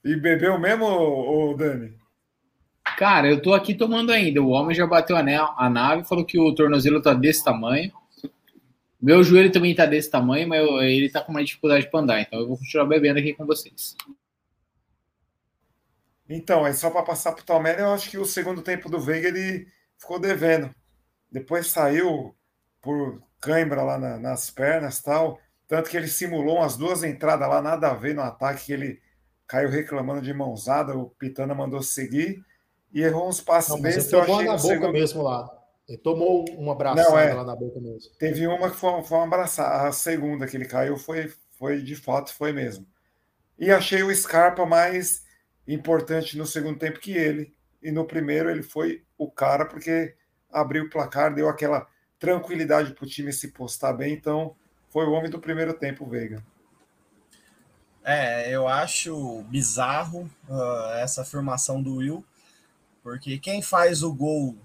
[0.04, 1.98] e bebeu mesmo, o Dani?
[2.96, 4.40] Cara, eu tô aqui tomando ainda.
[4.40, 7.92] O homem já bateu a nave, falou que o tornozelo tá desse tamanho.
[9.02, 12.20] Meu joelho também tá desse tamanho, mas eu, ele tá com uma dificuldade para andar,
[12.20, 13.96] então eu vou continuar bebendo aqui com vocês.
[16.26, 19.28] Então, é só para passar pro Talmere, eu acho que o segundo tempo do Veiga
[19.28, 19.66] ele
[19.98, 20.74] ficou devendo
[21.34, 22.32] depois saiu
[22.80, 25.40] por cãibra lá na, nas pernas tal.
[25.66, 29.02] Tanto que ele simulou umas duas entradas lá, nada a ver no ataque, que ele
[29.44, 32.40] caiu reclamando de mãozada, o Pitana mandou seguir
[32.92, 34.12] e errou uns passos desses.
[34.12, 34.92] Ele tomou na boca segundo...
[34.92, 35.50] mesmo lá.
[35.88, 38.12] Ele tomou uma abraçada Não, é, lá na boca mesmo.
[38.16, 39.88] Teve uma que foi, foi uma abraçada.
[39.88, 42.86] A segunda que ele caiu foi, foi de fato, foi mesmo.
[43.58, 45.24] E achei o Scarpa mais
[45.66, 47.52] importante no segundo tempo que ele.
[47.82, 50.14] E no primeiro ele foi o cara, porque
[50.54, 51.86] abriu o placar, deu aquela
[52.18, 54.14] tranquilidade para o time se postar bem.
[54.14, 54.54] Então,
[54.88, 56.42] foi o homem do primeiro tempo, Veiga.
[58.04, 62.24] É, eu acho bizarro uh, essa afirmação do Will,
[63.02, 64.56] porque quem faz o gol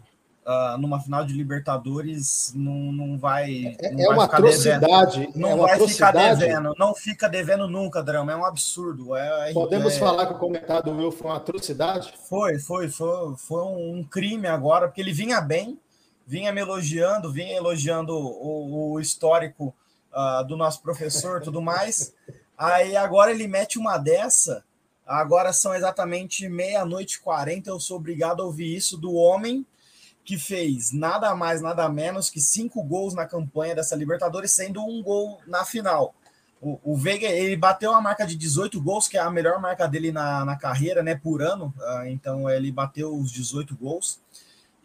[0.50, 3.76] uh, numa final de Libertadores não, não vai.
[3.80, 5.20] É, não é vai uma ficar atrocidade.
[5.20, 5.38] devendo.
[5.40, 6.40] Não é uma vai ficar atrocidade.
[6.40, 8.32] devendo, não fica devendo nunca, Drama.
[8.32, 9.16] É um absurdo.
[9.16, 12.14] É, Podemos é- falar que o comentário do Will foi uma atrocidade?
[12.28, 15.80] Foi, foi, foi, foi um crime agora, porque ele vinha bem,
[16.26, 19.74] vinha me elogiando, vinha elogiando o, o histórico
[20.12, 22.14] ah, do nosso professor e tudo mais.
[22.58, 24.64] Aí agora ele mete uma dessa.
[25.06, 27.70] Agora são exatamente meia-noite e quarenta.
[27.70, 29.66] Eu sou obrigado a ouvir isso do homem
[30.30, 35.02] que fez nada mais, nada menos que cinco gols na campanha dessa Libertadores, sendo um
[35.02, 36.14] gol na final.
[36.62, 39.88] O, o Veiga, ele bateu a marca de 18 gols, que é a melhor marca
[39.88, 41.74] dele na, na carreira, né, por ano.
[41.82, 44.20] Ah, então ele bateu os 18 gols.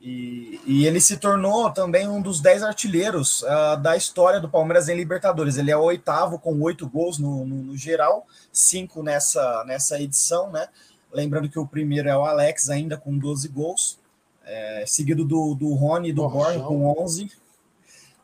[0.01, 4.89] E, e ele se tornou também um dos 10 artilheiros ah, da história do Palmeiras
[4.89, 5.59] em Libertadores.
[5.59, 10.51] Ele é o oitavo com oito gols no, no, no geral, cinco nessa, nessa edição,
[10.51, 10.69] né?
[11.13, 14.03] Lembrando que o primeiro é o Alex, ainda com 12 gols,
[14.45, 17.31] é, seguido do, do Rony e do Borja com 11.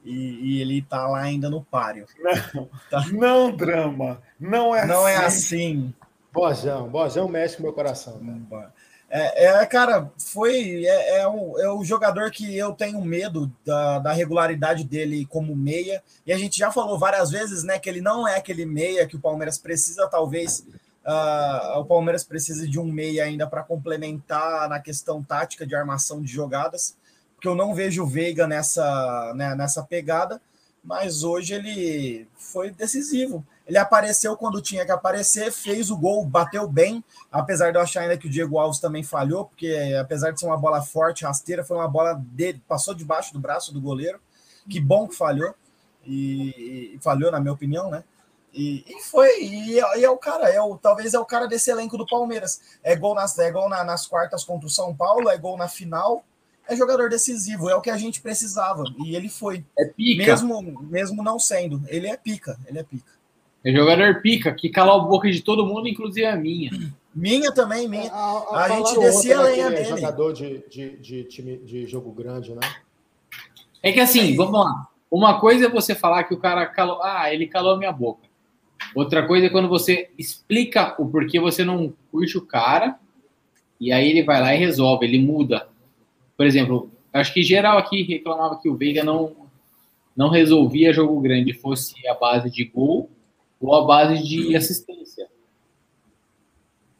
[0.05, 2.07] E, e ele tá lá ainda no páreo.
[2.91, 4.23] Não, não drama.
[4.39, 5.13] Não é Não assim.
[5.13, 5.95] é assim.
[6.33, 8.19] Bozão, Bozão mexe com meu coração.
[8.49, 8.73] cara.
[9.11, 10.85] É, é, cara, foi.
[10.87, 15.57] É, é, um, é o jogador que eu tenho medo da, da regularidade dele como
[15.57, 16.01] meia.
[16.25, 19.17] E a gente já falou várias vezes, né, que ele não é aquele meia que
[19.17, 20.65] o Palmeiras precisa, talvez.
[21.11, 26.23] Ah, o Palmeiras precise de um meia ainda para complementar na questão tática de armação
[26.23, 26.97] de jogadas,
[27.35, 30.41] porque eu não vejo o Veiga nessa, né, nessa pegada,
[30.85, 33.45] mas hoje ele foi decisivo.
[33.67, 38.03] Ele apareceu quando tinha que aparecer, fez o gol, bateu bem, apesar de eu achar
[38.03, 41.65] ainda que o Diego Alves também falhou, porque apesar de ser uma bola forte, rasteira,
[41.65, 44.21] foi uma bola dele, passou debaixo do braço do goleiro.
[44.69, 45.55] Que bom que falhou,
[46.07, 48.05] e, e falhou, na minha opinião, né?
[48.53, 51.47] E, e foi, e é, e é o cara, é o, talvez é o cara
[51.47, 52.61] desse elenco do Palmeiras.
[52.83, 55.69] É gol nas, é gol na- nas quartas contra o São Paulo, é gol na
[55.69, 56.25] final,
[56.69, 59.65] é jogador decisivo, é o que a gente precisava, e ele foi.
[59.79, 60.25] É pica.
[60.27, 63.13] Mesmo, mesmo não sendo, ele é pica, ele é pica.
[63.65, 66.71] É jogador pica, que calou a boca de todo mundo, inclusive a minha.
[67.15, 68.11] Minha também, minha.
[68.13, 69.85] A, A gente falaram descia a né, lenha é dele.
[69.85, 72.61] jogador de, de, de time de jogo grande, né?
[73.83, 74.89] É que assim, vamos lá.
[75.11, 77.03] Uma coisa é você falar que o cara calou.
[77.03, 78.30] Ah, ele calou a minha boca.
[78.95, 82.99] Outra coisa é quando você explica o porquê você não curte o cara,
[83.81, 85.69] e aí ele vai lá e resolve, ele muda.
[86.37, 89.33] Por exemplo, acho que geral aqui reclamava que o Veiga não,
[90.17, 93.09] não resolvia jogo grande, fosse a base de gol
[93.61, 95.29] ou a base de assistência.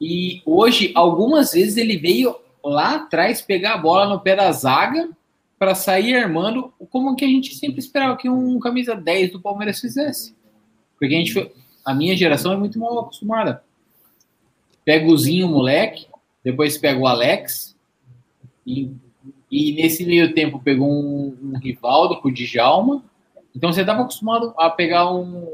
[0.01, 5.11] E hoje, algumas vezes, ele veio lá atrás pegar a bola no pé da zaga
[5.59, 9.79] para sair armando, como que a gente sempre esperava que um camisa 10 do Palmeiras
[9.79, 10.35] fizesse.
[10.99, 11.53] Porque a gente,
[11.91, 13.63] a minha geração é muito mal acostumada.
[14.85, 16.07] Pega o Zinho, o moleque,
[16.43, 17.77] depois pega o Alex,
[18.67, 18.91] e,
[19.51, 23.05] e nesse meio tempo pegou um, um Rivaldo com o Djalma.
[23.55, 25.47] Então você estava acostumado a pegar um,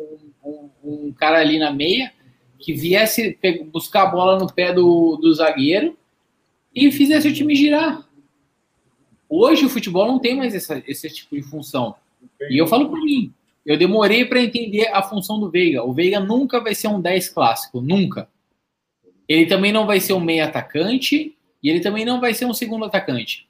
[0.44, 2.12] um, um cara ali na meia
[2.58, 3.39] que viesse
[3.73, 5.97] buscar a bola no pé do, do zagueiro
[6.74, 8.06] e fizesse o time girar.
[9.28, 11.94] Hoje o futebol não tem mais essa- esse tipo de função.
[12.50, 13.32] E eu falo por mim,
[13.67, 15.83] eu demorei para entender a função do Veiga.
[15.83, 18.28] O Veiga nunca vai ser um 10 clássico, nunca.
[19.28, 22.55] Ele também não vai ser um meio atacante e ele também não vai ser um
[22.55, 23.49] segundo atacante.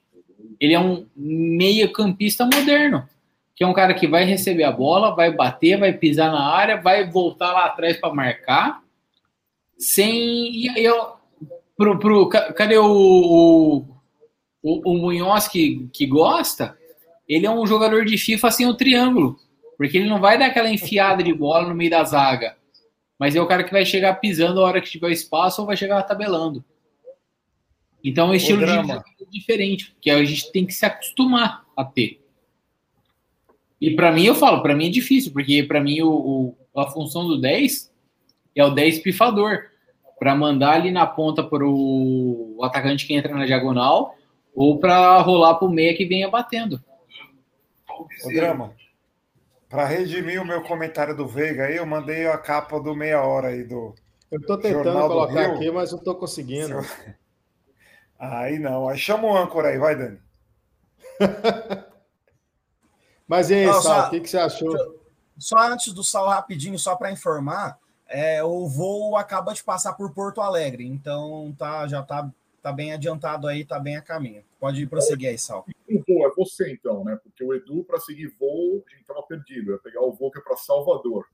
[0.59, 3.07] Ele é um meio campista moderno,
[3.55, 6.81] que é um cara que vai receber a bola, vai bater, vai pisar na área,
[6.81, 8.83] vai voltar lá atrás para marcar,
[9.79, 11.13] sem e eu
[11.77, 13.85] pro, pro, ca- cadê o, o,
[14.63, 16.77] o, o Munhoz que, que gosta?
[17.29, 19.39] Ele é um jogador de FIFA sem o triângulo,
[19.77, 22.57] porque ele não vai dar aquela enfiada de bola no meio da zaga,
[23.19, 25.77] mas é o cara que vai chegar pisando a hora que tiver espaço ou vai
[25.77, 26.65] chegar tabelando.
[28.05, 31.85] Então é um estilo de jogo diferente, que a gente tem que se acostumar a
[31.85, 32.23] ter.
[33.81, 36.89] E para mim, eu falo, para mim é difícil, porque para mim o, o- a
[36.91, 37.93] função do 10
[38.55, 39.67] é o 10 pifador,
[40.19, 44.17] para mandar ali na ponta para o atacante que entra na diagonal
[44.55, 46.83] ou para rolar para o meia que venha batendo.
[48.25, 48.75] O drama.
[49.69, 53.49] Para redimir o meu comentário do Veiga aí, eu mandei a capa do meia hora
[53.49, 53.95] aí do.
[54.31, 55.55] Eu tô tentando Jornal colocar Rio.
[55.55, 56.77] aqui, mas não tô conseguindo.
[58.19, 58.89] Aí não.
[58.89, 60.19] Aí chama o âncora aí, vai, Dani.
[63.29, 64.97] Mas e aí, Não, Sal, só- o que, que você achou?
[65.39, 70.13] Só antes do sal rapidinho, só para informar, é, o voo acaba de passar por
[70.15, 72.31] Porto Alegre, então tá, já tá,
[72.67, 74.43] tá bem adiantado aí, tá bem a caminho.
[74.59, 75.65] Pode prosseguir aí, Sal.
[75.89, 77.17] voo, é você então, né?
[77.23, 79.71] Porque o Edu, para seguir voo, a gente estava perdido.
[79.71, 81.27] Ia pegar o voo que é para Salvador.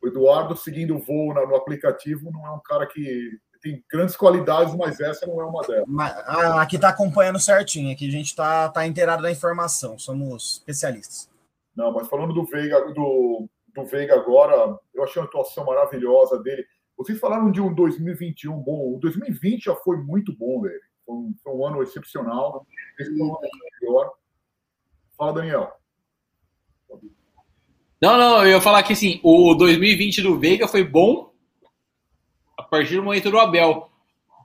[0.00, 4.74] O Eduardo, seguindo o voo no aplicativo, não é um cara que tem grandes qualidades,
[4.74, 5.84] mas essa não é uma delas.
[5.86, 10.54] Mas, ah, aqui está acompanhando certinho, aqui a gente está tá inteirado da informação, somos
[10.54, 11.28] especialistas.
[11.76, 16.64] Não, mas falando do Veiga, do, do Veiga agora, eu achei uma atuação maravilhosa dele.
[16.98, 18.96] Vocês falaram de um 2021 bom.
[18.96, 20.80] O 2020 já foi muito bom dele.
[21.06, 22.66] Foi um, foi um ano excepcional.
[22.98, 23.48] Esse foi um ano
[23.80, 24.12] melhor.
[25.16, 25.72] Fala, Daniel.
[28.02, 31.32] Não, não, eu ia falar que assim, o 2020 do Veiga foi bom
[32.56, 33.90] a partir do momento do Abel,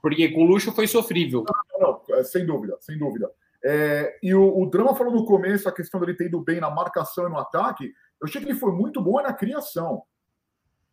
[0.00, 1.44] porque com o Luxo foi sofrível.
[1.44, 3.30] Não, não, não, é, sem dúvida, sem dúvida.
[3.64, 6.70] É, e o, o, Drama falou no começo a questão dele ter ido bem na
[6.70, 7.92] marcação e no ataque.
[8.20, 10.02] Eu achei que ele foi muito bom na criação.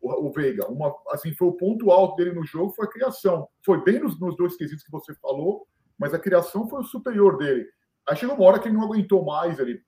[0.02, 3.48] O, o Veiga, uma, assim, foi o ponto alto dele no jogo, foi a criação.
[3.64, 5.66] Foi bem nos, nos dois quesitos que você falou,
[5.96, 7.66] mas a criação foi o superior dele.
[8.08, 9.80] Aí chegou uma hora que ele não aguentou mais, ele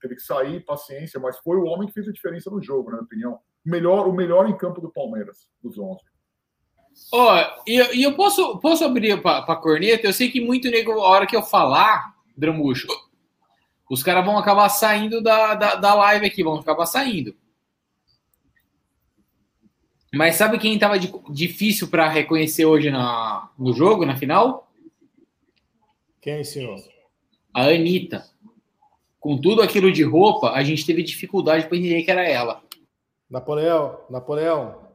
[0.00, 2.98] teve que sair, paciência, mas foi o homem que fez a diferença no jogo, na
[2.98, 3.38] minha opinião.
[3.64, 6.00] Melhor, o melhor em campo do Palmeiras, dos 11.
[7.12, 10.06] Ó, oh, e, e, eu posso, posso abrir para a corneta?
[10.06, 12.86] Eu sei que muito nego, a hora que eu falar, Dramuxo,
[13.90, 17.34] os caras vão acabar saindo da, da, da live aqui, vão acabar saindo.
[20.16, 24.70] Mas sabe quem estava difícil para reconhecer hoje na, no jogo, na final?
[26.20, 26.76] Quem, senhor?
[27.52, 28.24] A Anitta
[29.26, 32.62] com tudo aquilo de roupa, a gente teve dificuldade para entender que era ela.
[33.28, 34.86] Napoleão, Napoleão.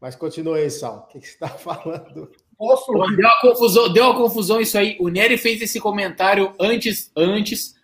[0.00, 0.98] Mas continua aí, Sal.
[0.98, 2.30] O que, que você está falando?
[2.56, 2.92] Posso?
[2.92, 4.96] Deu uma, confusão, deu uma confusão isso aí.
[5.00, 7.10] O Nery fez esse comentário antes.
[7.16, 7.74] antes.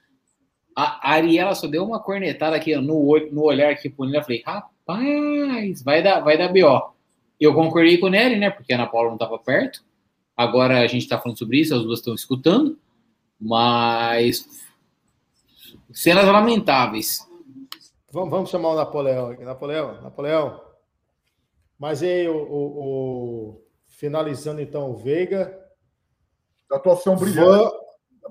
[0.77, 4.19] A Ariela só deu uma cornetada aqui no, no olhar aqui pro Nery.
[4.19, 6.93] Eu falei, rapaz, vai dar, vai dar B.O.
[7.41, 8.51] Eu concordei com o Nery, né?
[8.51, 9.85] Porque a Ana Paula não estava perto.
[10.37, 12.79] Agora a gente está falando sobre isso, as duas estão escutando.
[13.41, 14.65] Mas
[15.95, 17.21] Cenas lamentáveis.
[18.11, 19.45] Vamos, vamos chamar o Napoleão aqui.
[19.45, 20.65] Napoleão, Napoleão.
[21.79, 22.81] Mas aí, o, o,
[23.51, 23.67] o...
[23.87, 25.57] finalizando então o Veiga.
[26.71, 27.47] Atuação brilhante.
[27.47, 27.71] Vã...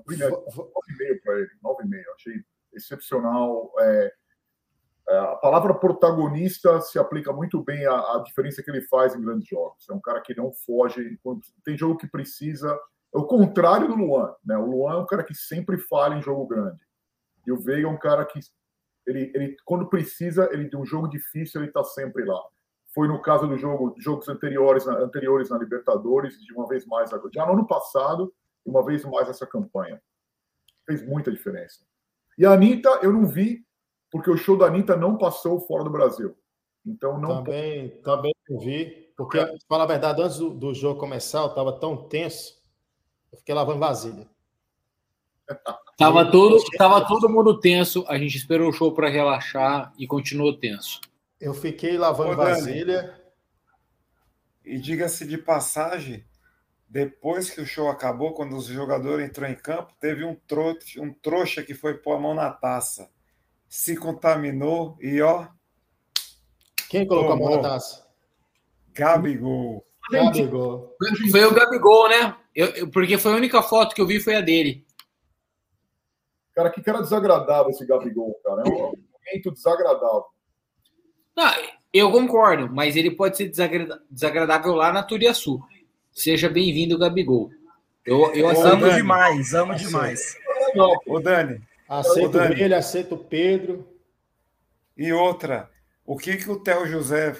[0.04, 0.36] Brilhante.
[0.36, 1.50] 9,5 para ele.
[1.62, 2.02] 9,5.
[2.16, 3.72] Achei excepcional.
[3.80, 4.12] É,
[5.08, 9.48] a palavra protagonista se aplica muito bem à, à, diferença que ele faz em grandes
[9.48, 9.86] jogos.
[9.88, 11.18] É um cara que não foge.
[11.64, 12.72] Tem jogo que precisa.
[13.14, 14.34] É o contrário do Luan.
[14.44, 14.56] Né?
[14.56, 16.80] O Luan é um cara que sempre falha em jogo grande.
[17.46, 18.40] E o Veiga é um cara que,
[19.06, 22.40] ele, ele quando precisa, ele de um jogo difícil, ele está sempre lá.
[22.94, 27.30] Foi no caso do jogo, jogos anteriores, anteriores na Libertadores, de uma vez mais agora.
[27.34, 28.32] Já no ano passado,
[28.64, 30.00] e uma vez mais essa campanha.
[30.86, 31.84] Fez muita diferença.
[32.38, 33.64] E a Anitta, eu não vi,
[34.14, 36.36] porque o show da Anitta não passou fora do Brasil.
[36.86, 37.42] Então não.
[37.42, 39.10] Também, também vi.
[39.16, 42.62] Porque, para falar a verdade, antes do, do jogo começar, eu estava tão tenso,
[43.32, 44.28] eu fiquei lavando vasilha.
[45.98, 48.04] Tava todo, tava todo mundo tenso.
[48.08, 51.00] A gente esperou o show para relaxar e continuou tenso.
[51.40, 53.20] Eu fiquei lavando Ô, vasilha.
[54.64, 56.24] E diga-se de passagem,
[56.88, 61.12] depois que o show acabou, quando os jogadores entrou em campo, teve um trouxa, um
[61.12, 63.13] trouxa que foi pôr a mão na taça.
[63.74, 65.48] Se contaminou e ó.
[66.88, 67.48] Quem colocou tomou.
[67.48, 68.06] a mão na taça?
[68.92, 69.84] Gabigol.
[70.12, 70.96] Gabigol.
[71.32, 72.36] Foi o Gabigol, né?
[72.54, 74.86] Eu, porque foi a única foto que eu vi foi a dele.
[76.54, 78.62] Cara, que cara desagradável esse Gabigol, cara.
[78.64, 80.26] É um momento desagradável.
[81.36, 81.52] Não,
[81.92, 83.52] eu concordo, mas ele pode ser
[84.08, 85.60] desagradável lá na Turiaçu.
[86.12, 87.50] Seja bem-vindo, Gabigol.
[88.06, 88.94] Eu, eu amo Dani.
[88.94, 89.88] demais, amo aceito.
[89.88, 90.38] demais.
[91.08, 91.60] Ô, Dani.
[92.00, 92.60] Aceito o Dani.
[92.60, 93.88] ele, aceito o Pedro.
[94.96, 95.70] E outra,
[96.04, 97.36] o que, que o Theo José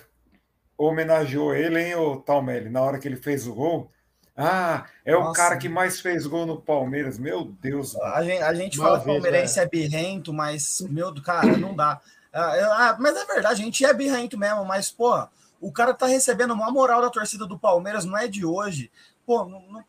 [0.77, 3.91] homenageou ele, hein, o Talmelli, na hora que ele fez o gol?
[4.37, 5.31] Ah, é Nossa.
[5.31, 7.19] o cara que mais fez gol no Palmeiras.
[7.19, 7.95] Meu Deus.
[7.97, 12.01] A gente, a gente fala que o palmeirense é birrento, mas, meu, cara, não dá.
[12.33, 15.25] Ah, ah, mas é verdade, a gente é birrento mesmo, mas, pô,
[15.61, 18.91] o cara tá recebendo uma moral da torcida do Palmeiras, não é de hoje.
[19.25, 19.85] Pô, não, não,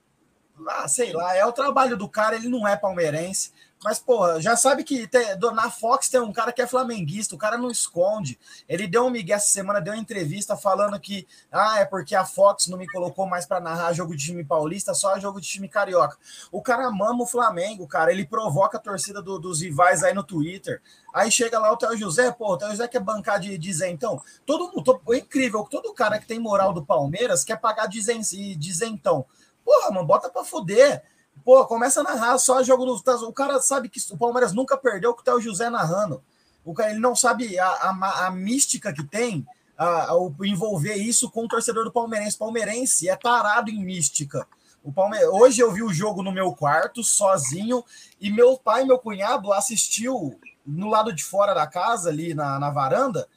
[0.70, 3.52] ah, sei lá, é o trabalho do cara, ele não é palmeirense.
[3.84, 5.08] Mas, porra, já sabe que
[5.54, 8.40] na Fox tem um cara que é flamenguista, o cara não esconde.
[8.68, 12.26] Ele deu um migué essa semana, deu uma entrevista falando que, ah, é porque a
[12.26, 15.70] Fox não me colocou mais para narrar jogo de time paulista, só jogo de time
[15.70, 16.18] carioca.
[16.52, 20.24] O cara mama o Flamengo, cara, ele provoca a torcida do, dos rivais aí no
[20.24, 20.82] Twitter.
[21.14, 24.22] Aí chega lá o Theo José, pô, o Theo José quer bancar de dizer, então,
[24.46, 24.72] todo
[25.14, 28.18] é incrível, todo cara que tem moral do Palmeiras quer pagar dizer,
[28.58, 29.26] dizer então.
[29.64, 31.04] Porra, mano, bota pra foder.
[31.46, 33.28] Pô, começa a narrar só jogo do.
[33.28, 36.24] O cara sabe que o Palmeiras nunca perdeu com o Theo José narrando.
[36.66, 39.46] O cara, ele não sabe a, a, a mística que tem
[39.78, 42.36] a, a, envolver isso com o torcedor do Palmeirense.
[42.36, 44.48] Palmeirense é tarado em mística.
[44.84, 45.30] O Palmeiras.
[45.30, 47.86] Hoje eu vi o jogo no meu quarto, sozinho,
[48.20, 52.58] e meu pai e meu cunhado assistiu no lado de fora da casa, ali na,
[52.58, 53.28] na varanda,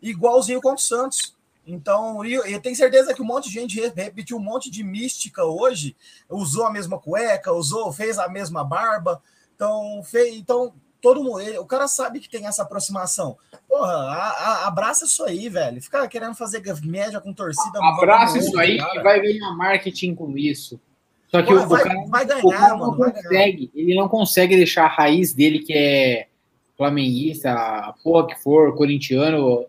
[0.00, 1.35] igualzinho contra o Santos.
[1.66, 5.44] Então, e eu tenho certeza que um monte de gente repetiu um monte de mística
[5.44, 5.96] hoje,
[6.30, 9.20] usou a mesma cueca, usou, fez a mesma barba.
[9.54, 10.72] Então, fez, então
[11.02, 13.36] todo mundo, ele, o cara sabe que tem essa aproximação.
[13.68, 15.82] Porra, a, a, abraça isso aí, velho.
[15.82, 17.78] Fica querendo fazer média com torcida.
[17.82, 19.00] Abraça isso aí cara.
[19.00, 20.80] e vai ganhar marketing com isso.
[21.28, 24.08] Só que Porra, o, vai, cara, vai ganhar, o cara não mano, consegue, ele não
[24.08, 26.28] consegue deixar a raiz dele, que é
[26.76, 29.64] flamenguista, porra que for, corintiano,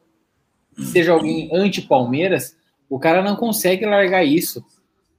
[0.78, 2.56] seja alguém anti-Palmeiras,
[2.90, 4.64] o cara não consegue largar isso.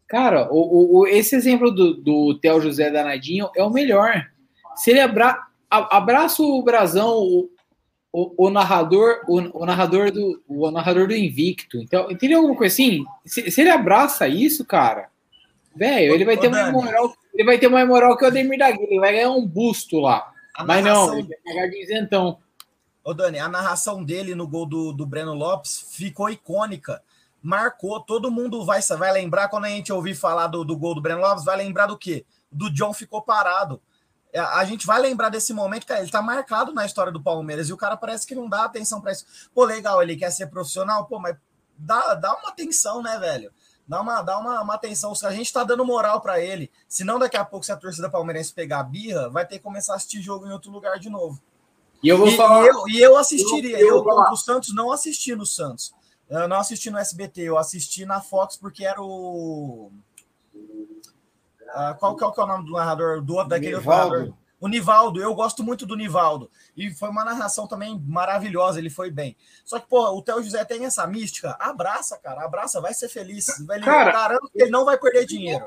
[0.06, 4.26] Cara, o, o, esse exemplo do, do Theo José Danadinho é o melhor.
[4.74, 5.38] Se ele abra,
[5.68, 7.50] abraça o brasão, o,
[8.10, 11.78] o, o narrador, o, narrador do o narrador do Invicto.
[11.78, 13.04] Então, entendeu alguma coisa assim?
[13.26, 15.08] Se, se ele abraça isso, cara,
[15.76, 18.70] velho, ele vai ter uma moral, ele vai ter uma moral que o Ademir da
[18.70, 20.32] ele vai ganhar um busto lá.
[20.66, 22.38] Mas não, ele vai pagar de isentão.
[23.08, 27.02] Ô, Dani, a narração dele no gol do, do Breno Lopes ficou icônica.
[27.40, 31.00] Marcou, todo mundo vai, vai lembrar, quando a gente ouvir falar do, do gol do
[31.00, 32.26] Breno Lopes, vai lembrar do quê?
[32.52, 33.80] Do John ficou parado.
[34.30, 37.70] É, a gente vai lembrar desse momento, cara, ele tá marcado na história do Palmeiras
[37.70, 39.24] e o cara parece que não dá atenção para isso.
[39.54, 41.34] Pô, legal, ele quer ser profissional, pô, mas
[41.78, 43.50] dá, dá uma atenção, né, velho?
[43.88, 45.14] Dá uma, dá uma, uma atenção.
[45.24, 46.70] A gente tá dando moral para ele.
[46.86, 49.94] Senão, daqui a pouco, se a torcida palmeirense pegar a birra, vai ter que começar
[49.94, 51.40] a assistir jogo em outro lugar de novo.
[52.02, 52.64] E eu vou e, falar.
[52.64, 53.78] E eu, e eu assistiria.
[53.78, 55.92] Eu, eu, eu o Santos não assisti no Santos.
[56.28, 59.90] Eu não assisti no SBT, eu assisti na Fox porque era o.
[60.54, 63.22] Uh, qual, qual que é o nome do narrador?
[63.22, 64.10] Do, daquele Nivaldo.
[64.10, 64.34] narrador?
[64.60, 66.50] O Nivaldo, eu gosto muito do Nivaldo.
[66.76, 69.36] E foi uma narração também maravilhosa, ele foi bem.
[69.64, 71.56] Só que, pô, o Theo José tem essa mística.
[71.60, 73.46] Abraça, cara, abraça, vai ser feliz.
[73.66, 75.66] Vai cara, garanto que ele não vai perder dinheiro.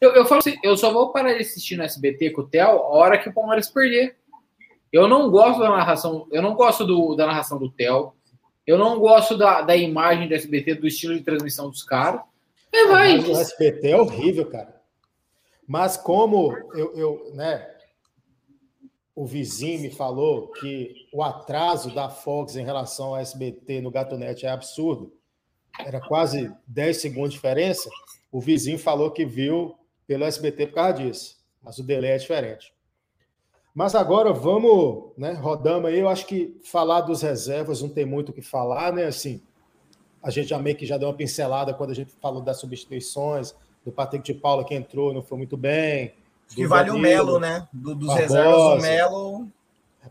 [0.00, 2.68] Eu, eu falo assim, eu só vou parar de assistir no SBT com o Theo
[2.68, 4.16] a hora que o Palmeiras perder.
[4.92, 8.12] Eu não gosto da narração, eu não gosto do, da narração do Theo.
[8.66, 12.20] Eu não gosto da, da imagem do SBT, do estilo de transmissão dos caras.
[12.70, 13.18] É, vai.
[13.18, 14.80] O SBT é horrível, cara.
[15.66, 17.68] Mas como eu, eu, né,
[19.14, 24.46] o vizinho me falou que o atraso da Fox em relação ao SBT no Gatonete
[24.46, 25.12] é absurdo.
[25.78, 27.88] Era quase 10 segundos de diferença.
[28.30, 29.74] O vizinho falou que viu
[30.06, 31.36] pelo SBT por causa disso.
[31.62, 32.72] Mas o delay é diferente.
[33.74, 35.98] Mas agora vamos, né, rodamos aí.
[35.98, 39.04] Eu acho que falar dos reservas não tem muito o que falar, né?
[39.04, 39.40] Assim,
[40.22, 43.54] a gente já meio que já deu uma pincelada quando a gente falou das substituições,
[43.84, 46.12] do Patrick de Paula que entrou, não foi muito bem.
[46.48, 47.66] Que vale Danilo, o Melo, né?
[47.72, 48.20] Do, dos Barbosa.
[48.20, 49.48] reservas, o Melo.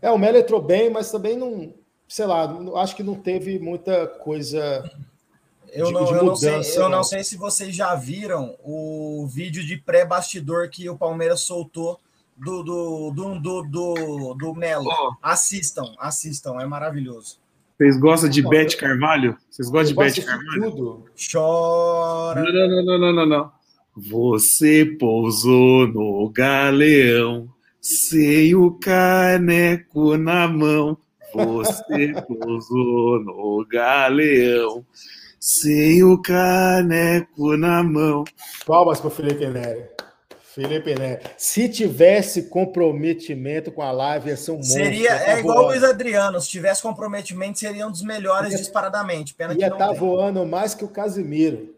[0.00, 1.72] É, o Melo entrou bem, mas também não,
[2.08, 4.90] sei lá, acho que não teve muita coisa.
[5.72, 8.56] Eu, de, não, de eu, mudança, não sei, eu não sei se vocês já viram
[8.62, 11.98] o vídeo de pré-bastidor que o Palmeiras soltou
[12.42, 14.90] do, do, do, do, do, do Melo.
[14.90, 15.14] Oh.
[15.22, 17.38] Assistam, assistam, é maravilhoso.
[17.78, 19.36] Vocês gostam de Bete Carvalho?
[19.48, 20.70] Vocês gostam de Bete Carvalho?
[20.70, 21.04] Tudo.
[21.32, 22.42] Chora.
[22.42, 23.52] Não, não, não, não, não, não.
[23.96, 27.48] Você pousou no galeão,
[27.80, 30.98] sem o caneco na mão.
[31.34, 34.84] Você pousou no galeão,
[35.38, 38.24] sem o caneco na mão.
[38.66, 39.91] Palmas para o Felipe Nery.
[40.54, 41.30] Felipe Neto.
[41.38, 44.84] Se tivesse comprometimento com a live, ia ser um monstro.
[44.84, 46.38] Seria, é igual o Luiz Adriano.
[46.42, 49.34] Se tivesse comprometimento, seria um dos melhores ia, disparadamente.
[49.34, 51.74] Pena ia estar tá voando mais que o Casimiro.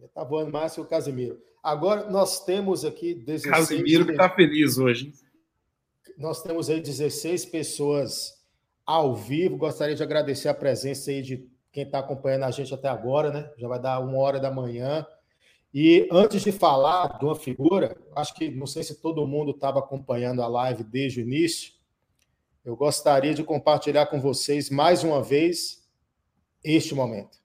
[0.00, 1.40] Ia estar tá voando mais que o Casimiro.
[1.62, 3.54] Agora, nós temos aqui 16...
[3.54, 5.12] Casimiro que está feliz hoje.
[6.18, 8.34] Nós temos aí 16 pessoas
[8.84, 9.56] ao vivo.
[9.56, 13.48] Gostaria de agradecer a presença aí de quem está acompanhando a gente até agora, né?
[13.56, 15.06] Já vai dar uma hora da manhã.
[15.78, 19.78] E antes de falar de uma figura, acho que não sei se todo mundo estava
[19.78, 21.74] acompanhando a live desde o início,
[22.64, 25.86] eu gostaria de compartilhar com vocês mais uma vez
[26.64, 27.36] este momento.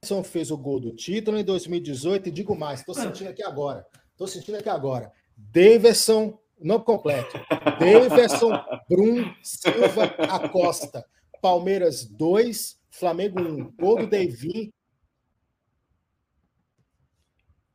[0.00, 3.84] Edson fez o gol do título em 2018 e digo mais, estou sentindo aqui agora.
[4.12, 5.10] Estou sentindo aqui agora.
[5.36, 7.36] Davidson, não completo.
[7.80, 8.52] Davidson
[8.88, 11.04] Brum Silva Acosta.
[11.40, 13.72] Palmeiras 2, Flamengo 1.
[13.74, 14.72] Gol do Devin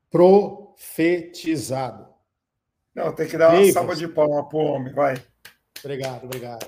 [0.09, 2.07] profetizado.
[2.93, 5.15] Não, tem que dar uma salva de palma pro homem, vai.
[5.79, 6.67] Obrigado, obrigado.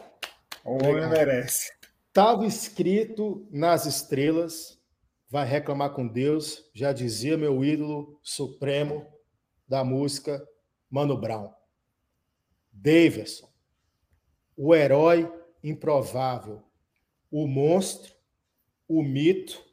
[0.64, 1.11] O homem obrigado.
[1.11, 1.72] merece.
[2.08, 4.80] Estava escrito nas estrelas,
[5.30, 9.06] vai reclamar com Deus, já dizia meu ídolo supremo
[9.68, 10.45] da música,
[10.90, 11.51] Mano Brown.
[12.72, 13.50] Davidson,
[14.56, 15.32] o herói
[15.64, 16.64] improvável,
[17.32, 18.14] o monstro,
[18.88, 19.64] o mito,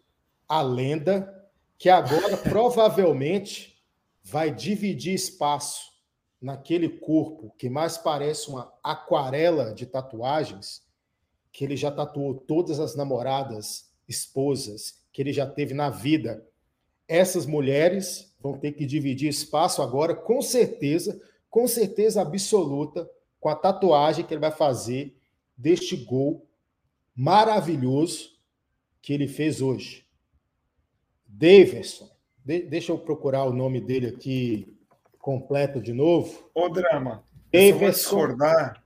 [0.48, 1.35] a lenda,
[1.78, 3.82] que agora provavelmente
[4.22, 5.92] vai dividir espaço
[6.40, 10.82] naquele corpo que mais parece uma aquarela de tatuagens,
[11.52, 16.46] que ele já tatuou todas as namoradas, esposas que ele já teve na vida.
[17.08, 23.56] Essas mulheres vão ter que dividir espaço agora, com certeza, com certeza absoluta, com a
[23.56, 25.16] tatuagem que ele vai fazer
[25.56, 26.46] deste gol
[27.14, 28.36] maravilhoso
[29.00, 30.05] que ele fez hoje.
[31.26, 32.08] Davidson,
[32.44, 34.76] de, deixa eu procurar o nome dele aqui
[35.18, 36.48] completo de novo.
[36.54, 38.82] Ô, Drama, eu vou discordar.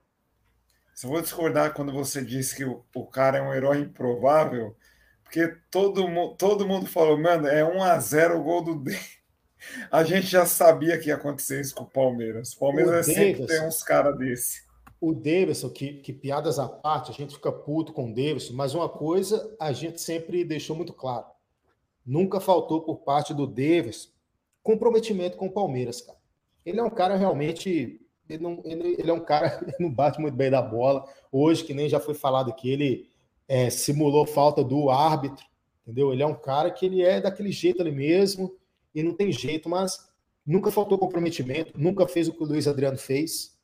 [0.95, 4.75] Só vou discordar quando você disse que o, o cara é um herói improvável,
[5.23, 8.97] porque todo, todo mundo falou, mano, é 1 a 0 o gol do D.
[9.91, 12.53] A gente já sabia que ia acontecer isso com o Palmeiras.
[12.53, 14.63] O Palmeiras o é sempre tem uns caras desse.
[14.99, 18.73] O Davidson, que, que piadas à parte, a gente fica puto com o Davidson, mas
[18.73, 21.27] uma coisa a gente sempre deixou muito claro.
[22.05, 24.09] Nunca faltou por parte do Davidson
[24.63, 26.17] comprometimento com o Palmeiras, cara.
[26.65, 27.99] Ele é um cara realmente.
[28.29, 31.05] Ele, não, ele, ele é um cara que não bate muito bem da bola.
[31.31, 33.09] Hoje, que nem já foi falado aqui, ele
[33.47, 35.45] é, simulou falta do árbitro,
[35.81, 36.13] entendeu?
[36.13, 38.55] Ele é um cara que ele é daquele jeito ali mesmo
[38.93, 40.09] e não tem jeito, mas
[40.45, 43.57] nunca faltou comprometimento, nunca fez o que o Luiz Adriano fez,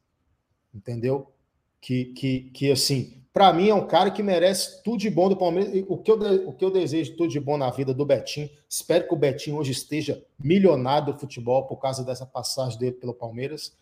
[0.73, 1.31] entendeu?
[1.79, 5.37] Que, que, que assim, para mim é um cara que merece tudo de bom do
[5.37, 5.85] Palmeiras.
[5.87, 8.49] O que, eu, o que eu desejo tudo de bom na vida do Betinho.
[8.67, 13.13] Espero que o Betinho hoje esteja milionário do futebol por causa dessa passagem dele pelo
[13.13, 13.77] Palmeiras.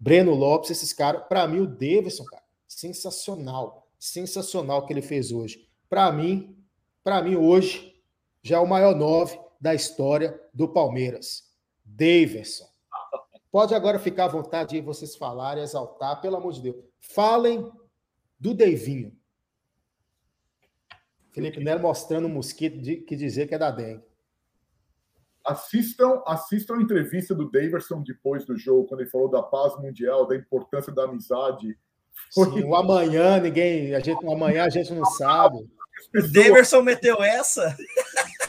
[0.00, 1.22] Breno Lopes, esses caras.
[1.28, 3.86] Para mim, o Davidson, cara, sensacional.
[4.00, 5.68] Sensacional que ele fez hoje.
[5.88, 6.56] Para mim,
[7.04, 7.94] para mim, hoje,
[8.42, 11.44] já é o maior nove da história do Palmeiras.
[11.84, 12.66] Davidson.
[13.48, 16.76] Pode agora ficar à vontade de vocês falarem, exaltar, pelo amor de Deus.
[16.98, 17.70] Falem
[18.38, 19.16] do Deivinho.
[21.32, 24.02] Felipe Nelo mostrando um mosquito de, que dizia que é da dengue.
[25.44, 30.26] Assistam, assistam a entrevista do Daverson depois do jogo, quando ele falou da paz mundial,
[30.26, 31.78] da importância da amizade.
[32.30, 33.94] Sim, o amanhã, ninguém.
[33.94, 35.58] A gente, o amanhã a gente não sabe.
[36.14, 37.76] O Daverson meteu essa?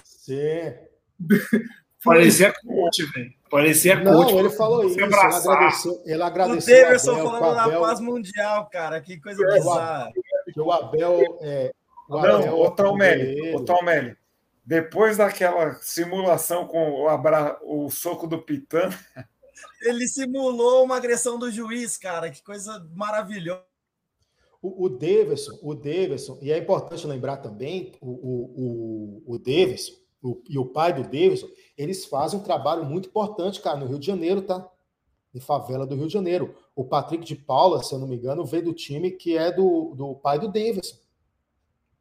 [0.03, 0.73] Sim.
[2.03, 3.33] Parecia coach, velho.
[3.49, 4.31] Parecia não, coach.
[4.31, 4.99] Não, ele falou isso.
[4.99, 6.75] Ele agradeceu, ele agradeceu.
[6.75, 9.01] O Davidson falando Abel, da paz mundial, cara.
[9.01, 10.11] Que coisa é, bizarra.
[10.53, 11.39] Que o Abel.
[11.41, 11.73] É,
[12.07, 14.17] o Abel não, o Talmelli, o Talmelli.
[14.65, 17.57] Depois daquela simulação com o, abra...
[17.63, 18.89] o soco do Pitã.
[19.81, 22.29] Ele simulou uma agressão do juiz, cara.
[22.29, 23.63] Que coisa maravilhosa.
[24.61, 29.93] O, o Davidson, o Davidson, e é importante lembrar também, o, o, o, o Davidson,
[30.21, 31.47] o, e o pai do Davidson,
[31.79, 34.69] eles fazem um trabalho muito importante, cara, no Rio de Janeiro, tá?
[35.33, 36.53] De favela do Rio de Janeiro.
[36.75, 39.93] O Patrick de Paula, se eu não me engano, veio do time que é do,
[39.95, 40.97] do pai do Davidson.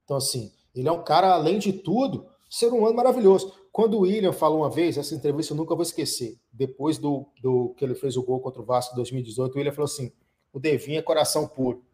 [0.05, 3.55] Então, assim, ele é um cara, além de tudo, ser humano maravilhoso.
[3.70, 7.73] Quando o William falou uma vez, essa entrevista eu nunca vou esquecer, depois do, do
[7.76, 10.10] que ele fez o gol contra o Vasco em 2018, o William falou assim:
[10.52, 11.84] o Devinho é coração puro.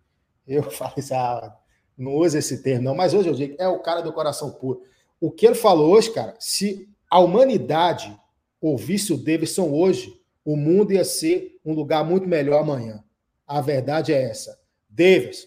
[0.46, 1.54] Eu falei assim, ah,
[1.98, 4.80] não usa esse termo, não, mas hoje eu digo, é o cara do coração puro.
[5.20, 8.20] O que ele falou hoje, cara, se a humanidade
[8.60, 13.04] ouvisse o Davidson hoje, o mundo ia ser um lugar muito melhor amanhã.
[13.46, 14.60] A verdade é essa.
[14.88, 15.46] Davidson,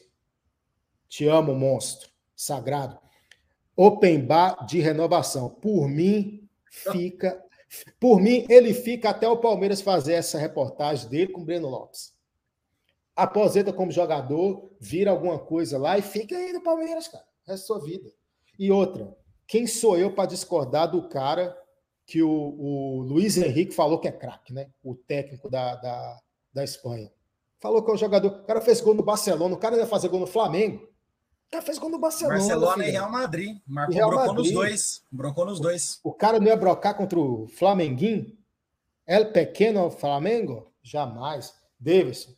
[1.10, 2.98] te amo, monstro, sagrado.
[3.76, 5.50] Open bar de renovação.
[5.50, 7.38] Por mim, fica.
[8.00, 12.14] Por mim, ele fica até o Palmeiras fazer essa reportagem dele com o Breno Lopes.
[13.14, 17.26] Aposenta como jogador, vira alguma coisa lá e fica aí no Palmeiras, cara.
[17.46, 18.10] É a sua vida.
[18.58, 19.14] E outra,
[19.48, 21.58] quem sou eu para discordar do cara
[22.06, 24.70] que o, o, Luiz Henrique falou que é craque, né?
[24.84, 26.20] O técnico da, da,
[26.54, 27.12] da Espanha.
[27.60, 28.28] Falou que é o jogador.
[28.28, 30.84] O cara fez gol no Barcelona, o cara ia fazer gol no Flamengo.
[31.48, 32.38] O cara fez gol no Barcelona.
[32.38, 33.58] Barcelona e Real Madrid.
[33.66, 34.46] Marcou, Real brocou Madrid.
[34.46, 35.04] nos dois.
[35.12, 36.00] Brocou nos dois.
[36.04, 38.38] O, o cara não ia brocar contra o Flamenguinho?
[39.06, 40.72] El Pequeno Flamengo?
[40.84, 41.54] Jamais.
[41.80, 42.32] Davidson,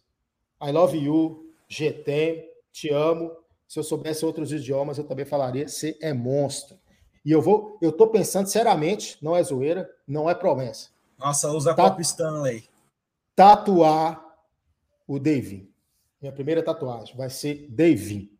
[0.62, 3.32] I love you, GT, te amo.
[3.68, 6.78] Se eu soubesse outros idiomas, eu também falaria, você é monstro.
[7.30, 10.90] E eu vou, eu tô pensando seriamente, não é zoeira, não é promessa.
[11.16, 11.90] Nossa, usa Tat...
[11.92, 12.68] Copa Stanley.
[13.36, 14.36] Tatuar
[15.08, 15.72] o Davin.
[16.20, 18.36] Minha primeira tatuagem vai ser Davin.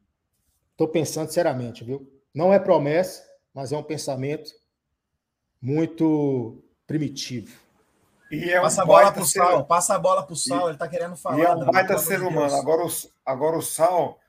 [0.76, 2.12] Tô pensando seriamente, viu?
[2.34, 4.52] Não é promessa, mas é um pensamento
[5.62, 7.60] muito primitivo.
[8.32, 9.38] E é um passa a bola pro ser...
[9.38, 10.72] Sal, passa a bola pro Sal, e...
[10.72, 11.38] ele tá querendo falar.
[11.38, 12.56] E é um baita ser humano.
[12.56, 12.90] Agora o,
[13.24, 14.20] agora o Sal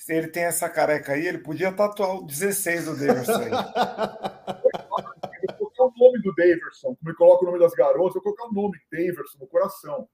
[0.00, 3.50] se ele tem essa careca aí, ele podia tatuar o 16 do Daverson aí.
[5.78, 9.38] o nome do Daverson, como coloca o nome das garotas, eu colocar o nome Daverson
[9.38, 10.08] no coração.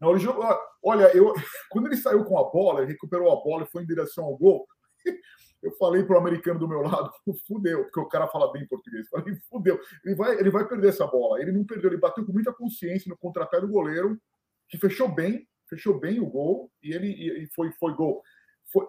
[0.00, 0.42] Não, ele jogou,
[0.82, 1.34] olha, eu,
[1.68, 4.36] quando ele saiu com a bola, ele recuperou a bola e foi em direção ao
[4.38, 4.66] gol.
[5.62, 7.10] Eu falei pro americano do meu lado,
[7.48, 9.08] fudeu, porque o cara fala bem português.
[9.08, 11.40] Falei, fudeu, ele vai, ele vai perder essa bola.
[11.40, 14.20] Ele não perdeu, ele bateu com muita consciência no contrapé do goleiro,
[14.68, 18.22] que fechou bem, fechou bem o gol, e ele e foi, foi gol.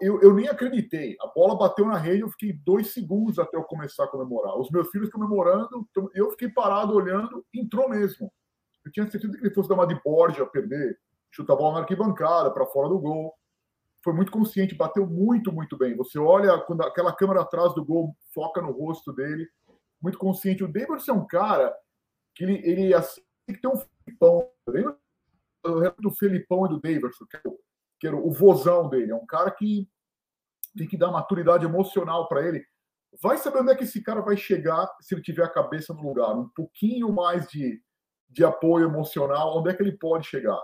[0.00, 1.16] Eu, eu nem acreditei.
[1.20, 4.58] A bola bateu na rede, eu fiquei dois segundos até eu começar a comemorar.
[4.58, 8.30] Os meus filhos comemorando, eu fiquei parado olhando, entrou mesmo.
[8.84, 10.98] Eu tinha certeza que ele fosse dar uma de Borja, perder,
[11.30, 13.34] chutar a bola na arquibancada, para fora do gol.
[14.02, 15.96] Foi muito consciente, bateu muito, muito bem.
[15.96, 19.48] Você olha quando aquela câmera atrás do gol foca no rosto dele,
[20.00, 20.64] muito consciente.
[20.64, 21.74] O Davidson é um cara
[22.34, 24.50] que ele, ele assim, tem que ter um Felipão.
[24.66, 27.58] Lembra do Felipão e do Davidson, que era, o,
[27.98, 29.12] que era o vozão dele.
[29.12, 29.88] É um cara que
[30.76, 32.64] tem que dar maturidade emocional para ele.
[33.20, 36.02] Vai saber onde é que esse cara vai chegar se ele tiver a cabeça no
[36.02, 36.36] lugar.
[36.36, 37.82] Um pouquinho mais de,
[38.28, 40.60] de apoio emocional, onde é que ele pode chegar?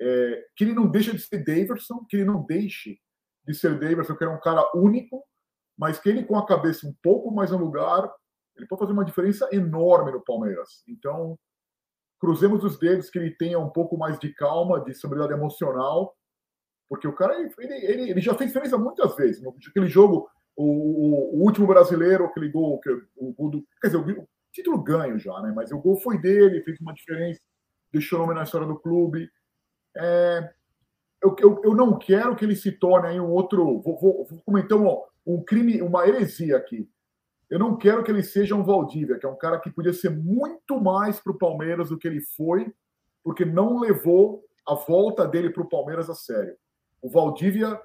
[0.00, 2.98] é, que ele não deixa de ser Daverson, que ele não deixe
[3.44, 5.24] de ser Daverson, que é um cara único,
[5.76, 8.10] mas que ele com a cabeça um pouco mais no lugar,
[8.56, 10.82] ele pode fazer uma diferença enorme no Palmeiras.
[10.88, 11.38] Então,
[12.20, 16.16] cruzemos os dedos que ele tenha um pouco mais de calma, de sobriedade emocional,
[16.88, 19.44] porque o cara ele, ele, ele já fez diferença muitas vezes.
[19.68, 23.98] Aquele jogo, o, o, o último brasileiro, aquele gol, que, o, o do, quer dizer,
[23.98, 25.52] o, o título ganho já, né?
[25.54, 27.40] Mas o gol foi dele, fez uma diferença,
[27.92, 29.30] deixou nome na história do clube.
[29.96, 30.50] É,
[31.22, 33.80] eu, eu, eu, não quero que ele se torne aí um outro.
[33.80, 36.88] Vou, vou, vou comentar um, um, crime, uma heresia aqui.
[37.50, 40.10] Eu não quero que ele seja um Valdívia, que é um cara que podia ser
[40.10, 42.72] muito mais para o Palmeiras do que ele foi,
[43.22, 46.54] porque não levou a volta dele para o Palmeiras a sério.
[47.00, 47.80] O Valdívia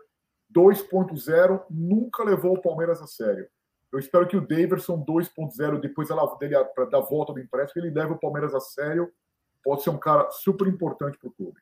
[0.53, 3.47] 2.0 nunca levou o Palmeiras a sério.
[3.91, 6.09] Eu espero que o Daverson 2.0, depois
[6.39, 6.55] dele,
[6.89, 9.11] da volta do empréstimo, ele leve o Palmeiras a sério.
[9.63, 11.61] Pode ser um cara super importante para o clube.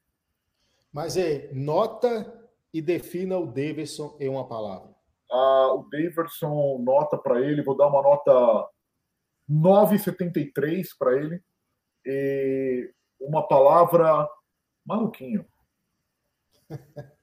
[0.94, 4.96] Mas é, nota e defina o Davidson em uma palavra.
[5.30, 8.70] Ah, o Davidson, nota para ele, vou dar uma nota
[9.50, 11.44] 9,73 para ele.
[12.06, 14.28] E uma palavra
[14.86, 15.46] maluquinho.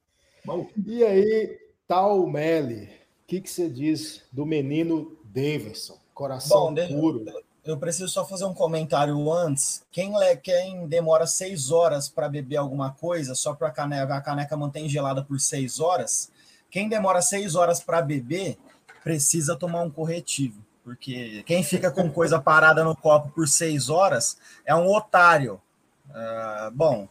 [0.86, 5.98] E aí, Tal Meli, o que, que você diz do menino Davidson?
[6.14, 7.24] Coração Bom, puro
[7.68, 9.84] eu preciso só fazer um comentário antes.
[9.92, 10.12] Quem,
[10.42, 14.88] quem demora seis horas para beber alguma coisa, só para a caneca, a caneca manter
[14.88, 16.30] gelada por seis horas,
[16.70, 18.56] quem demora seis horas para beber
[19.04, 20.64] precisa tomar um corretivo.
[20.82, 25.60] Porque quem fica com coisa parada no copo por seis horas é um otário.
[26.08, 27.06] Uh, bom,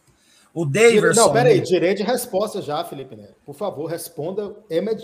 [0.54, 1.20] o Daverson...
[1.20, 3.34] Não, peraí, direito de resposta já, Felipe Neto.
[3.44, 4.56] Por favor, responda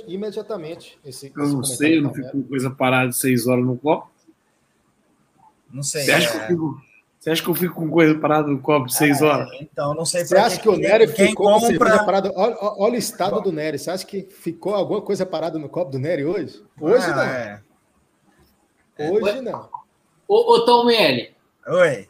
[0.06, 4.10] imediatamente esse Eu não sei, eu não fico com coisa parada seis horas no copo.
[5.70, 6.04] Não sei.
[6.04, 6.30] Você acha, é...
[6.30, 6.82] que, eu fico,
[7.18, 9.48] você acha que eu fico com coisa parada no copo seis é, horas?
[9.60, 10.24] Então, não sei.
[10.24, 12.04] Você acha que, que o Nery ficou com compra...
[12.04, 12.32] parada?
[12.34, 13.42] Olha, olha, o estado Bom.
[13.42, 13.78] do Nery.
[13.78, 16.62] Você acha que ficou alguma coisa parada no copo do Nery hoje?
[16.80, 17.22] Hoje ah, não.
[17.22, 19.10] É.
[19.10, 19.68] Hoje não.
[20.28, 21.34] Ô, ô Tom Melli.
[21.66, 22.08] Oi.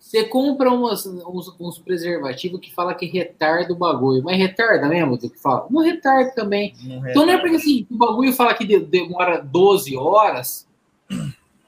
[0.00, 4.24] Você compra umas, uns, uns preservativos que fala que retarda o bagulho.
[4.24, 5.66] Mas retarda mesmo do que fala?
[5.70, 6.74] Não retarda também.
[6.82, 10.66] Não então não é porque assim, o bagulho fala que demora 12 horas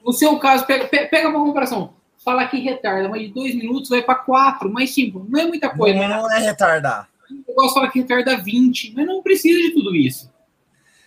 [0.03, 1.93] no seu caso, pega, pega uma comparação.
[2.23, 5.69] Fala que retarda, mas de dois minutos vai para quatro, mas tipo, não é muita
[5.69, 5.99] coisa.
[5.99, 7.09] Não, não é retardar.
[7.29, 10.31] O negócio fala que retarda 20, mas não precisa de tudo isso.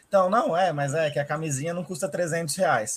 [0.09, 2.97] Então, não é, mas é que a camisinha não custa 300 reais.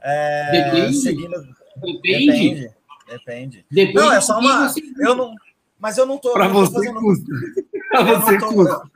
[0.00, 0.96] É, depende.
[0.96, 1.56] Seguindo...
[1.76, 2.26] Depende.
[2.26, 2.70] Depende.
[3.06, 3.64] Depende.
[3.70, 3.94] Depende.
[3.94, 4.72] Não, é só uma.
[4.98, 5.34] Eu não...
[5.78, 6.32] Mas eu não tô.
[6.32, 7.00] Para você, fazendo...
[7.00, 7.32] custa.
[7.90, 8.48] Para você, tô...
[8.48, 8.90] custa.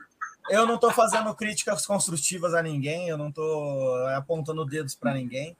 [0.49, 5.55] Eu não tô fazendo críticas construtivas a ninguém, eu não tô apontando dedos para ninguém.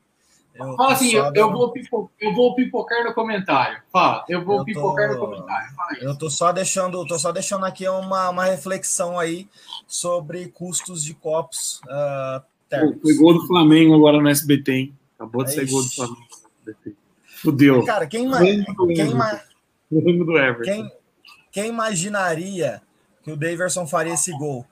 [0.53, 3.81] Eu Fala assim, eu, eu, vou pipo, eu vou pipocar no comentário.
[3.89, 5.69] Fala, eu vou eu pipocar tô, no comentário.
[6.01, 9.47] eu tô só deixando, tô só deixando aqui uma, uma reflexão aí
[9.87, 13.01] sobre custos de copos uh, térmicos.
[13.01, 14.97] Foi gol do Flamengo agora no SBT, hein?
[15.15, 17.00] Acabou de ser gol do Flamengo no SBT.
[17.41, 17.83] Fudeu.
[17.85, 18.65] Cara, quem, quem,
[20.63, 20.91] quem,
[21.51, 22.81] quem imaginaria
[23.23, 24.65] que o Daverson faria esse gol?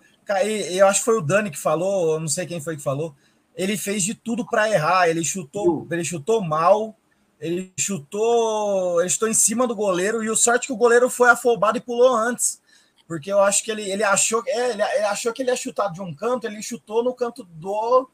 [0.71, 3.15] Eu acho que foi o Dani que falou, eu não sei quem foi que falou
[3.59, 5.09] ele fez de tudo para errar.
[5.09, 6.95] Ele chutou, ele chutou mal,
[7.41, 11.29] ele chutou, ele chutou em cima do goleiro e o sorte que o goleiro foi
[11.29, 12.61] afobado e pulou antes.
[13.05, 15.91] Porque eu acho que ele, ele achou, é, ele, ele, achou que ele ia chutar
[15.91, 18.09] de um canto, ele chutou no canto do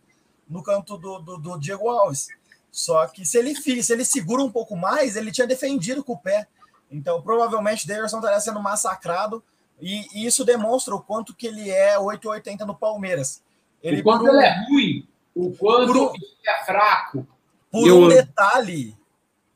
[0.50, 2.28] no canto do, do, do Diego Alves.
[2.76, 6.20] Só que se ele se ele segura um pouco mais, ele tinha defendido com o
[6.20, 6.46] pé.
[6.92, 9.42] Então, provavelmente, Davidson estaria sendo massacrado.
[9.80, 13.42] E, e, isso demonstra o quanto que ele é 880 no Palmeiras.
[13.82, 15.08] Ele, o quanto ele é ruim.
[15.34, 17.26] O quanto por é fraco.
[17.72, 17.98] Por eu...
[17.98, 18.94] um detalhe,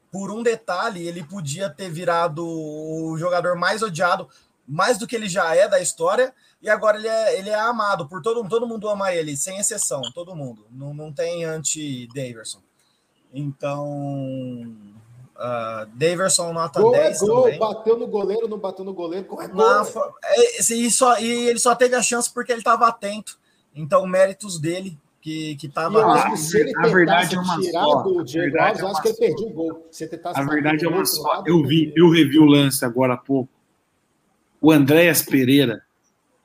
[0.09, 4.29] por um detalhe, ele podia ter virado o jogador mais odiado.
[4.65, 8.07] mais do que ele já é da história, e agora ele é, ele é amado
[8.07, 10.65] por todo mundo, todo mundo ama ele, sem exceção, todo mundo.
[10.71, 12.68] Não, não tem anti-Daverson.
[13.33, 14.75] Então,
[15.35, 17.59] uh, Daverson nota Gol 10 é gol, também.
[17.59, 19.57] bateu no goleiro, não bateu no goleiro, gol é gol.
[19.57, 19.85] Na-
[20.23, 23.37] é, e, só, e ele só teve a chance porque ele estava atento.
[23.75, 27.59] Então, méritos dele, que E estava eu acho que se ele a verdade é uma
[27.61, 28.01] tirar só.
[28.01, 29.19] do Diego Alves, é acho uma que ele só.
[29.21, 29.87] perdia o gol.
[29.91, 31.21] Se tentasse A verdade é uma só.
[31.27, 33.49] lado, Eu vi, eu revi o lance agora há pouco.
[34.61, 35.83] O Andréas Pereira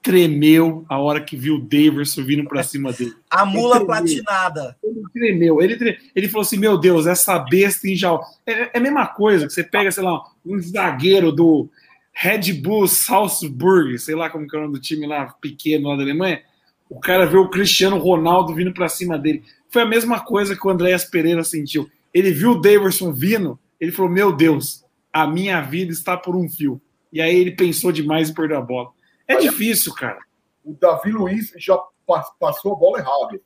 [0.04, 3.14] tremeu a hora que viu o Daverson vindo pra cima dele.
[3.30, 4.76] A mula Ele platinada.
[4.84, 5.62] Ele tremeu.
[5.62, 8.22] Ele, ele falou assim: Meu Deus, essa besta em jaula.
[8.46, 11.70] É, é a mesma coisa que você pega, sei lá, um zagueiro do
[12.12, 15.96] Red Bull Salzburg, sei lá como que é o nome do time lá pequeno lá
[15.96, 16.42] da Alemanha.
[16.88, 19.42] O cara vê o Cristiano Ronaldo vindo pra cima dele.
[19.70, 21.88] Foi a mesma coisa que o Andréas Pereira sentiu.
[22.12, 26.46] Ele viu o Daverson vindo, ele falou: Meu Deus, a minha vida está por um
[26.46, 26.78] fio.
[27.10, 28.90] E aí ele pensou demais e perdeu a bola.
[29.26, 30.18] É difícil, cara.
[30.64, 33.40] O Davi Luiz já pa- passou a bola errada.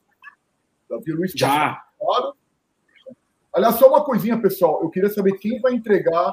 [0.89, 1.48] Davi Luiz Já.
[1.98, 2.36] passou errado.
[3.55, 4.81] Aliás, só uma coisinha, pessoal.
[4.82, 6.32] Eu queria saber quem vai entregar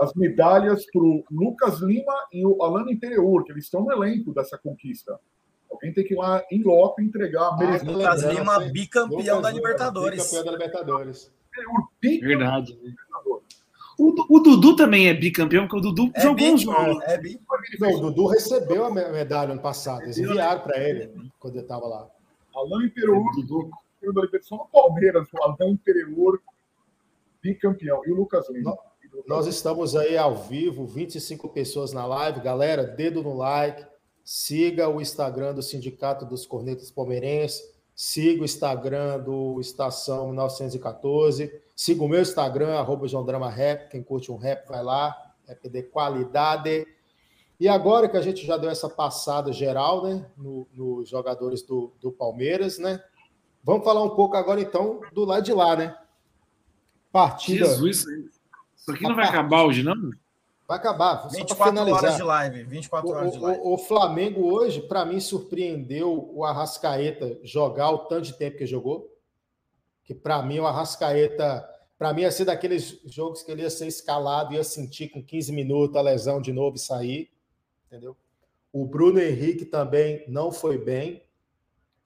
[0.00, 4.32] as medalhas para o Lucas Lima e o Alano Interior, que eles estão no elenco
[4.32, 5.18] dessa conquista.
[5.70, 7.92] Alguém tem que ir lá em loco entregar a merecido.
[7.92, 10.22] que Lucas Lima, bicampeão Lucas da Lima, Libertadores.
[10.22, 11.32] Bicampeão da Libertadores.
[12.20, 12.78] Verdade.
[14.04, 17.02] O, o Dudu também é bicampeão, porque o Dudu É jogou bi, uns jogos.
[17.04, 20.02] é o Dudu recebeu a me- medalha ano passado.
[20.02, 22.08] Eles enviaram para ele quando ele estava lá.
[22.54, 23.68] Alano Interior, campeão
[24.12, 26.40] da Libertadores, só no Palmeiras, o Alano Interior,
[27.42, 28.02] bicampeão.
[28.06, 28.76] E o Lucas Lima.
[29.26, 32.40] Nós estamos aí ao vivo, 25 pessoas na live.
[32.40, 33.84] Galera, dedo no like.
[34.24, 37.62] Siga o Instagram do Sindicato dos Cornetas Palmeirenses.
[38.04, 41.62] Siga o Instagram do Estação 1914.
[41.76, 43.88] Siga o meu Instagram, arroba João Drama Rap.
[43.90, 45.16] Quem curte um rap, vai lá.
[45.46, 46.84] Rap de qualidade.
[47.60, 50.26] E agora que a gente já deu essa passada geral, né?
[50.36, 53.00] no- Nos jogadores do, do Palmeiras, né?
[53.62, 55.96] Vamos falar um pouco agora, então, do lado de lá, né?
[57.12, 57.66] Partida.
[57.66, 58.04] Jesus,
[58.76, 59.94] isso aqui não vai acabar hoje, não?
[60.66, 61.16] Vai acabar.
[61.22, 62.02] Só para 24 finalizar.
[62.04, 62.62] horas de live.
[62.64, 63.60] 24 O, horas de live.
[63.62, 68.66] o- o Flamengo hoje, para mim, surpreendeu o Arrascaeta jogar o tanto de tempo que
[68.66, 69.12] jogou.
[70.04, 71.68] Que para mim, o Arrascaeta,
[71.98, 75.52] para mim, ia ser daqueles jogos que ele ia ser escalado, ia sentir com 15
[75.52, 77.30] minutos a lesão de novo e sair.
[77.86, 78.16] Entendeu?
[78.72, 81.22] O Bruno Henrique também não foi bem.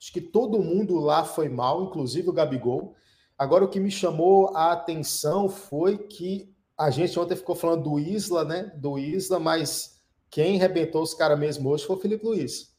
[0.01, 2.94] Acho que todo mundo lá foi mal, inclusive o Gabigol.
[3.39, 7.98] Agora, o que me chamou a atenção foi que a gente ontem ficou falando do
[7.98, 8.72] Isla, né?
[8.76, 12.74] Do Isla, mas quem arrebentou os caras mesmo hoje foi o Felipe Luiz.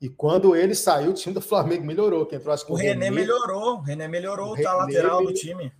[0.00, 2.24] E quando ele saiu, o time do Flamengo melhorou.
[2.26, 3.76] Que entrou, acho que O René melhorou.
[3.76, 5.72] O René melhorou O a René lateral do time.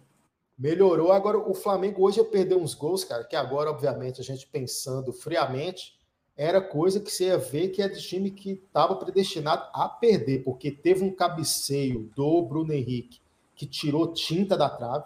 [0.59, 1.13] Melhorou.
[1.13, 5.13] Agora, o Flamengo hoje ia perder uns gols, cara, que agora, obviamente, a gente pensando
[5.13, 5.97] friamente,
[6.37, 10.43] era coisa que você ia ver que é de time que estava predestinado a perder,
[10.43, 13.21] porque teve um cabeceio do Bruno Henrique
[13.55, 15.05] que tirou tinta da trave.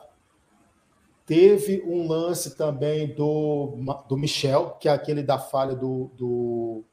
[1.32, 3.74] Teve um lance também do,
[4.06, 6.84] do Michel, que é aquele da falha do, do,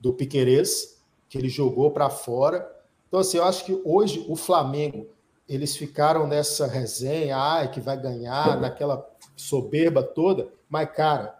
[0.00, 0.98] do Piquerez,
[1.28, 2.74] que ele jogou para fora.
[3.06, 5.08] Então, assim, eu acho que hoje o Flamengo,
[5.46, 9.06] eles ficaram nessa resenha, ai, que vai ganhar, naquela
[9.36, 11.38] soberba toda, mas, cara,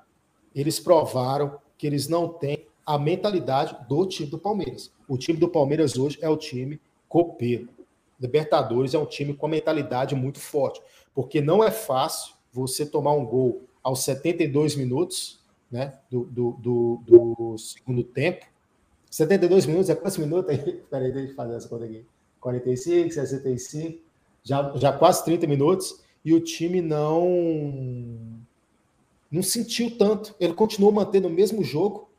[0.55, 4.93] eles provaram que eles não têm a mentalidade do time do Palmeiras.
[5.09, 7.71] O time do Palmeiras hoje é o time copeiro.
[8.21, 10.83] Libertadores é um time com a mentalidade muito forte,
[11.21, 15.39] porque não é fácil você tomar um gol aos 72 minutos
[15.71, 18.47] né, do, do, do, do segundo tempo.
[19.11, 20.81] 72 minutos é quantos minutos aí?
[20.91, 22.07] Peraí, deixa eu fazer essa conta aqui.
[22.41, 24.03] 45, 65,
[24.43, 28.41] já, já quase 30 minutos, e o time não
[29.31, 30.35] não sentiu tanto.
[30.41, 32.11] Ele continuou mantendo o mesmo jogo.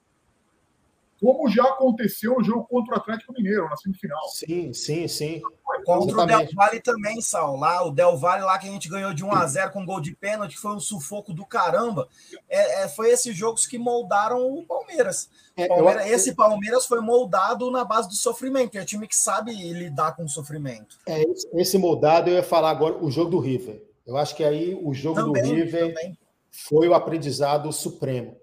[1.19, 4.27] Como já aconteceu no jogo contra o Atlético Mineiro, na semifinal.
[4.27, 5.41] Sim, sim, sim.
[5.85, 7.57] Contra o Del Valle também, Sal.
[7.57, 9.99] Lá, o Del Valle lá que a gente ganhou de 1 a 0 com gol
[10.01, 12.07] de pênalti, foi um sufoco do caramba.
[12.49, 15.29] É, é, foi esses jogos que moldaram o Palmeiras.
[15.55, 18.77] É, Palmeiras eu- Esse Palmeiras foi moldado na base do sofrimento.
[18.77, 20.97] É um time que sabe lidar com o sofrimento.
[21.05, 21.21] É,
[21.55, 23.83] esse- moldado, eu ia falar agora o jogo do River.
[24.05, 26.17] Eu acho que aí o jogo Também, do River também.
[26.49, 28.35] foi o aprendizado supremo.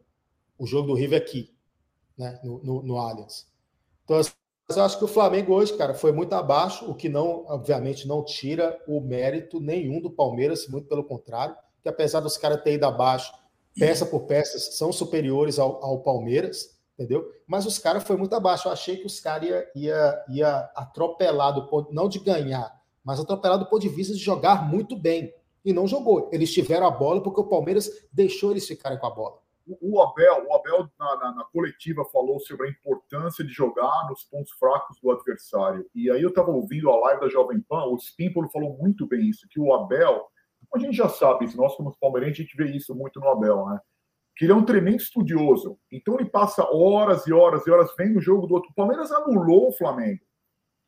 [0.58, 1.52] O jogo do River aqui,
[2.17, 3.47] né, no, no, no Allianz.
[4.05, 4.20] Então,
[4.69, 8.07] mas eu acho que o Flamengo hoje, cara, foi muito abaixo, o que não, obviamente,
[8.07, 12.77] não tira o mérito nenhum do Palmeiras, muito pelo contrário, que apesar dos caras terem
[12.77, 13.33] ido abaixo,
[13.79, 17.27] peça por peça, são superiores ao, ao Palmeiras, entendeu?
[17.47, 18.69] Mas os caras foi muito abaixo.
[18.69, 22.71] Eu achei que os caras ia, ia, ia atropelar do ponto, não de ganhar,
[23.03, 25.33] mas atropelar do ponto de vista de jogar muito bem.
[25.65, 26.29] E não jogou.
[26.33, 29.39] Eles tiveram a bola porque o Palmeiras deixou eles ficarem com a bola.
[29.81, 34.25] O, Abel, o Abel na, na, na, coletiva falou sobre a importância de jogar nos
[34.25, 35.87] pontos fracos do adversário.
[35.95, 39.29] E aí eu estava ouvindo a live da Jovem Pan, o Spimpolo falou muito bem
[39.29, 40.27] isso, que o Abel,
[40.75, 43.67] a gente já sabe isso, nós como palmeirenses a gente vê isso muito no Abel,
[43.67, 43.81] né?
[44.37, 45.79] Que ele é um tremendo estudioso.
[45.91, 48.71] Então ele passa horas e horas e horas vendo o jogo do outro.
[48.71, 50.21] O Palmeiras anulou o Flamengo.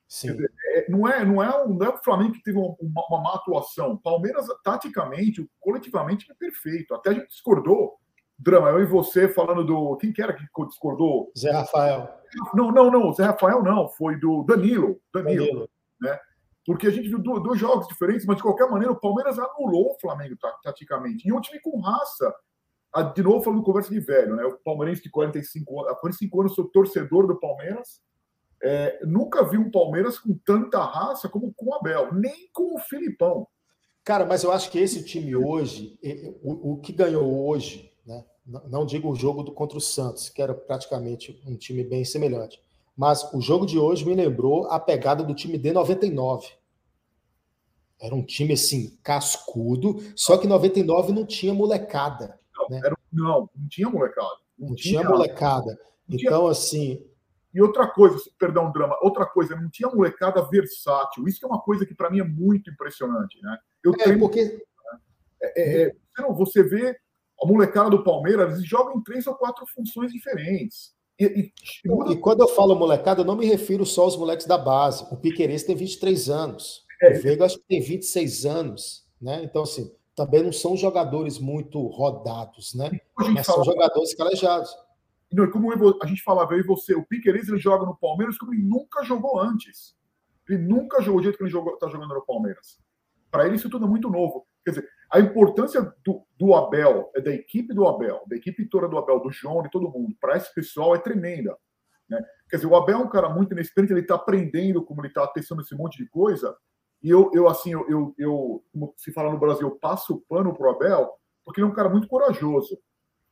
[0.08, 3.22] Dizer, é, não, é, não, é, não é o Flamengo que teve uma, uma, uma
[3.22, 3.96] má atuação.
[3.96, 6.94] Palmeiras, taticamente, coletivamente, é perfeito.
[6.94, 7.99] Até a gente discordou.
[8.40, 9.96] Drama, eu e você falando do.
[9.96, 11.30] Quem que era que discordou?
[11.38, 12.08] Zé Rafael.
[12.54, 13.12] Não, não, não.
[13.12, 13.88] Zé Rafael não.
[13.88, 15.00] Foi do Danilo.
[15.12, 15.46] Danilo.
[15.46, 15.70] Danilo.
[16.00, 16.18] Né?
[16.64, 20.00] Porque a gente viu dois jogos diferentes, mas de qualquer maneira, o Palmeiras anulou o
[20.00, 21.26] Flamengo taticamente.
[21.26, 22.34] E um time com raça.
[23.14, 24.44] De novo, falando conversa de velho, né?
[24.44, 28.00] O palmeirense de 45 anos, há 45 anos, sou torcedor do Palmeiras
[28.62, 32.78] é, nunca vi um Palmeiras com tanta raça como com o Abel, nem com o
[32.78, 33.46] Filipão.
[34.04, 35.98] Cara, mas eu acho que esse time hoje,
[36.42, 37.89] o, o que ganhou hoje?
[38.68, 42.60] Não digo o jogo do, contra o Santos, que era praticamente um time bem semelhante,
[42.96, 46.48] mas o jogo de hoje me lembrou a pegada do time de 99.
[48.00, 52.38] Era um time assim, cascudo, só que 99 não tinha molecada.
[52.56, 52.80] Não, né?
[52.84, 54.36] era, não, não tinha molecada.
[54.58, 55.78] Não, não tinha, tinha molecada.
[56.08, 57.04] Então, assim,
[57.52, 61.26] e outra coisa, perdão, drama, outra coisa, não tinha molecada versátil.
[61.26, 63.58] Isso que é uma coisa que para mim é muito impressionante, né?
[63.84, 64.64] Eu é, porque
[65.42, 65.92] é, é,
[66.32, 66.96] você vê
[67.42, 70.92] a molecada do Palmeiras, eles jogam em três ou quatro funções diferentes.
[71.18, 71.52] E, e,
[72.12, 75.04] e, quando eu falo molecada, eu não me refiro só aos moleques da base.
[75.10, 76.86] O Piqueires tem 23 anos.
[77.02, 79.42] É, o Veiga acho que tem 26 anos, né?
[79.44, 82.90] Então, assim, também não são jogadores muito rodados, né?
[83.16, 84.74] Mas são jogadores calejados.
[85.32, 88.52] Não, como a gente falava, eu e você, o Piqueires ele joga no Palmeiras como
[88.52, 89.94] ele nunca jogou antes.
[90.48, 92.78] Ele nunca jogou do jeito que ele está jogando no Palmeiras.
[93.30, 94.46] Para ele, isso tudo é muito novo.
[94.64, 98.88] Quer dizer, a importância do, do Abel, é da equipe do Abel, da equipe toda
[98.88, 101.56] do Abel, do João, de todo mundo, para esse pessoal é tremenda.
[102.08, 102.22] Né?
[102.48, 105.26] Quer dizer, o Abel é um cara muito inexperiente, ele está aprendendo como ele está
[105.26, 106.56] testando esse monte de coisa.
[107.02, 110.20] E eu, eu assim, eu, eu, eu, como se fala no Brasil, eu passo o
[110.20, 111.10] pano para o Abel,
[111.44, 112.78] porque ele é um cara muito corajoso.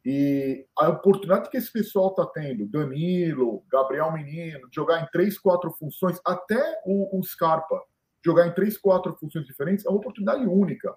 [0.04, 5.38] E a oportunidade que esse pessoal está tendo, Danilo, Gabriel Menino, de jogar em três,
[5.38, 7.80] quatro funções, até o, o Scarpa,
[8.24, 10.96] jogar em três, quatro funções diferentes, é uma oportunidade única.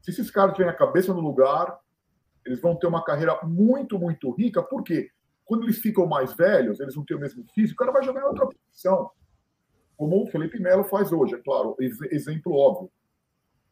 [0.00, 1.78] Se esses caras tiverem a cabeça no lugar,
[2.44, 5.10] eles vão ter uma carreira muito, muito rica, porque
[5.44, 8.20] quando eles ficam mais velhos, eles não têm o mesmo físico, o cara vai jogar
[8.20, 9.10] em outra posição.
[9.96, 11.76] Como o Felipe Melo faz hoje, é claro,
[12.10, 12.90] exemplo óbvio.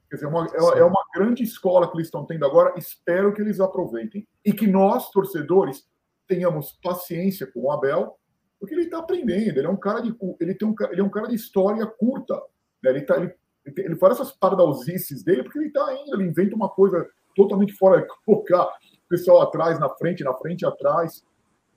[0.09, 2.75] Quer dizer, é uma, é, é uma grande escola que eles estão tendo agora.
[2.77, 4.27] Espero que eles aproveitem.
[4.45, 5.85] E que nós, torcedores,
[6.27, 8.17] tenhamos paciência com o Abel,
[8.59, 9.59] porque ele está aprendendo.
[9.59, 12.41] Ele é um cara de, ele tem um, ele é um cara de história curta.
[12.83, 12.91] Né?
[12.91, 13.35] Ele, tá, ele,
[13.77, 18.03] ele faz essas pardalzices dele porque ele está ainda, ele inventa uma coisa totalmente fora
[18.03, 21.25] de colocar o pessoal atrás, na frente, na frente, atrás.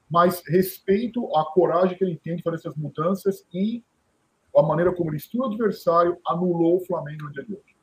[0.10, 3.84] Mas respeito a coragem que ele tem de fazer essas mudanças e
[4.56, 7.76] a maneira como ele estuda o adversário anulou o Flamengo no dia de hoje.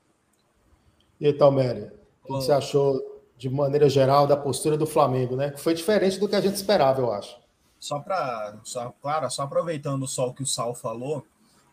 [1.20, 5.51] E aí, Talméria, o que você achou, de maneira geral, da postura do Flamengo, né?
[5.51, 7.39] Que foi diferente do que a gente esperava, eu acho.
[7.78, 11.25] Só para, só, claro, só aproveitando só o que o Sal falou,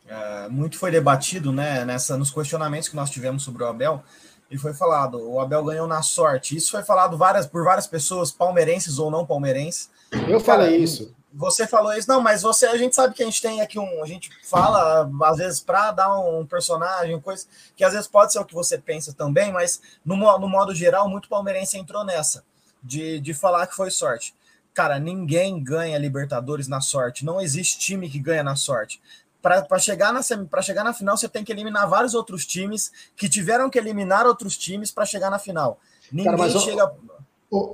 [0.07, 4.03] é, muito foi debatido, né, nessa, nos questionamentos que nós tivemos sobre o Abel,
[4.49, 6.55] e foi falado, o Abel ganhou na sorte.
[6.55, 9.89] Isso foi falado várias, por várias pessoas, palmeirenses ou não palmeirenses.
[10.27, 11.15] Eu falei isso.
[11.33, 14.03] Você falou isso, não, mas você, a gente sabe que a gente tem aqui um,
[14.03, 18.37] a gente fala às vezes para dar um personagem, coisa que às vezes pode ser
[18.37, 22.43] o que você pensa também, mas no, no modo geral, muito palmeirense entrou nessa
[22.83, 24.35] de, de falar que foi sorte.
[24.75, 29.01] Cara, ninguém ganha Libertadores na sorte, não existe time que ganha na sorte.
[29.43, 30.21] Para chegar, na,
[30.61, 34.55] chegar na final, você tem que eliminar vários outros times que tiveram que eliminar outros
[34.55, 35.77] times para chegar na final.
[36.09, 36.93] Ninguém Cara, chega.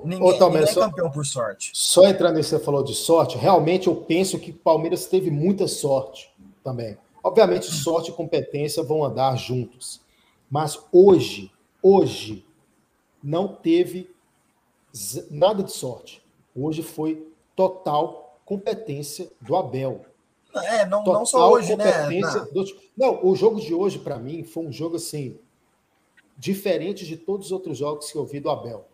[0.03, 1.71] Ninguém, ninguém é campeão por sorte.
[1.75, 5.29] Só entrando nisso que você falou de sorte, realmente eu penso que o Palmeiras teve
[5.29, 6.33] muita sorte
[6.63, 6.97] também.
[7.23, 10.01] Obviamente, sorte e competência vão andar juntos.
[10.49, 11.51] Mas hoje,
[11.83, 12.43] hoje,
[13.23, 14.09] não teve
[15.29, 16.19] nada de sorte.
[16.55, 20.08] Hoje foi total competência do Abel.
[20.65, 22.07] É, não, não só hoje, né?
[22.97, 25.37] Não, o jogo de hoje, para mim, foi um jogo assim,
[26.37, 28.85] diferente de todos os outros jogos que eu vi do Abel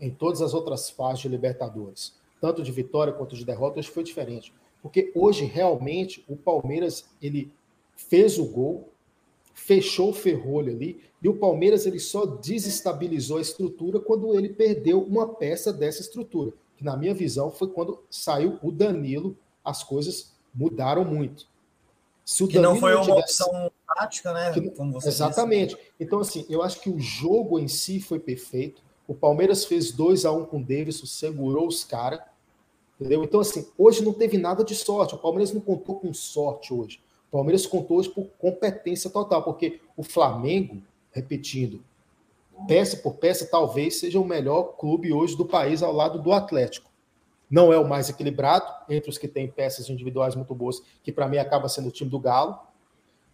[0.00, 4.02] em todas as outras fases de Libertadores, tanto de vitória quanto de derrota, hoje foi
[4.02, 4.52] diferente.
[4.82, 7.50] Porque hoje, realmente, o Palmeiras ele
[7.96, 8.90] fez o gol,
[9.54, 15.02] fechou o ferrolho ali, e o Palmeiras ele só desestabilizou a estrutura quando ele perdeu
[15.02, 16.52] uma peça dessa estrutura.
[16.76, 21.46] Que, na minha visão, foi quando saiu o Danilo, as coisas mudaram muito.
[22.24, 23.42] Se o que não foi uma tivesse...
[23.42, 24.52] opção tática, né?
[24.52, 24.72] Que...
[25.06, 25.74] exatamente.
[25.74, 25.88] Disse.
[26.00, 30.24] Então, assim, eu acho que o jogo em si foi perfeito O Palmeiras fez 2
[30.24, 32.20] a 1 com o Davidson, segurou os caras.
[32.98, 33.22] Entendeu?
[33.24, 35.14] Então, assim, hoje não teve nada de sorte.
[35.14, 37.00] O Palmeiras não contou com sorte hoje.
[37.28, 40.80] O Palmeiras contou hoje por competência total, porque o Flamengo,
[41.12, 41.82] repetindo,
[42.66, 46.90] peça por peça, talvez seja o melhor clube hoje do país ao lado do Atlético.
[47.50, 51.28] Não é o mais equilibrado entre os que têm peças individuais muito boas, que para
[51.28, 52.58] mim acaba sendo o time do Galo.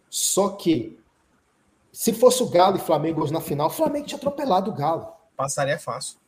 [0.08, 0.98] Só que
[1.92, 5.08] se fosse o Galo e Flamengo hoje na final, o Flamengo tinha atropelado o Galo.
[5.36, 6.18] Passaria fácil.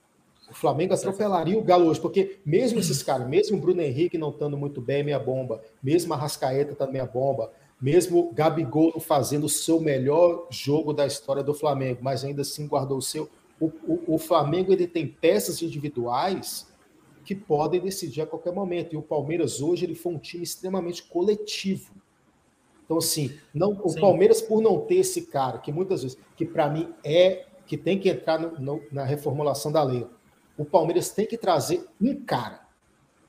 [0.51, 4.31] O Flamengo atropelaria o Galo hoje, porque mesmo esses caras, mesmo o Bruno Henrique não
[4.31, 9.45] estando muito bem, meia bomba, mesmo a Rascaeta também meia bomba, mesmo o Gabigol fazendo
[9.45, 13.29] o seu melhor jogo da história do Flamengo, mas ainda assim guardou o seu.
[13.59, 16.72] O, o, o Flamengo ele tem peças individuais
[17.25, 18.95] que podem decidir a qualquer momento.
[18.95, 21.95] E o Palmeiras hoje ele foi um time extremamente coletivo.
[22.85, 24.01] Então, assim, não, o Sim.
[24.01, 27.99] Palmeiras, por não ter esse cara, que muitas vezes, que para mim é que tem
[27.99, 30.07] que entrar no, no, na reformulação da lei,
[30.59, 32.61] o Palmeiras tem que trazer um cara,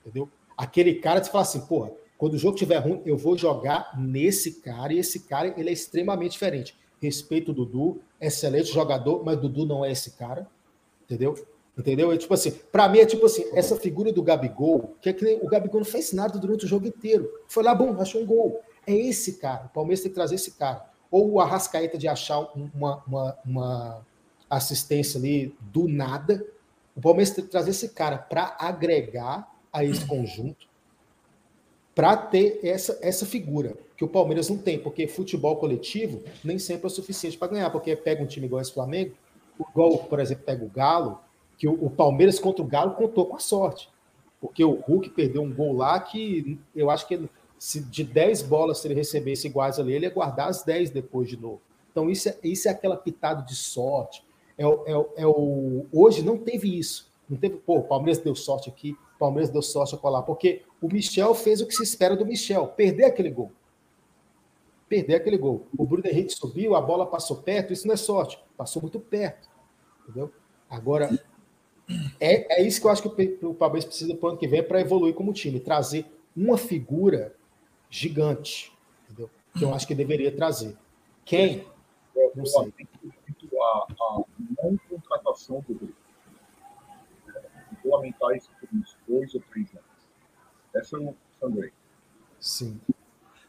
[0.02, 0.30] entendeu?
[0.58, 4.62] Aquele cara que fala assim, porra, quando o jogo estiver ruim, eu vou jogar nesse
[4.62, 6.78] cara, e esse cara ele é extremamente diferente.
[7.02, 10.48] Respeito o Dudu, excelente jogador, mas Dudu não é esse cara,
[11.04, 11.36] entendeu?
[11.78, 12.12] Entendeu?
[12.12, 15.40] É tipo assim, para mim é tipo assim, essa figura do Gabigol, que é que
[15.42, 17.28] o Gabigol não fez nada durante o jogo inteiro.
[17.48, 18.62] Foi lá, bom, achou um gol.
[18.86, 19.66] É esse cara.
[19.66, 20.86] O Palmeiras tem que trazer esse cara.
[21.10, 24.06] Ou o Arrascaeta de achar uma, uma, uma
[24.50, 26.46] assistência ali do nada.
[26.96, 30.68] O Palmeiras tem que trazer esse cara para agregar a esse conjunto,
[31.96, 36.86] para ter essa, essa figura que o Palmeiras não tem, porque futebol coletivo nem sempre
[36.86, 39.16] é suficiente para ganhar, porque pega um time igual esse Flamengo,
[39.72, 41.20] igual, por exemplo, pega o Galo,
[41.58, 43.90] que o, o Palmeiras contra o Galo contou com a sorte,
[44.42, 48.80] porque o Hulk perdeu um gol lá que eu acho que se de 10 bolas,
[48.80, 51.62] se ele recebesse iguais ali, ele ia guardar as 10 depois de novo.
[51.90, 54.22] Então, isso é, isso é aquela pitada de sorte.
[54.58, 57.10] É, é, é o, hoje não teve isso.
[57.30, 60.64] Não teve, pô, o Palmeiras deu sorte aqui, o Palmeiras deu sorte a colar, porque
[60.82, 63.52] o Michel fez o que se espera do Michel, perder aquele gol.
[64.90, 65.66] Perder aquele gol.
[65.78, 69.48] O Bruno Henrique subiu, a bola passou perto, isso não é sorte, passou muito perto.
[70.04, 70.32] Entendeu?
[70.70, 71.18] Agora,
[72.20, 74.64] é, é isso que eu acho que o Palmeiras precisa para o ano que vem
[74.64, 76.06] para evoluir como time, trazer
[76.36, 77.36] uma figura
[77.90, 78.72] gigante,
[79.06, 79.30] entendeu?
[79.58, 80.76] que eu acho que deveria trazer.
[81.26, 81.66] Quem?
[82.36, 82.74] Não sei.
[83.62, 84.24] A, a
[84.62, 85.94] não contratação do grupo.
[87.84, 89.84] Vou aumentar isso por uns dois ou três anos.
[90.76, 91.72] Essa é o Sandrei.
[92.40, 92.80] Sim.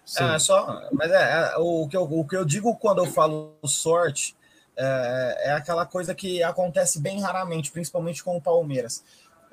[0.05, 0.25] Sim.
[0.25, 3.57] É, só, mas é, é, o, que eu, o que eu digo quando eu falo
[3.65, 4.37] sorte
[4.77, 9.05] é, é aquela coisa que acontece bem raramente, principalmente com o Palmeiras.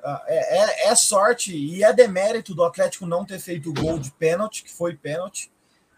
[0.04, 3.98] Ah, é, é, é, sorte e é demérito do Atlético não ter feito o gol
[3.98, 5.50] de pênalti, que foi pênalti.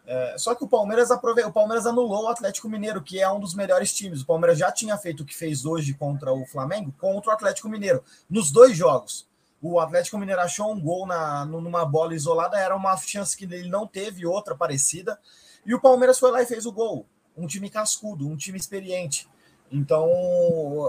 [0.07, 3.41] É, só que o Palmeiras aproveitou, o Palmeiras anulou o Atlético Mineiro, que é um
[3.41, 4.21] dos melhores times.
[4.21, 7.69] O Palmeiras já tinha feito o que fez hoje contra o Flamengo, contra o Atlético
[7.69, 9.27] Mineiro, nos dois jogos.
[9.63, 13.71] O Atlético Mineiro achou um gol na, numa bola isolada, era uma chance que ele
[13.71, 15.19] não teve outra parecida.
[15.65, 17.07] E o Palmeiras foi lá e fez o gol.
[17.37, 19.29] Um time cascudo, um time experiente.
[19.71, 20.09] Então,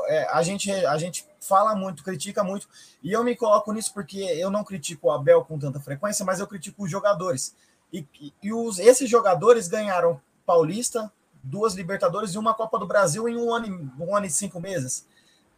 [0.07, 2.67] é, a, gente, a gente fala muito, critica muito,
[3.01, 6.39] e eu me coloco nisso porque eu não critico o Abel com tanta frequência, mas
[6.39, 7.55] eu critico os jogadores.
[7.91, 8.05] E,
[8.43, 13.53] e os, esses jogadores ganharam Paulista, duas Libertadores e uma Copa do Brasil em um
[13.53, 15.07] ano, um ano e cinco meses.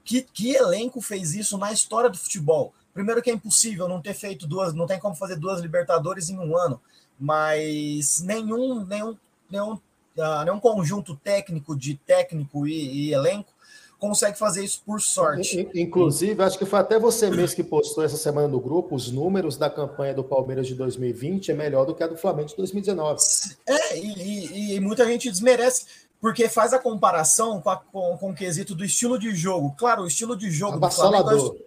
[0.03, 2.73] Que, que elenco fez isso na história do futebol?
[2.93, 6.39] Primeiro que é impossível não ter feito duas, não tem como fazer duas Libertadores em
[6.39, 6.81] um ano,
[7.19, 9.17] mas nenhum, nenhum,
[9.49, 9.79] nenhum
[10.17, 13.51] uh, nenhum conjunto técnico de técnico e, e, elenco
[13.99, 15.67] consegue fazer isso por sorte.
[15.73, 19.57] Inclusive, acho que foi até você mesmo que postou essa semana no grupo, os números
[19.57, 23.19] da campanha do Palmeiras de 2020 é melhor do que a do Flamengo de 2019.
[23.65, 25.85] É, e, e, e muita gente desmerece,
[26.21, 29.73] porque faz a comparação com, a, com, com, o quesito do estilo de jogo.
[29.75, 31.57] Claro, o estilo de jogo do Flamengo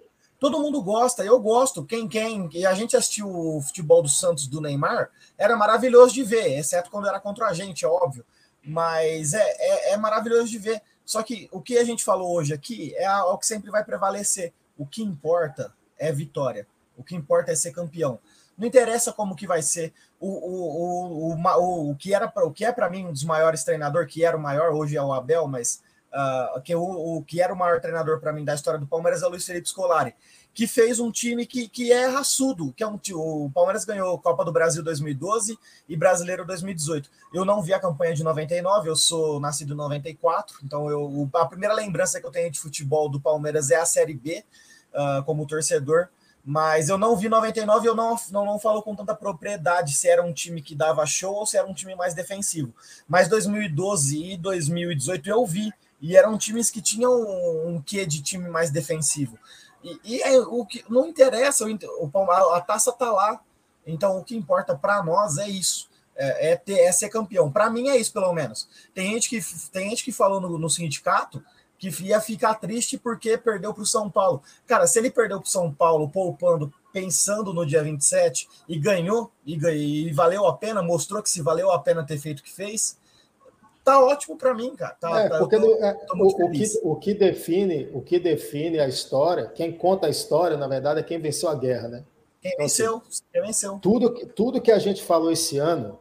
[0.41, 1.85] todo mundo gosta, eu gosto.
[1.85, 6.25] Quem quem e a gente assistiu o futebol do Santos do Neymar, era maravilhoso de
[6.25, 8.25] ver, exceto quando era contra a gente, é óbvio.
[8.63, 10.83] Mas é, é, é, maravilhoso de ver.
[11.05, 14.53] Só que o que a gente falou hoje aqui é o que sempre vai prevalecer.
[14.77, 16.67] O que importa é vitória.
[16.97, 18.19] O que importa é ser campeão.
[18.57, 19.93] Não interessa como que vai ser.
[20.21, 23.65] O, o, o, o, o que era o que é para mim um dos maiores
[23.65, 25.83] treinadores, que era o maior, hoje é o Abel, mas
[26.13, 29.23] uh, que o, o que era o maior treinador para mim da história do Palmeiras
[29.23, 30.15] é o Luiz Felipe Scolari
[30.53, 34.45] que fez um time que, que é raçudo, que é um o Palmeiras ganhou Copa
[34.45, 37.09] do Brasil 2012 e Brasileiro 2018.
[37.33, 41.47] Eu não vi a campanha de 99, eu sou nascido em 94, então eu, a
[41.47, 44.45] primeira lembrança que eu tenho de futebol do Palmeiras é a Série B,
[44.93, 46.09] uh, como torcedor,
[46.45, 50.23] mas eu não vi 99 eu não, não, não falo com tanta propriedade se era
[50.23, 52.75] um time que dava show ou se era um time mais defensivo.
[53.07, 58.23] Mas 2012 e 2018 eu vi E eram times que tinham um, um quê de
[58.23, 59.39] time mais defensivo.
[59.83, 63.41] E, e é, o que não interessa, o, a taça tá lá.
[63.87, 65.89] Então o que importa para nós é isso.
[66.17, 67.51] É, é, ter, é ser campeão.
[67.51, 68.69] Para mim é isso, pelo menos.
[68.93, 71.43] Tem gente que, tem gente que falou no, no sindicato
[71.81, 74.43] que ia ficar triste porque perdeu para o São Paulo.
[74.67, 79.33] Cara, se ele perdeu para o São Paulo poupando, pensando no dia 27 e ganhou,
[79.47, 82.53] e, e valeu a pena, mostrou que se valeu a pena ter feito o que
[82.53, 82.99] fez,
[83.85, 84.95] tá ótimo para mim, cara.
[85.01, 88.19] Tá, é, tá, porque tô, é, tô o, o, que, o, que, define, o que
[88.19, 92.05] define a história, quem conta a história, na verdade, é quem venceu a guerra, né?
[92.41, 93.79] Quem então, venceu, assim, quem venceu.
[93.81, 95.99] Tudo, tudo que a gente falou esse ano,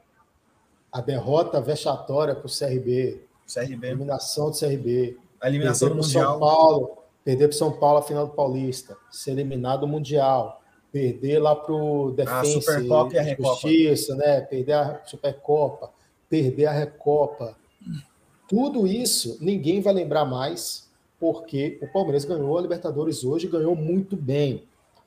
[0.92, 6.32] a derrota vexatória para o CRB, CRB, eliminação do CRB, a eliminação do Mundial.
[6.32, 11.40] São Paulo, perder para São Paulo a final do Paulista, ser eliminado do Mundial, perder
[11.40, 13.50] lá para o Defensa, a Supercopa e a Recopa.
[13.50, 14.42] Justiça, né?
[14.42, 15.92] perder a Supercopa,
[16.30, 17.56] perder a Recopa.
[18.50, 24.18] Tudo isso ninguém vai lembrar mais, porque o Palmeiras ganhou a Libertadores hoje, ganhou muito
[24.18, 24.64] bem.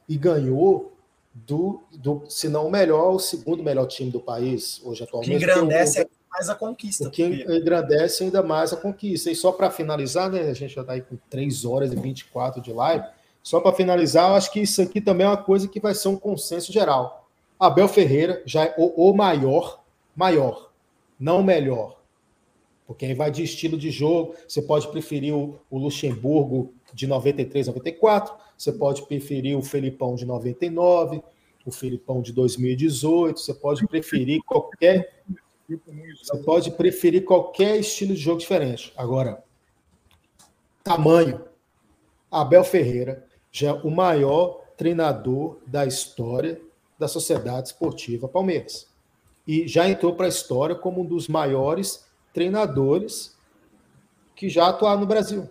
[0.09, 0.93] E ganhou
[1.35, 5.31] do, do se não o melhor, o segundo melhor time do país hoje atualmente.
[5.31, 7.09] Que engrandece mais a conquista.
[7.09, 9.29] O que engrandece ainda mais a conquista.
[9.31, 12.63] E só para finalizar, né, a gente já está aí com 3 horas e 24
[12.63, 13.05] de live.
[13.43, 16.09] Só para finalizar, eu acho que isso aqui também é uma coisa que vai ser
[16.09, 17.29] um consenso geral.
[17.59, 19.83] Abel Ferreira já é o, o maior,
[20.15, 20.71] maior,
[21.19, 22.02] não melhor.
[22.93, 24.35] Porque aí vai de estilo de jogo.
[24.47, 28.35] Você pode preferir o, Luxemburgo de 93, 94.
[28.57, 31.23] Você pode preferir o Felipão de 99,
[31.65, 33.41] o Felipão de 2018.
[33.41, 35.23] Você pode preferir qualquer
[35.67, 38.93] você pode preferir qualquer estilo de jogo diferente.
[38.95, 39.43] Agora,
[40.85, 41.41] tamanho.
[42.31, 46.61] Abel Ferreira já é o maior treinador da história
[46.99, 48.87] da Sociedade Esportiva Palmeiras.
[49.47, 53.37] E já entrou para a história como um dos maiores treinadores
[54.35, 55.49] que já atuaram no Brasil.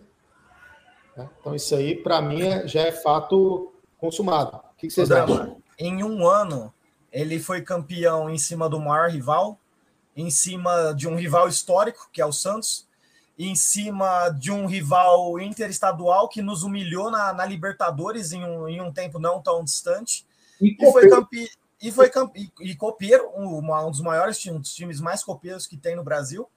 [1.15, 1.29] Né?
[1.39, 4.57] Então, isso aí, para mim, é, já é fato consumado.
[4.57, 5.61] O que vocês acham?
[5.77, 6.73] Em um ano,
[7.11, 9.57] ele foi campeão em cima do maior rival,
[10.15, 12.87] em cima de um rival histórico, que é o Santos,
[13.37, 18.81] em cima de um rival interestadual que nos humilhou na, na Libertadores em um, em
[18.81, 20.25] um tempo não tão distante.
[20.59, 21.47] E, e foi campeão.
[21.81, 22.51] E foi campe...
[22.61, 26.03] e, copeiro, um, um, dos maiores times, um dos times mais copeiros que tem no
[26.03, 26.47] Brasil,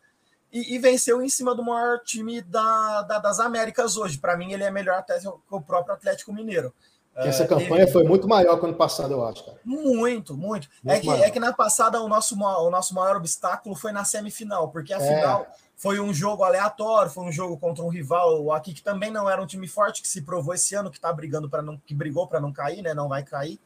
[0.54, 4.18] e, e venceu em cima do maior time da, da, das Américas hoje.
[4.18, 6.72] Para mim, ele é melhor até que o próprio Atlético Mineiro.
[7.16, 9.58] Essa é, campanha foi muito maior que ano passado, eu acho, cara.
[9.64, 10.36] Muito, muito.
[10.36, 14.04] muito é, que, é que na passada o nosso, o nosso maior obstáculo foi na
[14.04, 15.00] semifinal, porque a é.
[15.00, 19.28] final foi um jogo aleatório, foi um jogo contra um rival aqui que também não
[19.28, 21.76] era um time forte, que se provou esse ano, que tá brigando para não.
[21.84, 22.94] que brigou para não cair, né?
[22.94, 23.60] Não vai cair.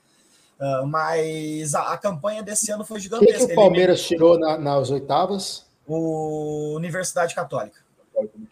[0.59, 3.45] Uh, mas a, a, campanha desse ano foi gigantesca.
[3.45, 4.09] O que, o Palmeiras Ele...
[4.09, 5.68] tirou na, nas oitavas?
[5.89, 7.81] O Universidade Católica.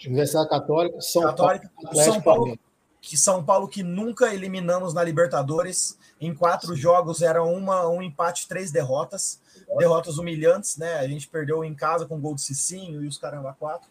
[0.04, 2.58] Universidade Católica, São Católica, Paulo, São Paulo,
[3.00, 5.98] que São Paulo que nunca eliminamos na Libertadores.
[6.20, 6.80] Em quatro Sim.
[6.80, 9.40] jogos era uma, um empate, três derrotas.
[9.78, 10.94] Derrotas humilhantes, né?
[10.98, 13.88] A gente perdeu em casa com gol de Cicinho e os caramba quatro.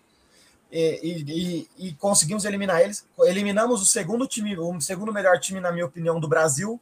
[0.71, 3.05] E, e, e, conseguimos eliminar eles.
[3.19, 6.79] Eliminamos o segundo time, o segundo melhor time, na minha opinião, do Brasil,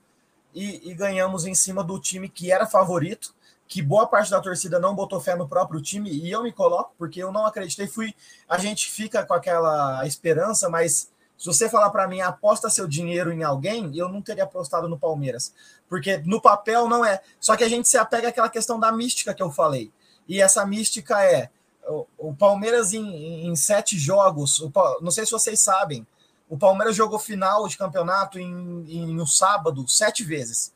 [0.54, 3.36] e, e ganhamos em cima do time que era favorito,
[3.68, 6.94] que boa parte da torcida não botou fé no próprio time, e eu me coloco,
[6.98, 7.88] porque eu não acreditei.
[7.88, 8.14] Fui.
[8.48, 13.32] A gente fica com aquela esperança, mas se você falar para mim, aposta seu dinheiro
[13.32, 15.54] em alguém, eu não teria apostado no Palmeiras.
[15.90, 17.22] Porque no papel não é.
[17.40, 19.92] Só que a gente se apega àquela questão da mística que eu falei.
[20.28, 21.50] E essa mística é
[21.86, 24.60] o, o Palmeiras em, em, sete jogos.
[24.60, 26.08] O, não sei se vocês sabem.
[26.48, 30.74] O Palmeiras jogou final de campeonato em, em um sábado sete vezes.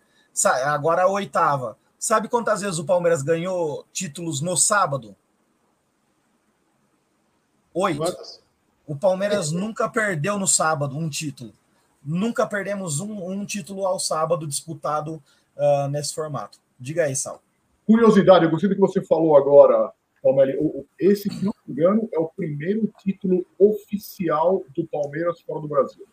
[0.66, 1.78] Agora a oitava.
[2.00, 5.16] Sabe quantas vezes o Palmeiras ganhou títulos no sábado?
[7.74, 7.98] Oito.
[7.98, 8.44] Quantas?
[8.86, 11.52] O Palmeiras nunca perdeu no sábado um título.
[12.04, 15.22] Nunca perdemos um, um título ao sábado disputado
[15.58, 16.60] uh, nesse formato.
[16.80, 17.42] Diga aí, Sal.
[17.86, 19.92] Curiosidade, eu gostei do que você falou agora,
[20.24, 20.56] Palmeiras.
[21.00, 26.06] Esse, se não me engano, é o primeiro título oficial do Palmeiras fora do Brasil.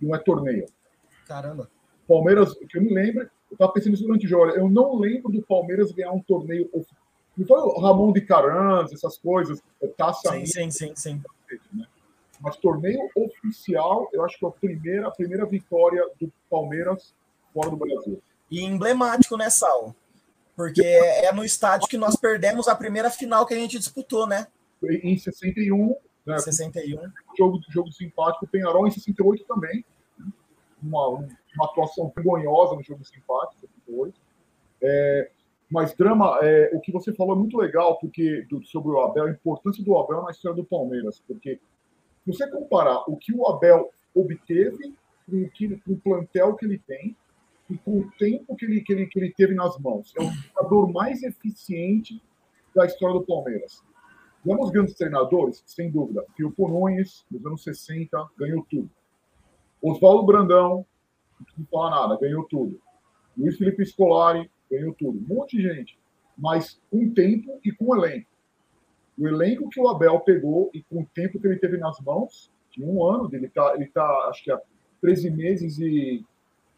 [0.00, 0.66] Não é torneio.
[1.26, 1.70] Caramba.
[2.06, 5.30] Palmeiras, que eu me lembro, eu estava pensando isso durante o jogo, eu não lembro
[5.30, 6.68] do Palmeiras ganhar um torneio.
[7.36, 9.62] Não foi o Ramon de Carans, essas coisas,
[9.96, 10.32] taça.
[10.32, 11.22] Sim, sim, sim, sim
[11.72, 11.86] né?
[12.40, 17.14] Mas torneio oficial, eu acho que é a primeira, a primeira vitória do Palmeiras
[17.52, 18.20] fora do Brasil.
[18.50, 19.94] E emblemático, né, Sal?
[20.56, 24.46] Porque é no estádio que nós perdemos a primeira final que a gente disputou, né?
[24.82, 25.96] Em 61.
[26.26, 26.38] Né?
[26.38, 27.00] 61.
[27.36, 29.84] Jogo, jogo simpático, o Penharol em 68 também.
[30.18, 30.26] Né?
[30.82, 31.26] Uma,
[31.56, 34.20] uma atuação vergonhosa no jogo simpático, 68.
[34.82, 35.30] É,
[35.70, 39.24] mas, Drama, é, o que você falou é muito legal porque do, sobre o Abel,
[39.24, 41.58] a importância do Abel na história do Palmeiras, porque
[42.26, 44.94] você comparar o que o Abel obteve
[45.28, 47.16] com o, que, com o plantel que ele tem
[47.70, 50.30] e com o tempo que ele, que ele, que ele teve nas mãos, é o
[50.30, 52.22] jogador mais eficiente
[52.74, 53.82] da história do Palmeiras.
[54.44, 55.62] Vamos grandes treinadores?
[55.64, 56.22] Sem dúvida.
[56.36, 58.90] Filpo Nunes, nos anos 60, ganhou tudo.
[59.80, 60.84] Oswaldo Brandão,
[61.56, 62.80] não fala nada, ganhou tudo.
[63.36, 65.18] Luiz Felipe Scolari, ganhou tudo.
[65.18, 65.98] Um monte de gente.
[66.36, 68.28] Mas com tempo e com elenco.
[69.18, 72.50] O elenco que o Abel pegou e com o tempo que ele teve nas mãos,
[72.70, 74.60] de um ano, ele está, ele tá, acho que há
[75.00, 76.24] 13 meses e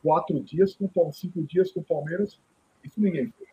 [0.03, 2.39] quatro dias com cinco dias com o Palmeiras,
[2.85, 3.51] isso ninguém fez.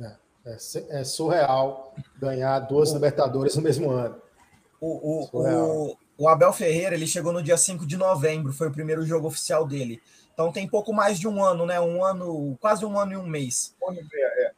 [0.00, 4.20] É, é, é surreal ganhar duas Libertadores no mesmo ano.
[4.80, 8.72] O, o, o, o, Abel Ferreira ele chegou no dia 5 de novembro, foi o
[8.72, 10.02] primeiro jogo oficial dele.
[10.34, 11.80] Então tem pouco mais de um ano, né?
[11.80, 13.74] Um ano, quase um ano e um mês.
[13.88, 14.52] É.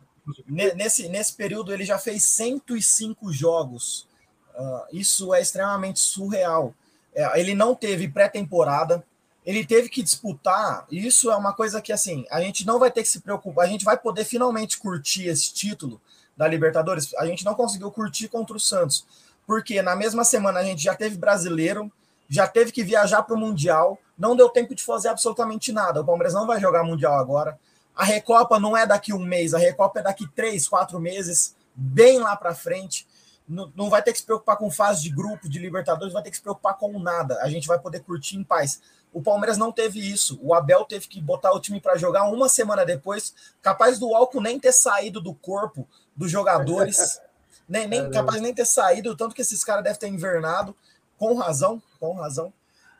[0.75, 4.09] Nesse, nesse período ele já fez 105 jogos.
[4.55, 6.75] Uh, isso é extremamente surreal.
[7.15, 9.05] É, ele não teve pré-temporada,
[9.45, 10.87] ele teve que disputar.
[10.91, 13.65] Isso é uma coisa que assim a gente não vai ter que se preocupar.
[13.65, 16.01] A gente vai poder finalmente curtir esse título
[16.37, 17.15] da Libertadores.
[17.17, 19.07] A gente não conseguiu curtir contra o Santos,
[19.51, 21.91] porque na mesma semana a gente já teve brasileiro,
[22.29, 26.03] já teve que viajar para o Mundial, não deu tempo de fazer absolutamente nada.
[26.03, 27.59] O Palmeiras não vai jogar Mundial agora.
[27.93, 32.21] A Recopa não é daqui um mês, a Recopa é daqui três, quatro meses, bem
[32.21, 33.09] lá para frente.
[33.49, 36.37] Não, vai ter que se preocupar com fase de grupo de Libertadores, vai ter que
[36.37, 37.41] se preocupar com nada.
[37.43, 38.81] A gente vai poder curtir em paz.
[39.13, 40.39] O Palmeiras não teve isso.
[40.41, 44.41] O Abel teve que botar o time para jogar uma semana depois, capaz do álcool
[44.41, 47.21] nem ter saído do corpo dos jogadores,
[47.71, 50.75] nem, nem capaz nem ter saído, tanto que esses caras devem ter invernado,
[51.17, 52.53] com razão, com razão.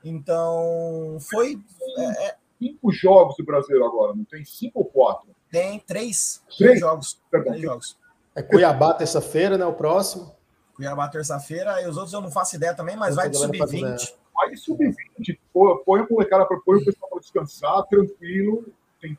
[0.05, 1.61] Então, foi.
[1.99, 5.29] É, é, cinco jogos do Brasileiro agora, não tem cinco ou quatro?
[5.51, 6.41] Tem três.
[6.57, 7.19] Três, jogos.
[7.29, 7.99] Perdão, três jogos.
[8.37, 9.67] É Cuiabá terça-feira, né?
[9.67, 10.33] O próximo.
[10.77, 14.15] Cuiabá terça-feira, e os outros eu não faço ideia também, mas vai de sub-20.
[14.33, 18.65] Vai de sub-20, põe a molecada, põe o pessoal para descansar, tranquilo.
[19.01, 19.19] Tem,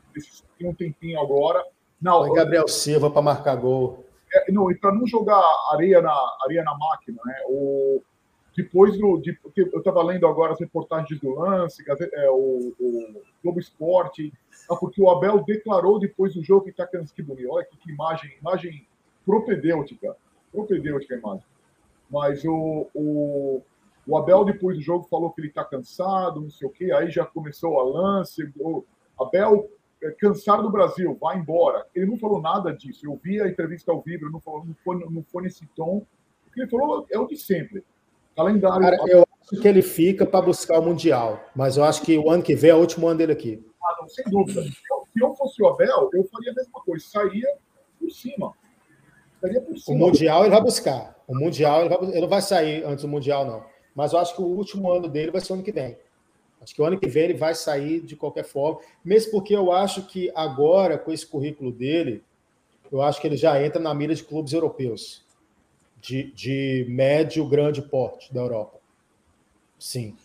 [0.58, 1.62] tem um tempinho agora.
[2.00, 4.06] Não, põe Gabriel Silva para marcar gol.
[4.34, 7.34] É, não, e para não jogar areia na, areia na máquina, né?
[7.48, 8.02] O,
[8.56, 9.18] depois do.
[9.18, 14.32] De, eu estava lendo agora as reportagens do lance, é, o, o Globo Esporte,
[14.70, 16.88] ah, porque o Abel declarou depois do jogo que está
[17.22, 17.50] bonito.
[17.50, 18.86] Olha que, que, imagem, imagem
[19.24, 20.16] propedêutica.
[20.50, 21.44] Propedêutica a imagem.
[22.10, 23.62] Mas o, o,
[24.06, 27.10] o Abel, depois do jogo, falou que ele está cansado, não sei o quê, aí
[27.10, 28.52] já começou a lance.
[28.58, 28.84] O
[29.18, 29.70] Abel,
[30.02, 31.86] é, cansado do Brasil, vai embora.
[31.94, 33.06] Ele não falou nada disso.
[33.06, 36.04] Eu vi a entrevista ao vivo, não, falou, não, foi, não foi nesse tom.
[36.46, 37.84] O que ele falou é o de sempre
[38.36, 38.80] Calendário.
[38.80, 42.30] Cara, eu acho que ele fica para buscar o Mundial, mas eu acho que o
[42.30, 43.64] ano que vem é o último ano dele aqui.
[43.82, 44.62] Ah, não, sem dúvida.
[44.62, 47.54] Se eu fosse o Abel, eu faria a mesma coisa, sairia
[48.00, 48.52] por cima.
[49.40, 49.96] Sairia por cima.
[49.96, 51.22] O Mundial ele vai buscar.
[51.26, 53.64] O Mundial ele, vai, ele não vai sair antes do Mundial, não.
[53.94, 55.98] Mas eu acho que o último ano dele vai ser o ano que vem.
[56.62, 59.72] Acho que o ano que vem ele vai sair de qualquer forma, mesmo porque eu
[59.72, 62.22] acho que agora, com esse currículo dele,
[62.90, 65.24] eu acho que ele já entra na mira de clubes europeus
[66.00, 68.78] de, de médio, grande porte da Europa.
[69.78, 70.16] Sim.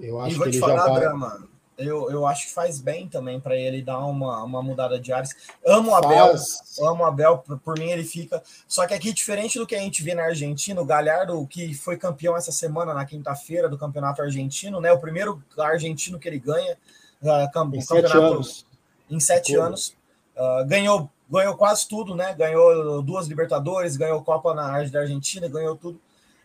[0.00, 1.00] Eu acho e vou que te ele falar, já vai...
[1.00, 5.12] Drama, eu, eu acho que faz bem também para ele dar uma, uma mudada de
[5.12, 5.30] ares.
[5.66, 6.78] Amo o Abel, faz.
[6.80, 8.42] amo o Abel, por, por, mim ele fica.
[8.68, 11.96] Só que aqui, diferente do que a gente vê na Argentina, o Galhardo, que foi
[11.96, 14.92] campeão essa semana, na quinta-feira, do campeonato argentino, né?
[14.92, 16.76] O primeiro argentino que ele ganha.
[17.22, 18.66] Uh, em sete anos.
[19.10, 19.96] Em sete anos.
[20.36, 22.34] Uh, ganhou ganhou quase tudo, né?
[22.34, 26.00] Ganhou duas Libertadores, ganhou Copa na da Argentina, ganhou tudo.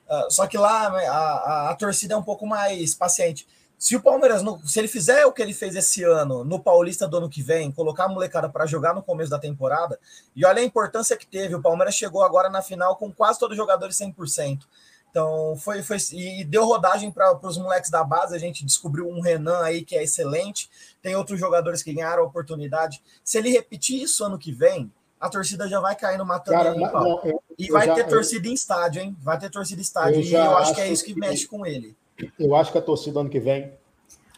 [0.10, 3.48] Uh, só que lá né, a, a, a, torcida é um pouco mais paciente.
[3.80, 7.08] Se o Palmeiras, no, se ele fizer o que ele fez esse ano no Paulista
[7.08, 9.98] do ano que vem, colocar a molecada para jogar no começo da temporada,
[10.36, 13.54] e olha a importância que teve, o Palmeiras chegou agora na final com quase todos
[13.54, 14.66] os jogadores 100%.
[15.10, 18.36] Então, foi, foi e deu rodagem para os moleques da base.
[18.36, 20.70] A gente descobriu um Renan aí que é excelente.
[21.02, 23.02] Tem outros jogadores que ganharam a oportunidade.
[23.24, 26.72] Se ele repetir isso ano que vem, a torcida já vai cair no matando Cara,
[26.72, 29.18] aí, não, eu, E vai já, ter torcida eu, em estádio, hein?
[29.22, 30.22] Vai ter torcida em estádio.
[30.22, 31.98] Eu e eu acho que é isso que, que mexe com ele.
[32.38, 33.72] Eu acho que a torcida ano que vem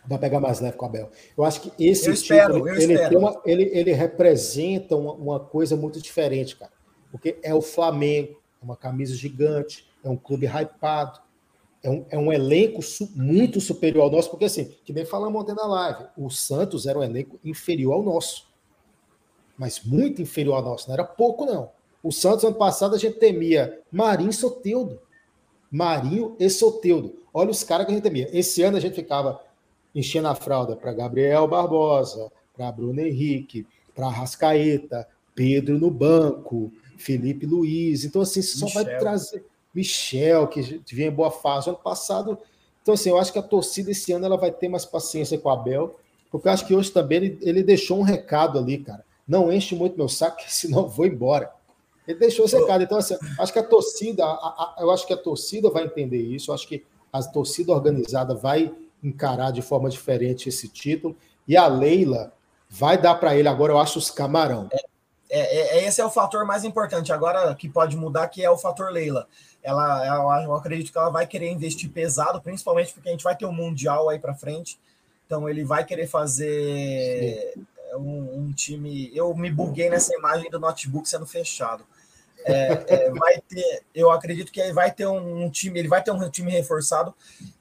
[0.06, 1.10] vai pegar mais leve com o Abel.
[1.38, 3.20] Eu acho que esse eu espero, título, ele, espero.
[3.20, 6.72] Uma, ele, ele, representa uma, uma coisa muito diferente, cara.
[7.12, 11.20] Porque é o Flamengo, uma camisa gigante, é um clube hypado,
[11.84, 15.42] é um, é um elenco su muito superior ao nosso, porque assim, que nem falamos
[15.42, 18.48] ontem na live, o Santos era um elenco inferior ao nosso,
[19.58, 21.72] mas muito inferior ao nosso, não era pouco não.
[22.04, 25.00] O Santos, ano passado, a gente temia Marinho e Soteudo.
[25.70, 27.21] Marinho e Soteudo.
[27.34, 28.30] Olha os caras que a gente temia.
[28.32, 29.42] Esse ano a gente ficava
[29.94, 37.46] enchendo a fralda para Gabriel Barbosa, para Bruno Henrique, para Rascaeta, Pedro no banco, Felipe
[37.46, 38.04] Luiz.
[38.04, 39.44] Então, assim, só vai trazer
[39.74, 40.62] Michel, que
[40.92, 41.70] vinha em boa fase.
[41.70, 42.38] Ano passado.
[42.82, 45.50] Então, assim, eu acho que a torcida esse ano ela vai ter mais paciência com
[45.50, 45.96] o Abel,
[46.30, 49.04] porque eu acho que hoje também ele, ele deixou um recado ali, cara.
[49.28, 51.52] Não enche muito meu saco, senão eu vou embora.
[52.08, 52.84] Ele deixou esse recado.
[52.84, 56.22] Então, assim, acho que a torcida, a, a, eu acho que a torcida vai entender
[56.22, 58.74] isso, eu acho que a torcida organizada vai
[59.04, 61.16] encarar de forma diferente esse título.
[61.48, 62.34] E a Leila
[62.70, 64.70] vai dar para ele agora, eu acho, os camarão.
[65.30, 67.12] É, é, é, esse é o fator mais importante.
[67.12, 69.28] Agora que pode mudar, que é o fator Leila.
[69.64, 73.36] Ela, ela, eu acredito que ela vai querer investir pesado, principalmente porque a gente vai
[73.36, 74.80] ter um mundial aí para frente.
[75.26, 77.54] Então ele vai querer fazer
[77.96, 79.10] um, um, time.
[79.16, 81.86] Eu me buguei nessa imagem do notebook sendo fechado.
[82.46, 86.30] É, é, vai ter, eu acredito que vai ter um, time, ele vai ter um
[86.30, 87.14] time reforçado.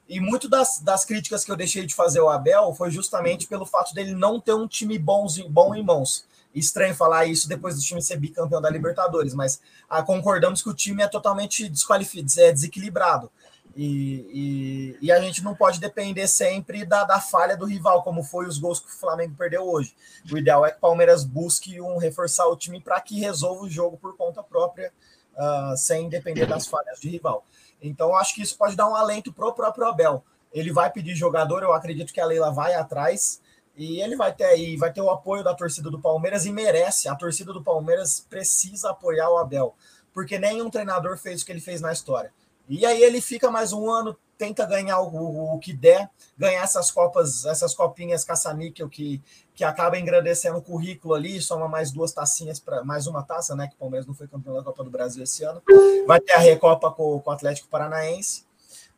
[0.07, 3.65] E muito das, das críticas que eu deixei de fazer ao Abel foi justamente pelo
[3.65, 6.25] fato dele não ter um time bom, bom em mãos.
[6.53, 10.73] Estranho falar isso depois do time ser bicampeão da Libertadores, mas ah, concordamos que o
[10.73, 13.31] time é totalmente desqualificado, é desequilibrado.
[13.75, 18.21] E, e, e, a gente não pode depender sempre da, da falha do rival, como
[18.21, 19.95] foi os gols que o Flamengo perdeu hoje.
[20.31, 23.69] O ideal é que o Palmeiras busque um reforçar o time para que resolva o
[23.69, 24.91] jogo por conta própria,
[25.35, 27.45] uh, sem depender das falhas de rival.
[27.81, 30.23] Então, acho que isso pode dar um alento para o próprio Abel.
[30.51, 33.41] Ele vai pedir jogador, eu acredito que a Leila vai atrás.
[33.75, 37.07] E ele vai ter aí, vai ter o apoio da torcida do Palmeiras e merece.
[37.07, 39.73] A torcida do Palmeiras precisa apoiar o Abel,
[40.13, 42.33] porque nenhum treinador fez o que ele fez na história.
[42.69, 46.89] E aí ele fica mais um ano, tenta ganhar o, o, que der, ganhar essas
[46.89, 49.21] copas, essas copinhas caça-níquel que,
[49.53, 53.67] que acaba engrandecendo o currículo ali, soma mais duas tacinhas para mais uma taça, né?
[53.67, 55.61] Que o Palmeiras não foi campeão da Copa do Brasil esse ano.
[56.07, 58.45] Vai ter a Recopa com, com o Atlético Paranaense.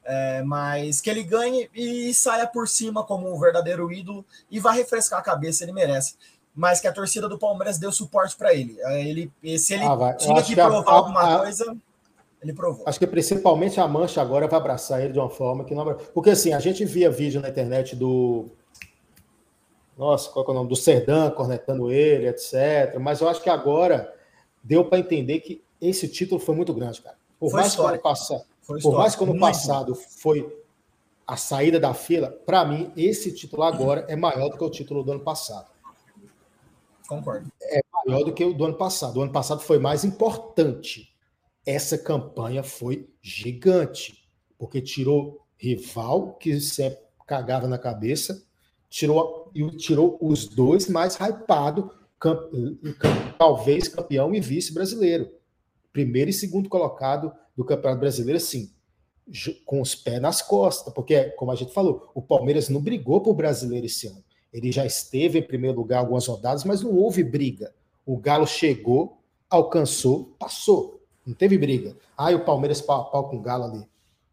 [0.05, 4.75] É, mas que ele ganhe e saia por cima como um verdadeiro ídolo e vai
[4.75, 6.15] refrescar a cabeça, ele merece.
[6.55, 8.77] Mas que a torcida do Palmeiras deu suporte para ele.
[8.79, 9.31] É, ele.
[9.57, 11.75] Se ele ah, tinha que provar a, alguma a, coisa.
[12.43, 12.83] Ele provou.
[12.85, 15.95] Acho que principalmente a Mancha agora vai abraçar ele de uma forma que não.
[16.13, 18.47] Porque assim, a gente via vídeo na internet do.
[19.97, 20.69] Nossa, qual é o nome?
[20.69, 22.99] Do Serdan cornetando ele, etc.
[22.99, 24.13] Mas eu acho que agora
[24.61, 27.15] deu para entender que esse título foi muito grande, cara.
[27.39, 30.63] Por foi mais que ano passado, por mais que ano passado foi
[31.25, 35.03] a saída da fila, para mim, esse título agora é maior do que o título
[35.03, 35.67] do ano passado.
[37.07, 37.49] Concordo.
[37.61, 39.17] É maior do que o do ano passado.
[39.17, 41.12] O ano passado foi mais importante
[41.65, 44.27] essa campanha foi gigante,
[44.57, 48.43] porque tirou rival que sempre cagava na cabeça,
[48.89, 51.85] tirou e tirou os dois mais hypados,
[52.19, 52.51] camp,
[53.37, 55.29] talvez campeão e vice brasileiro.
[55.91, 58.71] Primeiro e segundo colocado do Campeonato Brasileiro, sim,
[59.65, 63.33] com os pés nas costas, porque, como a gente falou, o Palmeiras não brigou por
[63.35, 64.23] brasileiro esse ano.
[64.51, 67.73] Ele já esteve em primeiro lugar algumas rodadas, mas não houve briga.
[68.05, 69.19] O Galo chegou,
[69.49, 71.02] alcançou, passou.
[71.25, 71.95] Não teve briga.
[72.17, 73.87] Ah, o Palmeiras pau, pau com o Galo ali.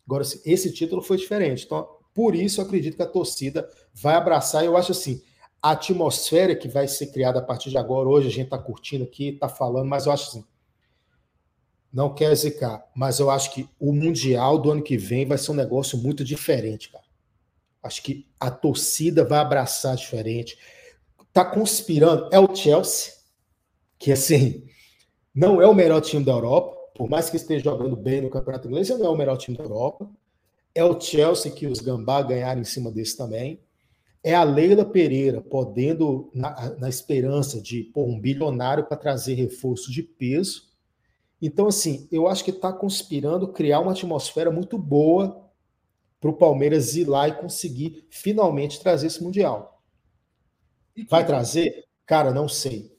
[0.06, 1.64] Agora, esse título foi diferente.
[1.64, 4.64] Então, por isso, eu acredito que a torcida vai abraçar.
[4.64, 5.22] Eu acho assim,
[5.62, 9.04] a atmosfera que vai ser criada a partir de agora, hoje a gente está curtindo
[9.04, 10.44] aqui, está falando, mas eu acho assim,
[11.92, 15.50] não quer zicar, mas eu acho que o Mundial do ano que vem vai ser
[15.50, 17.04] um negócio muito diferente, cara.
[17.82, 20.58] Acho que a torcida vai abraçar diferente.
[21.32, 22.28] Tá conspirando.
[22.30, 23.12] É o Chelsea,
[23.98, 24.66] que assim,
[25.34, 28.68] não é o melhor time da Europa, por mais que esteja jogando bem no Campeonato
[28.68, 30.06] Inglês, ele não é o melhor time da Europa.
[30.74, 33.58] É o Chelsea que os Gambá ganharam em cima desse também.
[34.22, 39.90] É a Leila Pereira podendo, na, na esperança de pôr um bilionário para trazer reforço
[39.90, 40.68] de peso.
[41.40, 45.48] Então, assim, eu acho que está conspirando criar uma atmosfera muito boa
[46.20, 49.82] para o Palmeiras ir lá e conseguir finalmente trazer esse Mundial.
[51.08, 51.86] Vai trazer?
[52.04, 52.94] Cara, não sei.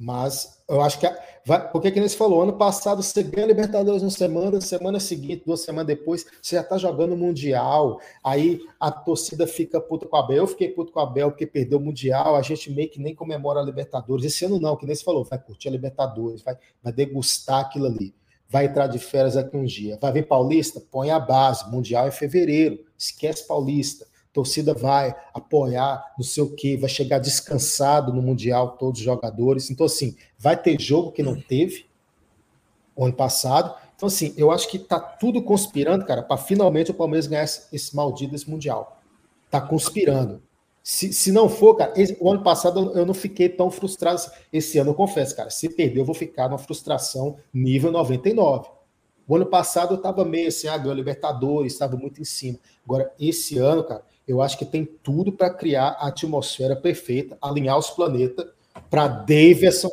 [0.00, 1.06] Mas eu acho que.
[1.44, 5.42] Vai, porque, que nem você falou, ano passado você ganha Libertadores uma semana, semana seguinte,
[5.44, 8.00] duas semanas depois, você já tá jogando Mundial.
[8.24, 10.38] Aí a torcida fica puta com a Abel.
[10.38, 12.34] Eu fiquei puto com a Abel porque perdeu o Mundial.
[12.34, 14.24] A gente meio que nem comemora a Libertadores.
[14.24, 17.84] Esse ano não, que nem você falou, vai curtir a Libertadores, vai, vai degustar aquilo
[17.84, 18.14] ali.
[18.48, 19.98] Vai entrar de férias aqui um dia.
[20.00, 20.80] Vai vir Paulista?
[20.90, 21.70] Põe a base.
[21.70, 22.78] Mundial é fevereiro.
[22.96, 29.00] Esquece Paulista torcida vai apoiar, não sei o quê, vai chegar descansado no Mundial, todos
[29.00, 29.70] os jogadores.
[29.70, 31.86] Então, assim, vai ter jogo que não teve
[32.94, 33.74] o ano passado.
[33.96, 37.66] Então, assim, eu acho que tá tudo conspirando, cara, para finalmente o Palmeiras ganhar esse,
[37.72, 39.00] esse maldito esse Mundial.
[39.50, 40.42] Tá conspirando.
[40.82, 44.16] Se, se não for, cara, esse, o ano passado eu não fiquei tão frustrado.
[44.16, 44.30] Assim.
[44.52, 48.68] Esse ano eu confesso, cara, se perder eu vou ficar numa frustração nível 99.
[49.28, 52.58] O ano passado eu tava meio assim, ah, ganhou Libertadores, estava muito em cima.
[52.84, 57.76] Agora, esse ano, cara, eu acho que tem tudo para criar a atmosfera perfeita, alinhar
[57.76, 58.46] os planetas
[58.88, 59.90] para Davidson,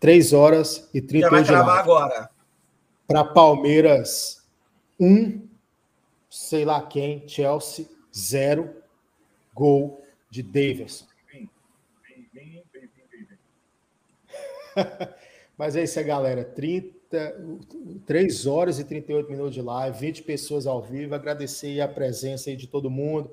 [0.00, 2.28] 3 horas e 38 Já vai gravar agora.
[3.06, 4.44] para Palmeiras
[4.98, 5.48] 1, um,
[6.28, 8.68] sei lá quem, Chelsea 0,
[9.54, 11.06] gol de Davidson.
[15.56, 16.44] Mas é isso aí, galera.
[16.44, 16.96] 30,
[18.06, 21.14] 3 horas e 38 minutos de live, 20 pessoas ao vivo.
[21.14, 23.30] Agradecer a presença aí de todo mundo.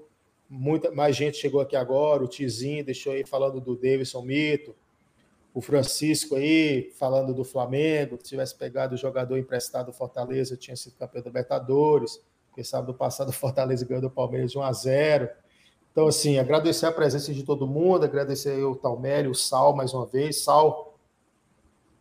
[0.49, 2.23] Muita mais gente chegou aqui agora.
[2.23, 4.75] O Tizinho deixou aí falando do Davidson Mito.
[5.53, 8.17] O Francisco aí falando do Flamengo.
[8.17, 12.22] Se tivesse pegado o jogador emprestado do Fortaleza, tinha sido campeão da Libertadores.
[12.49, 15.30] Porque sábado passado o Fortaleza ganhou do Palmeiras de 1 a 0
[15.97, 20.06] então, assim, agradecer a presença de todo mundo, agradecer o Talmério, o Sal mais uma
[20.06, 20.43] vez.
[20.43, 20.86] Sal,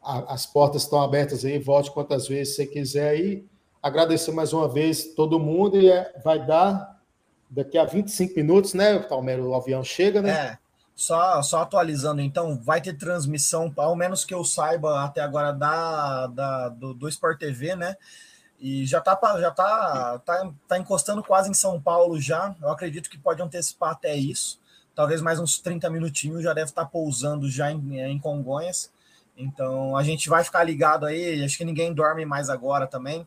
[0.07, 3.45] as portas estão abertas aí, volte quantas vezes você quiser aí.
[3.83, 7.01] Agradecer mais uma vez todo mundo e é, vai dar
[7.51, 9.49] daqui a 25 minutos, né, Talmério?
[9.49, 10.31] O avião chega, né?
[10.31, 10.59] É.
[10.95, 16.27] Só, só atualizando, então, vai ter transmissão, ao menos que eu saiba até agora, da,
[16.27, 17.97] da do, do Sport TV, né?
[18.59, 22.55] e já está já tá, tá, tá encostando quase em São Paulo já.
[22.61, 24.59] Eu acredito que pode antecipar até isso.
[24.95, 28.91] Talvez mais uns 30 minutinhos já deve estar tá pousando já em, em Congonhas.
[29.37, 31.45] Então a gente vai ficar ligado aí.
[31.45, 33.21] Acho que ninguém dorme mais agora também.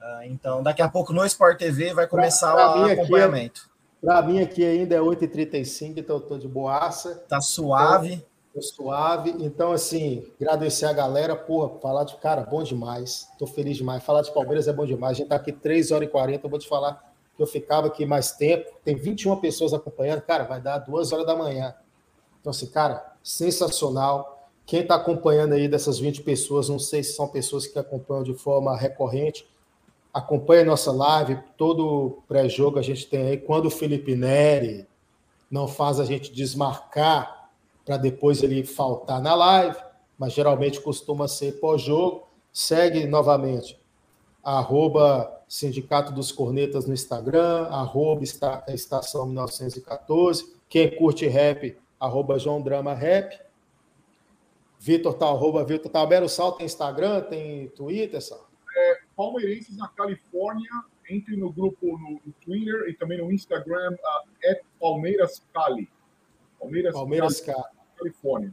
[0.00, 3.68] Uh, então daqui a pouco no Sport TV vai começar pra, pra o acompanhamento.
[4.00, 7.24] Para mim aqui ainda é 8h35, então eu estou de boaça.
[7.28, 8.24] Tá suave.
[8.56, 9.34] Então, suave.
[9.40, 13.28] Então, assim, agradecer a galera, porra, falar de cara, bom demais.
[13.38, 14.02] Tô feliz demais.
[14.02, 15.16] Falar de Palmeiras é bom demais.
[15.16, 16.46] A gente tá aqui 3 horas e 40.
[16.46, 17.02] Eu vou te falar
[17.36, 18.70] que eu ficava aqui mais tempo.
[18.84, 20.22] Tem 21 pessoas acompanhando.
[20.22, 21.74] Cara, vai dar 2 horas da manhã.
[22.40, 24.35] Então, assim, cara, sensacional.
[24.66, 28.34] Quem está acompanhando aí dessas 20 pessoas, não sei se são pessoas que acompanham de
[28.34, 29.48] forma recorrente,
[30.12, 33.36] acompanha a nossa live, todo pré-jogo a gente tem aí.
[33.36, 34.84] Quando o Felipe Neri
[35.48, 37.50] não faz a gente desmarcar
[37.84, 39.76] para depois ele faltar na live,
[40.18, 42.26] mas geralmente costuma ser pós-jogo.
[42.52, 43.78] Segue novamente,
[44.42, 48.24] arroba Sindicato dos Cornetas no Instagram, arroba
[48.66, 50.56] Estação 1914.
[50.68, 53.45] Quem curte rap, arroba João Drama Rap.
[54.78, 58.48] Vitor tá, arroba Vitor Tabero Sal, tem Instagram, tem Twitter, Sal?
[58.76, 60.70] É, palmeirenses na Califórnia,
[61.08, 65.88] entre no grupo no, no Twitter e também no Instagram, uh, é Palmeiras Cali.
[66.58, 67.62] Palmeiras, Palmeiras Cali.
[67.62, 67.76] Cali.
[67.96, 68.52] Califórnia.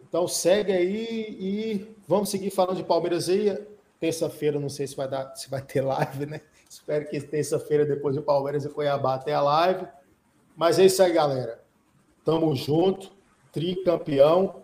[0.00, 3.56] Então segue aí e vamos seguir falando de Palmeiras aí.
[4.00, 6.40] Terça-feira, não sei se vai dar, se vai ter live, né?
[6.68, 9.86] Espero que terça-feira, depois do Palmeiras e Cuiabá, tenha live.
[10.56, 11.62] Mas é isso aí, galera.
[12.24, 13.12] Tamo junto,
[13.52, 14.62] tricampeão.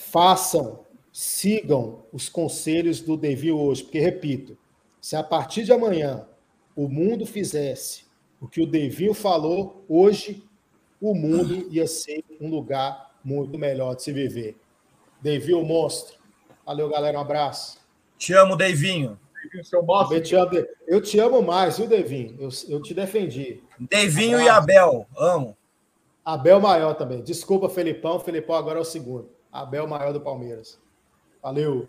[0.00, 0.80] Façam,
[1.12, 4.56] sigam os conselhos do Devi hoje, porque, repito,
[4.98, 6.26] se a partir de amanhã
[6.74, 8.06] o mundo fizesse
[8.40, 10.42] o que o Devinho falou, hoje
[11.00, 14.56] o mundo ia ser um lugar muito melhor de se viver.
[15.20, 16.16] Devinho, monstro.
[16.64, 17.18] Valeu, galera.
[17.18, 17.78] Um abraço.
[18.18, 19.18] Te amo, Devinho.
[20.10, 20.50] Eu te amo,
[20.88, 22.36] eu te amo mais, viu, Devinho?
[22.40, 23.62] Eu, eu te defendi.
[23.78, 25.56] Devinho um e Abel, amo.
[26.24, 27.22] Abel maior também.
[27.22, 28.18] Desculpa, Felipão.
[28.18, 29.39] Felipão agora é o segundo.
[29.52, 30.78] Abel maior do Palmeiras.
[31.42, 31.88] Valeu.